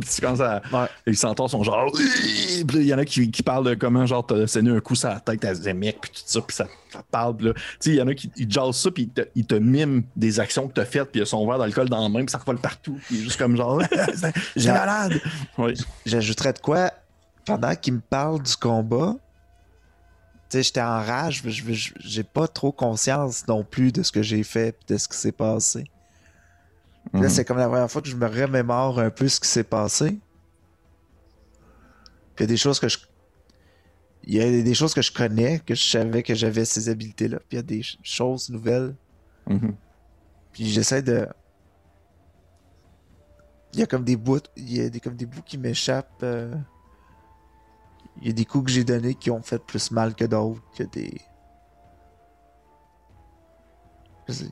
puis 0.00 0.08
tu 0.08 0.20
commences 0.20 0.40
à. 0.40 0.62
Ouais. 0.72 0.86
Les 1.06 1.14
centaures 1.14 1.50
sont 1.50 1.62
genre. 1.62 1.90
Puis 1.92 2.64
il 2.74 2.86
y 2.86 2.94
en 2.94 2.98
a 2.98 3.04
qui, 3.04 3.30
qui 3.30 3.42
parlent 3.42 3.64
de 3.64 3.74
comment, 3.74 4.06
genre, 4.06 4.24
t'as 4.24 4.46
saigné 4.46 4.70
un 4.70 4.80
coup 4.80 4.94
sur 4.94 5.08
la 5.08 5.20
tête 5.20 5.44
à 5.44 5.54
Zemek, 5.54 6.00
puis 6.00 6.10
tout 6.12 6.22
ça, 6.26 6.40
puis 6.40 6.54
ça, 6.56 6.66
ça 6.92 7.02
parle. 7.10 7.36
puis 7.36 7.46
là, 7.46 7.52
tu 7.54 7.60
sais, 7.80 7.90
il 7.90 7.96
y 7.96 8.02
en 8.02 8.08
a 8.08 8.14
qui 8.14 8.30
ils 8.36 8.50
jazzent 8.50 8.76
ça, 8.76 8.90
puis 8.90 9.04
ils 9.04 9.10
te, 9.10 9.20
ils 9.34 9.46
te 9.46 9.54
miment 9.54 10.02
des 10.14 10.40
actions 10.40 10.68
que 10.68 10.74
t'as 10.74 10.84
faites, 10.84 11.10
puis 11.10 11.20
ils 11.20 11.26
sont 11.26 11.46
verre 11.46 11.58
d'alcool 11.58 11.88
dans 11.88 12.02
la 12.02 12.08
main, 12.08 12.20
puis 12.24 12.30
ça 12.30 12.38
revole 12.38 12.58
partout, 12.58 12.98
puis 13.06 13.22
juste 13.22 13.38
comme 13.38 13.56
genre. 13.56 13.80
Genre- 14.56 14.74
malade! 14.74 15.20
Oui. 15.58 15.74
J'ajouterais 16.06 16.52
de 16.52 16.58
quoi 16.58 16.90
pendant 17.44 17.74
qu'il 17.74 17.94
me 17.94 18.00
parle 18.00 18.42
du 18.42 18.56
combat. 18.56 19.14
Sais, 20.48 20.62
j'étais 20.62 20.80
en 20.80 21.02
rage, 21.02 21.42
j'ai 21.98 22.22
pas 22.22 22.46
trop 22.46 22.70
conscience 22.72 23.46
non 23.48 23.64
plus 23.64 23.90
de 23.92 24.02
ce 24.02 24.12
que 24.12 24.22
j'ai 24.22 24.44
fait 24.44 24.68
et 24.68 24.92
de 24.92 24.96
ce 24.98 25.08
qui 25.08 25.16
s'est 25.16 25.32
passé. 25.32 25.84
Là, 27.12 27.20
Mhm. 27.22 27.28
c'est 27.28 27.44
comme 27.44 27.58
la 27.58 27.68
première 27.68 27.90
fois 27.90 28.00
que 28.02 28.08
je 28.08 28.16
me 28.16 28.26
remémore 28.26 28.98
un 29.00 29.10
peu 29.10 29.26
ce 29.28 29.40
qui 29.40 29.48
s'est 29.48 29.64
passé. 29.64 30.18
Puis 32.34 32.38
il 32.38 32.40
y 32.42 32.44
a 32.44 32.46
des 32.46 32.56
choses 32.56 32.78
que 32.78 32.88
je. 32.88 32.98
Il 34.24 34.34
y 34.34 34.40
a 34.40 34.62
des 34.62 34.74
choses 34.74 34.92
que 34.92 35.02
je 35.02 35.12
connais, 35.12 35.60
que 35.60 35.74
je 35.74 35.84
savais 35.84 36.22
que 36.24 36.34
j'avais 36.34 36.64
ces 36.64 36.88
habiletés-là. 36.88 37.38
Puis 37.38 37.46
il 37.52 37.56
y 37.56 37.58
a 37.60 37.62
des 37.62 37.82
ch- 37.82 37.98
choses 38.02 38.50
nouvelles. 38.50 38.94
Mhm. 39.48 39.74
Puis 40.52 40.66
j'essaie 40.68 41.02
de. 41.02 41.28
Il 43.72 43.80
y 43.80 43.82
a 43.82 43.86
comme 43.86 44.04
des 44.04 44.16
bouts. 44.16 44.40
Il 44.56 44.76
y 44.76 44.80
a 44.80 44.88
des, 44.88 45.00
comme 45.00 45.14
des 45.16 45.26
bouts 45.26 45.42
qui 45.42 45.58
m'échappent. 45.58 46.22
euh. 46.22 46.54
Il 48.20 48.28
y 48.28 48.30
a 48.30 48.32
des 48.32 48.44
coups 48.44 48.66
que 48.66 48.70
j'ai 48.70 48.84
donnés 48.84 49.14
qui 49.14 49.30
ont 49.30 49.42
fait 49.42 49.58
plus 49.58 49.90
mal 49.90 50.14
que 50.14 50.24
d'autres. 50.24 50.62
Que 50.76 50.84
des. 50.84 51.20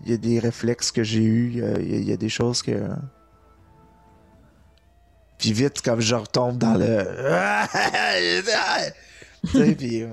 Il 0.04 0.10
y 0.10 0.12
a 0.12 0.16
des 0.16 0.38
réflexes 0.38 0.92
que 0.92 1.02
j'ai 1.02 1.22
eus. 1.22 1.50
Il 1.52 1.58
y 1.58 1.64
a, 1.64 1.78
il 1.80 2.08
y 2.08 2.16
des 2.16 2.28
choses 2.28 2.62
que. 2.62 2.88
Puis 5.38 5.52
vite, 5.52 5.82
comme 5.82 6.00
je 6.00 6.14
retombe 6.14 6.58
dans 6.58 6.74
le. 6.74 7.04
tu 9.50 9.58
sais, 9.58 9.74
puis. 9.74 10.04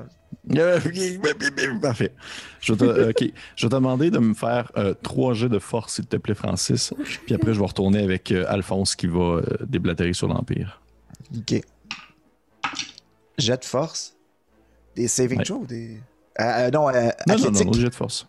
Parfait. 1.81 2.13
Je 2.59 2.73
vais, 2.73 2.77
te, 2.77 2.83
euh, 2.83 3.09
ok. 3.09 3.31
je 3.55 3.65
vais 3.65 3.69
te 3.69 3.75
demander 3.75 4.11
de 4.11 4.19
me 4.19 4.33
faire 4.33 4.71
euh, 4.77 4.93
trois 5.01 5.33
jets 5.33 5.49
de 5.49 5.59
force, 5.59 5.95
s'il 5.95 6.07
te 6.07 6.17
plaît, 6.17 6.35
Francis. 6.35 6.93
Puis 7.25 7.35
après, 7.35 7.53
je 7.53 7.59
vais 7.59 7.65
retourner 7.65 8.03
avec 8.03 8.31
euh, 8.31 8.45
Alphonse 8.47 8.95
qui 8.95 9.07
va 9.07 9.19
euh, 9.19 9.43
déblatérer 9.65 10.13
sur 10.13 10.27
l'Empire. 10.27 10.81
Ok. 11.37 11.61
Jet 13.41 13.57
de 13.61 13.65
force? 13.65 14.15
Des 14.95 15.07
saving 15.07 15.39
Ouais. 15.39 15.43
throws, 15.45 15.65
des. 15.65 15.99
Euh, 16.39 16.43
euh, 16.43 16.69
non, 16.71 16.87
euh, 16.89 16.93
Non, 16.93 16.99
non, 17.01 17.09
non, 17.27 17.33
athlétique. 17.47 17.65
non, 17.67 17.73
jet 17.73 17.89
de 17.89 17.95
force. 17.95 18.27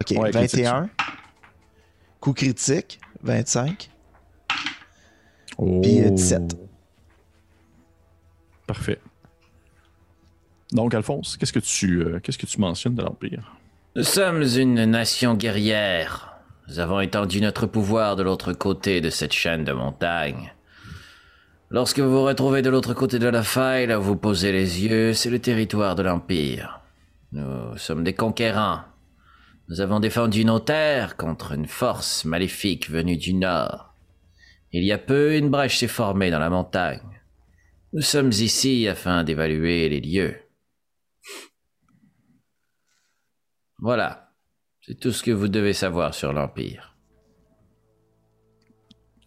Ok, 0.00 0.18
Ouais, 0.18 0.28
athlétique, 0.28 0.64
21. 0.64 0.90
Coup 2.20 2.32
critique, 2.32 3.00
25. 3.22 3.90
Oh. 5.58 5.80
Puis, 5.82 6.00
euh, 6.02 6.10
17. 6.10 6.56
Parfait. 8.66 8.98
Donc, 10.72 10.94
Alphonse, 10.94 11.36
qu'est-ce 11.36 11.52
que 11.52 11.58
tu, 11.60 12.00
euh, 12.02 12.18
qu'est-ce 12.20 12.38
que 12.38 12.46
tu 12.46 12.58
mentionnes 12.60 12.94
de 12.94 13.02
l'Empire? 13.02 13.56
Nous 13.94 14.02
sommes 14.02 14.42
une 14.42 14.84
nation 14.86 15.34
guerrière. 15.34 16.38
Nous 16.68 16.78
avons 16.78 17.00
étendu 17.00 17.40
notre 17.42 17.66
pouvoir 17.66 18.16
de 18.16 18.22
l'autre 18.22 18.52
côté 18.54 19.00
de 19.02 19.10
cette 19.10 19.32
chaîne 19.32 19.64
de 19.64 19.72
montagnes. 19.72 20.53
Lorsque 21.74 21.98
vous 21.98 22.08
vous 22.08 22.22
retrouvez 22.22 22.62
de 22.62 22.70
l'autre 22.70 22.94
côté 22.94 23.18
de 23.18 23.26
la 23.26 23.42
faille, 23.42 23.88
là 23.88 23.98
où 23.98 24.02
vous 24.04 24.14
posez 24.14 24.52
les 24.52 24.84
yeux, 24.84 25.12
c'est 25.12 25.28
le 25.28 25.40
territoire 25.40 25.96
de 25.96 26.04
l'Empire. 26.04 26.80
Nous 27.32 27.76
sommes 27.78 28.04
des 28.04 28.14
conquérants. 28.14 28.82
Nous 29.68 29.80
avons 29.80 29.98
défendu 29.98 30.44
nos 30.44 30.60
terres 30.60 31.16
contre 31.16 31.50
une 31.50 31.66
force 31.66 32.24
maléfique 32.24 32.88
venue 32.88 33.16
du 33.16 33.34
nord. 33.34 33.92
Il 34.70 34.84
y 34.84 34.92
a 34.92 34.98
peu, 34.98 35.36
une 35.36 35.50
brèche 35.50 35.78
s'est 35.78 35.88
formée 35.88 36.30
dans 36.30 36.38
la 36.38 36.48
montagne. 36.48 37.20
Nous 37.92 38.02
sommes 38.02 38.30
ici 38.30 38.86
afin 38.86 39.24
d'évaluer 39.24 39.88
les 39.88 40.00
lieux. 40.00 40.36
Voilà. 43.80 44.30
C'est 44.82 45.00
tout 45.00 45.10
ce 45.10 45.24
que 45.24 45.32
vous 45.32 45.48
devez 45.48 45.72
savoir 45.72 46.14
sur 46.14 46.32
l'Empire. 46.32 46.93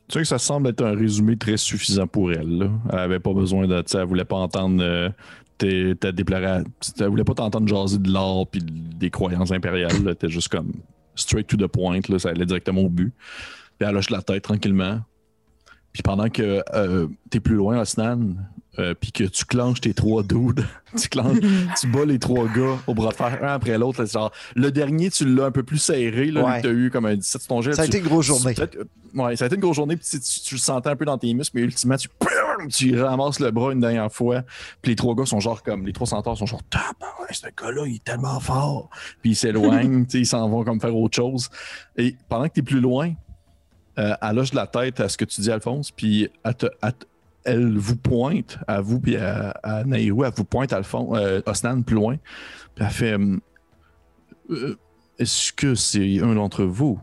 Tu 0.10 0.14
sais 0.14 0.20
que 0.20 0.26
ça 0.28 0.38
semble 0.40 0.70
être 0.70 0.84
un 0.86 0.96
résumé 0.96 1.36
très 1.38 1.58
suffisant 1.58 2.08
pour 2.08 2.32
elle. 2.32 2.70
Elle 2.92 3.00
avait 3.00 3.20
pas 3.20 3.34
besoin 3.34 3.68
de. 3.68 3.84
Elle 3.94 4.06
voulait 4.06 4.24
pas 4.26 4.38
entendre 4.38 4.82
euh, 4.82 5.10
tes- 5.58 5.96
ta. 5.96 6.10
Elle 6.10 7.08
voulait 7.10 7.24
pas 7.26 7.34
t'entendre 7.34 7.68
jaser 7.68 7.98
de 7.98 8.12
l'art 8.12 8.48
puis 8.50 8.62
des 8.64 9.10
croyances 9.10 9.52
impériales. 9.52 10.04
là. 10.04 10.16
T'es 10.16 10.30
juste 10.30 10.48
comme 10.48 10.72
straight 11.16 11.48
to 11.48 11.58
the 11.58 11.68
point. 11.68 12.00
Ça 12.20 12.30
allait 12.30 12.46
directement 12.46 12.82
au 12.82 12.90
but. 12.90 13.14
Puis 13.78 13.88
elle 13.88 13.96
lâche 13.96 14.10
la 14.10 14.22
tête 14.22 14.44
tranquillement. 14.44 15.02
Puis 15.92 16.04
pendant 16.04 16.30
que 16.30 16.62
euh, 16.74 17.08
t'es 17.30 17.40
plus 17.40 17.56
loin, 17.56 17.80
Osnan, 17.82 18.36
euh, 18.80 18.94
puis 18.94 19.12
que 19.12 19.24
tu 19.24 19.44
clenches 19.46 19.82
tes 19.82 19.94
trois 19.94 20.24
dudes, 20.24 20.66
tu, 20.98 21.08
clenches, 21.10 21.38
tu 21.80 21.88
bats 21.88 22.06
les 22.06 22.20
trois 22.20 22.48
gars 22.48 22.78
au 22.88 22.94
bras 22.94 23.10
de 23.10 23.16
fer, 23.16 23.40
un 23.44 23.54
après 23.54 23.78
l'autre. 23.78 24.06
genre, 24.06 24.32
le 24.56 24.72
dernier, 24.72 25.10
tu 25.10 25.26
l'as 25.26 25.46
un 25.46 25.52
peu 25.52 25.64
plus 25.64 25.80
serré, 25.80 26.32
là, 26.32 26.44
Ouais. 26.46 26.62
t'as 26.62 26.70
eu 26.70 26.90
comme 26.92 27.06
un 27.06 27.16
17 27.16 27.42
sur 27.42 27.48
ton 27.50 27.62
jet. 27.62 27.74
Ça 27.74 27.82
a 27.82 27.86
tu- 27.86 27.90
été 27.92 28.00
une 28.00 28.06
grosse 28.06 28.26
journée. 28.26 28.54
tu- 28.54 28.62
peut-être- 28.62 28.88
Ouais, 29.16 29.36
ça 29.36 29.46
a 29.46 29.48
été 29.48 29.56
une 29.56 29.62
grosse 29.62 29.78
journée, 29.78 29.96
puis 29.98 30.06
tu, 30.20 30.56
le 30.56 30.60
sentais 30.60 30.90
un 30.90 30.96
peu 30.96 31.06
dans 31.06 31.18
tes 31.18 31.34
muscles, 31.34 31.58
mais 31.58 31.64
ultimement, 31.64 31.96
tu, 31.96 32.08
tu 32.70 33.02
ramasses 33.02 33.40
le 33.40 33.50
bras 33.52 33.72
une 33.72 33.80
dernière 33.80 34.12
fois, 34.12 34.44
puis 34.82 34.92
les 34.92 34.96
trois 34.96 35.16
gars 35.16 35.26
sont 35.26 35.40
genre 35.40 35.64
comme, 35.64 35.86
les 35.88 35.94
trois 35.94 36.06
centaures 36.08 36.38
sont 36.38 36.46
genre, 36.46 36.62
Tabarouette, 36.70 37.34
ce 37.34 37.48
gars-là, 37.48 37.88
il 37.88 37.96
est 37.96 38.04
tellement 38.04 38.40
fort. 38.40 38.90
Puis 39.22 39.32
ils 39.32 39.36
s'éloignent, 39.36 40.06
ils 40.14 40.26
s'en 40.26 40.48
vont 40.50 40.64
comme 40.64 40.80
faire 40.80 40.96
autre 40.96 41.16
chose. 41.16 41.50
Et 41.98 42.16
pendant 42.30 42.48
que 42.48 42.54
tu 42.54 42.60
es 42.60 42.64
plus 42.64 42.82
loin, 42.82 43.14
euh, 43.98 44.14
elle 44.22 44.36
lâche 44.36 44.54
la 44.54 44.68
tête 44.68 45.00
à 45.00 45.10
ce 45.10 45.18
que 45.18 45.26
tu 45.26 45.42
dis, 45.42 45.50
Alphonse, 45.52 45.90
puis 45.90 46.30
elle, 46.44 46.56
te- 46.56 46.68
elle 46.84 46.94
te- 46.94 47.06
elle 47.48 47.78
vous 47.78 47.96
pointe, 47.96 48.60
à 48.68 48.82
vous, 48.82 49.00
puis 49.00 49.18
à, 49.18 49.50
à 49.64 49.84
Nairou, 49.84 50.24
elle 50.24 50.34
vous 50.36 50.46
pointe, 50.46 50.74
Alphonse, 50.74 51.18
euh, 51.18 51.42
Osnan, 51.46 51.82
plus 51.82 51.96
loin, 51.96 52.18
puis 52.76 52.86
elle 52.86 52.92
fait 52.92 53.16
hum, 53.16 53.40
Euh, 54.50 54.78
Est-ce 55.20 55.52
que 55.52 55.76
c'est 55.76 56.20
un 56.22 56.36
d'entre 56.36 56.64
vous 56.64 57.00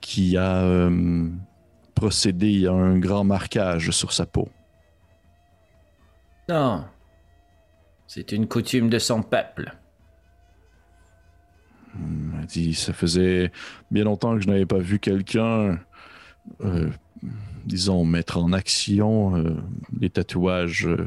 qui 0.00 0.36
a 0.36 0.62
euh, 0.62 1.28
procédé 1.94 2.66
à 2.66 2.72
un 2.72 2.98
grand 2.98 3.24
marquage 3.24 3.90
sur 3.90 4.12
sa 4.12 4.26
peau? 4.26 4.48
Non. 6.48 6.84
C'est 8.06 8.32
une 8.32 8.46
coutume 8.48 8.90
de 8.90 8.98
son 8.98 9.22
peuple. 9.22 9.72
Il 11.96 12.06
m'a 12.06 12.44
dit, 12.44 12.74
ça 12.74 12.92
faisait 12.92 13.52
bien 13.90 14.04
longtemps 14.04 14.34
que 14.34 14.40
je 14.42 14.48
n'avais 14.48 14.66
pas 14.66 14.78
vu 14.78 14.98
quelqu'un, 14.98 15.78
euh, 16.60 16.90
disons, 17.66 18.04
mettre 18.04 18.38
en 18.38 18.52
action 18.52 19.36
euh, 19.36 19.56
des 19.92 20.10
tatouages 20.10 20.86
euh, 20.86 21.06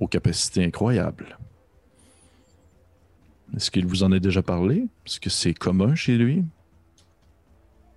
aux 0.00 0.08
capacités 0.08 0.64
incroyables. 0.64 1.38
Est-ce 3.56 3.70
qu'il 3.70 3.86
vous 3.86 4.02
en 4.02 4.12
a 4.12 4.18
déjà 4.18 4.42
parlé? 4.42 4.86
Est-ce 5.06 5.20
que 5.20 5.30
c'est 5.30 5.54
commun 5.54 5.94
chez 5.94 6.16
lui? 6.16 6.44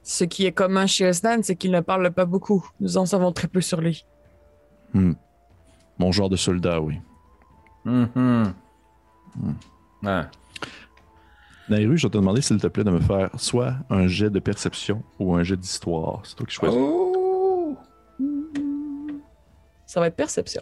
Ce 0.04 0.24
qui 0.24 0.46
est 0.46 0.52
commun 0.52 0.86
chez 0.86 1.08
Osnan, 1.08 1.40
c'est 1.42 1.56
qu'il 1.56 1.72
ne 1.72 1.80
parle 1.82 2.12
pas 2.12 2.26
beaucoup. 2.26 2.70
Nous 2.80 2.98
en 2.98 3.06
savons 3.06 3.32
très 3.32 3.48
peu 3.48 3.62
sur 3.62 3.82
lui. 3.82 4.06
Mon 4.94 6.12
genre 6.12 6.30
de 6.30 6.36
soldat, 6.36 6.82
oui. 6.82 7.00
Mhm. 7.86 8.54
Ah. 10.06 10.30
Nairu, 11.70 11.98
je 11.98 12.06
vais 12.06 12.12
te 12.12 12.18
demander, 12.18 12.42
s'il 12.42 12.58
te 12.58 12.68
plaît, 12.68 12.84
de 12.84 12.92
me 12.92 13.00
faire 13.00 13.30
soit 13.38 13.76
un 13.90 14.08
jet 14.08 14.30
de 14.30 14.40
perception 14.40 15.04
ou 15.20 15.36
un 15.36 15.44
jet 15.44 15.58
d'histoire. 15.58 16.22
C'est 16.24 16.36
toi 16.36 16.46
qui 16.46 16.54
choisis. 16.54 16.80
Oh. 16.80 17.05
Ça 19.96 20.02
va 20.02 20.08
être 20.08 20.18
perception. 20.18 20.62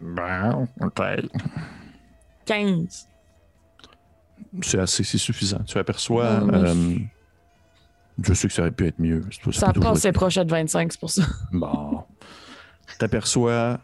Ben, 0.00 0.66
ok. 0.80 1.02
15. 2.46 3.08
C'est 4.62 4.78
assez, 4.78 5.04
c'est 5.04 5.18
suffisant. 5.18 5.58
Tu 5.66 5.76
aperçois. 5.76 6.26
Ah, 6.26 6.42
oui. 6.42 6.50
euh, 6.54 6.98
je 8.22 8.32
sais 8.32 8.48
que 8.48 8.54
ça 8.54 8.62
aurait 8.62 8.70
pu 8.70 8.86
être 8.86 8.98
mieux. 8.98 9.22
Ça 9.52 9.70
Ça 9.74 9.94
ses 9.96 10.12
proches 10.12 10.36
de 10.36 10.50
25, 10.50 10.92
c'est 10.92 10.98
pour 10.98 11.10
ça. 11.10 11.24
Bon. 11.52 12.04
T'aperçois. 12.98 13.80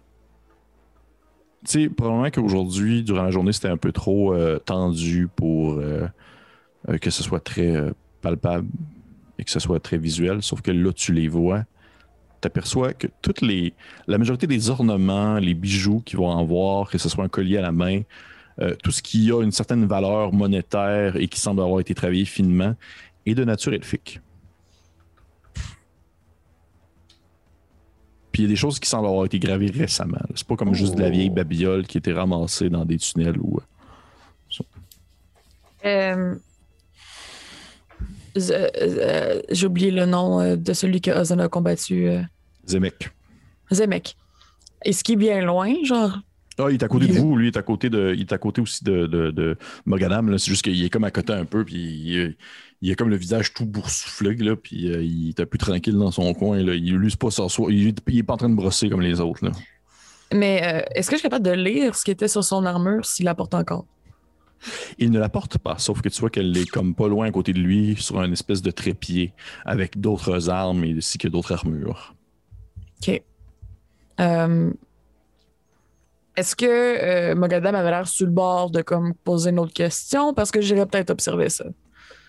Tu 1.66 1.82
sais, 1.82 1.88
probablement 1.90 2.30
qu'aujourd'hui, 2.30 3.02
durant 3.02 3.24
la 3.24 3.30
journée, 3.30 3.52
c'était 3.52 3.68
un 3.68 3.76
peu 3.76 3.93
trop 3.93 4.32
euh, 4.32 4.59
tendu 4.59 5.28
pour 5.28 5.74
euh, 5.74 6.09
euh, 6.88 6.97
que 6.97 7.10
ce 7.10 7.22
soit 7.22 7.40
très 7.40 7.76
euh, 7.76 7.93
palpable 8.22 8.68
et 9.38 9.44
que 9.44 9.51
ce 9.51 9.60
soit 9.60 9.78
très 9.78 9.98
visuel. 9.98 10.43
Sauf 10.43 10.62
que 10.62 10.70
là, 10.70 10.90
tu 10.94 11.12
les 11.12 11.28
vois. 11.28 11.64
T'aperçois 12.47 12.93
que 12.93 13.09
toutes 13.23 13.40
les. 13.40 13.74
La 14.06 14.18
majorité 14.18 14.47
des 14.47 14.70
ornements, 14.70 15.40
les 15.40 15.52
bijoux 15.52 15.98
qu'ils 15.98 16.16
vont 16.16 16.31
avoir, 16.31 16.89
que 16.89 16.97
ce 16.97 17.09
soit 17.09 17.24
un 17.24 17.28
collier 17.28 17.56
à 17.56 17.60
la 17.60 17.73
main, 17.73 18.02
euh, 18.60 18.77
tout 18.85 18.93
ce 18.93 19.02
qui 19.02 19.32
a 19.32 19.43
une 19.43 19.51
certaine 19.51 19.85
valeur 19.85 20.32
monétaire 20.32 21.16
et 21.16 21.27
qui 21.27 21.40
semble 21.40 21.60
avoir 21.60 21.81
été 21.81 21.93
travaillé 21.93 22.24
finement, 22.24 22.77
est 23.27 23.35
de 23.35 23.43
nature 23.43 23.74
elfique. 23.74 24.20
Puis 28.31 28.43
il 28.43 28.47
y 28.47 28.47
a 28.47 28.48
des 28.48 28.55
choses 28.55 28.78
qui 28.78 28.89
semblent 28.89 29.09
avoir 29.09 29.24
été 29.24 29.40
gravées 29.40 29.73
récemment. 29.73 30.23
C'est 30.36 30.47
pas 30.47 30.55
comme 30.55 30.73
juste 30.73 30.94
de 30.94 31.01
la 31.01 31.10
vieille 31.10 31.31
babiole 31.31 31.85
qui 31.85 31.98
était 31.98 32.12
ramassée 32.12 32.70
dans 32.70 32.85
des 32.85 32.98
tunnels 32.98 33.40
ou. 33.40 33.59
Euh, 35.85 36.36
euh, 38.36 39.43
J'ai 39.51 39.66
oublié 39.66 39.90
le 39.90 40.06
nom 40.06 40.55
de 40.55 40.73
celui 40.73 41.01
que 41.01 41.10
Ozan 41.10 41.40
a 41.40 41.48
combattu. 41.48 42.09
Zemek. 42.66 43.10
Zemek. 43.72 44.16
Est-ce 44.84 45.02
qu'il 45.02 45.14
est 45.14 45.16
bien 45.16 45.40
loin, 45.43 45.72
genre? 45.84 46.18
Ah, 46.59 46.66
il 46.70 46.74
est 46.74 46.82
à 46.82 46.88
côté 46.88 47.06
de 47.06 47.12
vous, 47.12 47.36
lui, 47.36 47.47
il 47.47 47.48
est 47.48 47.59
à 47.59 47.62
côté 47.62 47.90
de. 47.90 48.14
Il 48.14 48.22
est 48.22 48.32
à 48.32 48.38
côté 48.38 48.62
aussi 48.62 48.82
de, 48.82 49.06
de, 49.06 49.30
de 49.30 49.59
Mogadam, 49.84 50.30
là. 50.30 50.38
C'est 50.38 50.51
juste 50.51 50.62
qu'il 50.62 50.82
est 50.82 50.88
comme 50.88 51.05
à 51.05 51.10
côté 51.10 51.34
un 51.34 51.44
peu, 51.44 51.64
puis 51.64 51.76
il, 51.76 52.36
il 52.80 52.90
a 52.90 52.94
comme 52.94 53.10
le 53.10 53.16
visage 53.16 53.52
tout 53.52 53.66
boursouflé, 53.66 54.36
là, 54.36 54.56
puis 54.56 54.90
euh, 54.90 55.02
il 55.02 55.30
est 55.30 55.40
un 55.40 55.47
peu 55.47 55.59
tranquille 55.59 55.97
dans 55.97 56.10
son 56.10 56.32
coin, 56.32 56.62
là. 56.62 56.74
Il 56.74 56.98
c'est 57.10 57.18
pas 57.18 57.30
s'asseoir. 57.30 57.70
Il, 57.70 57.94
il 58.09 58.18
est 58.18 58.22
pas 58.22 58.34
en 58.34 58.38
train 58.38 58.48
de 58.48 58.55
brosser 58.55 58.88
comme 58.88 59.02
les 59.02 59.20
autres, 59.20 59.44
là. 59.44 59.52
Mais 60.32 60.62
euh, 60.64 60.82
est-ce 60.94 61.09
que 61.09 61.16
je 61.16 61.20
suis 61.20 61.28
capable 61.28 61.44
de 61.44 61.52
lire 61.52 61.94
ce 61.94 62.05
qui 62.05 62.10
était 62.10 62.28
sur 62.28 62.43
son 62.43 62.64
armure 62.64 63.05
s'il 63.05 63.26
la 63.26 63.34
porte 63.34 63.55
encore? 63.55 63.84
Il 64.98 65.10
ne 65.10 65.18
la 65.18 65.28
porte 65.28 65.59
pas, 65.59 65.76
sauf 65.76 66.01
que 66.01 66.09
tu 66.09 66.18
vois 66.20 66.30
qu'elle 66.30 66.56
est 66.56 66.68
comme 66.68 66.94
pas 66.94 67.06
loin 67.06 67.26
à 67.26 67.30
côté 67.30 67.52
de 67.52 67.59
lui, 67.59 67.97
sur 67.98 68.18
un 68.18 68.32
espèce 68.32 68.62
de 68.62 68.70
trépied, 68.70 69.34
avec 69.66 70.01
d'autres 70.01 70.48
armes 70.48 70.82
et 70.84 70.94
ainsi 70.97 71.18
que 71.18 71.28
d'autres 71.28 71.52
armures. 71.52 72.15
OK. 73.02 73.23
Euh, 74.20 74.70
Est-ce 76.36 76.56
que 76.56 76.64
euh, 76.66 77.35
Mogadam 77.35 77.74
avait 77.74 77.90
l'air 77.90 78.06
sur 78.09 78.27
le 78.27 78.32
bord 78.32 78.70
de 78.70 78.82
comme 78.82 79.14
poser 79.14 79.51
une 79.51 79.59
autre 79.59 79.73
question? 79.73 80.35
Parce 80.35 80.51
que 80.51 80.60
j'irais 80.60 80.86
peut-être 80.86 81.10
observer 81.10 81.48
ça. 81.48 81.64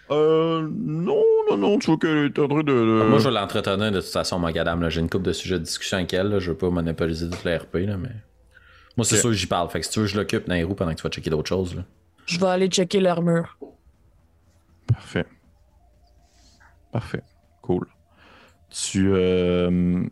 Euh, 0.09 0.67
non, 0.73 1.21
non, 1.49 1.57
non, 1.57 1.79
tu 1.79 1.87
vois 1.87 1.97
qu'elle 1.97 2.25
est 2.27 2.39
en 2.39 2.47
train 2.47 2.59
de. 2.63 2.71
de- 2.71 3.03
Moi, 3.09 3.19
je 3.19 3.25
vais 3.25 3.33
l'entretenir 3.33 3.91
de 3.91 3.99
toute 3.99 4.09
façon, 4.09 4.39
Mogadam. 4.39 4.81
là. 4.81 4.89
J'ai 4.89 5.01
une 5.01 5.09
couple 5.09 5.25
de 5.25 5.33
sujets 5.33 5.59
de 5.59 5.63
discussion 5.65 5.97
avec 5.97 6.13
elle. 6.13 6.27
là. 6.29 6.39
Je 6.39 6.51
veux 6.51 6.57
pas 6.57 6.69
monopoliser 6.69 7.29
toute 7.29 7.43
la 7.43 7.57
RP, 7.57 7.75
là, 7.85 7.97
mais. 7.97 8.11
Moi, 8.95 9.03
c'est 9.05 9.17
sûr 9.17 9.29
que 9.29 9.35
j'y 9.35 9.47
parle. 9.47 9.69
Fait 9.69 9.79
que 9.79 9.85
si 9.85 9.91
tu 9.91 9.99
veux, 9.99 10.05
je 10.07 10.15
l'occupe 10.17 10.45
roues 10.47 10.73
pendant 10.75 10.91
que 10.91 10.95
tu 10.97 11.03
vas 11.03 11.09
checker 11.09 11.29
d'autres 11.29 11.49
choses. 11.49 11.75
Là. 11.75 11.83
Je 12.25 12.39
vais 12.39 12.47
aller 12.47 12.67
checker 12.67 12.99
l'armure. 12.99 13.57
Parfait. 14.87 15.25
Parfait. 16.91 17.21
Cool. 17.61 17.85
Tu. 18.69 19.09
euh, 19.13 20.03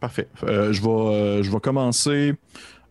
Parfait. 0.00 0.28
Euh, 0.44 0.72
je, 0.72 0.82
vais, 0.82 0.88
euh, 0.88 1.42
je 1.42 1.50
vais 1.50 1.60
commencer. 1.60 2.34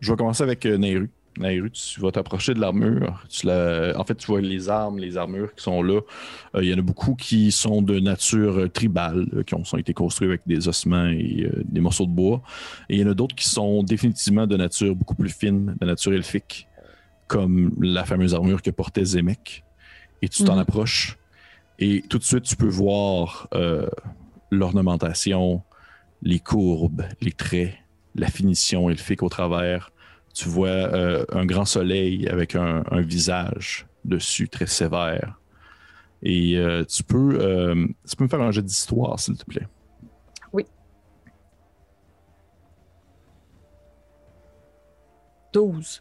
Je 0.00 0.10
vais 0.12 0.16
commencer 0.16 0.42
avec 0.42 0.64
euh, 0.66 0.76
Nairu. 0.76 1.10
Nairu, 1.38 1.70
tu 1.70 2.00
vas 2.00 2.10
t'approcher 2.10 2.54
de 2.54 2.60
l'armure. 2.60 3.22
Tu 3.28 3.46
la- 3.46 3.92
En 3.98 4.04
fait, 4.04 4.14
tu 4.14 4.26
vois 4.26 4.40
les 4.40 4.68
armes, 4.70 4.98
les 4.98 5.16
armures 5.18 5.54
qui 5.54 5.62
sont 5.62 5.82
là. 5.82 6.00
Euh, 6.54 6.62
Il 6.64 6.70
y 6.70 6.74
en 6.74 6.78
a 6.78 6.82
beaucoup 6.82 7.14
qui 7.14 7.52
sont 7.52 7.82
de 7.82 8.00
nature 8.00 8.70
tribale, 8.72 9.26
euh, 9.34 9.42
qui 9.42 9.54
ont, 9.54 9.62
ont 9.70 9.76
été 9.76 9.92
construits 9.92 10.28
avec 10.28 10.40
des 10.46 10.66
ossements 10.66 11.06
et 11.08 11.44
euh, 11.44 11.62
des 11.64 11.80
morceaux 11.80 12.06
de 12.06 12.10
bois. 12.10 12.42
Et 12.88 12.96
il 12.96 13.00
y 13.02 13.04
en 13.04 13.10
a 13.10 13.14
d'autres 13.14 13.34
qui 13.36 13.48
sont 13.48 13.82
définitivement 13.82 14.46
de 14.46 14.56
nature 14.56 14.94
beaucoup 14.96 15.14
plus 15.14 15.28
fine, 15.28 15.76
de 15.78 15.86
nature 15.86 16.14
elfique, 16.14 16.68
comme 17.26 17.74
la 17.82 18.04
fameuse 18.06 18.34
armure 18.34 18.62
que 18.62 18.70
portait 18.70 19.04
Zemek. 19.04 19.62
Et 20.22 20.28
tu 20.30 20.42
t'en 20.42 20.54
Mhm. 20.54 20.60
approches. 20.60 21.18
Et 21.78 22.00
tout 22.08 22.16
de 22.18 22.24
suite, 22.24 22.44
tu 22.44 22.56
peux 22.56 22.68
voir 22.68 23.48
l'ornementation, 24.50 25.62
les 26.22 26.40
courbes, 26.40 27.04
les 27.20 27.32
traits, 27.32 27.74
la 28.14 28.28
finition 28.28 28.90
elfique 28.90 29.22
au 29.22 29.28
travers. 29.28 29.92
Tu 30.34 30.48
vois 30.48 30.68
euh, 30.68 31.24
un 31.32 31.46
grand 31.46 31.64
soleil 31.64 32.28
avec 32.28 32.56
un, 32.56 32.84
un 32.90 33.00
visage 33.00 33.86
dessus 34.04 34.48
très 34.48 34.66
sévère. 34.66 35.40
Et 36.22 36.56
euh, 36.56 36.84
tu, 36.84 37.02
peux, 37.02 37.38
euh, 37.40 37.86
tu 38.08 38.16
peux 38.16 38.24
me 38.24 38.28
faire 38.28 38.40
un 38.40 38.50
jet 38.50 38.62
d'histoire, 38.62 39.18
s'il 39.20 39.36
te 39.36 39.44
plaît? 39.44 39.66
12. 45.52 46.00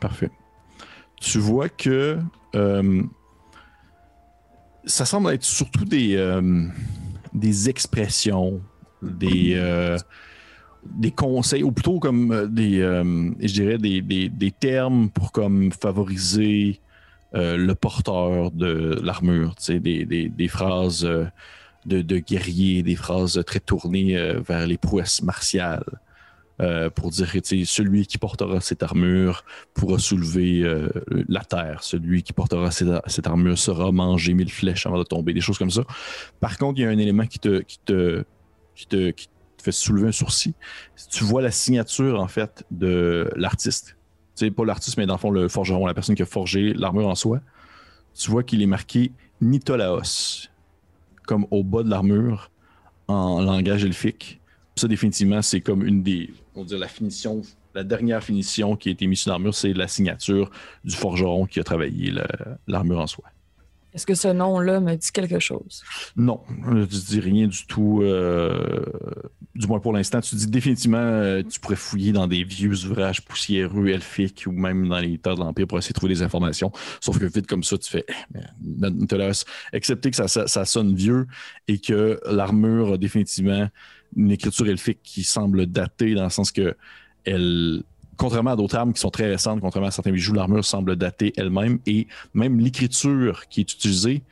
Parfait. 0.00 0.30
Tu 1.20 1.38
vois 1.38 1.68
que 1.68 2.18
ça 4.84 5.04
semble 5.04 5.30
être 5.32 5.44
surtout 5.44 5.84
des, 5.84 6.16
des 7.36 7.68
expressions, 7.68 8.60
des, 9.02 9.52
euh, 9.54 9.98
des 10.84 11.10
conseils, 11.10 11.62
ou 11.62 11.70
plutôt 11.70 11.98
comme 12.00 12.32
euh, 12.32 12.46
des, 12.46 12.80
euh, 12.80 13.30
je 13.40 13.52
dirais 13.52 13.78
des, 13.78 14.00
des- 14.02 14.28
des 14.28 14.50
termes 14.50 15.10
pour 15.10 15.30
comme 15.32 15.70
favoriser 15.72 16.80
le 17.34 17.74
porteur 17.74 18.50
de 18.50 18.98
l'armure, 19.02 19.54
des, 19.68 20.06
des- 20.06 20.28
phrases 20.48 21.02
de, 21.84 22.00
de 22.00 22.18
guerrier, 22.18 22.82
des 22.82 22.96
phrases 22.96 23.42
très 23.46 23.60
tournées 23.60 24.16
vers 24.48 24.66
les 24.66 24.78
prouesses 24.78 25.20
martiales. 25.22 25.84
Euh, 26.62 26.88
pour 26.88 27.10
dire 27.10 27.30
que 27.30 27.64
celui 27.64 28.06
qui 28.06 28.16
portera 28.16 28.62
cette 28.62 28.82
armure 28.82 29.44
pourra 29.74 29.98
soulever 29.98 30.62
euh, 30.62 30.88
la 31.28 31.44
terre. 31.44 31.82
Celui 31.82 32.22
qui 32.22 32.32
portera 32.32 32.70
cette, 32.70 33.26
armure 33.26 33.58
sera 33.58 33.92
mangé 33.92 34.32
mille 34.32 34.50
flèches 34.50 34.86
avant 34.86 34.98
de 34.98 35.04
tomber, 35.04 35.34
des 35.34 35.42
choses 35.42 35.58
comme 35.58 35.70
ça. 35.70 35.82
Par 36.40 36.56
contre, 36.56 36.78
il 36.78 36.82
y 36.82 36.86
a 36.86 36.88
un 36.88 36.96
élément 36.96 37.26
qui 37.26 37.38
te, 37.38 38.24
fait 39.62 39.72
soulever 39.72 40.08
un 40.08 40.12
sourcil. 40.12 40.54
Tu 41.10 41.24
vois 41.24 41.42
la 41.42 41.50
signature, 41.50 42.20
en 42.20 42.28
fait, 42.28 42.64
de 42.70 43.30
l'artiste. 43.36 43.98
Tu 44.34 44.46
sais, 44.46 44.50
pas 44.50 44.64
l'artiste, 44.64 44.96
mais 44.96 45.04
dans 45.04 45.14
le 45.14 45.18
fond, 45.18 45.30
le 45.30 45.48
forgeron, 45.48 45.84
la 45.86 45.94
personne 45.94 46.14
qui 46.14 46.22
a 46.22 46.26
forgé 46.26 46.72
l'armure 46.72 47.08
en 47.08 47.14
soi. 47.14 47.40
Tu 48.14 48.30
vois 48.30 48.42
qu'il 48.42 48.62
est 48.62 48.66
marqué 48.66 49.12
Nitolaos, 49.42 50.48
comme 51.26 51.46
au 51.50 51.62
bas 51.62 51.82
de 51.82 51.90
l'armure, 51.90 52.50
en 53.08 53.42
langage 53.42 53.84
elfique. 53.84 54.40
Ça, 54.78 54.88
définitivement, 54.88 55.40
c'est 55.40 55.62
comme 55.62 55.86
une 55.86 56.02
des, 56.02 56.30
on 56.54 56.60
va 56.60 56.66
dire, 56.66 56.78
la 56.78 56.88
finition, 56.88 57.40
la 57.74 57.82
dernière 57.82 58.22
finition 58.22 58.76
qui 58.76 58.90
a 58.90 58.92
été 58.92 59.06
mise 59.06 59.20
sur 59.20 59.30
l'armure, 59.30 59.54
c'est 59.54 59.72
la 59.72 59.88
signature 59.88 60.50
du 60.84 60.94
forgeron 60.94 61.46
qui 61.46 61.60
a 61.60 61.64
travaillé 61.64 62.10
la- 62.10 62.26
l'armure 62.66 63.00
en 63.00 63.06
soi. 63.06 63.24
Est-ce 63.94 64.04
que 64.04 64.14
ce 64.14 64.28
nom-là 64.28 64.80
me 64.80 64.94
dit 64.94 65.10
quelque 65.10 65.38
chose? 65.38 65.82
Non, 66.16 66.40
je 66.68 66.84
dis 66.84 67.20
rien 67.20 67.46
du 67.46 67.64
tout. 67.66 68.00
euh, 68.02 68.84
du 69.54 69.66
moins 69.66 69.80
pour 69.80 69.94
l'instant, 69.94 70.20
tu 70.20 70.34
dis 70.36 70.46
définitivement, 70.48 70.98
euh, 70.98 71.42
tu 71.42 71.58
pourrais 71.58 71.76
fouiller 71.76 72.12
dans 72.12 72.26
des 72.26 72.44
vieux 72.44 72.84
ouvrages 72.84 73.22
poussiéreux, 73.22 73.88
elfiques 73.88 74.44
ou 74.46 74.52
même 74.52 74.86
dans 74.88 74.98
les 74.98 75.16
terres 75.16 75.36
de 75.36 75.40
l'Empire 75.40 75.66
pour 75.66 75.78
essayer 75.78 75.94
de 75.94 75.98
trouver 75.98 76.12
des 76.12 76.20
informations. 76.22 76.70
Sauf 77.00 77.18
que 77.18 77.24
vite 77.24 77.46
comme 77.46 77.62
ça, 77.62 77.78
tu 77.78 77.90
fais, 77.90 78.04
eh, 78.10 78.38
mais, 78.60 78.90
Nicolas, 78.90 79.42
accepter 79.72 80.10
que 80.10 80.16
ça, 80.16 80.28
ça- 80.28 80.46
ça 80.46 80.66
sonne 80.66 80.94
vieux 80.94 81.26
et 81.66 81.78
que 81.78 82.20
l'armure 82.26 82.92
a 82.92 82.98
définitivement 82.98 83.66
une 84.14 84.30
écriture 84.30 84.68
elfique 84.68 85.00
qui 85.02 85.22
semble 85.22 85.66
datée 85.66 86.14
dans 86.14 86.24
le 86.24 86.30
sens 86.30 86.52
que 86.52 86.76
elle. 87.24 87.82
Contrairement 88.16 88.52
à 88.52 88.56
d'autres 88.56 88.76
armes 88.76 88.94
qui 88.94 89.00
sont 89.00 89.10
très 89.10 89.28
récentes, 89.28 89.60
contrairement 89.60 89.88
à 89.88 89.90
certains 89.90 90.10
bijoux, 90.10 90.32
l'armure 90.32 90.64
semble 90.64 90.96
datée 90.96 91.34
elle-même 91.36 91.80
et 91.84 92.06
même 92.32 92.58
l'écriture 92.58 93.46
qui 93.50 93.60
est 93.60 93.70
utilisée, 93.74 94.22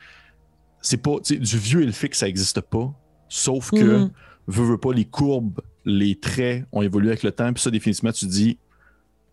c'est 0.81 0.97
pas 0.97 1.17
du 1.23 1.57
vieux 1.57 1.83
elfique, 1.83 2.15
ça 2.15 2.25
n'existe 2.25 2.61
pas. 2.61 2.91
Sauf 3.29 3.69
que, 3.69 4.09
veux, 4.47 4.65
veux 4.65 4.77
pas, 4.79 4.91
les 4.91 5.05
courbes, 5.05 5.61
les 5.85 6.15
traits 6.15 6.65
ont 6.71 6.81
évolué 6.81 7.09
avec 7.09 7.21
le 7.21 7.31
temps. 7.31 7.53
Puis 7.53 7.61
ça, 7.61 7.69
définitivement, 7.69 8.11
tu 8.11 8.25
dis, 8.25 8.57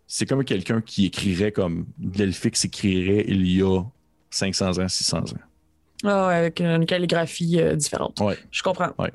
c'est 0.07 0.27
comme 0.27 0.45
quelqu'un 0.45 0.83
qui 0.83 1.07
écrirait 1.07 1.53
comme 1.53 1.87
l'elfique 2.15 2.57
s'écrirait 2.57 3.25
il 3.29 3.51
y 3.51 3.63
a 3.63 3.83
500 4.31 4.79
ans, 4.79 4.89
600 4.89 5.19
ans. 5.19 5.25
Ah, 6.05 6.27
ouais, 6.27 6.35
avec 6.35 6.61
une 6.61 6.85
calligraphie 6.85 7.61
euh, 7.61 7.77
différente. 7.77 8.21
Ouais. 8.21 8.37
Je 8.51 8.63
comprends. 8.63 8.91
Ouais. 8.99 9.13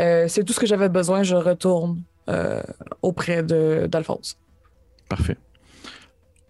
Euh, 0.00 0.26
c'est 0.28 0.44
tout 0.44 0.52
ce 0.52 0.60
que 0.60 0.66
j'avais 0.66 0.88
besoin. 0.88 1.22
Je 1.22 1.36
retourne 1.36 2.02
euh, 2.28 2.62
auprès 3.02 3.42
de- 3.42 3.86
d'Alphonse. 3.86 4.38
Parfait. 5.08 5.36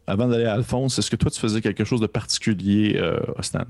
Avant 0.06 0.26
d'aller 0.28 0.44
à 0.44 0.54
Alphonse, 0.54 0.98
est-ce 0.98 1.10
que 1.10 1.16
toi, 1.16 1.30
tu 1.30 1.40
faisais 1.40 1.60
quelque 1.60 1.84
chose 1.84 2.00
de 2.00 2.06
particulier, 2.06 2.96
euh, 2.96 3.18
Ostan? 3.38 3.64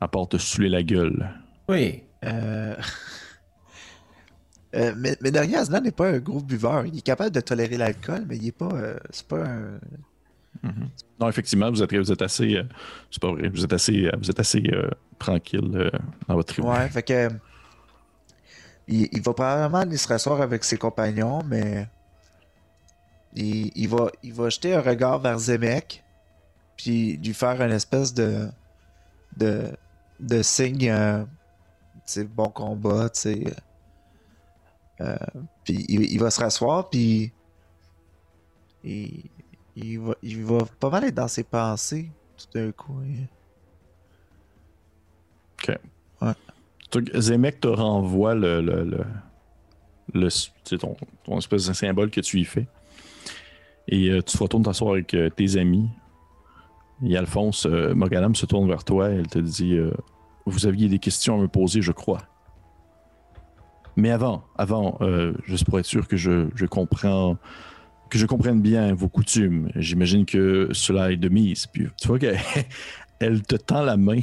À 0.00 0.08
part 0.08 0.28
te 0.28 0.36
saouler 0.36 0.68
la 0.68 0.82
gueule. 0.82 1.28
Oui. 1.68 2.02
Euh... 2.24 2.74
euh, 4.74 4.92
mais, 4.96 5.16
mais 5.20 5.30
derrière, 5.30 5.60
Aslan 5.60 5.80
n'est 5.80 5.90
pas 5.90 6.08
un 6.10 6.18
gros 6.18 6.40
buveur. 6.40 6.86
Il 6.86 6.96
est 6.98 7.02
capable 7.02 7.30
de 7.34 7.40
tolérer 7.40 7.76
l'alcool, 7.76 8.24
mais 8.28 8.36
il 8.36 8.46
est 8.48 8.52
pas. 8.52 8.68
euh, 8.72 8.98
c'est 9.10 9.26
pas 9.26 9.44
un. 9.44 9.80
Non, 11.20 11.28
effectivement, 11.28 11.70
vous 11.70 11.82
êtes, 11.82 11.94
vous 11.94 12.12
êtes 12.12 12.22
assez. 12.22 12.56
euh, 12.56 12.64
c'est 13.10 13.20
pas 13.22 13.32
vrai. 13.32 13.48
Vous 13.48 13.64
êtes 13.64 13.72
assez, 13.72 14.10
vous 14.20 14.30
êtes 14.30 14.40
assez 14.40 14.62
euh, 14.72 14.90
tranquille 15.18 15.70
euh, 15.74 15.90
dans 16.26 16.34
votre 16.34 16.52
tribu. 16.52 16.68
Ouais, 16.68 16.88
fait 16.88 17.02
que. 17.02 17.28
Il, 18.88 19.20
va 19.20 19.34
probablement 19.34 19.78
aller 19.78 19.98
se 19.98 20.08
rasseoir 20.08 20.40
avec 20.40 20.64
ses 20.64 20.78
compagnons, 20.78 21.42
mais. 21.44 21.86
Il, 23.34 23.88
va, 23.88 24.10
il 24.22 24.32
va 24.32 24.48
jeter 24.48 24.74
un 24.74 24.80
regard 24.80 25.18
vers 25.20 25.38
Zemek, 25.38 26.02
puis 26.76 27.18
lui 27.18 27.34
faire 27.34 27.60
une 27.60 27.72
espèce 27.72 28.14
de. 28.14 28.48
de, 29.36 29.76
de 30.18 30.42
signe. 30.42 30.88
euh, 30.88 31.24
bon 32.34 32.48
combat, 32.48 33.10
tu 33.10 33.20
sais. 33.20 33.44
Euh, 35.02 35.16
puis 35.64 35.84
il, 35.88 36.18
va 36.18 36.30
se 36.30 36.40
rasseoir, 36.40 36.88
puis. 36.88 37.32
Il, 38.84 39.24
il, 39.76 40.00
va, 40.00 40.14
il 40.22 40.44
va 40.44 40.58
pas 40.80 40.88
mal 40.88 41.04
être 41.04 41.14
dans 41.14 41.28
ses 41.28 41.44
pensées, 41.44 42.10
tout 42.38 42.58
d'un 42.58 42.72
coup. 42.72 43.00
hein. 43.00 43.26
Zemek 47.14 47.60
te 47.60 47.68
renvoie 47.68 48.34
le, 48.34 48.60
le, 48.60 49.04
le, 50.14 50.28
ton, 50.78 50.96
ton 51.24 51.38
espèce 51.38 51.66
de 51.66 51.72
symbole 51.72 52.10
que 52.10 52.20
tu 52.20 52.40
y 52.40 52.44
fais. 52.44 52.66
Et 53.88 54.10
euh, 54.10 54.22
tu 54.22 54.36
te 54.36 54.42
retournes 54.42 54.62
t'asseoir 54.62 54.92
avec 54.92 55.14
euh, 55.14 55.30
tes 55.30 55.56
amis. 55.56 55.88
Et 57.06 57.16
Alphonse, 57.16 57.66
euh, 57.66 57.94
Mogadam 57.94 58.34
se 58.34 58.46
tourne 58.46 58.68
vers 58.68 58.84
toi. 58.84 59.08
Elle 59.10 59.28
te 59.28 59.38
dit 59.38 59.74
euh, 59.74 59.92
Vous 60.46 60.66
aviez 60.66 60.88
des 60.88 60.98
questions 60.98 61.38
à 61.38 61.42
me 61.42 61.48
poser, 61.48 61.80
je 61.82 61.92
crois. 61.92 62.22
Mais 63.96 64.10
avant, 64.10 64.44
avant, 64.56 64.96
juste 65.44 65.64
pour 65.64 65.80
être 65.80 65.84
sûr 65.84 66.06
que 66.06 66.16
je, 66.16 66.46
je 66.54 66.66
comprends, 66.66 67.36
que 68.10 68.16
je 68.16 68.26
comprenne 68.26 68.62
bien 68.62 68.94
vos 68.94 69.08
coutumes, 69.08 69.72
j'imagine 69.74 70.24
que 70.24 70.68
cela 70.70 71.10
est 71.10 71.16
de 71.16 71.28
mise. 71.28 71.66
Puis 71.66 71.88
tu 72.00 72.06
vois 72.06 72.20
qu'elle 72.20 72.38
elle 73.18 73.42
te 73.42 73.56
tend 73.56 73.82
la 73.82 73.96
main. 73.96 74.20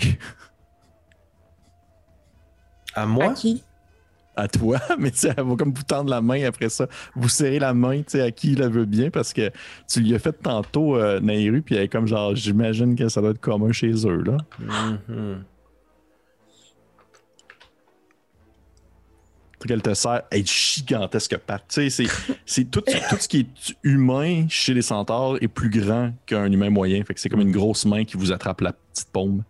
À 2.96 3.04
À 3.04 3.06
moi? 3.06 3.34
qui? 3.34 3.62
à 4.36 4.48
toi, 4.48 4.80
mais 5.00 5.12
elle 5.24 5.44
va 5.44 5.56
comme 5.56 5.74
vous 5.74 5.84
tendre 5.84 6.10
la 6.10 6.22
main 6.22 6.44
après 6.46 6.70
ça. 6.70 6.88
Vous 7.16 7.30
serrez 7.30 7.60
la 7.60 7.74
main, 7.74 8.00
tu 8.00 8.04
sais, 8.10 8.22
à 8.22 8.32
qui 8.32 8.56
la 8.56 8.68
veut 8.68 8.86
bien, 8.86 9.10
parce 9.10 9.34
que 9.34 9.52
tu 9.88 10.02
lui 10.02 10.14
as 10.14 10.20
fait 10.20 10.34
tantôt 10.34 10.98
euh, 10.98 11.20
Nairu, 11.20 11.62
puis 11.62 11.76
elle 11.76 11.84
est 11.84 11.88
comme 11.88 12.08
genre, 12.08 12.36
j'imagine 12.36 12.96
que 12.96 13.08
ça 13.10 13.22
doit 13.22 13.32
être 13.32 13.40
commun 13.40 13.72
chez 13.72 13.92
eux, 14.06 14.24
là. 14.24 14.38
Mhm. 14.60 15.44
Fait 19.62 19.70
qu'elle 19.70 19.82
te 19.82 19.94
sert 19.94 20.24
être 20.32 20.52
gigantesque 20.52 21.38
patte. 21.38 21.64
Tu 21.70 21.90
sais, 21.90 21.90
c'est, 21.90 22.36
c'est 22.46 22.66
tout, 22.66 22.82
tout 22.82 23.16
ce 23.18 23.28
qui 23.28 23.40
est 23.40 23.76
humain 23.84 24.46
chez 24.50 24.74
les 24.74 24.82
centaures 24.82 25.38
est 25.42 25.48
plus 25.48 25.70
grand 25.70 26.12
qu'un 26.26 26.52
humain 26.52 26.70
moyen. 26.70 27.04
Fait 27.04 27.14
que 27.14 27.20
c'est 27.20 27.30
comme 27.30 27.42
une 27.42 27.54
grosse 27.54 27.86
main 27.86 28.04
qui 28.04 28.18
vous 28.18 28.32
attrape 28.32 28.62
la 28.62 28.74
petite 28.74 29.10
paume. 29.12 29.44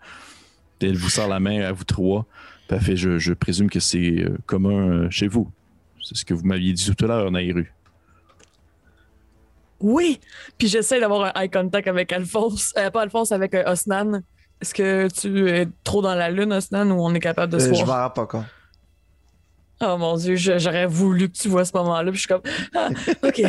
Elle 0.79 0.95
vous 0.95 1.09
sert 1.09 1.27
la 1.27 1.39
main 1.39 1.61
à 1.61 1.71
vous 1.71 1.83
trois. 1.83 2.25
Puis 2.67 2.77
elle 2.77 2.81
fait, 2.81 2.95
je, 2.97 3.17
je 3.19 3.33
présume 3.33 3.69
que 3.69 3.79
c'est 3.79 4.21
euh, 4.23 4.37
commun 4.45 4.89
euh, 4.89 5.09
chez 5.09 5.27
vous. 5.27 5.51
C'est 6.03 6.15
ce 6.17 6.25
que 6.25 6.33
vous 6.33 6.45
m'aviez 6.45 6.73
dit 6.73 6.93
tout 6.95 7.05
à 7.05 7.07
l'heure, 7.07 7.31
Nairu. 7.31 7.71
Oui! 9.79 10.19
Puis 10.57 10.67
j'essaie 10.67 10.99
d'avoir 10.99 11.35
un 11.35 11.41
eye 11.41 11.49
contact 11.49 11.87
avec 11.87 12.11
Alphonse. 12.11 12.73
Euh, 12.77 12.89
pas 12.89 13.01
Alphonse, 13.01 13.31
avec 13.31 13.53
euh, 13.53 13.63
Osnan. 13.71 14.21
Est-ce 14.61 14.73
que 14.73 15.07
tu 15.09 15.49
es 15.49 15.67
trop 15.83 16.01
dans 16.01 16.15
la 16.15 16.29
lune, 16.31 16.53
Osnan, 16.53 16.89
ou 16.91 17.01
on 17.05 17.13
est 17.13 17.19
capable 17.19 17.51
de 17.53 17.59
se 17.59 17.69
Euh, 17.69 17.73
je 17.73 17.83
voir? 17.85 18.03
rends 18.05 18.09
pas 18.11 18.25
compte. 18.25 18.45
Oh 19.81 19.97
mon 19.97 20.15
dieu, 20.15 20.35
j'aurais 20.37 20.85
voulu 20.87 21.29
que 21.29 21.37
tu 21.37 21.49
vois 21.49 21.65
ce 21.65 21.75
moment-là. 21.75 22.09
Puis 22.11 22.21
je 22.21 22.27
suis 22.27 22.27
comme, 22.29 22.41
ah, 22.73 22.89
OK. 23.27 23.41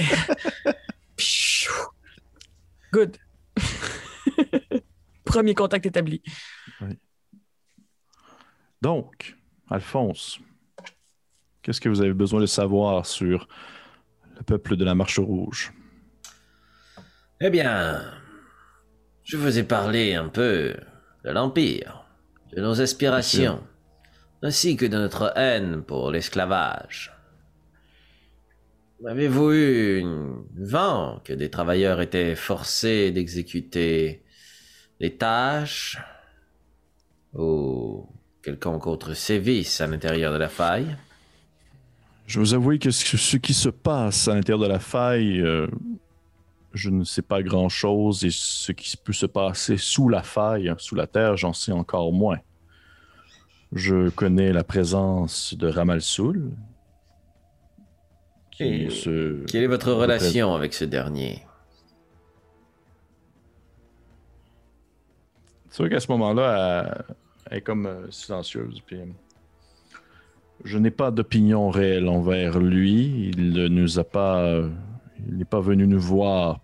Good. 2.92 3.16
Premier 5.24 5.54
contact 5.54 5.86
établi. 5.86 6.22
Donc, 8.82 9.36
Alphonse, 9.70 10.38
qu'est-ce 11.62 11.80
que 11.80 11.88
vous 11.88 12.00
avez 12.00 12.12
besoin 12.12 12.40
de 12.40 12.46
savoir 12.46 13.06
sur 13.06 13.48
le 14.36 14.42
peuple 14.42 14.76
de 14.76 14.84
la 14.84 14.94
Marche 14.94 15.18
Rouge? 15.18 15.72
Eh 17.40 17.50
bien, 17.50 18.02
je 19.24 19.36
vous 19.36 19.58
ai 19.58 19.64
parlé 19.64 20.14
un 20.14 20.28
peu 20.28 20.74
de 21.24 21.30
l'Empire, 21.30 22.04
de 22.54 22.60
nos 22.60 22.80
aspirations, 22.80 23.62
ainsi 24.42 24.76
que 24.76 24.86
de 24.86 24.96
notre 24.96 25.32
haine 25.36 25.82
pour 25.82 26.10
l'esclavage. 26.10 27.12
Avez-vous 29.06 29.52
eu 29.52 29.98
une- 30.00 30.44
vent 30.58 31.20
que 31.22 31.34
des 31.34 31.50
travailleurs 31.50 32.00
étaient 32.00 32.34
forcés 32.34 33.10
d'exécuter 33.10 34.24
des 35.00 35.16
tâches 35.16 35.98
ou 37.34 38.08
quelconque 38.46 38.86
autre 38.86 39.12
sévice 39.14 39.80
à 39.80 39.88
l'intérieur 39.88 40.32
de 40.32 40.38
la 40.38 40.48
faille 40.48 40.96
Je 42.28 42.38
vous 42.38 42.54
avoue 42.54 42.78
que 42.78 42.92
ce 42.92 43.36
qui 43.38 43.52
se 43.52 43.68
passe 43.68 44.28
à 44.28 44.34
l'intérieur 44.36 44.60
de 44.60 44.68
la 44.72 44.78
faille, 44.78 45.40
euh, 45.40 45.66
je 46.72 46.90
ne 46.90 47.02
sais 47.02 47.22
pas 47.22 47.42
grand-chose 47.42 48.24
et 48.24 48.30
ce 48.30 48.70
qui 48.70 48.96
peut 48.96 49.12
se 49.12 49.26
passer 49.26 49.76
sous 49.76 50.08
la 50.08 50.22
faille, 50.22 50.72
sous 50.78 50.94
la 50.94 51.08
terre, 51.08 51.36
j'en 51.36 51.52
sais 51.52 51.72
encore 51.72 52.12
moins. 52.12 52.38
Je 53.72 54.10
connais 54.10 54.52
la 54.52 54.62
présence 54.62 55.54
de 55.54 55.66
Ramalsoul. 55.66 56.52
Qui 58.52 58.92
se... 58.92 59.44
Quelle 59.46 59.64
est 59.64 59.66
votre 59.66 59.90
relation 59.90 60.54
avec 60.54 60.72
ce 60.72 60.84
dernier? 60.84 61.44
C'est 65.68 65.82
sûr 65.82 65.90
qu'à 65.90 65.98
ce 65.98 66.12
moment-là, 66.12 67.04
est 67.50 67.60
comme 67.60 67.86
euh, 67.86 68.10
silencieuse. 68.10 68.80
Puis, 68.86 68.96
euh, 68.96 69.06
je 70.64 70.78
n'ai 70.78 70.90
pas 70.90 71.10
d'opinion 71.10 71.70
réelle 71.70 72.08
envers 72.08 72.58
lui. 72.58 73.30
Il 73.36 73.66
nous 73.66 73.98
a 73.98 74.04
pas. 74.04 74.40
euh, 74.40 74.70
il 75.28 75.38
n'est 75.38 75.44
pas 75.44 75.60
venu 75.60 75.86
nous 75.86 76.00
voir 76.00 76.60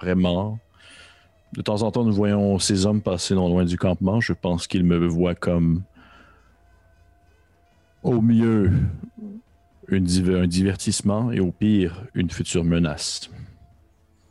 vraiment. 0.00 0.58
De 1.52 1.60
temps 1.60 1.82
en 1.82 1.90
temps, 1.90 2.04
nous 2.04 2.12
voyons 2.12 2.58
ces 2.58 2.86
hommes 2.86 3.02
passer 3.02 3.34
non 3.34 3.48
loin 3.48 3.64
du 3.64 3.76
campement. 3.76 4.20
Je 4.20 4.32
pense 4.32 4.66
qu'il 4.66 4.84
me 4.84 5.06
voit 5.06 5.34
comme. 5.34 5.82
Au 8.02 8.20
mieux, 8.20 8.72
un 9.90 10.00
divertissement 10.00 11.30
et 11.30 11.38
au 11.38 11.52
pire, 11.52 12.02
une 12.14 12.30
future 12.30 12.64
menace. 12.64 13.30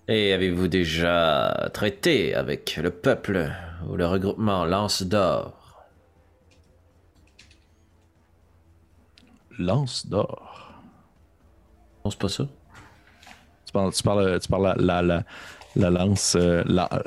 Et 0.07 0.34
avez-vous 0.34 0.68
déjà 0.68 1.69
traité 1.73 2.34
avec 2.36 2.78
le 2.78 2.90
peuple 2.91 3.52
ou 3.88 3.95
le 3.95 4.06
regroupement 4.07 4.65
Lance 4.65 5.03
d'Or? 5.03 5.84
Lance 9.57 10.07
d'or? 10.07 10.73
Non, 12.03 12.11
c'est 12.11 12.19
pas 12.19 12.30
ça. 12.30 12.45
Tu 13.65 13.72
parles, 13.73 13.94
tu 13.94 14.03
parles, 14.03 14.40
tu 14.40 14.48
parles 14.49 14.64
la, 14.64 14.76
la, 14.76 15.02
la, 15.02 15.23
la 15.76 15.90
lance. 15.90 16.36
euh, 16.36 16.64
la, 16.65 16.90
euh, 16.94 16.99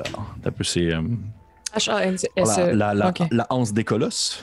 H-A-N-S. 1.75 2.25
la, 2.37 2.73
la, 2.73 2.93
la, 2.93 3.13
la 3.29 3.47
anse 3.49 3.73
des 3.73 3.83
colosses? 3.83 4.41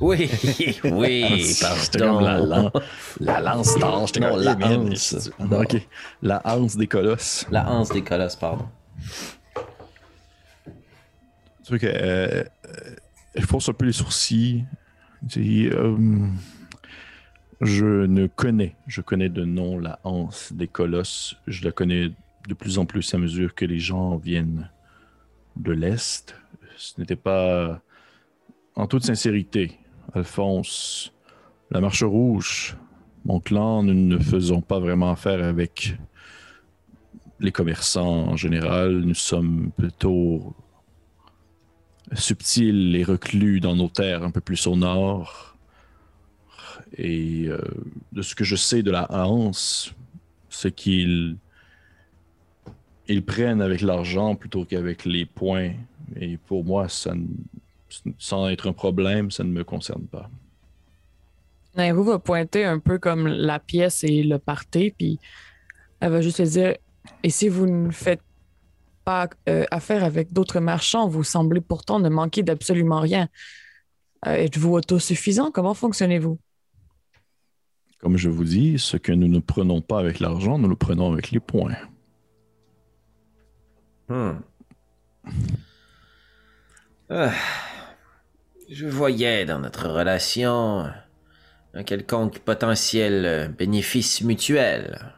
Oui, 0.00 0.30
oui, 0.84 1.42
C'était 1.42 1.98
comme 1.98 2.20
la, 2.22 2.38
la, 2.38 2.70
la 3.20 3.40
lance 3.40 3.76
d'or. 3.78 4.06
J'étais 4.06 4.20
Non, 4.20 4.34
comme, 4.34 4.42
la 4.44 4.56
man, 4.56 4.92
anse 4.92 4.98
c'est- 4.98 5.30
d'or. 5.48 5.60
Ok. 5.62 5.86
La 6.22 6.40
anse 6.46 6.76
des 6.76 6.86
colosses. 6.86 7.46
La 7.50 7.68
anse 7.68 7.88
des 7.90 8.02
colosses, 8.02 8.36
pardon. 8.36 8.66
Tu 11.64 11.70
vois 11.70 11.78
que. 11.78 11.86
Euh, 11.86 12.44
euh, 12.66 12.94
elle 13.34 13.44
fausse 13.44 13.68
un 13.68 13.72
peu 13.72 13.86
les 13.86 13.92
sourcils. 13.92 14.64
Euh, 15.36 15.96
je 17.60 17.84
ne 18.06 18.26
connais, 18.28 18.76
je 18.86 19.00
connais 19.00 19.28
de 19.28 19.44
nom 19.44 19.78
la 19.78 19.98
anse 20.04 20.52
des 20.52 20.68
colosses. 20.68 21.36
Je 21.46 21.64
la 21.64 21.72
connais 21.72 22.10
de 22.48 22.54
plus 22.54 22.78
en 22.78 22.86
plus 22.86 23.12
à 23.14 23.18
mesure 23.18 23.54
que 23.54 23.64
les 23.64 23.78
gens 23.80 24.16
viennent 24.16 24.70
de 25.56 25.72
l'Est. 25.72 26.36
Ce 26.76 26.94
n'était 27.00 27.16
pas. 27.16 27.80
En 28.76 28.86
toute 28.86 29.04
sincérité, 29.04 29.76
Alphonse, 30.14 31.12
la 31.70 31.80
Marche 31.80 32.02
Rouge, 32.02 32.76
mon 33.24 33.40
clan, 33.40 33.82
nous 33.82 33.94
ne 33.94 34.18
faisons 34.18 34.60
pas 34.60 34.78
vraiment 34.78 35.10
affaire 35.10 35.44
avec 35.44 35.96
les 37.40 37.52
commerçants 37.52 38.28
en 38.28 38.36
général. 38.36 39.00
Nous 39.00 39.14
sommes 39.14 39.70
plutôt 39.76 40.54
subtils 42.14 42.96
et 42.96 43.04
reclus 43.04 43.60
dans 43.60 43.76
nos 43.76 43.88
terres 43.88 44.22
un 44.22 44.30
peu 44.30 44.40
plus 44.40 44.66
au 44.66 44.76
nord. 44.76 45.56
Et 46.96 47.46
euh, 47.48 47.60
de 48.12 48.22
ce 48.22 48.34
que 48.34 48.44
je 48.44 48.56
sais 48.56 48.82
de 48.82 48.90
la 48.90 49.12
Hanse, 49.12 49.94
c'est 50.48 50.74
qu'ils 50.74 51.36
ils 53.08 53.24
prennent 53.24 53.62
avec 53.62 53.80
l'argent 53.80 54.36
plutôt 54.36 54.64
qu'avec 54.64 55.04
les 55.04 55.26
points. 55.26 55.72
Et 56.16 56.36
pour 56.36 56.64
moi, 56.64 56.88
ça 56.88 57.14
sans 58.18 58.48
être 58.48 58.68
un 58.68 58.72
problème, 58.72 59.30
ça 59.30 59.44
ne 59.44 59.50
me 59.50 59.64
concerne 59.64 60.06
pas. 60.06 60.30
Nairou 61.76 62.02
va 62.02 62.18
pointer 62.18 62.64
un 62.64 62.78
peu 62.78 62.98
comme 62.98 63.26
la 63.26 63.58
pièce 63.58 64.04
et 64.04 64.22
le 64.22 64.38
party, 64.38 64.92
puis 64.96 65.18
elle 66.00 66.10
va 66.10 66.20
juste 66.20 66.40
lui 66.40 66.48
dire 66.48 66.74
Et 67.22 67.30
si 67.30 67.48
vous 67.48 67.66
ne 67.66 67.90
faites 67.90 68.22
pas 69.04 69.28
euh, 69.48 69.64
affaire 69.70 70.04
avec 70.04 70.32
d'autres 70.32 70.60
marchands, 70.60 71.08
vous 71.08 71.24
semblez 71.24 71.60
pourtant 71.60 72.00
ne 72.00 72.08
manquer 72.08 72.42
d'absolument 72.42 73.00
rien. 73.00 73.28
Euh, 74.26 74.34
Êtes-vous 74.34 74.74
autosuffisant? 74.74 75.50
Comment 75.50 75.74
fonctionnez-vous 75.74 76.38
Comme 78.00 78.16
je 78.16 78.28
vous 78.28 78.44
dis, 78.44 78.78
ce 78.78 78.96
que 78.96 79.12
nous 79.12 79.28
ne 79.28 79.38
prenons 79.38 79.80
pas 79.80 80.00
avec 80.00 80.20
l'argent, 80.20 80.58
nous 80.58 80.68
le 80.68 80.76
prenons 80.76 81.12
avec 81.12 81.30
les 81.30 81.40
points. 81.40 81.76
Hmm. 84.08 84.38
Ah. 87.10 87.32
Je 88.70 88.86
voyais 88.86 89.46
dans 89.46 89.58
notre 89.60 89.88
relation 89.88 90.92
un 91.72 91.82
quelconque 91.84 92.40
potentiel 92.40 93.24
euh, 93.24 93.48
bénéfice 93.48 94.20
mutuel. 94.20 95.14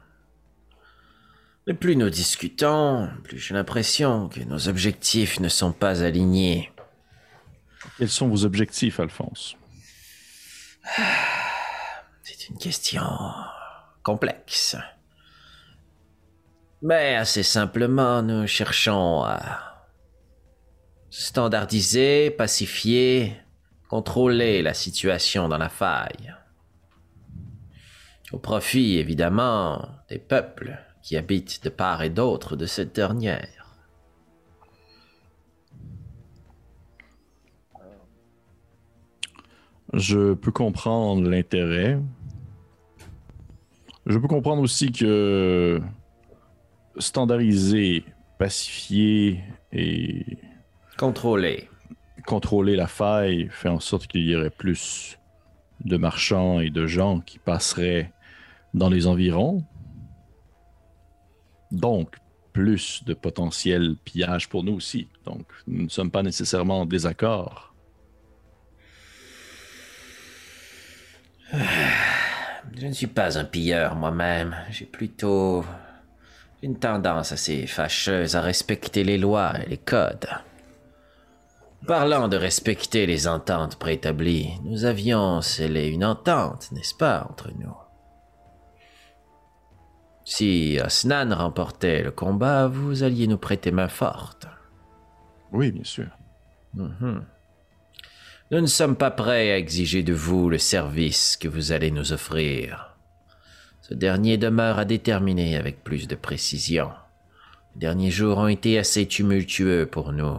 Mais 1.67 1.75
plus 1.75 1.97
nous 1.97 2.11
discutons, 2.11 3.11
plus 3.25 3.39
j'ai 3.39 3.55
l'impression 3.55 4.29
que 4.29 4.39
nos 4.41 4.69
objectifs 4.69 5.41
ne 5.41 5.49
sont 5.49 5.73
pas 5.73 6.05
alignés. 6.05 6.71
Quels 7.99 8.09
sont 8.09 8.29
vos 8.29 8.45
objectifs, 8.45 9.01
Alphonse? 9.01 9.57
C'est 12.23 12.51
une 12.51 12.59
question 12.59 13.03
complexe. 14.05 14.77
Mais 16.83 17.17
assez 17.17 17.43
simplement, 17.43 18.23
nous 18.23 18.47
cherchons 18.47 19.25
à 19.25 19.70
standardiser, 21.11 22.31
pacifier, 22.31 23.37
contrôler 23.89 24.63
la 24.63 24.75
situation 24.75 25.49
dans 25.49 25.59
la 25.59 25.69
faille. 25.69 26.35
Au 28.33 28.39
profit, 28.39 28.99
évidemment, 28.99 29.89
des 30.09 30.21
peuples 30.21 30.79
qui 31.03 31.17
habitent 31.17 31.65
de 31.65 31.69
part 31.69 32.03
et 32.03 32.11
d'autre 32.11 32.55
de 32.55 32.67
cette 32.67 32.95
dernière. 32.95 33.77
Je 39.93 40.35
peux 40.35 40.53
comprendre 40.53 41.29
l'intérêt. 41.29 41.99
Je 44.07 44.17
peux 44.19 44.29
comprendre 44.29 44.63
aussi 44.63 44.93
que 44.93 45.81
standardiser, 46.97 48.05
pacifier 48.39 49.43
et 49.73 50.39
Contrôlé. 51.01 51.67
contrôler 52.27 52.77
la 52.77 52.87
faille 52.87 53.49
fait 53.51 53.71
en 53.71 53.81
sorte 53.81 54.07
qu'il 54.07 54.29
y 54.29 54.37
aurait 54.37 54.51
plus 54.51 55.17
de 55.83 55.97
marchands 55.97 56.61
et 56.61 56.69
de 56.69 56.87
gens 56.87 57.21
qui 57.21 57.39
passeraient 57.39 58.13
dans 58.75 58.91
les 58.91 59.07
environs. 59.07 59.65
Donc, 61.71 62.17
plus 62.53 63.03
de 63.05 63.15
potentiel 63.15 63.97
pillage 64.05 64.51
pour 64.51 64.63
nous 64.63 64.75
aussi. 64.75 65.09
Donc, 65.25 65.47
nous 65.67 65.85
ne 65.85 65.89
sommes 65.89 66.11
pas 66.11 66.23
nécessairement 66.23 66.83
en 66.83 66.85
désaccord. 66.85 67.75
Je 72.77 72.87
ne 72.87 72.93
suis 72.93 73.07
pas 73.07 73.39
un 73.39 73.45
pilleur 73.45 73.95
moi-même. 73.95 74.55
J'ai 74.71 74.85
plutôt 74.85 75.65
une 76.63 76.79
tendance 76.79 77.33
assez 77.33 77.67
fâcheuse 77.67 78.37
à 78.37 78.43
respecter 78.43 79.03
les 79.03 79.17
lois 79.17 79.55
et 79.65 79.67
les 79.67 79.79
codes. 79.79 80.29
Parlant 81.87 82.29
de 82.29 82.37
respecter 82.37 83.07
les 83.07 83.27
ententes 83.27 83.77
préétablies, 83.77 84.51
nous 84.65 84.85
avions 84.85 85.41
scellé 85.41 85.89
une 85.89 86.05
entente, 86.05 86.71
n'est-ce 86.73 86.95
pas, 86.95 87.27
entre 87.29 87.51
nous? 87.59 87.75
Si 90.25 90.79
Asnan 90.79 91.33
remportait 91.33 92.03
le 92.03 92.11
combat, 92.11 92.69
vous 92.69 93.03
alliez 93.03 93.27
nous 93.27 93.39
prêter 93.39 93.73
main 93.73 93.89
forte. 93.89 94.47
Oui, 95.53 95.73
bien 95.73 95.85
sûr. 95.85 96.07
Mhm. 96.75 97.25
Nous 98.53 98.61
ne 98.61 98.67
sommes 98.67 98.97
pas 98.97 99.11
prêts 99.11 99.51
à 99.51 99.59
exiger 99.59 100.03
de 100.03 100.13
vous 100.13 100.51
le 100.51 100.59
service 100.59 101.37
que 101.37 101.49
vous 101.49 101.73
allez 101.73 101.91
nous 101.91 102.13
offrir. 102.13 102.97
Ce 103.81 103.95
dernier 103.95 104.37
demeure 104.37 104.79
à 104.79 104.85
déterminer 104.85 105.57
avec 105.57 105.83
plus 105.83 106.07
de 106.07 106.15
précision. 106.15 106.91
Les 107.75 107.81
derniers 107.81 108.11
jours 108.11 108.39
ont 108.39 108.49
été 108.49 108.79
assez 108.79 109.07
tumultueux 109.07 109.87
pour 109.87 110.13
nous. 110.13 110.39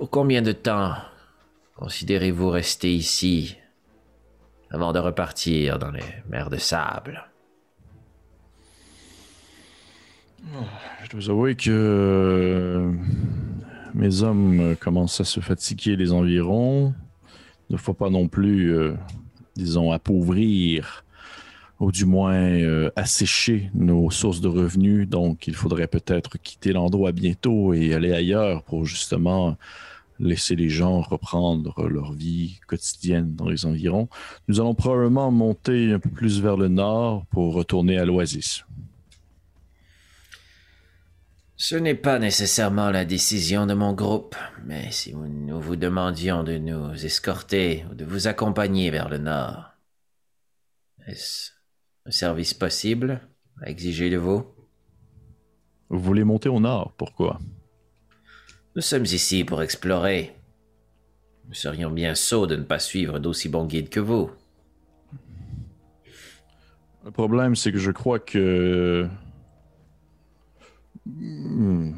Pour 0.00 0.08
combien 0.08 0.40
de 0.40 0.52
temps 0.52 0.94
considérez-vous 1.76 2.48
rester 2.48 2.90
ici 2.90 3.58
avant 4.70 4.94
de 4.94 4.98
repartir 4.98 5.78
dans 5.78 5.90
les 5.90 6.00
mers 6.30 6.48
de 6.48 6.56
sable? 6.56 7.28
Je 11.02 11.10
dois 11.10 11.28
avouer 11.28 11.54
que 11.54 11.70
euh, 11.70 12.92
mes 13.92 14.22
hommes 14.22 14.74
commencent 14.80 15.20
à 15.20 15.24
se 15.24 15.40
fatiguer 15.40 15.98
des 15.98 16.12
environs. 16.12 16.94
Il 17.68 17.74
ne 17.74 17.78
faut 17.78 17.92
pas 17.92 18.08
non 18.08 18.26
plus, 18.26 18.74
euh, 18.74 18.94
disons, 19.54 19.92
appauvrir 19.92 21.04
ou 21.78 21.92
du 21.92 22.06
moins 22.06 22.40
euh, 22.40 22.90
assécher 22.96 23.70
nos 23.74 24.10
sources 24.10 24.40
de 24.40 24.48
revenus. 24.48 25.06
Donc, 25.06 25.46
il 25.46 25.54
faudrait 25.54 25.88
peut-être 25.88 26.38
quitter 26.38 26.72
l'endroit 26.72 27.12
bientôt 27.12 27.74
et 27.74 27.92
aller 27.92 28.14
ailleurs 28.14 28.62
pour 28.62 28.86
justement 28.86 29.58
laisser 30.20 30.54
les 30.54 30.68
gens 30.68 31.00
reprendre 31.00 31.88
leur 31.88 32.12
vie 32.12 32.60
quotidienne 32.66 33.34
dans 33.34 33.48
les 33.48 33.66
environs. 33.66 34.08
Nous 34.46 34.60
allons 34.60 34.74
probablement 34.74 35.30
monter 35.30 35.92
un 35.92 35.98
peu 35.98 36.10
plus 36.10 36.40
vers 36.40 36.56
le 36.56 36.68
nord 36.68 37.26
pour 37.26 37.54
retourner 37.54 37.98
à 37.98 38.04
l'Oasis. 38.04 38.64
Ce 41.56 41.76
n'est 41.76 41.94
pas 41.94 42.18
nécessairement 42.18 42.90
la 42.90 43.04
décision 43.04 43.66
de 43.66 43.74
mon 43.74 43.92
groupe, 43.92 44.34
mais 44.64 44.90
si 44.92 45.14
nous 45.14 45.60
vous 45.60 45.76
demandions 45.76 46.42
de 46.42 46.56
nous 46.56 47.04
escorter 47.04 47.84
ou 47.90 47.94
de 47.94 48.04
vous 48.04 48.28
accompagner 48.28 48.90
vers 48.90 49.10
le 49.10 49.18
nord, 49.18 49.70
est-ce 51.06 51.50
un 52.06 52.10
service 52.10 52.54
possible 52.54 53.20
à 53.60 53.68
exiger 53.68 54.08
de 54.08 54.16
vous? 54.16 54.46
Vous 55.90 56.00
voulez 56.00 56.24
monter 56.24 56.48
au 56.48 56.60
nord, 56.60 56.94
pourquoi? 56.96 57.38
Nous 58.76 58.82
sommes 58.82 59.04
ici 59.04 59.44
pour 59.44 59.62
explorer. 59.62 60.32
Nous 61.48 61.54
serions 61.54 61.90
bien 61.90 62.14
sots 62.14 62.46
de 62.46 62.54
ne 62.54 62.62
pas 62.62 62.78
suivre 62.78 63.18
d'aussi 63.18 63.48
bons 63.48 63.66
guides 63.66 63.88
que 63.88 63.98
vous. 63.98 64.30
Le 67.04 67.10
problème, 67.10 67.56
c'est 67.56 67.72
que 67.72 67.78
je 67.78 67.90
crois 67.90 68.20
que. 68.20 69.08
Hmm. 71.06 71.92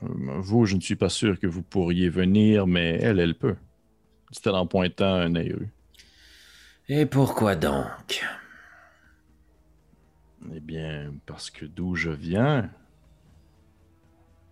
Vous, 0.00 0.66
je 0.66 0.76
ne 0.76 0.80
suis 0.80 0.96
pas 0.96 1.08
sûr 1.08 1.38
que 1.38 1.46
vous 1.46 1.62
pourriez 1.62 2.08
venir, 2.08 2.66
mais 2.66 2.98
elle, 3.02 3.18
elle 3.18 3.34
peut. 3.34 3.56
Dit-elle 4.30 4.54
en 4.54 4.66
pointant 4.66 5.14
un 5.14 5.34
œil. 5.34 5.56
Et 6.88 7.06
pourquoi 7.06 7.56
donc? 7.56 8.24
Eh 10.54 10.60
bien, 10.60 11.12
parce 11.26 11.50
que 11.50 11.66
d'où 11.66 11.96
je 11.96 12.10
viens, 12.10 12.70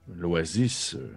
l'Oasis, 0.09 0.97
euh, 0.97 1.15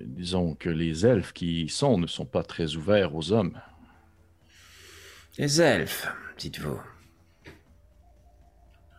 disons 0.00 0.54
que 0.54 0.70
les 0.70 1.06
elfes 1.06 1.32
qui 1.32 1.62
y 1.62 1.68
sont 1.68 1.98
ne 1.98 2.06
sont 2.06 2.26
pas 2.26 2.42
très 2.42 2.76
ouverts 2.76 3.14
aux 3.14 3.32
hommes. 3.32 3.60
Les 5.38 5.60
elfes, 5.60 6.08
dites-vous. 6.38 6.80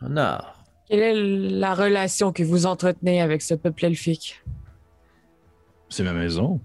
Nord. 0.01 0.63
Quelle 0.89 0.99
est 0.99 1.15
la 1.15 1.73
relation 1.73 2.31
que 2.31 2.43
vous 2.43 2.65
entretenez 2.65 3.21
avec 3.21 3.41
ce 3.41 3.55
peuple 3.55 3.85
elfique? 3.85 4.43
C'est 5.89 6.03
ma 6.03 6.13
maison. 6.13 6.59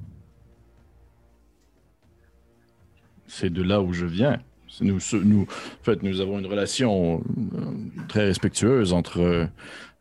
C'est 3.26 3.50
de 3.50 3.62
là 3.62 3.80
où 3.80 3.92
je 3.92 4.06
viens. 4.06 4.42
Nous, 4.80 4.98
en 4.98 5.84
fait, 5.84 6.02
nous 6.02 6.20
avons 6.20 6.38
une 6.38 6.46
relation 6.46 7.22
euh, 7.54 8.04
très 8.08 8.24
respectueuse 8.24 8.92
entre 8.92 9.20
euh, 9.20 9.46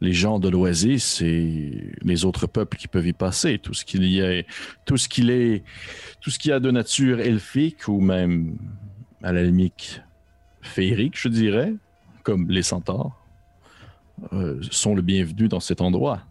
les 0.01 0.13
gens 0.13 0.39
de 0.39 0.47
l'Oasis 0.49 1.21
et 1.21 1.93
les 2.01 2.25
autres 2.25 2.47
peuples 2.47 2.77
qui 2.77 2.87
peuvent 2.87 3.07
y 3.07 3.13
passer. 3.13 3.59
Tout 3.59 3.73
ce 3.73 3.83
qu'il 3.83 4.05
y 4.05 4.21
a, 4.21 4.43
tout 4.85 4.97
ce 4.97 5.09
qu'il 5.09 5.29
est, 5.29 5.63
tout 6.21 6.29
ce 6.29 6.39
qu'il 6.39 6.51
y 6.51 6.53
a 6.53 6.59
de 6.59 6.71
nature 6.71 7.19
elfique 7.19 7.87
ou 7.87 7.99
même 7.99 8.57
à 9.23 9.33
la 9.33 9.43
limite 9.43 10.01
féerique, 10.61 11.19
je 11.19 11.27
dirais, 11.27 11.73
comme 12.23 12.49
les 12.49 12.63
centaures, 12.63 13.15
euh, 14.33 14.61
sont 14.71 14.95
le 14.95 15.01
bienvenu 15.01 15.47
dans 15.47 15.59
cet 15.59 15.81
endroit. 15.81 16.21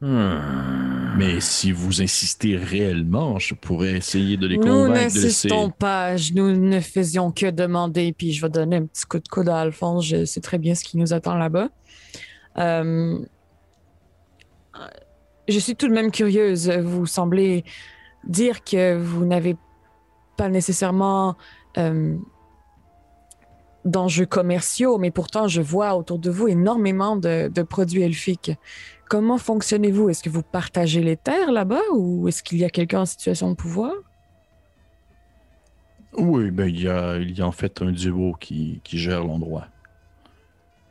Hmm. 0.00 1.03
Mais 1.16 1.40
si 1.40 1.70
vous 1.72 2.02
insistez 2.02 2.56
réellement, 2.56 3.38
je 3.38 3.54
pourrais 3.54 3.92
essayer 3.92 4.36
de 4.36 4.46
les 4.46 4.56
Nous 4.58 4.64
convaincre 4.64 4.94
laisser. 4.94 5.18
n'insistons 5.24 5.70
pas, 5.70 6.16
je- 6.16 6.32
nous 6.34 6.50
ne 6.56 6.80
faisions 6.80 7.30
que 7.30 7.50
demander, 7.50 8.12
puis 8.12 8.32
je 8.32 8.42
vais 8.42 8.48
donner 8.48 8.76
un 8.76 8.86
petit 8.86 9.04
coup 9.06 9.18
de 9.18 9.28
coude 9.28 9.48
à 9.48 9.58
Alphonse, 9.60 10.04
je 10.06 10.24
sais 10.24 10.40
très 10.40 10.58
bien 10.58 10.74
ce 10.74 10.82
qui 10.84 10.96
nous 10.98 11.12
attend 11.12 11.34
là-bas. 11.36 11.68
Euh, 12.58 13.18
Je 15.46 15.58
suis 15.58 15.76
tout 15.76 15.88
de 15.88 15.92
même 15.92 16.10
curieuse, 16.10 16.70
vous 16.70 17.04
semblez 17.04 17.64
dire 18.26 18.64
que 18.64 18.96
vous 18.96 19.26
n'avez 19.26 19.56
pas 20.38 20.48
nécessairement 20.48 21.36
euh, 21.76 22.16
d'enjeux 23.84 24.24
commerciaux, 24.24 24.96
mais 24.96 25.10
pourtant 25.10 25.46
je 25.46 25.60
vois 25.60 25.96
autour 25.96 26.18
de 26.18 26.30
vous 26.30 26.48
énormément 26.48 27.16
de, 27.16 27.48
de 27.48 27.62
produits 27.62 28.00
elfiques. 28.02 28.52
Comment 29.08 29.38
fonctionnez-vous? 29.38 30.08
Est-ce 30.08 30.22
que 30.22 30.30
vous 30.30 30.42
partagez 30.42 31.02
les 31.02 31.16
terres 31.16 31.52
là-bas 31.52 31.82
ou 31.92 32.28
est-ce 32.28 32.42
qu'il 32.42 32.58
y 32.58 32.64
a 32.64 32.70
quelqu'un 32.70 33.00
en 33.00 33.06
situation 33.06 33.50
de 33.50 33.54
pouvoir? 33.54 33.92
Oui, 36.16 36.50
ben 36.50 36.68
il 36.68 36.80
y 36.80 36.88
a, 36.88 37.16
il 37.16 37.36
y 37.36 37.42
a 37.42 37.46
en 37.46 37.52
fait 37.52 37.82
un 37.82 37.90
duo 37.90 38.34
qui, 38.38 38.80
qui 38.84 38.98
gère 38.98 39.24
l'endroit. 39.24 39.66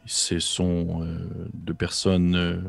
Ce 0.06 0.38
sont 0.40 1.02
euh, 1.02 1.50
deux 1.54 1.74
personnes, 1.74 2.36
euh, 2.36 2.62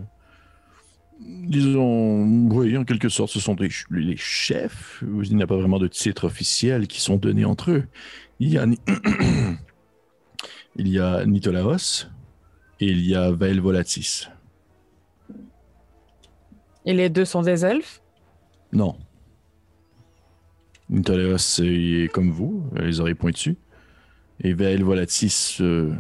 disons, 1.21 2.25
oui, 2.51 2.77
en 2.77 2.85
quelque 2.85 3.09
sorte, 3.09 3.33
ce 3.33 3.41
sont 3.41 3.55
des 3.55 3.71
les 3.91 4.17
chefs. 4.17 5.03
Il 5.25 5.37
n'y 5.37 5.43
a 5.43 5.49
pas 5.49 5.57
vraiment 5.57 5.81
de 5.81 5.89
titre 5.89 6.25
officiel 6.25 6.87
qui 6.87 7.01
sont 7.01 7.17
donnés 7.17 7.45
entre 7.45 7.73
eux. 7.73 7.85
Il 8.39 8.51
y 8.51 8.59
a, 8.59 8.67
il 10.77 10.89
y 10.89 11.01
a 11.01 11.27
Nitolaos 11.27 12.07
et 12.79 12.87
il 12.87 13.05
y 13.05 13.17
a 13.17 13.33
Vael 13.33 13.61
Volatis. 13.61 14.29
Et 16.85 16.93
les 16.93 17.09
deux 17.09 17.25
sont 17.25 17.43
des 17.43 17.65
elfes? 17.65 18.01
Non. 18.73 18.97
Nitolaos 20.91 21.39
c'est 21.39 22.11
comme 22.13 22.31
vous, 22.31 22.65
les 22.75 23.01
oreilles 23.01 23.15
pointues. 23.15 23.57
Et 24.41 24.53
Vael 24.53 24.83
Volatis, 24.83 25.59
euh, 25.61 25.95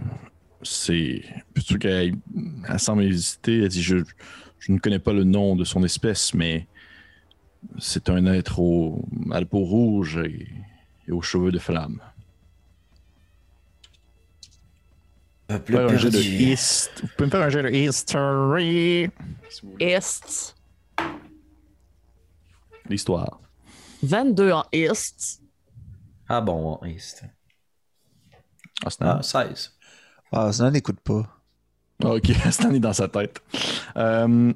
c'est. 0.62 1.22
Plutôt 1.54 1.78
qu'elle 1.78 2.14
elle 2.68 2.80
semble 2.80 3.04
hésiter, 3.04 3.62
elle 3.62 3.68
dit 3.68 3.82
je, 3.82 3.98
je 4.58 4.72
ne 4.72 4.78
connais 4.78 4.98
pas 4.98 5.12
le 5.12 5.24
nom 5.24 5.56
de 5.56 5.64
son 5.64 5.84
espèce, 5.84 6.34
mais 6.34 6.66
c'est 7.78 8.10
un 8.10 8.26
être 8.26 8.58
au, 8.60 9.04
à 9.30 9.40
la 9.40 9.46
peau 9.46 9.60
rouge 9.60 10.18
et, 10.18 10.48
et 11.08 11.12
aux 11.12 11.22
cheveux 11.22 11.52
de 11.52 11.58
flamme. 11.58 12.00
Peuple 15.46 15.72
Vous 15.72 15.78
pouvez 17.16 17.26
me 17.26 17.30
faire 17.30 17.42
un 17.42 17.48
jet 17.48 17.62
de 17.62 17.70
history. 17.70 19.10
Est. 19.78 20.56
l'histoire. 22.88 23.40
22 24.02 24.52
en 24.52 24.64
East. 24.72 25.40
Ah 26.28 26.40
bon, 26.40 26.78
ouais, 26.82 26.96
c'était- 26.98 27.30
Ah, 28.84 28.90
c'est 28.90 29.02
Ah, 29.02 29.20
16. 29.22 29.72
Ah, 30.32 30.52
ça 30.52 30.70
n'écoute 30.70 31.00
pas. 31.00 31.22
Ah, 32.02 32.10
Ok, 32.14 32.24
Stan 32.50 32.72
est 32.72 32.80
dans 32.80 32.92
sa 32.92 33.08
tête. 33.08 33.40
Euh, 33.96 34.52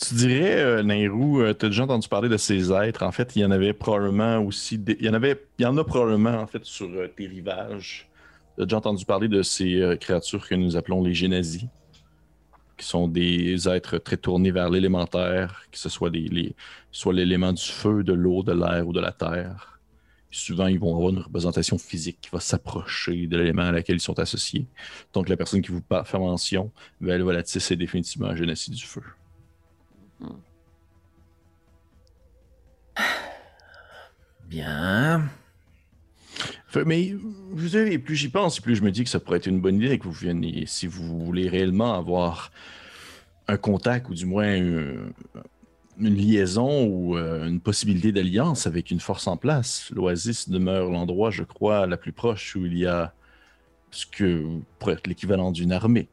tu 0.00 0.14
dirais, 0.14 0.56
euh, 0.62 0.82
Nairou, 0.82 1.42
tu 1.54 1.66
as 1.66 1.68
déjà 1.68 1.84
entendu 1.84 2.08
parler 2.08 2.28
de 2.28 2.36
ces 2.36 2.70
êtres? 2.72 3.02
En 3.02 3.10
fait, 3.10 3.34
il 3.34 3.42
y 3.42 3.44
en 3.44 3.50
avait 3.50 3.72
probablement 3.72 4.38
aussi. 4.38 4.78
des- 4.78 4.96
Il, 5.00 5.06
y 5.06 5.08
en 5.08 5.14
avait... 5.14 5.44
il 5.58 5.62
y 5.62 5.66
en 5.66 5.76
a 5.76 5.84
probablement, 5.84 6.34
en 6.40 6.46
fait, 6.46 6.64
sur 6.64 6.88
euh, 6.88 7.08
tes 7.08 7.26
rivages. 7.26 8.08
Tu 8.56 8.62
as 8.62 8.66
déjà 8.66 8.76
entendu 8.76 9.04
parler 9.04 9.28
de 9.28 9.42
ces 9.42 9.80
euh, 9.80 9.96
créatures 9.96 10.46
que 10.46 10.54
nous 10.54 10.76
appelons 10.76 11.02
les 11.02 11.14
génazis, 11.14 11.68
qui 12.78 12.86
sont 12.86 13.08
des 13.08 13.68
êtres 13.68 13.98
très 13.98 14.16
tournés 14.16 14.50
vers 14.50 14.70
l'élémentaire, 14.70 15.64
que 15.70 15.78
ce 15.78 15.88
soit, 15.88 16.10
l'élément 16.10 17.52
du 17.52 17.62
feu, 17.62 18.02
de 18.04 18.12
l'eau, 18.12 18.42
de 18.42 18.52
l'air 18.52 18.86
ou 18.88 18.92
de 18.92 19.00
la 19.00 19.12
terre. 19.12 19.78
Souvent, 20.30 20.66
ils 20.66 20.78
vont 20.78 20.94
avoir 20.94 21.10
une 21.10 21.20
représentation 21.20 21.78
physique 21.78 22.18
qui 22.20 22.30
va 22.30 22.38
s'approcher 22.40 23.26
de 23.26 23.36
l'élément 23.36 23.62
à 23.62 23.72
laquelle 23.72 23.96
ils 23.96 24.00
sont 24.00 24.18
associés. 24.18 24.66
Donc, 25.12 25.28
la 25.28 25.36
personne 25.36 25.62
qui 25.62 25.72
vous 25.72 25.82
fait 26.04 26.18
mention, 26.18 26.70
Val 27.00 27.22
Volatis, 27.22 27.60
c'est 27.60 27.76
définitivement 27.76 28.28
un 28.28 28.36
génocide 28.36 28.74
du 28.74 28.84
feu. 28.84 29.02
Bien. 34.46 35.28
Mais 36.74 37.14
plus 38.04 38.16
j'y 38.16 38.28
pense, 38.28 38.60
plus 38.60 38.76
je 38.76 38.82
me 38.82 38.90
dis 38.90 39.04
que 39.04 39.10
ça 39.10 39.20
pourrait 39.20 39.38
être 39.38 39.46
une 39.46 39.60
bonne 39.60 39.76
idée 39.76 39.98
que 39.98 40.04
vous 40.04 40.12
veniez, 40.12 40.64
si 40.66 40.86
vous 40.86 41.24
voulez 41.24 41.48
réellement 41.48 41.94
avoir 41.94 42.50
un 43.48 43.56
contact 43.56 44.08
ou 44.10 44.14
du 44.14 44.26
moins 44.26 44.54
une, 44.54 45.12
une 45.98 46.14
liaison 46.14 46.84
ou 46.84 47.16
euh, 47.16 47.46
une 47.46 47.60
possibilité 47.60 48.12
d'alliance 48.12 48.66
avec 48.66 48.90
une 48.90 49.00
force 49.00 49.26
en 49.26 49.36
place. 49.36 49.90
L'Oasis 49.94 50.48
demeure 50.48 50.90
l'endroit, 50.90 51.30
je 51.30 51.42
crois, 51.42 51.86
la 51.86 51.96
plus 51.96 52.12
proche 52.12 52.54
où 52.56 52.66
il 52.66 52.76
y 52.76 52.86
a 52.86 53.12
ce 53.90 54.06
que 54.06 54.44
pourrait 54.78 54.94
être 54.94 55.06
l'équivalent 55.06 55.50
d'une 55.50 55.72
armée. 55.72 56.08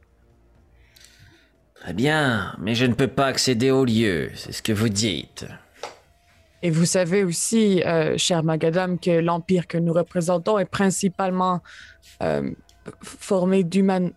Très 1.74 1.92
bien, 1.92 2.56
mais 2.58 2.74
je 2.74 2.86
ne 2.86 2.94
peux 2.94 3.06
pas 3.06 3.26
accéder 3.26 3.70
au 3.70 3.84
lieu, 3.84 4.30
c'est 4.34 4.52
ce 4.52 4.62
que 4.62 4.72
vous 4.72 4.88
dites. 4.88 5.46
Et 6.62 6.70
vous 6.70 6.86
savez 6.86 7.22
aussi, 7.22 7.82
euh, 7.82 8.16
cher 8.16 8.42
Magadam, 8.42 8.98
que 8.98 9.10
l'empire 9.10 9.66
que 9.66 9.78
nous 9.78 9.92
représentons 9.92 10.58
est 10.58 10.64
principalement 10.64 11.62
euh, 12.22 12.50
formé 13.02 13.62
d'humains. 13.62 14.10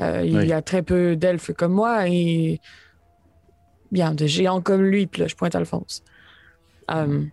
Euh, 0.00 0.22
il 0.24 0.46
y 0.46 0.52
a 0.52 0.62
très 0.62 0.82
peu 0.82 1.16
d'elfes 1.16 1.52
comme 1.52 1.72
moi 1.72 2.08
et 2.08 2.60
bien 3.92 4.14
de 4.14 4.26
géants 4.26 4.60
comme 4.60 4.82
lui. 4.82 5.06
Puis 5.06 5.22
là, 5.22 5.28
je 5.28 5.34
pointe 5.34 5.54
Alphonse. 5.54 6.02
Euh, 6.90 7.24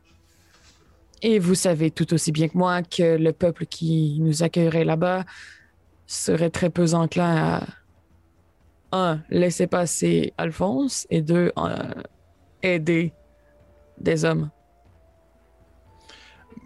et 1.22 1.40
vous 1.40 1.56
savez 1.56 1.92
tout 1.92 2.14
aussi 2.14 2.32
bien 2.32 2.48
que 2.48 2.58
moi 2.58 2.82
que 2.82 3.18
le 3.18 3.32
peuple 3.34 3.66
qui 3.66 4.18
nous 4.22 4.44
accueillerait 4.44 4.86
là-bas 4.86 5.24
serait 6.08 6.50
très 6.50 6.70
peu 6.70 6.94
enclin 6.94 7.36
à 7.36 7.64
un 8.92 9.22
laisser 9.30 9.68
passer 9.68 10.34
Alphonse 10.38 11.06
et 11.10 11.22
deux 11.22 11.52
aider 12.64 13.14
des 14.02 14.26
hommes. 14.26 14.50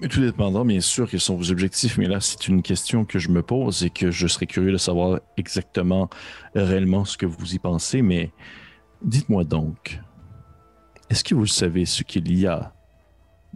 Mais 0.02 0.08
Tout 0.08 0.22
dépendant, 0.22 0.66
bien 0.66 0.82
sûr, 0.82 1.10
quels 1.10 1.22
sont 1.22 1.38
vos 1.38 1.52
objectifs, 1.52 1.98
mais 1.98 2.08
là, 2.08 2.20
c'est 2.20 2.48
une 2.48 2.62
question 2.62 3.06
que 3.06 3.18
je 3.18 3.30
me 3.30 3.42
pose 3.42 3.84
et 3.84 3.90
que 3.90 4.12
je 4.12 4.28
serais 4.28 4.46
curieux 4.46 4.72
de 4.72 4.78
savoir 4.78 5.20
exactement, 5.38 6.10
réellement, 6.54 7.06
ce 7.06 7.18
que 7.18 7.26
vous 7.26 7.54
y 7.56 7.60
pensez. 7.60 8.02
Mais 8.02 8.32
dites-moi 9.02 9.46
donc, 9.46 10.02
est-ce 11.10 11.24
que 11.24 11.36
vous 11.36 11.46
savez 11.46 11.86
ce 11.86 12.04
qu'il 12.04 12.38
y 12.38 12.46
a 12.46 12.74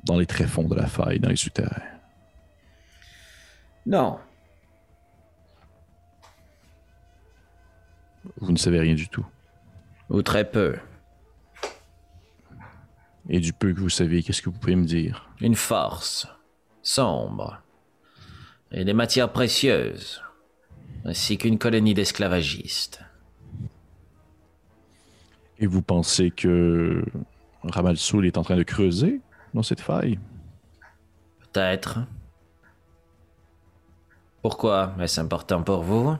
dans 0.06 0.18
les 0.18 0.26
tréfonds 0.26 0.68
de 0.68 0.76
la 0.76 0.88
faille, 0.88 1.19
dans 1.19 1.30
les 1.30 1.35
souterrains? 1.35 1.81
Non, 3.85 4.19
Vous 8.41 8.51
ne 8.51 8.57
savez 8.57 8.80
rien 8.80 8.95
du 8.95 9.07
tout. 9.10 9.26
ou 10.10 10.22
très 10.22 10.49
peu. 10.49 10.76
Et 13.30 13.39
du 13.39 13.53
peu 13.53 13.72
que 13.73 13.80
vous 13.80 13.89
savez, 13.89 14.23
qu'est-ce 14.23 14.41
que 14.41 14.49
vous 14.49 14.57
pouvez 14.57 14.76
me 14.76 14.85
dire? 14.85 15.30
Une 15.39 15.56
force 15.56 16.27
sombre 16.81 17.61
et 18.72 18.84
des 18.84 18.93
matières 18.93 19.31
précieuses, 19.31 20.22
ainsi 21.06 21.38
qu'une 21.38 21.60
colonie 21.60 21.93
d'esclavagistes. 21.93 23.01
Et 25.60 25.68
vous 25.68 25.81
pensez 25.84 26.31
que 26.31 27.03
Ramalsoul 27.64 28.26
est 28.26 28.38
en 28.38 28.43
train 28.43 28.57
de 28.57 28.64
creuser 28.64 29.22
dans 29.53 29.64
cette 29.64 29.81
faille? 29.81 30.18
Peut-être. 31.39 31.99
Pourquoi 34.41 34.95
est-ce 34.99 35.19
important 35.22 35.61
pour 35.61 35.84
vous? 35.84 36.15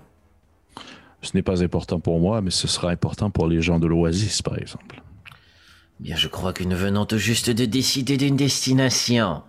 Ce 1.22 1.32
n'est 1.34 1.42
pas 1.42 1.64
important 1.64 2.00
pour 2.00 2.20
moi, 2.20 2.42
mais 2.42 2.52
ce 2.52 2.68
sera 2.68 2.92
important 2.92 3.30
pour 3.30 3.48
les 3.48 3.62
gens 3.62 3.80
de 3.80 3.88
l'Oasis, 3.88 4.42
par 4.42 4.58
exemple. 4.58 5.02
Bien, 6.00 6.16
je 6.16 6.28
crois 6.28 6.54
que 6.54 6.64
nous 6.64 6.78
venons 6.78 7.06
tout 7.06 7.18
juste 7.18 7.50
de 7.50 7.66
décider 7.66 8.16
d'une 8.18 8.38
destination. 8.38 9.44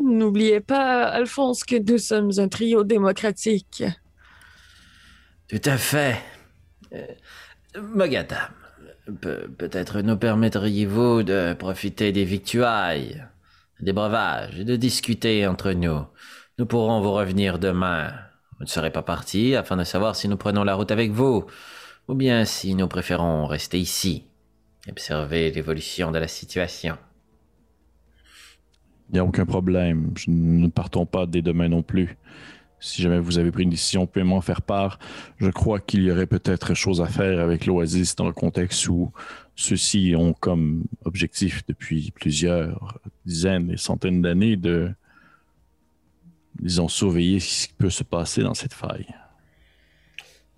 N'oubliez 0.00 0.60
pas, 0.60 1.04
Alphonse, 1.06 1.64
que 1.64 1.76
nous 1.76 1.98
sommes 1.98 2.30
un 2.38 2.48
trio 2.48 2.84
démocratique. 2.84 3.82
Tout 5.48 5.60
à 5.64 5.76
fait. 5.78 6.16
Euh, 6.92 7.06
Mogadam, 7.80 8.50
pe- 9.20 9.48
peut-être 9.48 10.00
nous 10.02 10.16
permettriez-vous 10.16 11.22
de 11.24 11.54
profiter 11.58 12.12
des 12.12 12.24
victuailles, 12.24 13.24
des 13.80 13.92
breuvages 13.92 14.60
et 14.60 14.64
de 14.64 14.76
discuter 14.76 15.46
entre 15.46 15.72
nous. 15.72 16.04
Nous 16.58 16.66
pourrons 16.66 17.00
vous 17.00 17.12
revenir 17.12 17.58
demain. 17.58 18.12
Vous 18.58 18.64
ne 18.64 18.70
serez 18.70 18.90
pas 18.90 19.02
parti 19.02 19.56
afin 19.56 19.76
de 19.76 19.84
savoir 19.84 20.14
si 20.16 20.28
nous 20.28 20.36
prenons 20.36 20.64
la 20.64 20.74
route 20.74 20.90
avec 20.90 21.10
vous 21.10 21.46
ou 22.08 22.14
bien 22.14 22.44
si 22.44 22.74
nous 22.74 22.88
préférons 22.88 23.46
rester 23.46 23.78
ici, 23.78 24.24
observer 24.88 25.50
l'évolution 25.50 26.12
de 26.12 26.18
la 26.18 26.28
situation. 26.28 26.96
Il 29.08 29.14
n'y 29.14 29.18
a 29.18 29.24
aucun 29.24 29.46
problème. 29.46 30.12
Nous 30.26 30.60
ne 30.60 30.68
partons 30.68 31.06
pas 31.06 31.26
dès 31.26 31.42
demain 31.42 31.68
non 31.68 31.82
plus. 31.82 32.16
Si 32.78 33.02
jamais 33.02 33.18
vous 33.18 33.38
avez 33.38 33.50
pris 33.50 33.62
une 33.62 33.70
décision, 33.70 34.06
pouvez 34.06 34.24
m'en 34.24 34.40
faire 34.40 34.62
part. 34.62 34.98
Je 35.38 35.50
crois 35.50 35.80
qu'il 35.80 36.02
y 36.02 36.10
aurait 36.10 36.26
peut-être 36.26 36.74
chose 36.74 37.00
à 37.00 37.06
faire 37.06 37.40
avec 37.40 37.66
l'Oasis 37.66 38.16
dans 38.16 38.26
le 38.26 38.32
contexte 38.32 38.88
où 38.88 39.12
ceux-ci 39.54 40.14
ont 40.16 40.34
comme 40.34 40.84
objectif 41.04 41.64
depuis 41.66 42.10
plusieurs 42.10 42.98
dizaines 43.24 43.70
et 43.70 43.76
centaines 43.76 44.20
d'années 44.20 44.56
de, 44.56 44.92
disons, 46.60 46.88
surveiller 46.88 47.40
ce 47.40 47.68
qui 47.68 47.74
peut 47.74 47.90
se 47.90 48.04
passer 48.04 48.42
dans 48.42 48.54
cette 48.54 48.74
faille. 48.74 49.06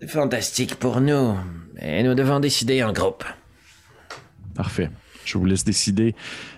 Fantastique 0.07 0.75
pour 0.75 1.01
nous, 1.01 1.35
mais 1.75 2.03
nous 2.03 2.13
devons 2.15 2.39
décider 2.39 2.83
en 2.83 2.93
groupe. 2.93 3.23
Parfait. 4.55 4.89
Je 5.25 5.37
vous 5.37 5.45
laisse 5.45 5.63
décider. 5.65 6.15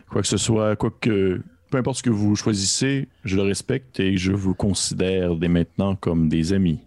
Quoi 0.10 0.22
que 0.22 0.28
ce 0.28 0.38
soit, 0.38 0.76
quoi 0.76 0.92
que, 1.02 1.42
peu 1.72 1.78
importe 1.78 1.98
ce 1.98 2.04
que 2.04 2.10
vous 2.12 2.36
choisissez, 2.36 3.08
je 3.24 3.36
le 3.36 3.42
respecte 3.44 4.00
et 4.00 4.16
je 4.18 4.32
vous 4.32 4.54
considère 4.54 5.36
dès 5.36 5.48
maintenant 5.48 5.96
comme 5.96 6.30
des 6.30 6.54
amis. 6.54 6.80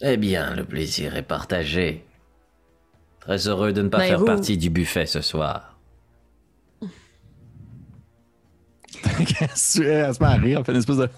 Eh 0.00 0.16
bien, 0.16 0.54
le 0.54 0.64
plaisir 0.64 1.16
est 1.16 1.22
partagé. 1.22 2.04
Très 3.20 3.46
heureux 3.48 3.72
de 3.72 3.82
ne 3.82 3.88
pas 3.88 4.00
faire 4.00 4.24
partie 4.24 4.56
du 4.56 4.70
buffet 4.70 5.06
ce 5.06 5.20
soir. 5.20 5.76
Qu'est-ce 8.92 9.78
que 9.78 9.84
tu- 9.84 9.88
Elle 9.88 10.14
se 10.14 10.20
met 10.22 10.26
à 10.28 10.32
rire, 10.34 10.58
elle 10.58 10.64
fait 10.64 10.72
une 10.72 10.78
espèce 10.78 10.96
de. 10.96 11.08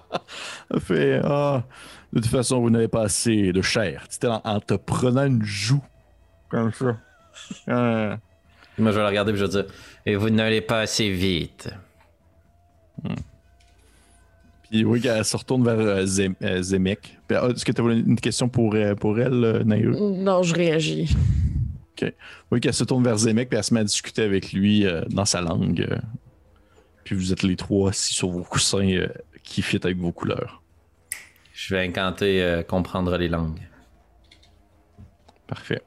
elle 0.74 0.80
fait 0.80 1.20
Ah, 1.24 1.64
de 2.14 2.20
toute 2.20 2.30
façon, 2.30 2.60
vous 2.60 2.70
n'avez 2.70 2.88
pas 2.88 3.02
assez 3.02 3.52
de 3.52 3.60
chair. 3.62 4.04
C'était 4.08 4.28
en, 4.28 4.40
en 4.44 4.60
te 4.60 4.74
prenant 4.74 5.24
une 5.26 5.42
joue. 5.44 5.82
Comme 6.48 6.72
ça. 6.72 6.96
Euh, 7.68 8.16
Moi, 8.78 8.90
je 8.92 8.96
vais 8.96 9.02
la 9.02 9.08
regarder 9.08 9.32
et 9.32 9.36
je 9.36 9.44
vais 9.44 9.50
dire 9.50 9.66
Et 10.06 10.16
vous 10.16 10.30
n'allez 10.30 10.60
pas 10.60 10.80
assez 10.80 11.10
vite. 11.10 11.68
Puis 14.70 14.84
oui, 14.84 15.02
elle 15.06 15.24
se 15.24 15.36
retourne 15.36 15.64
vers 15.64 15.78
euh, 15.78 16.04
Zem- 16.06 16.34
euh, 16.42 16.62
Zemek. 16.62 17.18
Ah, 17.30 17.48
Est-ce 17.54 17.64
que 17.64 17.72
tu 17.72 17.80
as 17.82 17.84
une 17.92 18.18
question 18.18 18.48
pour, 18.48 18.74
pour 18.98 19.18
elle, 19.18 19.62
Naïru? 19.64 19.94
Non, 20.00 20.42
je 20.42 20.54
réagis. 20.54 21.14
Oui, 22.50 22.60
qu'elle 22.60 22.74
se 22.74 22.84
tourne 22.84 23.02
vers 23.04 23.16
Zemek 23.16 23.48
puis 23.48 23.56
elle 23.56 23.64
se 23.64 23.72
met 23.72 23.80
à 23.80 23.84
discuter 23.84 24.22
avec 24.22 24.52
lui 24.52 24.84
euh, 24.86 25.02
dans 25.08 25.24
sa 25.24 25.40
langue. 25.40 25.88
Puis 27.04 27.14
vous 27.14 27.32
êtes 27.32 27.42
les 27.42 27.56
trois 27.56 27.90
assis 27.90 28.12
sur 28.14 28.28
vos 28.30 28.42
coussins 28.42 28.86
euh, 28.90 29.08
qui 29.42 29.62
fit 29.62 29.78
avec 29.82 29.96
vos 29.98 30.12
couleurs. 30.12 30.62
Je 31.54 31.72
vais 31.72 31.86
incanter 31.86 32.42
euh, 32.42 32.62
comprendre 32.64 33.16
les 33.16 33.28
langues. 33.28 33.60
Parfait. 35.46 35.80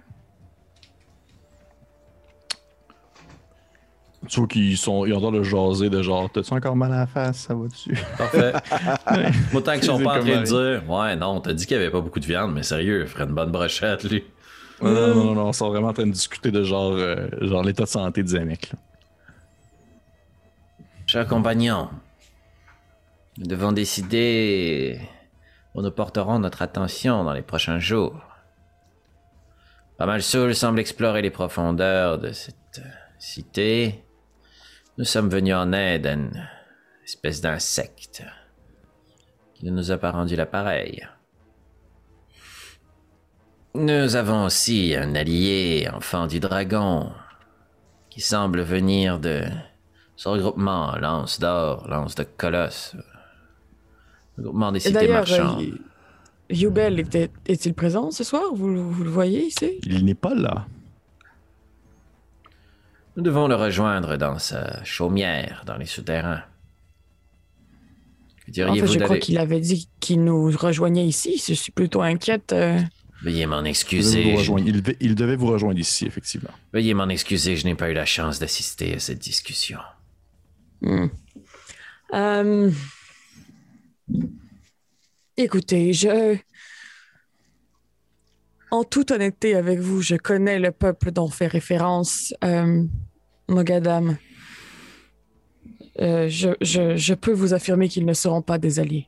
Tu 4.29 4.39
vois 4.39 4.47
qu'ils 4.47 4.77
sont, 4.77 5.05
ils 5.05 5.13
ont 5.13 5.19
l'air 5.19 5.31
de 5.31 5.43
jaser 5.43 5.89
de 5.89 6.01
genre, 6.01 6.31
t'as-tu 6.31 6.53
encore 6.53 6.75
mal 6.77 6.93
à 6.93 6.99
la 6.99 7.07
face, 7.07 7.39
ça 7.39 7.53
va 7.53 7.67
dessus? 7.67 7.93
Parfait. 8.17 8.53
Autant 9.53 9.73
qu'ils 9.73 9.83
sont 9.83 9.99
pas 10.01 10.19
en 10.19 10.23
train 10.23 10.41
de 10.41 10.43
dire 10.43 10.89
Ouais, 10.89 11.15
non, 11.17 11.41
t'as 11.41 11.53
dit 11.53 11.65
qu'il 11.65 11.75
y 11.75 11.79
avait 11.79 11.91
pas 11.91 12.01
beaucoup 12.01 12.21
de 12.21 12.25
viande, 12.25 12.53
mais 12.53 12.63
sérieux, 12.63 13.01
il 13.01 13.07
ferait 13.07 13.25
une 13.25 13.35
bonne 13.35 13.51
brochette, 13.51 14.05
lui. 14.05 14.23
Non, 14.81 14.91
non, 14.91 15.15
non, 15.15 15.33
non, 15.35 15.45
on 15.47 15.53
sont 15.53 15.69
vraiment 15.69 15.89
en 15.89 15.93
train 15.93 16.05
de 16.07 16.11
discuter 16.11 16.49
de 16.49 16.63
genre, 16.63 16.93
euh, 16.93 17.27
genre 17.41 17.63
l'état 17.63 17.83
de 17.83 17.89
santé 17.89 18.23
de 18.23 18.27
Zemek. 18.29 18.71
là. 18.71 18.79
Chers 21.07 21.27
compagnons, 21.27 21.89
nous 23.37 23.47
devons 23.47 23.71
décider 23.73 24.99
nous 25.81 25.91
porterons 25.91 26.39
notre 26.39 26.61
attention 26.61 27.23
dans 27.23 27.33
les 27.33 27.41
prochains 27.41 27.79
jours. 27.79 28.21
Pas 29.97 30.19
Soul 30.19 30.55
semble 30.55 30.79
explorer 30.79 31.21
les 31.21 31.31
profondeurs 31.31 32.19
de 32.19 32.31
cette 32.31 32.79
euh, 32.79 32.89
cité. 33.17 34.03
Nous 34.97 35.05
sommes 35.05 35.29
venus 35.29 35.55
en 35.55 35.73
aide 35.73 36.07
à 36.07 36.13
une 36.13 36.47
espèce 37.03 37.41
d'insecte 37.41 38.23
qui 39.55 39.65
ne 39.65 39.71
nous 39.71 39.91
a 39.91 39.97
pas 39.97 40.11
rendu 40.11 40.35
l'appareil. 40.35 41.07
Nous 43.73 44.15
avons 44.15 44.45
aussi 44.45 44.95
un 44.95 45.15
allié, 45.15 45.89
enfant 45.93 46.27
du 46.27 46.39
dragon, 46.39 47.11
qui 48.09 48.21
semble 48.21 48.61
venir 48.61 49.19
de 49.19 49.45
ce 50.15 50.29
regroupement, 50.29 50.95
Lance 50.97 51.39
d'or, 51.39 51.87
Lance 51.87 52.15
de 52.15 52.23
Colosse. 52.23 52.95
D'ailleurs, 54.37 55.17
marchandes. 55.27 55.61
euh, 55.63 56.53
Yubel 56.53 56.99
était- 56.99 57.31
est-il 57.45 57.73
présent 57.73 58.11
ce 58.11 58.23
soir? 58.23 58.43
Vous, 58.53 58.91
vous 58.91 59.03
le 59.03 59.09
voyez 59.09 59.45
ici? 59.45 59.79
Il 59.83 60.05
n'est 60.05 60.13
pas 60.15 60.35
là. 60.35 60.65
Nous 63.15 63.23
devons 63.23 63.47
le 63.47 63.55
rejoindre 63.55 64.15
dans 64.17 64.37
sa 64.37 64.83
chaumière, 64.83 65.63
dans 65.65 65.77
les 65.77 65.85
souterrains. 65.87 66.43
Que 68.45 68.51
En 68.51 68.53
diriez-vous 68.53 68.87
fait, 68.87 68.93
je 68.93 68.99
crois 69.03 69.17
qu'il 69.17 69.37
avait 69.39 69.59
dit 69.59 69.89
qu'il 69.99 70.23
nous 70.23 70.51
rejoignait 70.51 71.05
ici. 71.05 71.41
Je 71.45 71.53
suis 71.53 71.71
plutôt 71.71 72.01
inquiète. 72.01 72.53
euh. 72.53 72.79
Veuillez 73.23 73.47
m'en 73.47 73.63
excuser. 73.63 74.23
vous 74.23 74.29
je- 74.29 74.37
rejoindre. 74.37 74.67
Il 74.67 74.81
devait- 74.81 74.97
il 75.01 75.15
devait 75.15 75.35
vous 75.35 75.47
rejoindre 75.47 75.79
ici, 75.79 76.05
effectivement. 76.05 76.51
Veuillez 76.71 76.93
m'en 76.93 77.09
excuser, 77.09 77.55
je 77.57 77.65
n'ai 77.65 77.73
pas 77.73 77.89
eu 77.89 77.93
la 77.93 78.05
chance 78.05 78.37
d'assister 78.39 78.93
à 78.93 78.99
cette 78.99 79.17
discussion. 79.19 79.79
Hmm. 80.81 81.07
Euh, 82.13 82.69
Écoutez, 85.37 85.93
je. 85.93 86.37
En 88.69 88.83
toute 88.83 89.11
honnêteté 89.11 89.55
avec 89.55 89.79
vous, 89.79 90.01
je 90.01 90.15
connais 90.15 90.59
le 90.59 90.71
peuple 90.71 91.11
dont 91.11 91.29
fait 91.29 91.47
référence 91.47 92.33
euh, 92.43 92.83
Mogadam. 93.47 94.17
Euh, 96.01 96.27
je, 96.27 96.49
je- 96.61 96.97
je 96.97 97.13
peux 97.13 97.31
vous 97.31 97.53
affirmer 97.53 97.87
qu'ils 97.87 98.05
ne 98.05 98.13
seront 98.13 98.41
pas 98.41 98.57
des 98.57 98.79
alliés. 98.79 99.07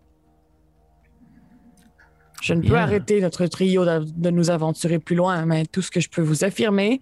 Je 2.41 2.53
ne 2.53 2.61
peux 2.61 2.77
arrêter 2.77 3.19
notre 3.19 3.45
trio 3.47 3.83
de, 3.83 4.05
de 4.09 4.29
nous 4.29 4.49
aventurer 4.49 4.97
plus 4.97 5.15
loin, 5.17 5.45
mais 5.45 5.65
tout 5.65 5.81
ce 5.81 5.91
que 5.91 5.99
je 5.99 6.09
peux 6.09 6.21
vous 6.21 6.45
affirmer, 6.45 7.01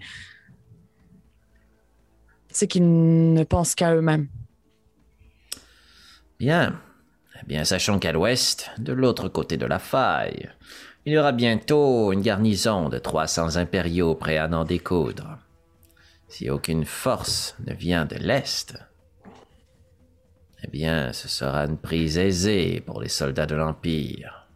c'est 2.49 2.65
qu'ils 2.67 3.33
ne 3.33 3.43
pensent 3.43 3.75
qu'à 3.75 3.93
eux-mêmes. 3.95 4.27
Bien. 6.39 6.81
Eh 7.41 7.45
bien, 7.45 7.63
sachons 7.63 7.99
qu'à 7.99 8.11
l'ouest, 8.11 8.71
de 8.77 8.93
l'autre 8.93 9.29
côté 9.29 9.57
de 9.57 9.65
la 9.65 9.79
faille, 9.79 10.49
il 11.05 11.13
y 11.13 11.17
aura 11.17 11.31
bientôt 11.31 12.11
une 12.11 12.21
garnison 12.21 12.89
de 12.89 12.97
300 12.97 13.57
impériaux 13.57 14.15
prêts 14.15 14.37
à 14.37 14.47
n'en 14.47 14.65
découdre. 14.65 15.37
Si 16.27 16.49
aucune 16.49 16.85
force 16.85 17.55
ne 17.65 17.73
vient 17.73 18.05
de 18.05 18.15
l'est, 18.15 18.77
eh 20.63 20.67
bien, 20.67 21.13
ce 21.13 21.27
sera 21.27 21.65
une 21.65 21.77
prise 21.77 22.17
aisée 22.17 22.81
pour 22.81 23.01
les 23.01 23.09
soldats 23.09 23.45
de 23.45 23.55
l'Empire. 23.55 24.47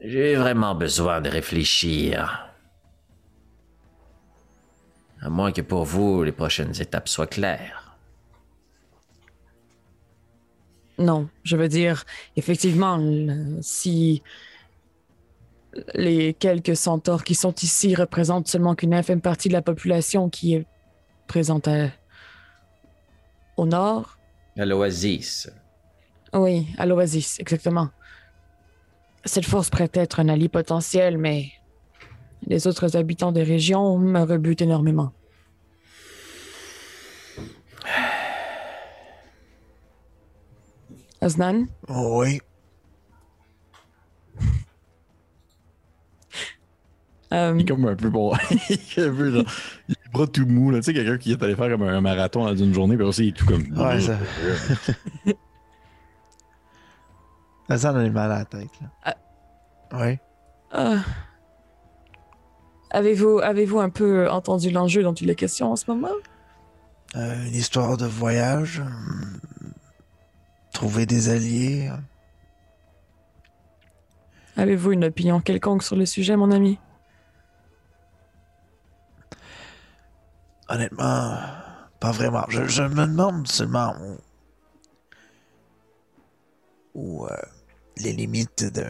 J'ai 0.00 0.34
vraiment 0.34 0.74
besoin 0.74 1.20
de 1.20 1.30
réfléchir. 1.30 2.48
À 5.20 5.30
moins 5.30 5.52
que 5.52 5.62
pour 5.62 5.84
vous, 5.84 6.24
les 6.24 6.32
prochaines 6.32 6.80
étapes 6.80 7.08
soient 7.08 7.28
claires. 7.28 7.81
Non, 11.02 11.28
je 11.42 11.56
veux 11.56 11.68
dire, 11.68 12.04
effectivement, 12.36 12.96
si 13.60 14.22
les 15.94 16.32
quelques 16.34 16.76
centaures 16.76 17.24
qui 17.24 17.34
sont 17.34 17.54
ici 17.62 17.94
représentent 17.94 18.46
seulement 18.46 18.74
qu'une 18.76 18.94
infime 18.94 19.20
partie 19.20 19.48
de 19.48 19.52
la 19.54 19.62
population 19.62 20.28
qui 20.28 20.54
est 20.54 20.66
présente 21.26 21.66
à- 21.66 21.88
au 23.56 23.66
nord, 23.66 24.16
À 24.56 24.64
l'oasis. 24.64 25.50
oui, 26.34 26.68
à 26.78 26.86
l'Oasis, 26.86 27.40
exactement. 27.40 27.88
Cette 29.24 29.46
force 29.46 29.70
pourrait 29.70 29.90
être 29.94 30.20
un 30.20 30.28
allié 30.28 30.48
potentiel, 30.48 31.16
mais 31.18 31.50
les 32.46 32.66
autres 32.66 32.96
habitants 32.96 33.32
des 33.32 33.42
régions 33.44 33.98
me 33.98 34.20
rebutent 34.20 34.62
énormément. 34.62 35.12
Osnan? 41.22 41.66
Oui. 41.88 42.40
Euh, 47.32 47.54
Il 47.56 47.62
est 47.62 47.64
comme 47.64 47.86
un 47.86 47.96
peu 47.96 48.10
bon. 48.10 48.32
il 48.68 48.74
est 48.74 48.98
un 48.98 49.14
peu 49.14 49.30
genre. 49.30 49.44
Il 49.88 49.94
les 50.04 50.10
bras 50.12 50.26
tout 50.26 50.46
mou, 50.46 50.70
là. 50.70 50.78
Tu 50.78 50.84
sais, 50.84 50.92
quelqu'un 50.92 51.16
qui 51.16 51.32
est 51.32 51.42
allé 51.42 51.56
faire 51.56 51.70
comme 51.70 51.82
un 51.82 52.00
marathon 52.00 52.44
dans 52.44 52.54
une 52.54 52.74
journée, 52.74 52.96
puis 52.96 53.06
aussi, 53.06 53.26
il 53.26 53.28
est 53.28 53.32
tout 53.32 53.46
comme. 53.46 53.62
Ouais, 53.74 54.00
ça. 54.00 54.18
Ça 57.74 57.92
en 57.92 57.96
a 57.96 58.08
mal 58.10 58.30
à 58.30 58.38
la 58.40 58.44
tête, 58.44 58.68
là. 58.82 59.14
Oui. 59.94 60.18
Ah. 60.72 60.98
Avez-vous 62.90 63.38
avez-vous 63.38 63.80
un 63.80 63.88
peu 63.88 64.30
entendu 64.30 64.70
l'enjeu 64.70 65.02
dont 65.02 65.14
il 65.14 65.30
est 65.30 65.34
question 65.34 65.72
en 65.72 65.76
ce 65.76 65.90
moment? 65.90 66.12
Euh, 67.16 67.46
une 67.46 67.54
histoire 67.54 67.96
de 67.96 68.06
voyage. 68.06 68.82
Trouver 70.72 71.06
des 71.06 71.28
alliés. 71.28 71.90
Avez-vous 74.56 74.92
une 74.92 75.04
opinion 75.04 75.40
quelconque 75.40 75.82
sur 75.82 75.96
le 75.96 76.06
sujet, 76.06 76.36
mon 76.36 76.50
ami? 76.50 76.78
Honnêtement, 80.68 81.38
pas 82.00 82.12
vraiment. 82.12 82.44
Je, 82.48 82.66
je 82.66 82.82
me 82.82 83.06
demande 83.06 83.46
seulement 83.46 83.94
où, 84.00 84.18
où, 86.94 87.26
euh, 87.26 87.36
les 87.98 88.12
limites 88.12 88.64
de 88.64 88.86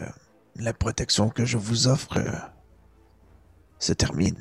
la 0.55 0.73
protection 0.73 1.29
que 1.29 1.45
je 1.45 1.57
vous 1.57 1.87
offre 1.87 2.17
euh, 2.17 2.31
se 3.79 3.93
terminent. 3.93 4.39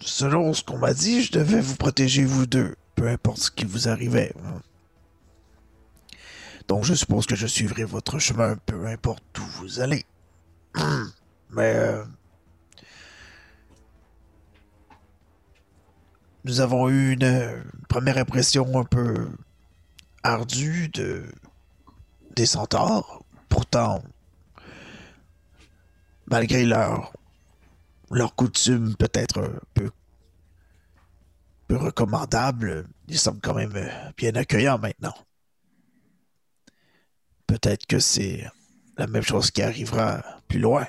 Selon 0.00 0.52
ce 0.52 0.62
qu'on 0.62 0.78
m'a 0.78 0.94
dit, 0.94 1.22
je 1.22 1.32
devais 1.32 1.60
vous 1.60 1.76
protéger 1.76 2.24
vous 2.24 2.46
deux, 2.46 2.76
peu 2.94 3.08
importe 3.08 3.38
ce 3.38 3.50
qui 3.50 3.64
vous 3.64 3.88
arrivait. 3.88 4.32
Donc 6.68 6.84
je 6.84 6.94
suppose 6.94 7.26
que 7.26 7.36
je 7.36 7.46
suivrai 7.46 7.84
votre 7.84 8.18
chemin, 8.18 8.56
peu 8.66 8.86
importe 8.86 9.22
où 9.38 9.44
vous 9.58 9.80
allez. 9.80 10.04
Mais 11.50 11.74
euh, 11.76 12.04
nous 16.44 16.60
avons 16.60 16.88
eu 16.88 17.12
une, 17.12 17.64
première 17.88 18.18
impression 18.18 18.78
un 18.78 18.84
peu 18.84 19.28
ardue 20.22 20.88
de 20.88 21.24
des 22.34 22.46
centaures. 22.46 23.24
Pourtant, 23.48 24.02
malgré 26.26 26.64
leur 26.64 27.12
leur 28.14 28.34
coutume 28.34 28.94
peut-être 28.96 29.60
peu 29.74 29.90
peu 31.66 31.76
recommandable, 31.76 32.86
ils 33.08 33.18
semblent 33.18 33.40
quand 33.40 33.54
même 33.54 33.72
euh, 33.74 33.88
bien 34.16 34.34
accueillants 34.34 34.78
maintenant. 34.78 35.14
Peut-être 37.46 37.86
que 37.86 37.98
c'est 37.98 38.44
la 38.98 39.06
même 39.06 39.22
chose 39.22 39.50
qui 39.50 39.62
arrivera 39.62 40.22
plus 40.46 40.58
loin. 40.58 40.86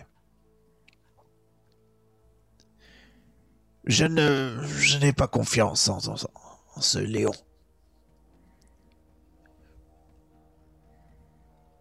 Je 3.85 4.03
ne, 4.05 4.61
je 4.67 4.97
n'ai 4.97 5.13
pas 5.13 5.27
confiance 5.27 5.87
en, 5.87 5.99
en- 5.99 6.15
en 6.75 6.81
ce 6.81 6.97
Léon. 6.99 7.31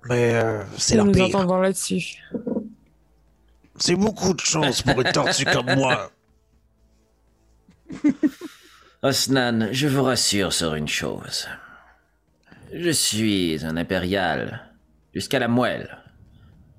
Mais 0.09 0.35
euh, 0.35 0.63
c'est 0.79 0.97
l'Empire. 0.97 1.25
entendons 1.25 1.59
là-dessus. 1.59 2.23
C'est 3.77 3.97
beaucoup 3.97 4.35
de 4.35 4.41
choses 4.41 4.83
pour 4.83 5.01
une 5.01 5.13
tortue 5.13 5.45
comme 5.45 5.75
moi. 5.75 6.11
Osnan, 9.03 9.69
je 9.73 9.89
vous 9.89 10.03
rassure 10.03 10.53
sur 10.53 10.75
une 10.75 10.89
chose. 10.89 11.49
Je 12.73 12.91
suis 12.91 13.65
un 13.65 13.77
impérial, 13.77 14.71
jusqu'à 15.13 15.39
la 15.39 15.49
moelle. 15.49 15.99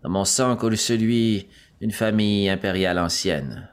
Dans 0.03 0.09
mon 0.09 0.26
sang 0.26 0.55
coule 0.55 0.77
celui 0.77 1.47
d'une 1.81 1.91
famille 1.91 2.49
impériale 2.49 2.99
ancienne. 2.99 3.69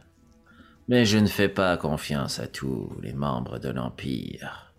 Mais 0.88 1.04
je 1.04 1.18
ne 1.18 1.26
fais 1.26 1.48
pas 1.48 1.76
confiance 1.76 2.40
à 2.40 2.46
tous 2.46 2.90
les 3.02 3.12
membres 3.12 3.58
de 3.58 3.68
l'Empire. 3.68 4.72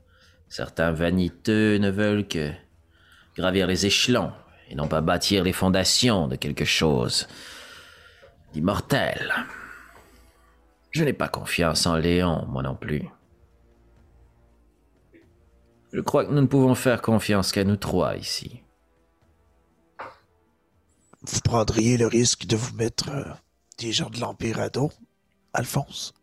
Certains 0.49 0.91
vaniteux 0.91 1.77
ne 1.77 1.89
veulent 1.89 2.27
que 2.27 2.51
gravir 3.35 3.67
les 3.67 3.85
échelons 3.85 4.31
et 4.69 4.75
non 4.75 4.87
pas 4.87 5.01
bâtir 5.01 5.43
les 5.43 5.53
fondations 5.53 6.27
de 6.27 6.35
quelque 6.35 6.65
chose 6.65 7.27
d'immortel. 8.53 9.34
Je 10.91 11.03
n'ai 11.03 11.13
pas 11.13 11.27
confiance 11.27 11.85
en 11.88 11.95
Léon, 11.95 12.45
moi 12.47 12.61
non 12.61 12.75
plus. 12.75 13.09
Je 15.91 16.01
crois 16.01 16.25
que 16.25 16.31
nous 16.31 16.41
ne 16.41 16.47
pouvons 16.47 16.75
faire 16.75 17.01
confiance 17.01 17.51
qu'à 17.51 17.63
nous 17.63 17.77
trois 17.77 18.15
ici. 18.15 18.61
Vous 21.21 21.39
prendriez 21.43 21.97
le 21.97 22.07
risque 22.07 22.45
de 22.45 22.55
vous 22.55 22.75
mettre 22.75 23.09
euh, 23.09 23.23
des 23.80 23.91
gens 23.91 24.09
de 24.09 24.19
l'Empire 24.19 24.59
à 24.59 24.69
dos, 24.69 24.91
Alphonse? 25.53 26.13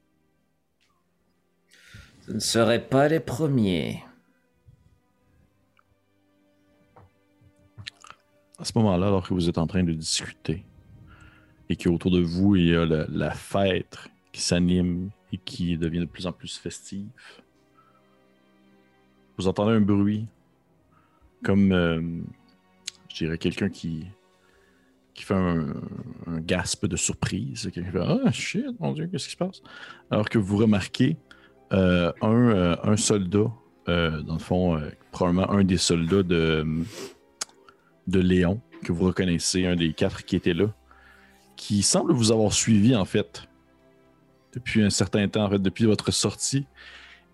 Ce 2.27 2.33
ne 2.33 2.39
seraient 2.39 2.87
pas 2.87 3.09
les 3.09 3.21
premiers. 3.21 4.05
À 8.59 8.65
ce 8.65 8.73
moment-là, 8.77 9.07
alors 9.07 9.27
que 9.27 9.33
vous 9.33 9.49
êtes 9.49 9.59
en 9.59 9.67
train 9.67 9.83
de 9.83 9.93
discuter 9.93 10.65
et 11.71 11.77
qu'autour 11.77 12.11
de 12.11 12.21
vous, 12.21 12.57
il 12.57 12.67
y 12.67 12.75
a 12.75 12.85
la, 12.85 13.31
fête 13.31 13.97
qui 14.33 14.43
s'anime 14.43 15.11
et 15.33 15.39
qui 15.39 15.79
devient 15.79 16.01
de 16.01 16.05
plus 16.05 16.27
en 16.27 16.33
plus 16.33 16.59
festive, 16.59 17.07
vous 19.39 19.47
entendez 19.47 19.73
un 19.75 19.81
bruit 19.81 20.27
comme, 21.45 21.71
euh, 21.71 22.03
je 23.09 23.17
dirais, 23.25 23.39
quelqu'un 23.39 23.69
qui, 23.69 24.05
qui 25.15 25.23
fait 25.23 25.35
un, 25.35 25.69
un 26.27 26.41
gasp 26.41 26.87
de 26.87 26.97
surprise. 26.97 27.71
Quelqu'un 27.73 27.93
fait 27.93 28.01
Ah, 28.03 28.33
shit, 28.33 28.67
mon 28.81 28.93
Dieu, 28.93 29.07
qu'est-ce 29.07 29.27
qui 29.27 29.33
se 29.33 29.37
passe? 29.37 29.63
Alors 30.11 30.29
que 30.29 30.39
vous 30.39 30.57
remarquez 30.57 31.17
euh, 31.73 32.13
un, 32.21 32.49
euh, 32.51 32.77
un 32.83 32.97
soldat, 32.97 33.51
dans 33.87 34.35
le 34.35 34.39
fond, 34.39 34.81
probablement 35.11 35.51
un 35.51 35.65
des 35.65 35.77
soldats 35.77 36.23
de, 36.23 36.65
de 38.07 38.21
Léon, 38.21 38.61
que 38.85 38.93
vous 38.93 39.07
reconnaissez, 39.07 39.67
un 39.67 39.75
des 39.75 39.93
quatre 39.93 40.25
qui 40.25 40.37
était 40.37 40.55
là, 40.55 40.73
qui 41.61 41.83
semble 41.83 42.15
vous 42.15 42.33
avoir 42.33 42.55
suivi, 42.55 42.97
en 42.97 43.05
fait, 43.05 43.43
depuis 44.55 44.83
un 44.83 44.89
certain 44.89 45.29
temps, 45.29 45.45
en 45.45 45.51
fait, 45.51 45.59
depuis 45.59 45.85
votre 45.85 46.11
sortie. 46.11 46.67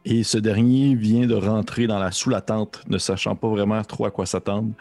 Et 0.05 0.25
ce 0.25 0.37
dernier 0.37 0.97
vient 0.97 1.29
de 1.29 1.35
rentrer 1.37 1.87
dans 1.87 2.01
la 2.01 2.11
sous 2.11 2.29
la 2.29 2.41
tente, 2.41 2.83
ne 2.89 2.99
sachant 2.99 3.37
pas 3.37 3.49
vraiment 3.49 3.81
trop 3.85 4.05
à 4.05 4.11
quoi 4.11 4.27
s'attendre, 4.27 4.73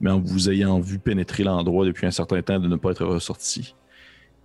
mais 0.00 0.10
en 0.10 0.18
vous 0.20 0.48
ayant 0.48 0.80
vu 0.80 0.98
pénétrer 0.98 1.44
l'endroit 1.44 1.84
depuis 1.84 2.06
un 2.06 2.10
certain 2.10 2.40
temps 2.40 2.58
de 2.58 2.66
ne 2.66 2.76
pas 2.76 2.92
être 2.92 3.04
ressorti. 3.04 3.74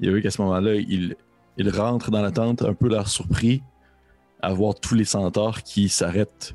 Il 0.01 0.09
a 0.09 0.11
vu 0.11 0.21
qu'à 0.21 0.29
ce 0.29 0.41
moment-là, 0.41 0.75
il, 0.75 1.15
il 1.55 1.69
rentre 1.69 2.11
dans 2.11 2.21
la 2.21 2.31
tente, 2.31 2.61
un 2.61 2.73
peu 2.73 2.89
l'air 2.89 3.07
surpris, 3.07 3.63
à 4.41 4.53
voir 4.53 4.75
tous 4.75 4.93
les 4.93 5.05
centaures 5.05 5.63
qui 5.63 5.87
s'arrêtent 5.87 6.53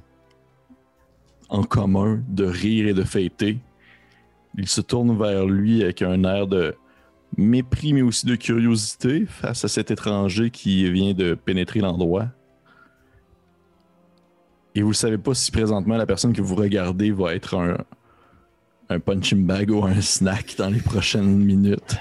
en 1.48 1.62
commun 1.62 2.22
de 2.28 2.44
rire 2.44 2.86
et 2.86 2.92
de 2.92 3.02
fêter. 3.02 3.60
Il 4.58 4.68
se 4.68 4.82
tourne 4.82 5.18
vers 5.18 5.46
lui 5.46 5.82
avec 5.82 6.02
un 6.02 6.22
air 6.24 6.46
de 6.46 6.76
mépris, 7.36 7.92
mais 7.92 8.02
aussi 8.02 8.26
de 8.26 8.34
curiosité 8.36 9.26
face 9.26 9.64
à 9.64 9.68
cet 9.68 9.90
étranger 9.90 10.50
qui 10.50 10.90
vient 10.90 11.14
de 11.14 11.34
pénétrer 11.34 11.80
l'endroit. 11.80 12.28
Et 14.74 14.82
vous 14.82 14.88
ne 14.88 14.94
savez 14.94 15.18
pas 15.18 15.34
si 15.34 15.50
présentement 15.50 15.96
la 15.96 16.06
personne 16.06 16.32
que 16.32 16.42
vous 16.42 16.56
regardez 16.56 17.12
va 17.12 17.34
être 17.34 17.54
un, 17.56 17.76
un 18.88 18.98
punching 18.98 19.46
bag 19.46 19.70
ou 19.70 19.84
un 19.84 20.00
snack 20.00 20.56
dans 20.58 20.68
les 20.68 20.80
prochaines 20.80 21.38
minutes. 21.38 21.96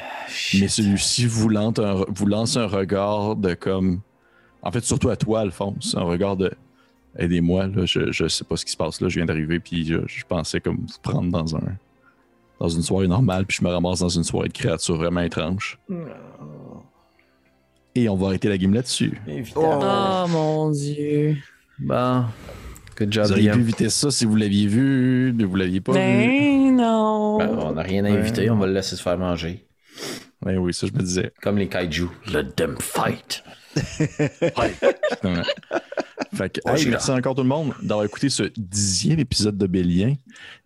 Mais 0.59 0.67
celui-ci 0.67 1.27
vous, 1.27 1.49
lance 1.49 1.77
un- 1.79 2.05
vous 2.07 2.25
lance 2.25 2.57
un 2.57 2.65
regard 2.65 3.35
de 3.35 3.53
comme. 3.53 4.01
En 4.63 4.71
fait, 4.71 4.83
surtout 4.83 5.09
à 5.09 5.15
toi, 5.15 5.41
Alphonse, 5.41 5.95
un 5.97 6.03
regard 6.03 6.35
de. 6.37 6.51
Aidez-moi, 7.15 7.67
je, 7.85 8.11
je 8.11 8.27
sais 8.27 8.43
pas 8.43 8.57
ce 8.57 8.65
qui 8.65 8.71
se 8.71 8.77
passe 8.77 8.99
là, 8.99 9.07
je 9.07 9.15
viens 9.17 9.25
d'arriver, 9.25 9.59
puis 9.59 9.85
je, 9.85 9.97
je 10.07 10.23
pensais 10.27 10.59
comme 10.59 10.77
vous 10.77 10.87
prendre 11.03 11.29
dans 11.31 11.55
un. 11.55 11.61
Dans 12.59 12.69
une 12.69 12.81
soirée 12.81 13.07
normale, 13.07 13.45
puis 13.45 13.57
je 13.59 13.63
me 13.65 13.69
ramasse 13.69 13.99
dans 13.99 14.09
une 14.09 14.23
soirée 14.23 14.47
de 14.47 14.53
créatures 14.53 14.95
vraiment 14.95 15.21
étrange. 15.21 15.79
Et 17.95 18.09
on 18.09 18.15
va 18.15 18.27
arrêter 18.27 18.49
la 18.49 18.57
game 18.57 18.73
là-dessus. 18.73 19.21
Oh 19.55 20.25
mon 20.29 20.71
dieu. 20.71 21.37
Bon. 21.79 22.25
Good 22.97 23.11
job, 23.11 23.25
Vous 23.25 23.31
auriez 23.31 23.51
pu 23.51 23.59
éviter 23.59 23.89
ça 23.89 24.11
si 24.11 24.25
vous 24.25 24.35
l'aviez 24.35 24.67
vu, 24.67 25.33
mais 25.35 25.43
vous 25.43 25.55
l'aviez 25.55 25.81
pas 25.81 25.93
vu. 25.93 25.97
Ben 25.97 26.75
non. 26.75 27.37
Ben, 27.39 27.49
on 27.49 27.73
n'a 27.73 27.81
rien 27.81 28.05
à 28.05 28.09
éviter, 28.09 28.49
on 28.49 28.57
va 28.57 28.67
le 28.67 28.73
laisser 28.73 28.95
se 28.95 29.01
faire 29.01 29.17
manger. 29.17 29.67
Ouais, 30.45 30.57
oui, 30.57 30.73
ça 30.73 30.87
je 30.87 30.93
me 30.93 30.99
disais. 30.99 31.31
Comme 31.41 31.57
les 31.57 31.67
kaiju. 31.67 32.07
Let 32.31 32.51
them 32.55 32.75
fight. 32.79 33.43
Exactement. 33.99 35.43
Fait 36.33 36.49
que, 36.49 36.61
hey, 36.65 36.87
merci 36.87 37.11
encore 37.11 37.35
tout 37.35 37.43
le 37.43 37.47
monde 37.47 37.73
d'avoir 37.81 38.05
écouté 38.05 38.29
ce 38.29 38.43
dixième 38.57 39.19
épisode 39.19 39.57
de 39.57 39.67
Bélien. 39.67 40.15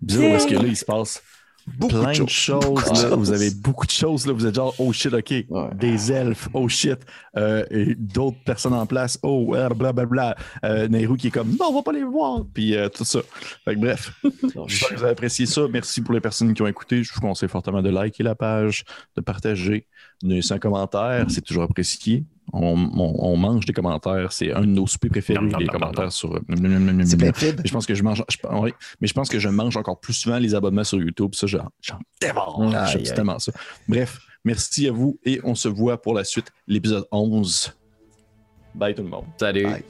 Où 0.02 0.22
est-ce 0.22 0.48
que 0.48 0.56
là, 0.56 0.66
il 0.66 0.76
se 0.76 0.86
passe 0.86 1.22
Beaucoup 1.68 2.00
plein 2.00 2.14
de 2.14 2.24
de 2.24 2.30
choses. 2.30 2.60
de 2.62 2.90
là. 2.90 3.10
choses. 3.10 3.18
Vous 3.18 3.32
avez 3.32 3.52
beaucoup 3.52 3.86
de 3.86 3.92
choses. 3.92 4.26
Là. 4.26 4.34
Vous 4.34 4.46
êtes 4.46 4.56
genre, 4.56 4.74
oh 4.80 4.94
shit, 4.94 5.14
ok. 5.14 5.34
Des 5.76 6.12
elfes, 6.12 6.48
oh 6.54 6.68
shit. 6.70 7.00
Euh, 7.36 7.66
et 7.70 7.94
d'autres 7.96 8.38
personnes 8.46 8.74
en 8.74 8.86
place, 8.86 9.20
oh, 9.22 9.54
blablabla. 9.76 10.36
Euh, 10.64 10.88
Nehru 10.88 11.18
qui 11.18 11.28
est 11.28 11.32
comme, 11.32 11.50
non, 11.52 11.68
on 11.70 11.74
va 11.74 11.84
pas 11.84 11.92
les 11.92 12.04
voir. 12.04 12.46
Puis 12.54 12.76
euh, 12.76 12.90
tout 12.90 13.04
ça. 13.04 13.20
Fait 13.66 13.76
que 13.76 13.80
bref, 13.80 14.14
j'espère 14.68 14.90
que 14.90 14.96
vous 14.96 15.04
avez 15.04 15.12
apprécié 15.12 15.46
ça. 15.46 15.62
Merci 15.72 16.02
pour 16.02 16.14
les 16.14 16.22
personnes 16.22 16.54
qui 16.54 16.62
ont 16.62 16.68
écouté. 16.68 17.04
Je 17.04 17.14
vous 17.14 17.22
conseille 17.22 17.50
fortement 17.50 17.82
de 17.82 17.90
liker 17.90 18.24
la 18.24 18.36
page, 18.36 18.86
de 19.16 19.22
partager, 19.22 19.88
de 20.24 20.36
laisser 20.36 20.54
un 20.54 20.60
commentaire. 20.60 21.26
C'est 21.30 21.42
toujours 21.42 21.64
apprécié. 21.64 22.26
On, 22.54 22.76
on- 22.76 23.16
on 23.20 23.36
mange 23.38 23.66
des 23.66 23.74
commentaires. 23.74 24.32
C'est 24.32 24.54
un 24.54 24.62
de 24.62 24.66
nos 24.68 24.88
soupers 24.88 25.10
préférés, 25.10 25.40
les 25.60 25.66
commentaires 25.68 26.12
sur. 26.12 26.40
C'est 27.06 27.18
plein 27.18 27.32
de 27.32 27.36
fibres. 27.36 27.62
Je 27.66 27.72
pense 27.72 27.86
que 27.86 27.94
je 27.96 28.04
mange. 28.04 28.24
je- 28.30 28.38
oui, 28.52 28.74
mais 29.02 29.08
je 29.08 29.14
pense 29.14 29.30
que 29.30 29.38
je 29.40 29.50
mange 29.50 29.76
encore 29.78 30.00
plus 30.00 30.14
souvent 30.14 30.38
les 30.40 30.56
abonnements 30.56 30.84
sur 30.84 31.00
YouTube. 31.00 31.36
Ça, 31.36 31.46
j'en 31.48 31.68
dévore. 32.22 32.60
J'aime 32.88 33.02
tellement 33.16 33.40
ça. 33.40 33.52
Bref, 33.88 34.20
merci 34.46 34.88
à 34.88 34.92
vous 34.92 35.20
et 35.26 35.40
on 35.44 35.56
se 35.56 35.68
voit 35.68 36.02
pour 36.02 36.14
la 36.14 36.24
suite, 36.24 36.48
l'épisode 36.68 37.06
11. 37.12 37.74
Bye 38.76 38.96
tout 38.96 39.04
le 39.04 39.10
monde. 39.10 39.26
Salut. 39.40 39.64
Bye. 39.64 39.84